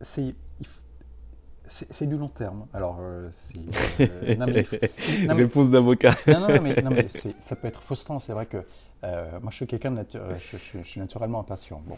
c'est 0.00 0.34
c'est 1.72 2.06
du 2.06 2.16
long 2.16 2.28
terme. 2.28 2.66
Alors, 2.72 2.98
euh, 3.00 3.28
c'est. 3.32 3.58
Euh, 4.00 5.28
Réponse 5.34 5.70
d'avocat. 5.70 6.14
non, 6.26 6.40
non, 6.40 6.60
mais, 6.62 6.82
non, 6.82 6.90
mais 6.90 7.06
ça 7.08 7.56
peut 7.56 7.68
être 7.68 7.82
frustrant. 7.82 8.18
C'est 8.18 8.32
vrai 8.32 8.46
que 8.46 8.64
euh, 9.04 9.40
moi, 9.40 9.50
je 9.50 9.56
suis 9.56 9.66
quelqu'un 9.66 9.90
de 9.92 10.04
je, 10.52 10.80
suis 10.82 11.00
naturellement 11.00 11.40
impatient. 11.40 11.82
Bon, 11.86 11.96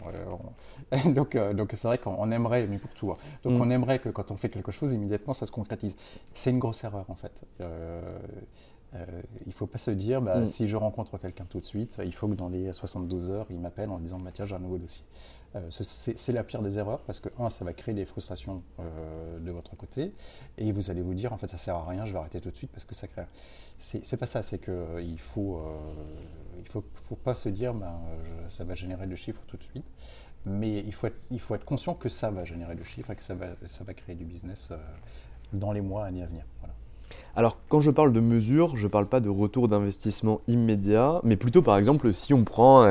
donc, 1.11 1.37
donc 1.37 1.71
c'est 1.75 1.87
vrai 1.87 1.97
qu'on 1.97 2.31
aimerait, 2.31 2.67
mais 2.67 2.77
pour 2.77 2.91
tout. 2.91 3.11
Hein. 3.11 3.17
Donc, 3.43 3.53
mm. 3.53 3.61
on 3.61 3.69
aimerait 3.69 3.99
que 3.99 4.09
quand 4.09 4.31
on 4.31 4.35
fait 4.35 4.49
quelque 4.49 4.71
chose, 4.71 4.93
immédiatement, 4.93 5.33
ça 5.33 5.45
se 5.45 5.51
concrétise. 5.51 5.95
C'est 6.33 6.51
une 6.51 6.59
grosse 6.59 6.83
erreur, 6.83 7.05
en 7.09 7.15
fait. 7.15 7.41
il 7.59 9.47
ne 9.47 9.53
faut 9.53 9.67
pas 9.67 9.79
se 9.79 9.91
dire, 9.91 10.21
bah, 10.21 10.39
mm. 10.39 10.47
si 10.47 10.67
je 10.67 10.75
rencontre 10.75 11.17
quelqu'un 11.17 11.45
tout 11.49 11.59
de 11.59 11.65
suite, 11.65 11.99
il 12.03 12.13
faut 12.13 12.27
que 12.27 12.35
dans 12.35 12.49
les 12.49 12.71
72 12.71 13.31
heures, 13.31 13.47
il 13.49 13.59
m'appelle 13.59 13.89
en 13.89 13.99
disant, 13.99 14.19
bah, 14.19 14.31
tiens, 14.33 14.45
j'ai 14.45 14.55
un 14.55 14.59
nouveau 14.59 14.77
dossier. 14.77 15.03
Euh, 15.55 15.69
c'est 15.69 16.33
la 16.33 16.43
pire 16.43 16.61
des 16.61 16.79
erreurs 16.79 16.99
parce 17.01 17.19
que, 17.19 17.29
un, 17.39 17.49
ça 17.49 17.63
va 17.63 17.71
créer 17.71 17.95
des 17.95 18.05
frustrations 18.05 18.61
euh, 18.79 19.39
de 19.39 19.51
votre 19.51 19.75
côté 19.77 20.11
et 20.57 20.71
vous 20.71 20.91
allez 20.91 21.01
vous 21.01 21.13
dire, 21.13 21.31
en 21.31 21.37
fait, 21.37 21.47
ça 21.47 21.57
sert 21.57 21.75
à 21.75 21.87
rien, 21.87 22.05
je 22.05 22.11
vais 22.11 22.19
arrêter 22.19 22.41
tout 22.41 22.51
de 22.51 22.55
suite 22.55 22.71
parce 22.71 22.85
que 22.85 22.95
ça 22.95 23.07
crée. 23.07 23.23
C'est 23.77 24.17
pas 24.17 24.27
ça, 24.27 24.41
c'est 24.41 24.59
qu'il 24.59 24.73
euh, 24.73 25.17
faut, 25.17 25.61
il 26.59 26.67
faut, 26.67 26.83
faut 27.07 27.15
pas 27.15 27.35
se 27.35 27.49
dire, 27.49 27.73
ben, 27.73 27.93
ça 28.47 28.63
va 28.63 28.73
générer 28.73 29.05
de 29.05 29.15
chiffres 29.15 29.41
tout 29.47 29.57
de 29.57 29.63
suite, 29.63 29.85
mais 30.45 30.79
il 30.79 30.93
faut, 30.93 31.07
être, 31.07 31.19
il 31.31 31.39
faut 31.39 31.55
être 31.55 31.65
conscient 31.65 31.93
que 31.93 32.07
ça 32.07 32.31
va 32.31 32.45
générer 32.45 32.75
de 32.75 32.83
chiffres 32.83 33.11
et 33.11 33.15
que 33.15 33.23
ça 33.23 33.35
va, 33.35 33.47
ça 33.67 33.83
va 33.83 33.93
créer 33.93 34.15
du 34.15 34.23
business 34.23 34.71
dans 35.51 35.73
les 35.73 35.81
mois, 35.81 36.05
années 36.05 36.23
à 36.23 36.25
venir. 36.25 36.45
Alors, 37.35 37.57
quand 37.67 37.81
je 37.81 37.91
parle 37.91 38.13
de 38.13 38.21
mesures, 38.21 38.77
je 38.77 38.87
ne 38.87 38.91
parle 38.91 39.07
pas 39.07 39.19
de 39.19 39.29
retour 39.29 39.67
d'investissement 39.67 40.41
immédiat, 40.47 41.19
mais 41.23 41.35
plutôt, 41.35 41.61
par 41.61 41.77
exemple, 41.77 42.13
si 42.13 42.33
on 42.33 42.45
prend 42.45 42.85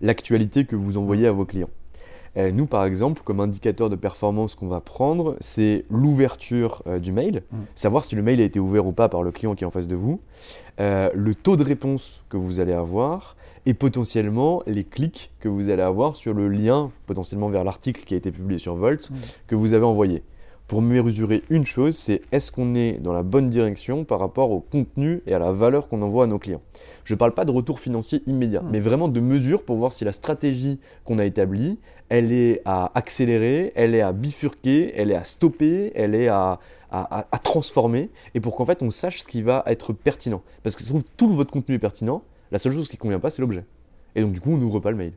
l'actualité 0.00 0.64
que 0.64 0.76
vous 0.76 0.96
envoyez 0.96 1.26
à 1.26 1.32
vos 1.32 1.44
clients. 1.44 1.70
Euh, 2.36 2.52
nous, 2.52 2.66
par 2.66 2.84
exemple, 2.84 3.22
comme 3.24 3.40
indicateur 3.40 3.90
de 3.90 3.96
performance 3.96 4.54
qu'on 4.54 4.68
va 4.68 4.80
prendre, 4.80 5.36
c'est 5.40 5.84
l'ouverture 5.90 6.82
euh, 6.86 6.98
du 6.98 7.12
mail, 7.12 7.42
mm. 7.50 7.56
savoir 7.74 8.04
si 8.04 8.14
le 8.14 8.22
mail 8.22 8.40
a 8.40 8.44
été 8.44 8.60
ouvert 8.60 8.86
ou 8.86 8.92
pas 8.92 9.08
par 9.08 9.22
le 9.22 9.32
client 9.32 9.54
qui 9.54 9.64
est 9.64 9.66
en 9.66 9.70
face 9.70 9.88
de 9.88 9.96
vous, 9.96 10.20
euh, 10.78 11.10
le 11.14 11.34
taux 11.34 11.56
de 11.56 11.64
réponse 11.64 12.22
que 12.28 12.36
vous 12.36 12.60
allez 12.60 12.72
avoir, 12.72 13.36
et 13.66 13.74
potentiellement 13.74 14.62
les 14.66 14.84
clics 14.84 15.32
que 15.40 15.48
vous 15.48 15.68
allez 15.68 15.82
avoir 15.82 16.16
sur 16.16 16.32
le 16.32 16.48
lien, 16.48 16.90
potentiellement 17.06 17.48
vers 17.48 17.64
l'article 17.64 18.04
qui 18.04 18.14
a 18.14 18.16
été 18.16 18.30
publié 18.30 18.58
sur 18.58 18.76
Volt, 18.76 19.10
mm. 19.10 19.14
que 19.48 19.56
vous 19.56 19.74
avez 19.74 19.84
envoyé. 19.84 20.22
Pour 20.68 20.82
mesurer 20.82 21.42
une 21.50 21.66
chose, 21.66 21.96
c'est 21.96 22.20
est-ce 22.30 22.52
qu'on 22.52 22.76
est 22.76 23.00
dans 23.00 23.12
la 23.12 23.24
bonne 23.24 23.50
direction 23.50 24.04
par 24.04 24.20
rapport 24.20 24.52
au 24.52 24.60
contenu 24.60 25.20
et 25.26 25.34
à 25.34 25.40
la 25.40 25.50
valeur 25.50 25.88
qu'on 25.88 26.00
envoie 26.00 26.24
à 26.24 26.26
nos 26.28 26.38
clients. 26.38 26.62
Je 27.10 27.16
ne 27.16 27.18
parle 27.18 27.34
pas 27.34 27.44
de 27.44 27.50
retour 27.50 27.80
financier 27.80 28.22
immédiat, 28.28 28.62
hmm. 28.62 28.68
mais 28.70 28.78
vraiment 28.78 29.08
de 29.08 29.18
mesures 29.18 29.64
pour 29.64 29.76
voir 29.78 29.92
si 29.92 30.04
la 30.04 30.12
stratégie 30.12 30.78
qu'on 31.04 31.18
a 31.18 31.24
établie, 31.24 31.76
elle 32.08 32.30
est 32.30 32.62
à 32.64 32.92
accélérer, 32.94 33.72
elle 33.74 33.96
est 33.96 34.00
à 34.00 34.12
bifurquer, 34.12 34.92
elle 34.94 35.10
est 35.10 35.16
à 35.16 35.24
stopper, 35.24 35.90
elle 35.96 36.14
est 36.14 36.28
à, 36.28 36.60
transformer, 37.42 38.10
et 38.36 38.38
pour 38.38 38.54
qu'en 38.54 38.64
fait 38.64 38.80
on 38.80 38.92
sache 38.92 39.22
ce 39.22 39.26
qui 39.26 39.42
va 39.42 39.64
être 39.66 39.92
pertinent. 39.92 40.40
Parce 40.62 40.76
que 40.76 40.84
si 40.84 40.94
tout 41.16 41.34
votre 41.34 41.50
contenu 41.50 41.74
est 41.74 41.80
pertinent, 41.80 42.22
la 42.52 42.60
seule 42.60 42.74
chose 42.74 42.86
qui 42.86 42.94
ne 42.94 43.00
convient 43.00 43.18
pas, 43.18 43.30
c'est 43.30 43.42
l'objet. 43.42 43.64
Et 44.14 44.20
donc 44.20 44.30
du 44.30 44.40
coup, 44.40 44.52
on 44.52 44.56
n'ouvre 44.56 44.78
pas 44.78 44.92
le 44.92 44.96
mail. 44.96 45.12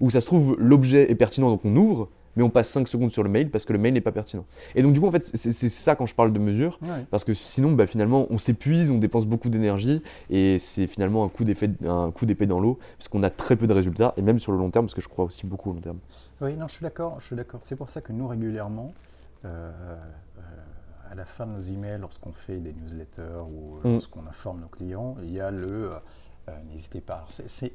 Ou 0.00 0.10
ça 0.10 0.20
se 0.20 0.26
trouve, 0.26 0.54
l'objet 0.58 1.10
est 1.10 1.14
pertinent, 1.14 1.48
donc 1.48 1.64
on 1.64 1.74
ouvre, 1.76 2.10
mais 2.36 2.42
on 2.42 2.50
passe 2.50 2.68
5 2.68 2.88
secondes 2.88 3.10
sur 3.10 3.22
le 3.22 3.28
mail 3.28 3.50
parce 3.50 3.64
que 3.64 3.72
le 3.72 3.78
mail 3.78 3.94
n'est 3.94 4.00
pas 4.00 4.12
pertinent. 4.12 4.44
Et 4.74 4.82
donc 4.82 4.92
du 4.92 5.00
coup, 5.00 5.06
en 5.06 5.10
fait, 5.10 5.30
c'est 5.34 5.68
ça 5.68 5.96
quand 5.96 6.06
je 6.06 6.14
parle 6.14 6.32
de 6.32 6.38
mesure, 6.38 6.78
parce 7.10 7.24
que 7.24 7.34
sinon, 7.34 7.72
bah, 7.72 7.86
finalement, 7.86 8.26
on 8.30 8.38
s'épuise, 8.38 8.90
on 8.90 8.98
dépense 8.98 9.26
beaucoup 9.26 9.48
d'énergie, 9.48 10.02
et 10.30 10.58
c'est 10.58 10.86
finalement 10.86 11.24
un 11.24 11.28
coup 11.28 11.44
d'épée 11.44 12.46
dans 12.46 12.60
l'eau, 12.60 12.78
parce 12.98 13.08
qu'on 13.08 13.22
a 13.22 13.30
très 13.30 13.56
peu 13.56 13.66
de 13.66 13.72
résultats, 13.72 14.14
et 14.16 14.22
même 14.22 14.38
sur 14.38 14.52
le 14.52 14.58
long 14.58 14.70
terme, 14.70 14.86
parce 14.86 14.94
que 14.94 15.00
je 15.00 15.08
crois 15.08 15.24
aussi 15.24 15.46
beaucoup 15.46 15.70
au 15.70 15.74
long 15.74 15.80
terme. 15.80 15.98
Oui, 16.40 16.56
non, 16.56 16.66
je 16.66 16.74
suis 16.74 16.82
d'accord, 16.82 17.18
je 17.20 17.26
suis 17.26 17.36
d'accord. 17.36 17.60
C'est 17.62 17.76
pour 17.76 17.88
ça 17.88 18.00
que 18.00 18.12
nous, 18.12 18.26
régulièrement, 18.26 18.92
euh, 19.44 19.70
euh, 20.38 21.10
à 21.10 21.14
la 21.14 21.24
fin 21.24 21.46
de 21.46 21.52
nos 21.52 21.60
emails, 21.60 22.00
lorsqu'on 22.00 22.32
fait 22.32 22.58
des 22.58 22.72
newsletters 22.72 23.42
ou 23.46 23.76
mm. 23.76 23.92
lorsqu'on 23.92 24.26
informe 24.26 24.60
nos 24.60 24.68
clients, 24.68 25.16
il 25.22 25.32
y 25.32 25.40
a 25.40 25.50
le 25.50 25.92
euh, 25.92 25.98
n'hésitez 26.68 27.00
pas. 27.00 27.26
C'est, 27.28 27.72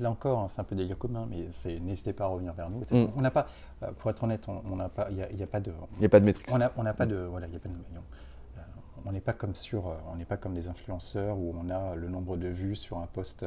là 0.00 0.10
encore, 0.10 0.40
hein, 0.40 0.46
c'est 0.48 0.60
un 0.60 0.64
peu 0.64 0.76
des 0.76 0.84
lieux 0.84 0.94
communs, 0.94 1.26
mais 1.28 1.48
n'hésitez 1.80 2.12
pas 2.12 2.24
à 2.24 2.28
revenir 2.28 2.52
vers 2.52 2.70
nous. 2.70 2.80
Mm. 2.90 3.10
On 3.16 3.20
n'a 3.20 3.30
pas, 3.30 3.46
euh, 3.82 3.90
pour 3.98 4.10
être 4.10 4.22
honnête, 4.22 4.46
on 4.48 4.76
n'a 4.76 4.88
pas, 4.88 5.08
il 5.10 5.36
n'y 5.36 5.42
a, 5.42 5.46
pas 5.46 5.60
de, 5.60 5.72
il 5.98 6.04
a 6.04 6.08
pas 6.08 6.20
de 6.20 6.24
métrique. 6.24 6.48
On 6.52 6.82
n'a 6.82 6.94
pas 6.94 7.06
de, 7.06 7.16
voilà, 7.16 7.46
il 7.46 7.56
a 7.56 7.58
pas 7.58 7.68
de, 7.68 7.74
euh, 7.74 8.00
on 9.06 9.12
n'est 9.12 9.20
pas 9.20 9.32
comme 9.32 9.54
sur, 9.54 9.96
on 10.12 10.16
n'est 10.16 10.24
pas 10.24 10.36
comme 10.36 10.54
des 10.54 10.68
influenceurs 10.68 11.38
où 11.38 11.54
on 11.60 11.70
a 11.70 11.94
le 11.94 12.08
nombre 12.08 12.36
de 12.36 12.48
vues 12.48 12.76
sur 12.76 12.98
un 12.98 13.06
post 13.06 13.44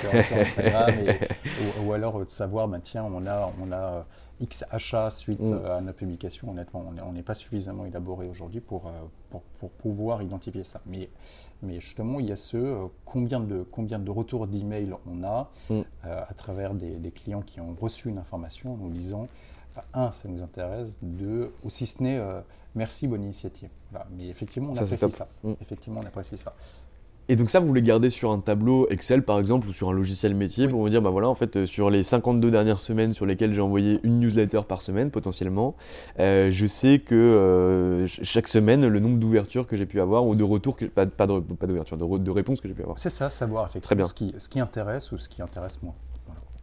sur, 0.00 0.38
Instagram 0.38 0.94
ou, 1.84 1.92
alors 1.92 2.24
de 2.24 2.30
savoir, 2.30 2.68
ben, 2.68 2.80
tiens, 2.80 3.04
on 3.04 3.26
a, 3.26 3.52
on 3.62 3.72
a 3.72 4.06
X 4.40 4.64
achats 4.70 5.10
suite 5.10 5.40
mm. 5.40 5.66
à 5.66 5.80
notre 5.80 5.98
publication. 5.98 6.50
Honnêtement, 6.50 6.84
on 7.06 7.12
n'est 7.12 7.22
pas 7.22 7.34
suffisamment 7.34 7.84
élaboré 7.84 8.28
aujourd'hui 8.28 8.60
pour, 8.60 8.90
pour, 9.30 9.42
pour, 9.58 9.70
pouvoir 9.70 10.22
identifier 10.22 10.64
ça. 10.64 10.80
Mais 10.86 11.10
mais 11.62 11.80
justement, 11.80 12.20
il 12.20 12.26
y 12.26 12.32
a 12.32 12.36
ce 12.36 12.56
euh, 12.56 12.86
combien, 13.04 13.40
de, 13.40 13.62
combien 13.70 13.98
de 13.98 14.10
retours 14.10 14.46
d'email 14.46 14.94
on 15.06 15.22
a 15.24 15.50
mm. 15.68 15.74
euh, 15.74 15.82
à 16.28 16.34
travers 16.34 16.74
des, 16.74 17.10
clients 17.10 17.42
qui 17.42 17.60
ont 17.60 17.76
reçu 17.78 18.08
une 18.08 18.18
information 18.18 18.74
en 18.74 18.76
nous 18.76 18.90
disant 18.90 19.28
un, 19.94 20.12
ça 20.12 20.28
nous 20.28 20.42
intéresse, 20.42 20.98
deux, 21.02 21.52
ou 21.64 21.70
si 21.70 21.86
ce 21.86 22.02
n'est 22.02 22.18
euh, 22.18 22.40
merci, 22.74 23.08
bonne 23.08 23.22
initiative. 23.22 23.68
Mais 24.16 24.28
effectivement, 24.28 24.72
on 24.72 24.76
apprécie 24.76 25.10
ça. 25.10 25.28
Mm. 25.42 25.52
Effectivement, 25.60 26.00
on 26.02 26.06
apprécie 26.06 26.38
ça. 26.38 26.54
Et 27.30 27.36
donc 27.36 27.48
ça, 27.48 27.60
vous 27.60 27.68
voulez 27.68 27.82
garder 27.82 28.10
sur 28.10 28.32
un 28.32 28.40
tableau 28.40 28.88
Excel 28.90 29.22
par 29.22 29.38
exemple 29.38 29.68
ou 29.68 29.72
sur 29.72 29.88
un 29.88 29.92
logiciel 29.92 30.34
métier 30.34 30.66
pour 30.66 30.80
vous 30.80 30.88
dire, 30.88 31.00
bah 31.00 31.10
voilà, 31.10 31.28
en 31.28 31.36
fait, 31.36 31.54
euh, 31.54 31.64
sur 31.64 31.88
les 31.88 32.02
52 32.02 32.50
dernières 32.50 32.80
semaines 32.80 33.14
sur 33.14 33.24
lesquelles 33.24 33.54
j'ai 33.54 33.60
envoyé 33.60 34.00
une 34.02 34.18
newsletter 34.18 34.62
par 34.66 34.82
semaine 34.82 35.12
potentiellement, 35.12 35.76
euh, 36.18 36.50
je 36.50 36.66
sais 36.66 36.98
que 36.98 37.14
euh, 37.14 38.04
chaque 38.08 38.48
semaine, 38.48 38.84
le 38.84 38.98
nombre 38.98 39.18
d'ouvertures 39.18 39.68
que 39.68 39.76
j'ai 39.76 39.86
pu 39.86 40.00
avoir 40.00 40.26
ou 40.26 40.34
de 40.34 40.42
retours, 40.42 40.74
que, 40.74 40.86
pas, 40.86 41.06
pas 41.06 41.28
d'ouverture, 41.28 41.96
de, 41.96 42.18
de, 42.18 42.30
réponses 42.32 42.60
que 42.60 42.66
j'ai 42.66 42.74
pu 42.74 42.82
avoir. 42.82 42.98
C'est 42.98 43.10
ça, 43.10 43.30
savoir 43.30 43.66
effectivement 43.68 44.04
Ce, 44.06 44.14
qui, 44.14 44.34
ce 44.36 44.48
qui 44.48 44.58
intéresse 44.58 45.12
ou 45.12 45.18
ce 45.18 45.28
qui 45.28 45.40
intéresse 45.40 45.80
moins. 45.84 45.94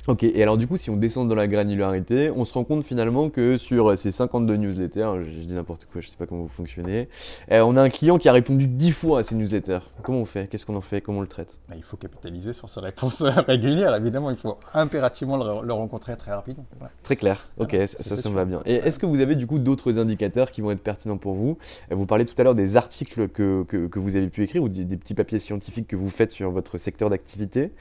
Ok, 0.08 0.24
et 0.24 0.41
alors 0.41 0.55
du 0.55 0.68
coup, 0.68 0.78
si 0.78 0.89
on 0.89 0.95
descend 0.95 1.28
dans 1.28 1.36
la 1.36 1.47
granularité, 1.47 2.32
on 2.34 2.45
se 2.45 2.53
rend 2.53 2.64
compte 2.64 2.86
finalement 2.86 3.30
que 3.30 3.58
sur 3.58 3.97
ces 3.97 4.14
52 4.14 4.55
newsletters, 4.55 5.12
je, 5.26 5.45
dis 5.45 5.53
n'importe 5.53 5.86
quoi, 5.91 5.99
je 5.99 6.08
sais 6.08 6.16
pas 6.16 6.26
comment 6.26 6.43
vous 6.43 6.47
fonctionnez, 6.47 7.10
euh, 7.51 7.60
on 7.60 7.76
a 7.76 7.82
un 7.82 7.89
client 7.89 8.18
qui 8.18 8.30
a 8.30 8.32
répondu 8.32 8.68
10 8.68 8.91
fois 8.93 9.20
à 9.20 9.24
ces 9.24 9.36
newsletters. 9.36 9.82
Comment 10.03 10.20
on 10.20 10.26
fait? 10.26 10.47
Qu'est-ce 10.47 10.66
qu'on 10.66 10.78
en 10.78 10.82
fait? 10.82 11.01
Comment 11.01 11.18
on 11.18 11.22
le 11.22 11.28
traite? 11.28 11.60
Bah, 11.68 11.76
Il 11.76 11.84
faut 11.84 11.97
capitaliser 11.97 12.53
sur 12.53 12.70
ces 12.70 12.80
réponses 12.80 13.22
régulières, 13.22 13.93
évidemment, 13.95 14.32
il 14.32 14.38
faut 14.38 14.58
impérativement 14.74 15.36
le, 15.36 15.74
rencontrer 15.74 16.16
très 16.16 16.32
rapidement. 16.32 16.66
Très 17.03 17.18
clair, 17.18 17.49
ok, 17.58 17.76
ça, 17.86 18.16
ça, 18.16 18.30
me 18.30 18.36
va 18.36 18.45
bien. 18.45 18.62
Et 18.66 18.76
est-ce 18.76 18.99
que 18.99 19.05
vous 19.05 19.20
avez 19.20 19.36
du 19.36 19.45
coup 19.45 19.60
d'autres 19.60 19.99
indicateurs 19.99 20.51
qui 20.51 20.62
vont 20.62 20.72
être 20.72 20.84
pertinents 20.84 21.18
pour 21.18 21.34
vous? 21.34 21.58
Vous 21.91 22.05
parlez 22.05 22.24
tout 22.24 22.36
à 22.38 22.45
l'heure 22.45 22.55
des 22.55 22.78
articles 22.78 23.28
que, 23.28 23.64
que, 23.64 23.99
vous 23.99 24.16
avez 24.16 24.30
pu 24.30 24.43
écrire 24.43 24.64
ou 24.64 24.70
des, 24.70 24.86
petits 24.95 25.16
papiers 25.16 25.39
scientifiques 25.39 25.88
que 25.88 25.97
vous 25.97 26.10
faites 26.10 26.32
sur 26.32 26.49
votre 26.49 26.78
secteur 26.78 27.10
d'activité. 27.10 27.72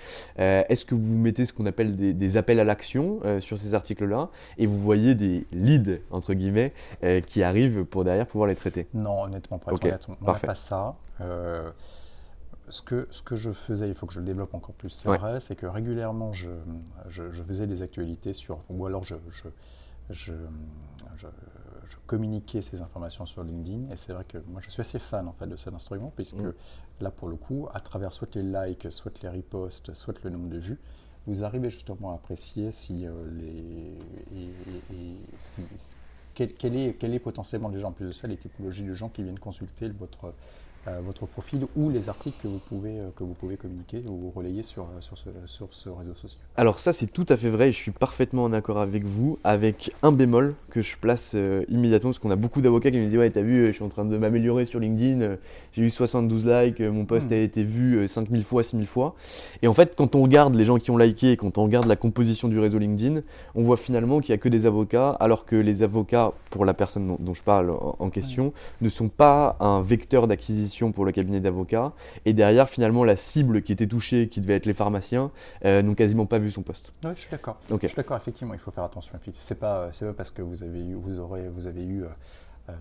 Euh, 0.41 0.65
est-ce 0.69 0.85
que 0.85 0.97
vous 0.97 1.17
mettez 1.17 1.47
ce 1.47 1.53
qu'on 1.53 1.67
appelle 1.67 1.95
des 1.95 2.16
des 2.17 2.37
appels 2.37 2.61
à 2.61 2.65
l'action 2.65 3.21
euh, 3.25 3.41
sur 3.41 3.59
ces 3.59 3.75
articles-là 3.75 4.31
et 4.59 4.67
vous 4.67 4.79
voyez 4.79 5.15
des 5.15 5.47
leads, 5.53 6.01
entre 6.11 6.35
guillemets, 6.35 6.73
euh, 7.05 7.21
qui 7.21 7.43
arrivent 7.43 7.85
pour 7.85 8.05
derrière 8.05 8.27
pouvoir 8.27 8.49
les 8.49 8.57
traiter 8.57 8.89
Non, 8.95 9.23
honnêtement, 9.23 9.59
pour 9.59 9.73
être 9.73 10.09
on 10.09 10.25
n'a 10.25 10.35
pas 10.35 10.55
ça. 10.55 10.97
Euh, 11.21 11.71
ce, 12.69 12.83
que, 12.83 13.07
ce 13.11 13.23
que 13.23 13.37
je 13.37 13.53
faisais, 13.53 13.89
il 13.89 13.95
faut 13.95 14.07
que 14.07 14.13
je 14.13 14.21
le 14.21 14.27
développe 14.27 14.55
encore 14.55 14.75
plus, 14.75 14.91
c'est 14.91 15.09
vrai, 15.09 15.41
c'est 15.41 15.57
que 15.57 15.67
régulièrement, 15.67 16.33
je, 16.33 16.51
je, 17.09 17.23
faisais 17.47 17.67
des 17.67 17.83
actualités 17.83 18.33
sur, 18.33 18.61
ou 18.69 18.87
alors 18.87 19.05
je, 19.05 19.15
je, 20.11 20.33
communiquais 22.07 22.61
ces 22.61 22.83
informations 22.83 23.27
sur 23.27 23.43
LinkedIn. 23.43 23.91
Et 23.91 23.97
c'est 23.97 24.13
vrai 24.13 24.25
que 24.29 24.39
moi, 24.49 24.61
je 24.65 24.71
suis 24.71 24.81
assez 24.81 24.99
fan 24.99 25.27
en 25.27 25.33
fait 25.33 25.47
de 25.47 25.57
cet 25.57 25.75
instrument, 25.75 26.13
puisque 26.15 26.37
mm. 26.37 26.55
là, 27.01 27.11
pour 27.11 27.29
le 27.29 27.37
coup, 27.37 27.69
à 27.75 27.81
travers 27.81 28.13
soit 28.13 28.35
les 28.37 28.43
likes, 28.43 28.91
soit 28.91 29.21
les 29.23 29.29
reposts, 29.29 29.93
soit 29.93 30.15
le 30.23 30.31
nombre 30.31 30.49
de 30.49 30.59
vues, 30.59 30.79
vous 31.27 31.45
arrivez 31.45 31.71
justement 31.71 32.13
à 32.13 32.15
apprécier 32.15 32.71
si, 32.71 33.07
euh, 33.07 33.13
les, 33.37 35.17
quel, 36.35 36.77
est, 36.77 37.03
est 37.03 37.19
potentiellement 37.19 37.69
déjà 37.69 37.89
en 37.89 37.93
plus 37.93 38.07
de 38.07 38.13
ça 38.13 38.29
les 38.29 38.37
typologies 38.37 38.85
de 38.85 38.95
gens 38.95 39.09
qui 39.09 39.23
viennent 39.23 39.39
consulter 39.39 39.89
votre 39.89 40.35
votre 41.05 41.27
profil 41.27 41.67
ou 41.77 41.91
les 41.91 42.09
articles 42.09 42.37
que 42.43 42.49
vous 42.49 42.61
pouvez, 42.69 42.99
euh, 42.99 43.07
que 43.17 43.25
vous 43.25 43.35
pouvez 43.35 43.57
communiquer 43.57 44.03
ou 44.07 44.31
relayer 44.35 44.63
sur, 44.63 44.85
euh, 44.85 45.01
sur, 45.01 45.19
ce, 45.19 45.29
sur 45.47 45.69
ce 45.71 45.89
réseau 45.89 46.15
social. 46.15 46.41
Alors 46.57 46.79
ça 46.79 46.93
c'est 46.93 47.07
tout 47.07 47.27
à 47.29 47.37
fait 47.37 47.49
vrai 47.49 47.69
et 47.69 47.73
je 47.73 47.79
suis 47.79 47.91
parfaitement 47.91 48.45
en 48.45 48.53
accord 48.53 48.79
avec 48.79 49.05
vous, 49.05 49.39
avec 49.45 49.93
un 50.03 50.13
bémol 50.13 50.55
que 50.71 50.83
je 50.83 50.97
place 50.97 51.33
euh, 51.35 51.65
immédiatement 51.69 52.11
parce 52.11 52.19
qu'on 52.19 52.31
a 52.31 52.37
beaucoup 52.37 52.61
d'avocats 52.61 52.91
qui 52.91 52.99
me 52.99 53.07
disent 53.07 53.17
ouais 53.17 53.31
t'as 53.31 53.43
vu 53.43 53.67
je 53.67 53.73
suis 53.73 53.85
en 53.85 53.89
train 53.89 54.05
de 54.05 54.17
m'améliorer 54.17 54.65
sur 54.65 54.79
LinkedIn, 54.79 55.37
j'ai 55.73 55.83
eu 55.83 55.91
72 55.91 56.47
likes, 56.47 56.81
mon 56.81 57.05
post 57.05 57.31
hmm. 57.31 57.35
a 57.35 57.37
été 57.37 57.65
vu 57.65 58.07
5000 58.07 58.45
fois, 58.45 58.63
6000 58.63 58.87
fois. 58.87 59.15
Et 59.63 59.69
en 59.69 59.75
fait 59.75 59.95
quand 59.97 60.15
on 60.15 60.23
regarde 60.23 60.55
les 60.55 60.65
gens 60.65 60.79
qui 60.79 60.91
ont 60.91 60.99
liké, 60.99 61.37
quand 61.37 61.59
on 61.59 61.65
regarde 61.65 61.87
la 61.87 61.97
composition 61.97 62.49
du 62.49 62.59
réseau 62.59 62.79
LinkedIn, 62.79 63.23
on 63.55 63.63
voit 63.63 63.77
finalement 63.77 64.21
qu'il 64.21 64.33
n'y 64.33 64.35
a 64.35 64.39
que 64.39 64.49
des 64.49 64.67
avocats 64.67 65.11
alors 65.21 65.47
que 65.47 65.57
les 65.57 65.83
avocats 65.83 66.33
pour 66.51 66.65
la 66.65 66.75
personne 66.75 67.17
dont, 67.19 67.35
je 67.35 67.43
parle 67.43 67.71
en, 67.71 68.11
question 68.11 68.53
ne 68.81 68.89
sont 68.89 69.09
pas 69.09 69.57
un 69.61 69.83
vecteur 69.83 70.27
d'acquisition 70.27 70.76
pour 70.93 71.05
le 71.05 71.13
cabinet 71.13 71.41
d'avocats. 71.41 71.93
Et 72.25 72.33
derrière, 72.33 72.69
finalement, 72.69 73.05
la 73.05 73.17
cible 73.17 73.63
qui 73.63 73.73
était 73.73 73.87
touchée, 73.87 74.29
qui 74.29 74.41
devait 74.41 74.55
être 74.55 74.67
les 74.67 74.73
pharmaciens, 74.73 75.31
euh, 75.65 75.83
n'ont 75.83 75.95
quasiment 75.95 76.27
pas 76.27 76.39
vu 76.39 76.51
son 76.51 76.63
poste. 76.63 76.93
Oui, 77.05 77.11
je 77.15 77.23
suis 77.23 77.31
d'accord. 77.31 77.59
Je 77.71 77.87
suis 77.87 77.97
d'accord, 77.97 78.17
effectivement, 78.17 78.55
il 78.55 78.61
faut 78.61 78.71
faire 78.71 78.85
attention. 78.85 79.19
C'est 79.35 79.59
pas, 79.59 79.89
pas 79.89 80.13
parce 80.13 80.31
que 80.31 80.43
vous 80.43 80.63
avez 80.63 80.81
eu, 80.81 80.95
vous 80.95 81.19
aurez, 81.19 81.49
vous 81.49 81.67
avez 81.67 81.85
eu 81.85 82.05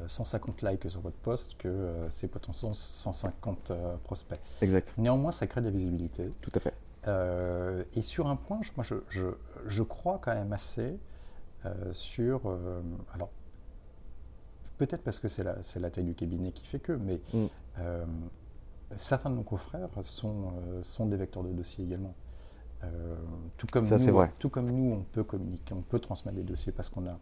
150 0.07 0.63
euh, 0.63 0.71
likes 0.71 0.89
sur 0.89 1.01
votre 1.01 1.17
poste 1.17 1.57
que 1.57 1.67
euh, 1.67 2.09
c'est 2.09 2.27
potentiellement 2.27 2.73
150 2.73 3.71
prospects. 4.03 4.39
Exact. 4.61 4.93
Néanmoins, 4.97 5.31
ça 5.31 5.47
crée 5.47 5.61
de 5.61 5.67
la 5.67 5.71
visibilité. 5.71 6.31
Tout 6.41 6.51
à 6.55 6.59
fait. 6.59 6.73
et 7.95 8.01
sur 8.01 8.27
un 8.27 8.35
point, 8.35 8.59
moi, 8.75 8.85
je, 8.85 8.95
je, 9.09 9.27
je 9.67 9.83
crois 9.83 10.19
quand 10.21 10.33
même 10.33 10.53
assez 10.53 10.97
sur. 11.91 12.41
alors, 13.13 13.29
peut-être 14.77 15.03
parce 15.03 15.19
que 15.19 15.27
c'est 15.27 15.43
la, 15.43 15.55
la, 15.79 15.89
taille 15.89 16.03
du 16.03 16.15
cabinet 16.15 16.51
qui 16.51 16.65
fait 16.65 16.79
que, 16.79 16.91
mais 16.91 17.19
mm. 17.33 17.45
Euh, 17.79 18.05
certains 18.97 19.29
de 19.29 19.35
nos 19.35 19.43
confrères 19.43 19.89
sont, 20.03 20.53
euh, 20.67 20.83
sont 20.83 21.05
des 21.07 21.17
vecteurs 21.17 21.43
de 21.43 21.51
dossiers 21.51 21.85
également. 21.85 22.13
Euh, 22.83 23.15
tout, 23.57 23.67
comme 23.71 23.85
Ça, 23.85 23.97
nous, 23.97 24.13
vrai. 24.13 24.31
tout 24.37 24.49
comme 24.49 24.69
nous, 24.69 24.93
on 24.93 25.01
peut 25.01 25.23
communiquer, 25.23 25.73
on 25.73 25.81
peut 25.81 25.99
transmettre 25.99 26.37
des 26.37 26.43
dossiers 26.43 26.71
parce 26.71 26.89
qu'on 26.89 27.07
a, 27.07 27.17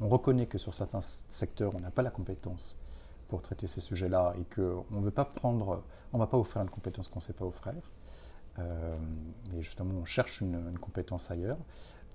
on, 0.00 0.08
reconnaît 0.08 0.46
que 0.46 0.58
sur 0.58 0.74
certains 0.74 1.00
secteurs, 1.00 1.74
on 1.74 1.80
n'a 1.80 1.90
pas 1.90 2.02
la 2.02 2.10
compétence 2.10 2.78
pour 3.28 3.42
traiter 3.42 3.66
ces 3.66 3.80
sujets-là 3.80 4.34
et 4.38 4.44
qu'on 4.54 4.84
ne 4.90 5.04
veut 5.04 5.10
pas 5.10 5.24
prendre, 5.24 5.82
on 6.12 6.18
ne 6.18 6.22
va 6.22 6.26
pas 6.26 6.38
offrir 6.38 6.62
une 6.62 6.70
compétence 6.70 7.08
qu'on 7.08 7.18
ne 7.18 7.24
sait 7.24 7.32
pas 7.32 7.44
offrir. 7.44 7.74
et 8.58 9.62
justement, 9.62 9.94
on 10.00 10.04
cherche 10.04 10.40
une, 10.40 10.54
une 10.70 10.78
compétence 10.78 11.30
ailleurs. 11.30 11.58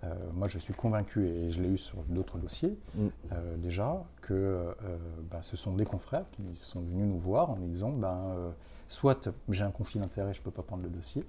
Euh, 0.04 0.14
moi, 0.34 0.48
je 0.48 0.58
suis 0.58 0.74
convaincu, 0.74 1.28
et 1.28 1.52
je 1.52 1.62
l'ai 1.62 1.70
eu 1.70 1.78
sur 1.78 1.98
d'autres 2.08 2.38
dossiers 2.38 2.78
mm. 2.96 3.08
euh, 3.34 3.58
déjà, 3.58 4.04
que 4.22 4.34
euh, 4.34 4.74
bah, 5.30 5.40
ce 5.42 5.58
sont 5.58 5.74
des 5.74 5.86
confrères 5.86 6.26
qui 6.32 6.44
sont 6.56 6.82
venus 6.82 7.08
nous 7.08 7.20
voir 7.20 7.50
en 7.50 7.58
nous 7.58 7.68
disant 7.68 7.92
ben, 7.92 8.54
soit 8.88 9.30
j'ai 9.50 9.64
un 9.64 9.72
conflit 9.72 10.00
d'intérêt, 10.00 10.34
je 10.34 10.40
ne 10.40 10.44
peux 10.44 10.52
pas 10.52 10.64
prendre 10.64 10.84
le 10.84 10.90
dossier, 10.90 11.24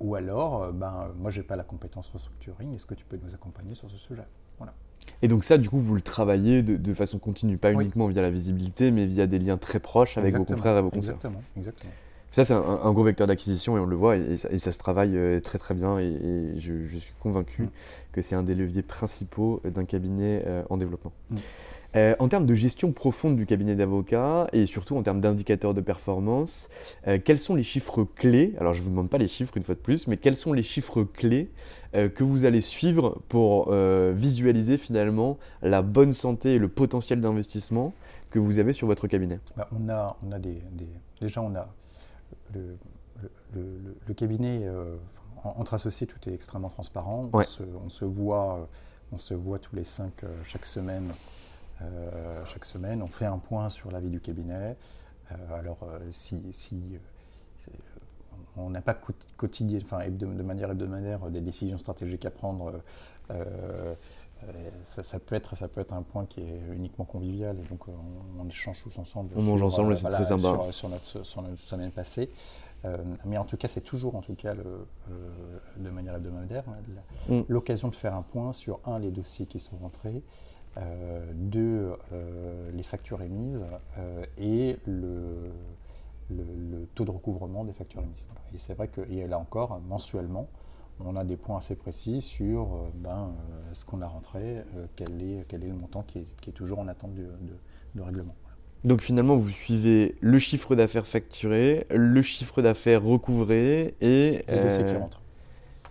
ou 0.00 0.14
alors 0.14 0.72
ben, 0.72 1.10
moi, 1.18 1.30
je 1.30 1.40
n'ai 1.40 1.46
pas 1.46 1.56
la 1.56 1.64
compétence 1.64 2.08
restructuring, 2.08 2.74
est-ce 2.74 2.86
que 2.86 2.94
tu 2.94 3.04
peux 3.04 3.18
nous 3.22 3.34
accompagner 3.34 3.74
sur 3.74 3.90
ce 3.90 3.98
sujet? 3.98 4.26
Voilà. 4.58 4.72
Et 5.20 5.28
donc 5.28 5.44
ça, 5.44 5.58
du 5.58 5.68
coup, 5.68 5.78
vous 5.78 5.94
le 5.94 6.00
travaillez 6.00 6.62
de, 6.62 6.94
façon 6.94 7.18
continue, 7.18 7.58
pas 7.58 7.72
uniquement 7.72 8.06
via 8.06 8.22
la 8.22 8.30
visibilité, 8.30 8.90
mais 8.90 9.06
via 9.06 9.26
des 9.26 9.38
liens 9.38 9.58
très 9.58 9.80
proches 9.80 10.16
avec 10.16 10.34
vos 10.34 10.44
confrères 10.44 10.78
et 10.78 10.82
vos 10.82 10.90
consoeurs. 10.90 11.16
Exactement, 11.16 11.42
exactement. 11.56 11.92
Ça, 12.32 12.46
c'est 12.46 12.54
un, 12.54 12.92
gros 12.92 13.04
vecteur 13.04 13.26
d'acquisition 13.26 13.76
et 13.76 13.80
on 13.80 13.84
le 13.84 13.94
voit 13.94 14.16
et, 14.16 14.38
ça, 14.38 14.72
se 14.72 14.78
travaille 14.78 15.18
euh, 15.18 15.38
très 15.40 15.58
très 15.58 15.74
bien 15.74 15.98
et, 15.98 16.54
je, 16.56 16.96
suis 16.98 17.12
convaincu 17.20 17.64
mm. 17.64 17.70
que 18.12 18.22
c'est 18.22 18.34
un 18.34 18.42
des 18.42 18.54
leviers 18.54 18.82
principaux 18.82 19.60
d'un 19.64 19.84
cabinet 19.84 20.42
euh, 20.46 20.62
en 20.70 20.78
développement. 20.78 21.12
Mm. 21.30 21.36
Euh, 21.94 22.14
en 22.18 22.28
termes 22.28 22.46
de 22.46 22.54
gestion 22.54 22.90
profonde 22.90 23.36
du 23.36 23.44
cabinet 23.44 23.74
d'avocats 23.74 24.46
et 24.54 24.64
surtout 24.64 24.96
en 24.96 25.02
termes 25.02 25.20
d'indicateurs 25.20 25.74
de 25.74 25.82
performance, 25.82 26.70
quels 27.22 27.38
sont 27.38 27.54
les 27.54 27.62
chiffres 27.62 28.04
clés? 28.04 28.54
Alors 28.58 28.72
je 28.72 28.78
ne 28.78 28.84
vous 28.84 28.90
demande 28.90 29.10
pas 29.10 29.18
les 29.18 29.26
chiffres 29.26 29.54
une 29.58 29.62
fois 29.62 29.74
de 29.74 29.80
plus, 29.80 30.06
mais 30.06 30.16
quels 30.16 30.36
sont 30.36 30.54
les 30.54 30.62
chiffres 30.62 31.02
clés 31.02 31.50
que 31.92 32.24
vous 32.24 32.46
allez 32.46 32.62
suivre 32.62 33.20
pour 33.28 33.70
visualiser 34.14 34.78
finalement 34.78 35.36
la 35.60 35.82
bonne 35.82 36.14
santé 36.14 36.54
et 36.54 36.58
le 36.58 36.68
potentiel 36.68 37.20
d'investissement 37.20 37.92
que 38.30 38.38
vous 38.38 38.58
avez 38.58 38.72
sur 38.72 38.86
votre 38.86 39.06
cabinet? 39.06 39.38
Bah, 39.54 39.68
on, 39.78 39.90
a, 39.90 40.16
on 40.26 40.32
a 40.32 40.38
des, 40.38 40.62
déjà 41.20 41.42
on 41.42 41.54
a 41.54 41.68
le, 42.54 44.14
cabinet, 44.14 44.62
euh, 44.64 44.96
entre 45.44 45.74
associés, 45.74 46.06
tout 46.06 46.28
est 46.28 46.34
extrêmement 46.34 46.68
transparent. 46.68 47.28
On, 47.32 47.42
se, 47.88 48.04
voit, 48.04 48.68
on 49.12 49.18
se 49.18 49.34
voit 49.34 49.58
tous 49.58 49.76
les 49.76 49.84
cinq 49.84 50.24
euh, 50.24 50.28
chaque 50.44 50.66
semaine. 50.66 51.12
Euh, 51.80 52.44
chaque 52.46 52.64
semaine, 52.64 53.02
on 53.02 53.08
fait 53.08 53.26
un 53.26 53.38
point 53.38 53.68
sur 53.68 53.90
la 53.90 54.00
vie 54.00 54.10
du 54.10 54.20
cabinet. 54.20 54.76
alors, 55.52 55.78
si, 56.10 56.40
on 58.56 58.70
n'a 58.70 58.82
pas 58.82 58.96
quotidien, 59.36 59.80
enfin, 59.82 60.08
de, 60.08 60.26
manière 60.26 60.70
hebdomadaire 60.70 61.30
des 61.30 61.40
décisions 61.40 61.78
stratégiques 61.78 62.24
à 62.24 62.30
prendre. 62.30 62.80
Ça, 65.02 65.18
peut 65.18 65.34
être, 65.34 65.56
ça 65.56 65.68
peut 65.68 65.80
être 65.80 65.92
un 65.92 66.02
point 66.02 66.26
qui 66.26 66.40
est 66.40 66.60
uniquement 66.72 67.04
convivial 67.04 67.56
et 67.58 67.68
donc 67.68 67.86
on, 67.88 68.48
échange 68.48 68.82
tous 68.82 68.98
ensemble. 68.98 69.30
On 69.36 69.42
mange 69.42 69.62
ensemble, 69.62 69.96
c'est 69.96 70.08
très 70.08 70.24
sympa. 70.24 70.58
Sur, 70.70 70.88
notre, 70.88 71.24
sur, 71.24 71.42
notre, 71.42 71.58
semaine 71.60 71.90
passée. 71.90 72.30
Euh, 72.84 72.96
mais 73.24 73.38
en 73.38 73.44
tout 73.44 73.56
cas, 73.56 73.68
c'est 73.68 73.80
toujours, 73.80 74.16
en 74.16 74.22
tout 74.22 74.34
cas, 74.34 74.54
le, 74.54 74.64
euh, 74.64 75.58
de 75.76 75.90
manière 75.90 76.16
hebdomadaire, 76.16 76.64
mm. 77.28 77.42
l'occasion 77.48 77.88
de 77.88 77.94
faire 77.94 78.14
un 78.14 78.22
point 78.22 78.52
sur 78.52 78.80
un 78.84 78.98
les 78.98 79.10
dossiers 79.10 79.46
qui 79.46 79.60
sont 79.60 79.76
rentrés, 79.76 80.22
euh, 80.78 81.24
deux 81.34 81.92
les 82.74 82.82
factures 82.82 83.22
émises 83.22 83.64
et 84.38 84.78
le, 84.86 85.52
le, 86.30 86.86
taux 86.94 87.04
de 87.04 87.10
recouvrement 87.10 87.64
des 87.64 87.72
factures 87.72 88.02
émises. 88.02 88.26
Et 88.54 88.58
c'est 88.58 88.74
vrai 88.74 88.88
que 88.88 89.02
et 89.10 89.26
là 89.26 89.38
encore, 89.38 89.80
mensuellement, 89.88 90.48
on 91.00 91.16
a 91.16 91.24
des 91.24 91.36
points 91.36 91.58
assez 91.58 91.74
précis 91.74 92.22
sur 92.22 92.90
ben, 92.94 93.32
ce 93.72 93.84
qu'on 93.84 94.02
a 94.02 94.06
rentré, 94.06 94.62
quel, 94.96 95.22
est, 95.22 95.44
quel 95.48 95.64
est 95.64 95.68
le 95.68 95.74
montant 95.74 96.02
qui 96.02 96.20
est, 96.20 96.52
toujours 96.52 96.78
en 96.78 96.88
attente 96.88 97.14
de, 97.14 97.26
de 97.94 98.02
règlement. 98.02 98.34
Donc 98.84 99.00
finalement, 99.00 99.36
vous 99.36 99.50
suivez 99.50 100.16
le 100.20 100.38
chiffre 100.38 100.74
d'affaires 100.74 101.06
facturé, 101.06 101.86
le 101.90 102.20
chiffre 102.20 102.62
d'affaires 102.62 103.02
recouvré 103.02 103.94
et... 104.00 104.44
Dossiers 104.48 104.84
qui 104.84 104.94
euh, 104.94 104.98
rentrent. 104.98 105.20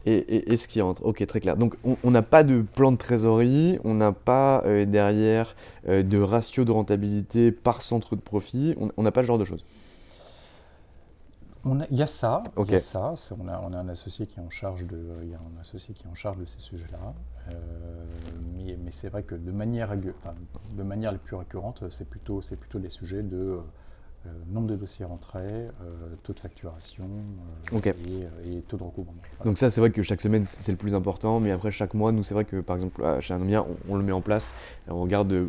Et, 0.06 0.56
ce 0.58 0.68
qui 0.68 0.82
rentre. 0.82 1.06
Ok, 1.06 1.26
très 1.26 1.40
clair. 1.40 1.56
Donc 1.56 1.76
on 1.86 2.12
n'a 2.12 2.24
pas 2.24 2.44
de 2.44 2.62
plan 2.62 2.92
de 2.92 2.98
trésorerie, 2.98 3.80
on 3.84 3.94
n'a 3.94 4.12
pas 4.12 4.64
euh, 4.66 4.86
derrière 4.86 5.56
euh, 5.88 6.04
de 6.04 6.18
ratio 6.18 6.66
de 6.66 6.72
rentabilité 6.72 7.52
par 7.52 7.82
centre 7.82 8.16
de 8.16 8.22
profit, 8.22 8.76
on 8.98 9.04
n'a 9.04 9.12
pas 9.12 9.22
ce 9.22 9.28
genre 9.28 9.38
de 9.38 9.46
choses. 9.46 9.64
Il 11.66 11.98
y 11.98 12.02
a 12.02 12.08
ça, 12.08 12.44
y 12.58 12.76
a 12.76 12.80
ça. 12.80 13.14
On 13.40 13.48
a, 13.48 13.62
on 13.62 13.74
a, 13.74 13.78
un 13.78 13.88
associé 13.90 14.26
qui 14.26 14.40
est 14.40 14.44
en 14.44 14.50
charge 14.50 14.84
de, 14.86 15.00
il 15.22 15.30
y 15.30 15.36
a 15.36 15.38
un 15.38 15.62
associé 15.62 15.94
qui 15.94 16.04
est 16.04 16.10
en 16.10 16.16
charge 16.16 16.38
de 16.38 16.46
ces 16.46 16.60
sujets-là. 16.60 17.14
Euh, 17.52 18.06
mais, 18.56 18.78
mais 18.84 18.92
c'est 18.92 19.10
vrai 19.10 19.24
que 19.24 19.36
de 19.36 19.52
manière, 19.52 19.96
de 19.96 20.84
manière 20.84 21.12
les 21.12 21.18
plus 21.18 21.36
récurrente, 21.36 21.84
c'est 21.90 22.10
plutôt, 22.10 22.42
c'est 22.42 22.56
plutôt 22.56 22.80
des 22.80 22.90
sujets 22.90 23.24
de 23.24 23.60
euh, 24.26 24.30
nombre 24.52 24.68
de 24.68 24.76
dossiers 24.76 25.06
rentrés, 25.06 25.40
euh, 25.42 25.70
taux 26.24 26.34
de 26.34 26.40
facturation 26.40 27.10
et, 27.74 28.62
taux 28.68 28.78
de 28.78 28.84
recouvrement. 28.84 29.18
Donc 29.46 29.58
ça, 29.58 29.70
c'est 29.70 29.82
vrai 29.82 29.92
que 29.92 30.04
chaque 30.04 30.22
semaine, 30.22 30.46
c'est 30.46 30.72
le 30.72 30.78
plus 30.78 30.94
important, 30.94 31.40
mais 31.40 31.52
après 31.52 31.72
chaque 31.72 31.94
mois, 31.94 32.12
nous, 32.12 32.24
c'est 32.24 32.34
vrai 32.34 32.46
que 32.46 32.62
par 32.62 32.76
exemple, 32.76 33.04
chez 33.20 33.34
Anomia, 33.34 33.64
on, 33.64 33.94
on, 33.94 33.98
le 33.98 34.04
met 34.04 34.12
en 34.12 34.22
place, 34.22 34.54
on 34.88 35.02
regarde 35.02 35.48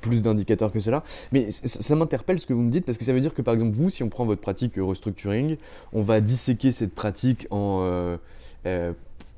plus 0.00 0.22
d'indicateurs 0.22 0.72
que 0.72 0.80
cela. 0.80 1.04
Mais 1.32 1.50
ça, 1.50 1.94
m'interpelle 1.94 2.40
ce 2.40 2.46
que 2.46 2.52
vous 2.52 2.62
me 2.62 2.70
dites, 2.70 2.84
parce 2.84 2.98
que 2.98 3.04
ça 3.04 3.12
veut 3.12 3.20
dire 3.20 3.32
que 3.32 3.42
par 3.42 3.54
exemple, 3.54 3.76
vous, 3.76 3.90
si 3.90 4.02
on 4.02 4.08
prend 4.08 4.24
votre 4.24 4.40
pratique 4.40 4.74
restructuring, 4.76 5.56
on 5.92 6.02
va 6.02 6.20
disséquer 6.20 6.72
cette 6.72 6.94
pratique 6.94 7.46
en 7.50 8.18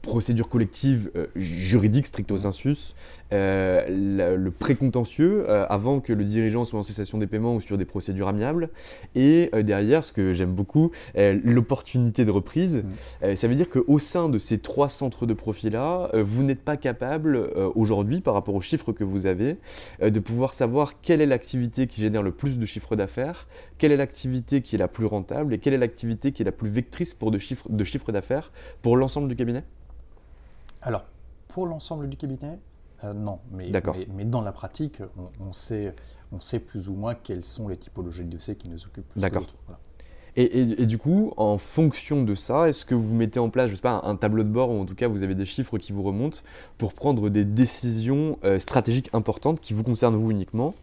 procédure 0.07 0.48
collective 0.48 1.11
euh, 1.16 1.26
juridique 1.34 2.07
stricto 2.07 2.36
sensus, 2.36 2.94
euh, 3.32 4.36
le 4.36 4.50
précontentieux 4.52 5.44
euh, 5.48 5.66
avant 5.68 5.98
que 6.00 6.12
le 6.12 6.22
dirigeant 6.22 6.64
soit 6.64 6.78
en 6.78 6.84
cessation 6.84 7.18
des 7.18 7.26
paiements 7.26 7.57
ou 7.57 7.61
sur 7.61 7.76
des 7.76 7.84
procédures 7.84 8.28
amiables, 8.28 8.70
et 9.16 9.50
derrière, 9.62 10.04
ce 10.04 10.12
que 10.12 10.32
j'aime 10.32 10.52
beaucoup, 10.52 10.92
l'opportunité 11.16 12.24
de 12.24 12.30
reprise. 12.30 12.84
Mmh. 13.22 13.34
ça 13.34 13.48
veut 13.48 13.54
dire 13.54 13.68
qu'au 13.68 13.98
sein 13.98 14.28
de 14.28 14.38
ces 14.38 14.59
trois 14.59 14.88
centres 14.88 15.26
de 15.26 15.34
profit-là, 15.34 16.11
vous 16.14 16.44
n'êtes 16.44 16.62
pas 16.62 16.76
capable 16.76 17.50
aujourd'hui, 17.74 18.20
par 18.20 18.34
rapport 18.34 18.54
aux 18.54 18.61
chiffres 18.61 18.92
que 18.92 19.02
vous 19.02 19.26
avez, 19.26 19.57
de 20.00 20.20
pouvoir 20.20 20.54
savoir 20.54 21.00
quelle 21.00 21.20
est 21.20 21.26
l'activité 21.26 21.86
qui 21.86 22.00
génère 22.00 22.22
le 22.22 22.30
plus 22.30 22.59
de 22.59 22.66
chiffre 22.66 22.94
d'affaires, 22.94 23.48
quelle 23.78 23.90
est 23.90 23.96
l'activité 23.96 24.62
qui 24.62 24.76
est 24.76 24.78
la 24.78 24.88
plus 24.88 25.07
rentable 25.07 25.54
et 25.54 25.59
quelle 25.59 25.74
est 25.74 25.78
l'activité 25.78 26.30
qui 26.32 26.42
est 26.42 26.46
la 26.46 26.52
plus 26.52 26.70
vectrice 26.70 27.14
pour 27.14 27.30
de 27.30 27.38
chiffres 27.38 27.68
de 27.68 27.84
chiffre 27.84 28.12
d'affaires 28.12 28.52
pour 28.82 28.96
l'ensemble 28.96 29.28
du 29.28 29.36
cabinet? 29.36 29.64
Alors, 30.87 31.05
pour 31.49 31.66
l'ensemble 31.66 32.09
du 32.09 32.16
cabinet, 32.16 32.59
non. 33.14 33.41
Mais, 33.51 33.70
mais, 34.14 34.24
dans 34.24 34.41
la 34.41 34.53
pratique, 34.53 35.01
on, 35.41 35.53
sait, 35.53 35.95
on 36.32 36.41
sait 36.41 36.61
plus 36.61 36.89
ou 36.89 36.95
moins 36.95 37.14
quelles 37.14 37.45
sont 37.45 37.68
les 37.68 37.76
typologies 37.76 38.24
de 38.24 38.30
dossiers 38.30 38.57
qui 38.57 38.70
nous 38.70 38.84
occupent 38.84 39.09
plus 39.09 39.20
D'accord. 39.20 39.47
Et, 40.37 40.87
du 40.87 40.99
coup, 40.99 41.32
en 41.37 41.57
fonction 41.59 42.22
de 42.22 42.34
ça, 42.34 42.68
est-ce 42.68 42.84
que 42.84 42.95
vous 42.95 43.14
mettez 43.14 43.39
en 43.39 43.49
place, 43.51 43.70
je 43.70 43.74
sais 43.74 43.80
pas, 43.80 44.01
un, 44.05 44.16
tableau 44.16 44.45
de 44.45 44.49
bord 44.49 44.70
ou 44.70 44.80
en 44.80 44.84
tout 44.84 44.95
cas 44.95 45.09
vous 45.09 45.22
avez 45.22 45.34
des 45.34 45.47
chiffres 45.47 45.78
qui 45.78 45.93
vous 45.93 46.03
remontent 46.03 46.39
pour 46.78 46.95
prendre 46.95 47.30
des 47.30 47.45
décisions 47.45 48.39
stratégiques 48.59 49.11
importantes 49.12 49.61
qui 49.61 49.72
vous 49.72 49.82
concernent 49.82 50.16
vous 50.16 50.30
uniquement? 50.30 50.74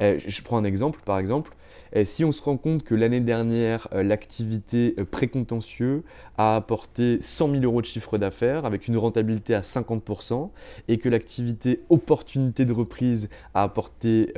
Je 0.00 0.42
prends 0.42 0.56
un 0.56 0.64
exemple, 0.64 1.00
par 1.04 1.18
exemple 1.18 1.54
si 2.02 2.24
on 2.24 2.32
se 2.32 2.42
rend 2.42 2.56
compte 2.56 2.82
que 2.82 2.94
l'année 2.96 3.20
dernière, 3.20 3.86
euh, 3.94 4.02
l'activité 4.02 4.96
euh, 4.98 5.04
précontentieux 5.04 6.02
a 6.36 6.56
apporté 6.56 7.18
100 7.20 7.52
000 7.52 7.62
euros 7.62 7.80
de 7.80 7.86
chiffre 7.86 8.18
d'affaires 8.18 8.64
avec 8.64 8.88
une 8.88 8.96
rentabilité 8.96 9.54
à 9.54 9.60
50% 9.60 10.50
et 10.88 10.98
que 10.98 11.08
l'activité 11.08 11.82
opportunité 11.90 12.64
de 12.64 12.72
reprise 12.72 13.28
a 13.54 13.62
apporté 13.62 14.32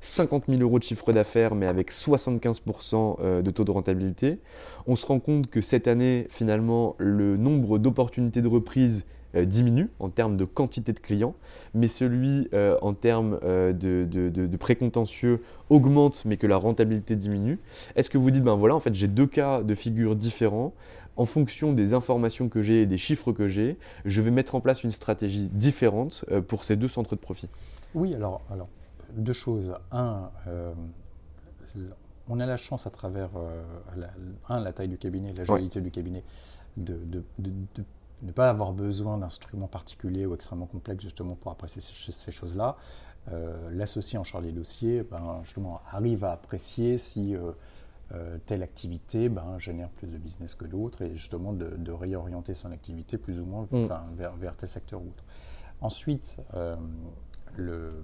50 0.00 0.48
euh, 0.48 0.52
000 0.52 0.62
euros 0.62 0.80
de 0.80 0.84
chiffre 0.84 1.12
d'affaires 1.12 1.54
mais 1.54 1.68
avec 1.68 1.92
75% 1.92 3.42
de 3.42 3.50
taux 3.52 3.64
de 3.64 3.70
rentabilité, 3.70 4.40
on 4.88 4.96
se 4.96 5.06
rend 5.06 5.20
compte 5.20 5.48
que 5.48 5.60
cette 5.60 5.86
année, 5.86 6.26
finalement, 6.30 6.96
le 6.98 7.36
nombre 7.36 7.78
d'opportunités 7.78 8.42
de 8.42 8.48
reprise 8.48 9.06
diminue 9.34 9.90
en 9.98 10.08
termes 10.08 10.36
de 10.36 10.44
quantité 10.44 10.92
de 10.92 10.98
clients, 10.98 11.34
mais 11.74 11.88
celui 11.88 12.48
euh, 12.54 12.78
en 12.82 12.94
termes 12.94 13.38
euh, 13.42 13.72
de, 13.72 14.06
de, 14.06 14.56
précontentieux 14.56 15.42
augmente, 15.70 16.24
mais 16.24 16.36
que 16.36 16.46
la 16.46 16.56
rentabilité 16.56 17.16
diminue. 17.16 17.58
Est-ce 17.96 18.10
que 18.10 18.18
vous 18.18 18.30
dites, 18.30 18.42
ben 18.42 18.56
voilà, 18.56 18.74
en 18.74 18.80
fait, 18.80 18.94
j'ai 18.94 19.08
deux 19.08 19.26
cas 19.26 19.62
de 19.62 19.74
figure 19.74 20.16
différents. 20.16 20.72
En 21.16 21.26
fonction 21.26 21.72
des 21.72 21.94
informations 21.94 22.48
que 22.48 22.62
j'ai 22.62 22.82
et 22.82 22.86
des 22.86 22.96
chiffres 22.96 23.32
que 23.32 23.48
j'ai, 23.48 23.76
je 24.04 24.22
vais 24.22 24.30
mettre 24.30 24.54
en 24.54 24.60
place 24.60 24.84
une 24.84 24.92
stratégie 24.92 25.46
différente 25.46 26.24
pour 26.46 26.62
ces 26.62 26.76
deux 26.76 26.86
centres 26.86 27.16
de 27.16 27.20
profit 27.20 27.48
Oui, 27.94 28.14
alors, 28.14 28.40
alors 28.52 28.68
deux 29.14 29.32
choses. 29.32 29.74
Un, 29.90 30.30
on 32.28 32.38
a 32.38 32.46
la 32.46 32.56
chance 32.56 32.86
à 32.86 32.90
travers 32.90 33.30
la, 33.96 34.10
un, 34.48 34.60
la 34.60 34.72
taille 34.72 34.86
du 34.86 34.96
cabinet, 34.96 35.32
l'agilité 35.36 35.80
du 35.80 35.90
cabinet, 35.90 36.22
de, 36.76 37.00
de, 37.38 37.84
ne 38.22 38.32
pas 38.32 38.48
avoir 38.48 38.72
besoin 38.72 39.18
d'instruments 39.18 39.68
particuliers 39.68 40.26
ou 40.26 40.34
extrêmement 40.34 40.66
complexes 40.66 41.04
justement 41.04 41.34
pour 41.34 41.52
apprécier 41.52 41.80
ces, 41.82 42.32
choses-là. 42.32 42.76
Euh, 43.32 43.70
l'associé 43.72 44.18
en 44.18 44.24
charge 44.24 44.44
des 44.44 44.52
dossiers 44.52 45.02
ben, 45.02 45.40
justement, 45.44 45.80
arrive 45.90 46.24
à 46.24 46.32
apprécier 46.32 46.98
si 46.98 47.36
euh, 47.36 47.52
euh, 48.12 48.38
telle 48.46 48.62
activité 48.62 49.28
ben, 49.28 49.58
génère 49.58 49.90
plus 49.90 50.08
de 50.08 50.16
business 50.16 50.54
que 50.54 50.64
d'autres 50.64 51.02
et 51.02 51.14
justement 51.14 51.52
de, 51.52 51.92
réorienter 51.92 52.54
son 52.54 52.72
activité 52.72 53.18
plus 53.18 53.40
ou 53.40 53.44
moins 53.44 53.68
mm. 53.70 53.86
vers, 54.16 54.34
vers, 54.36 54.56
tel 54.56 54.68
secteur 54.68 55.00
ou 55.00 55.08
autre. 55.08 55.24
Ensuite, 55.80 56.38
le, 57.56 58.02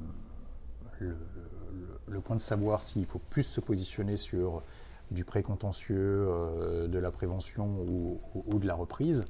le, 1.00 2.20
point 2.20 2.36
de 2.36 2.40
savoir 2.40 2.80
s'il 2.80 3.04
faut 3.06 3.18
plus 3.18 3.42
se 3.42 3.60
positionner 3.60 4.16
sur 4.16 4.62
du 5.10 5.24
précontentieux, 5.24 6.28
de 6.88 6.98
la 6.98 7.10
prévention 7.10 7.66
ou, 7.66 8.20
ou 8.34 8.58
de 8.60 8.66
la 8.66 8.74
reprise, 8.74 9.24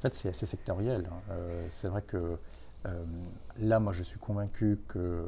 en 0.00 0.02
fait, 0.02 0.14
c'est 0.14 0.30
assez 0.30 0.46
sectoriel. 0.46 1.06
Hein. 1.10 1.20
Euh, 1.30 1.66
c'est 1.68 1.88
vrai 1.88 2.00
que 2.00 2.38
euh, 2.86 3.04
là, 3.58 3.80
moi, 3.80 3.92
je 3.92 4.02
suis 4.02 4.18
convaincu 4.18 4.78
que, 4.88 5.26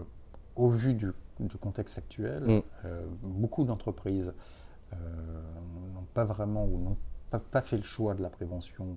au 0.57 0.70
vu 0.70 0.95
du, 0.95 1.12
contexte 1.61 1.99
actuel, 1.99 2.43
mm. 2.43 2.62
euh, 2.87 3.03
beaucoup 3.23 3.64
d'entreprises 3.64 4.33
n'ont 4.93 6.07
pas 6.12 6.25
vraiment 6.25 6.66
ou 6.66 6.79
n'ont 6.79 6.97
pas, 7.31 7.62
fait 7.62 7.79
le 7.79 7.83
choix 7.83 8.14
de 8.14 8.23
la 8.23 8.29
prévention 8.29 8.97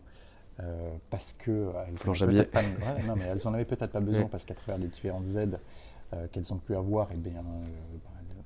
parce 1.09 1.31
que 1.31 1.71
elles 1.87 2.47
pas, 2.49 2.61
non, 3.07 3.15
mais 3.15 3.25
elles 3.25 3.47
en 3.47 3.53
avaient 3.53 3.63
peut-être 3.65 3.91
pas 3.91 4.01
besoin 4.01 4.25
parce 4.31 4.43
qu'à 4.43 4.55
travers 4.55 4.77
les 4.77 4.87
différentes 4.87 5.27
aides 5.37 5.57
qu'elles 6.31 6.53
ont 6.53 6.57
pu 6.57 6.75
avoir, 6.75 7.11
et 7.11 7.15
eh 7.15 7.17
bien, 7.17 7.41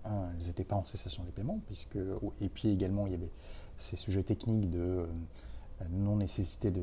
elles 0.06 0.46
n'étaient 0.46 0.64
pas 0.64 0.76
en 0.76 0.84
cessation 0.84 1.24
des 1.24 1.32
paiements, 1.32 1.60
puisque, 1.66 1.98
et 2.40 2.50
puis 2.50 2.70
également 2.70 3.08
il 3.08 3.14
y 3.14 3.16
avait 3.16 3.32
ces 3.78 3.96
sujets 3.96 4.24
techniques 4.24 4.70
de 4.70 5.08
non-nécessité 5.90 6.72
de, 6.72 6.82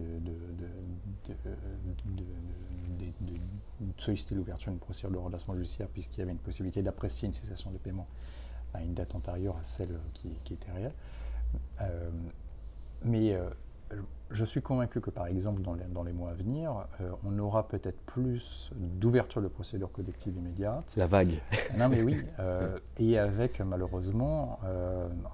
solliciter 3.98 4.34
l'ouverture 4.34 4.70
d'une 4.70 4.80
procédure 4.80 5.10
de 5.10 5.18
redressement 5.18 5.54
judiciaire 5.54 5.88
puisqu'il 5.88 6.20
y 6.20 6.22
avait 6.22 6.32
une 6.32 6.38
possibilité 6.38 6.82
d'apprécier 6.82 7.26
une 7.26 7.34
cessation 7.34 7.70
de 7.70 7.78
paiement 7.78 8.06
à 8.74 8.82
une 8.82 8.94
date 8.94 9.14
antérieure 9.14 9.56
à 9.58 9.62
celle 9.62 9.98
qui, 10.14 10.54
était 10.54 10.70
réelle. 10.72 10.92
Euh, 11.80 12.10
mais 13.04 13.34
euh, 13.34 13.48
je 14.30 14.44
suis 14.44 14.62
convaincu 14.62 15.00
que 15.00 15.10
par 15.10 15.26
exemple 15.26 15.62
dans 15.62 15.74
les, 15.74 15.84
dans 15.84 16.02
les 16.02 16.12
mois 16.12 16.30
à 16.30 16.34
venir, 16.34 16.86
euh, 17.00 17.10
on 17.24 17.38
aura 17.38 17.68
peut-être 17.68 18.00
plus 18.00 18.70
d'ouverture 18.74 19.42
de 19.42 19.48
procédures 19.48 19.92
collectives 19.92 20.36
immédiates. 20.36 20.94
La 20.96 21.06
vague. 21.06 21.40
Non 21.76 21.88
mais 21.88 22.02
oui, 22.02 22.22
et 22.98 23.18
avec 23.18 23.60
malheureusement, 23.60 24.58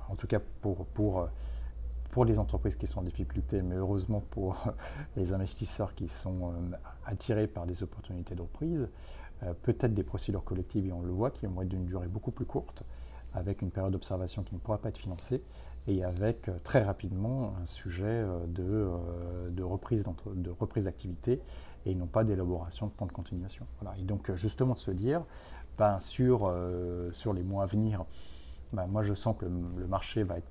en 0.08 0.16
tout 0.16 0.26
cas 0.26 0.40
pour, 0.60 0.86
pour 0.86 1.28
pour 2.12 2.26
les 2.26 2.38
entreprises 2.38 2.76
qui 2.76 2.86
sont 2.86 3.00
en 3.00 3.04
difficulté, 3.04 3.62
mais 3.62 3.74
heureusement 3.74 4.20
pour 4.20 4.56
les 5.16 5.32
investisseurs 5.32 5.94
qui 5.94 6.08
sont 6.08 6.50
euh, 6.50 6.76
attirés 7.06 7.48
par 7.48 7.66
des 7.66 7.82
opportunités 7.82 8.34
de 8.34 8.42
reprise, 8.42 8.88
euh, 9.42 9.54
peut-être 9.62 9.94
des 9.94 10.02
procédures 10.04 10.44
collectives, 10.44 10.86
et 10.86 10.92
on 10.92 11.00
le 11.00 11.10
voit, 11.10 11.30
qui 11.30 11.46
vont 11.46 11.62
être 11.62 11.68
d'une 11.68 11.86
durée 11.86 12.08
beaucoup 12.08 12.30
plus 12.30 12.44
courte, 12.44 12.84
avec 13.32 13.62
une 13.62 13.70
période 13.70 13.94
d'observation 13.94 14.42
qui 14.42 14.54
ne 14.54 14.60
pourra 14.60 14.76
pas 14.76 14.90
être 14.90 14.98
financée, 14.98 15.42
et 15.86 16.04
avec 16.04 16.50
euh, 16.50 16.58
très 16.62 16.82
rapidement 16.82 17.54
un 17.60 17.64
sujet 17.64 18.24
de, 18.46 18.90
de 19.48 19.62
reprise 19.62 20.04
d'activité 20.84 21.40
et 21.86 21.94
non 21.94 22.06
pas 22.06 22.24
d'élaboration 22.24 22.88
de 22.88 22.92
plan 22.92 23.06
de 23.06 23.12
continuation. 23.12 23.66
Voilà. 23.80 23.96
Et 23.98 24.02
donc 24.02 24.32
justement 24.34 24.74
de 24.74 24.78
se 24.78 24.90
dire, 24.90 25.24
ben, 25.78 25.98
sur, 25.98 26.54
sur 27.10 27.32
les 27.32 27.42
mois 27.42 27.64
à 27.64 27.66
venir, 27.66 28.04
ben, 28.72 28.86
moi 28.86 29.02
je 29.02 29.14
sens 29.14 29.34
que 29.36 29.46
le 29.46 29.86
marché 29.88 30.22
va 30.22 30.38
être 30.38 30.46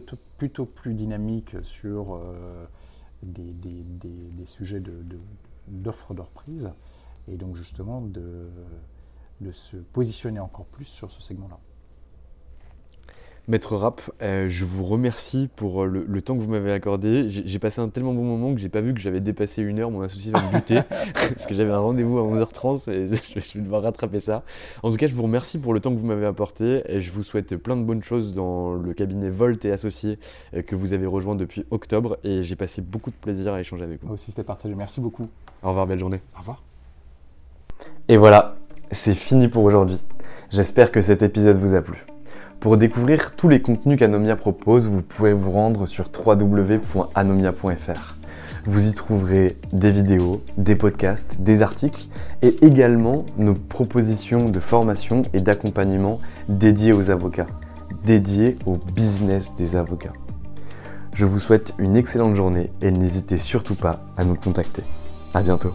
plutôt, 0.00 0.66
plus 0.66 0.94
dynamique 0.94 1.56
sur 1.62 2.14
euh, 2.14 2.66
des, 3.22 3.46
sujets 4.46 4.82
d'offres 5.68 6.14
de, 6.14 6.20
reprise 6.20 6.70
et 7.28 7.36
donc 7.36 7.56
justement 7.56 8.00
de, 8.00 8.48
de 9.40 9.52
se 9.52 9.76
positionner 9.76 10.40
encore 10.40 10.66
plus 10.66 10.84
sur 10.84 11.10
ce 11.10 11.22
segment-là. 11.22 11.58
Maître 13.46 13.76
Rap, 13.76 14.00
euh, 14.22 14.48
je 14.48 14.64
vous 14.64 14.84
remercie 14.84 15.50
pour 15.54 15.84
euh, 15.84 16.04
le, 16.06 16.22
temps 16.22 16.34
que 16.34 16.40
vous 16.40 16.48
m'avez 16.48 16.72
accordé. 16.72 17.26
J'ai 17.28 17.58
passé 17.58 17.82
un 17.82 17.90
tellement 17.90 18.14
bon 18.14 18.24
moment 18.24 18.54
que 18.54 18.60
j'ai 18.60 18.70
pas 18.70 18.80
vu 18.80 18.94
que 18.94 19.00
j'avais 19.00 19.20
dépassé 19.20 19.60
une 19.60 19.80
heure. 19.80 19.90
Mon 19.90 20.00
associé 20.00 20.32
va 20.32 20.40
me 20.40 20.50
buter 20.50 20.80
parce 21.14 21.44
que 21.44 21.54
j'avais 21.54 21.70
un 21.70 21.78
rendez-vous 21.78 22.18
à 22.18 22.22
11h30 22.22 22.90
et 22.90 23.06
je 23.34 23.58
vais 23.58 23.60
devoir 23.62 23.82
rattraper 23.82 24.18
ça. 24.18 24.44
En 24.82 24.90
tout 24.90 24.96
cas, 24.96 25.08
je 25.08 25.14
vous 25.14 25.24
remercie 25.24 25.58
pour 25.58 25.74
le 25.74 25.80
temps 25.80 25.94
que 25.94 26.00
vous 26.00 26.06
m'avez 26.06 26.24
apporté 26.24 26.84
et 26.88 27.02
je 27.02 27.10
vous 27.10 27.22
souhaite 27.22 27.54
plein 27.56 27.76
de 27.76 27.82
bonnes 27.82 28.02
choses 28.02 28.32
dans 28.32 28.72
le 28.72 28.94
cabinet 28.94 29.28
Volt 29.28 29.62
et 29.66 29.72
Associés 29.72 30.18
euh, 30.54 30.62
que 30.62 30.74
vous 30.74 30.94
avez 30.94 31.06
rejoint 31.06 31.34
depuis 31.34 31.66
octobre 31.70 32.16
et 32.24 32.42
j'ai 32.42 32.56
passé 32.56 32.80
beaucoup 32.80 33.10
de 33.10 33.16
plaisir 33.16 33.52
à 33.52 33.60
échanger 33.60 33.84
avec 33.84 34.00
vous. 34.00 34.06
Moi 34.06 34.14
aussi, 34.14 34.30
c'était 34.30 34.44
partagé. 34.44 34.74
Merci 34.74 35.02
beaucoup. 35.02 35.28
Au 35.62 35.68
revoir, 35.68 35.86
belle 35.86 35.98
journée. 35.98 36.22
Au 36.34 36.38
revoir. 36.38 36.62
Et 38.08 38.16
voilà, 38.16 38.56
c'est 38.90 39.14
fini 39.14 39.48
pour 39.48 39.64
aujourd'hui. 39.64 40.00
J'espère 40.48 40.90
que 40.90 41.02
cet 41.02 41.22
épisode 41.22 41.58
vous 41.58 41.74
a 41.74 41.82
plu. 41.82 42.06
Pour 42.64 42.78
découvrir 42.78 43.36
tous 43.36 43.50
les 43.50 43.60
contenus 43.60 43.98
qu'Anomia 43.98 44.36
propose, 44.36 44.88
vous 44.88 45.02
pouvez 45.02 45.34
vous 45.34 45.50
rendre 45.50 45.84
sur 45.84 46.06
www.anomia.fr. 46.26 48.16
Vous 48.64 48.88
y 48.88 48.94
trouverez 48.94 49.58
des 49.74 49.90
vidéos, 49.90 50.40
des 50.56 50.74
podcasts, 50.74 51.42
des 51.42 51.60
articles 51.60 52.06
et 52.40 52.56
également 52.64 53.26
nos 53.36 53.52
propositions 53.52 54.46
de 54.46 54.60
formation 54.60 55.20
et 55.34 55.42
d'accompagnement 55.42 56.20
dédiées 56.48 56.94
aux 56.94 57.10
avocats, 57.10 57.48
dédiées 58.06 58.56
au 58.64 58.78
business 58.94 59.54
des 59.58 59.76
avocats. 59.76 60.14
Je 61.12 61.26
vous 61.26 61.40
souhaite 61.40 61.74
une 61.78 61.96
excellente 61.96 62.34
journée 62.34 62.70
et 62.80 62.90
n'hésitez 62.90 63.36
surtout 63.36 63.74
pas 63.74 64.06
à 64.16 64.24
nous 64.24 64.36
contacter. 64.36 64.82
À 65.34 65.42
bientôt. 65.42 65.74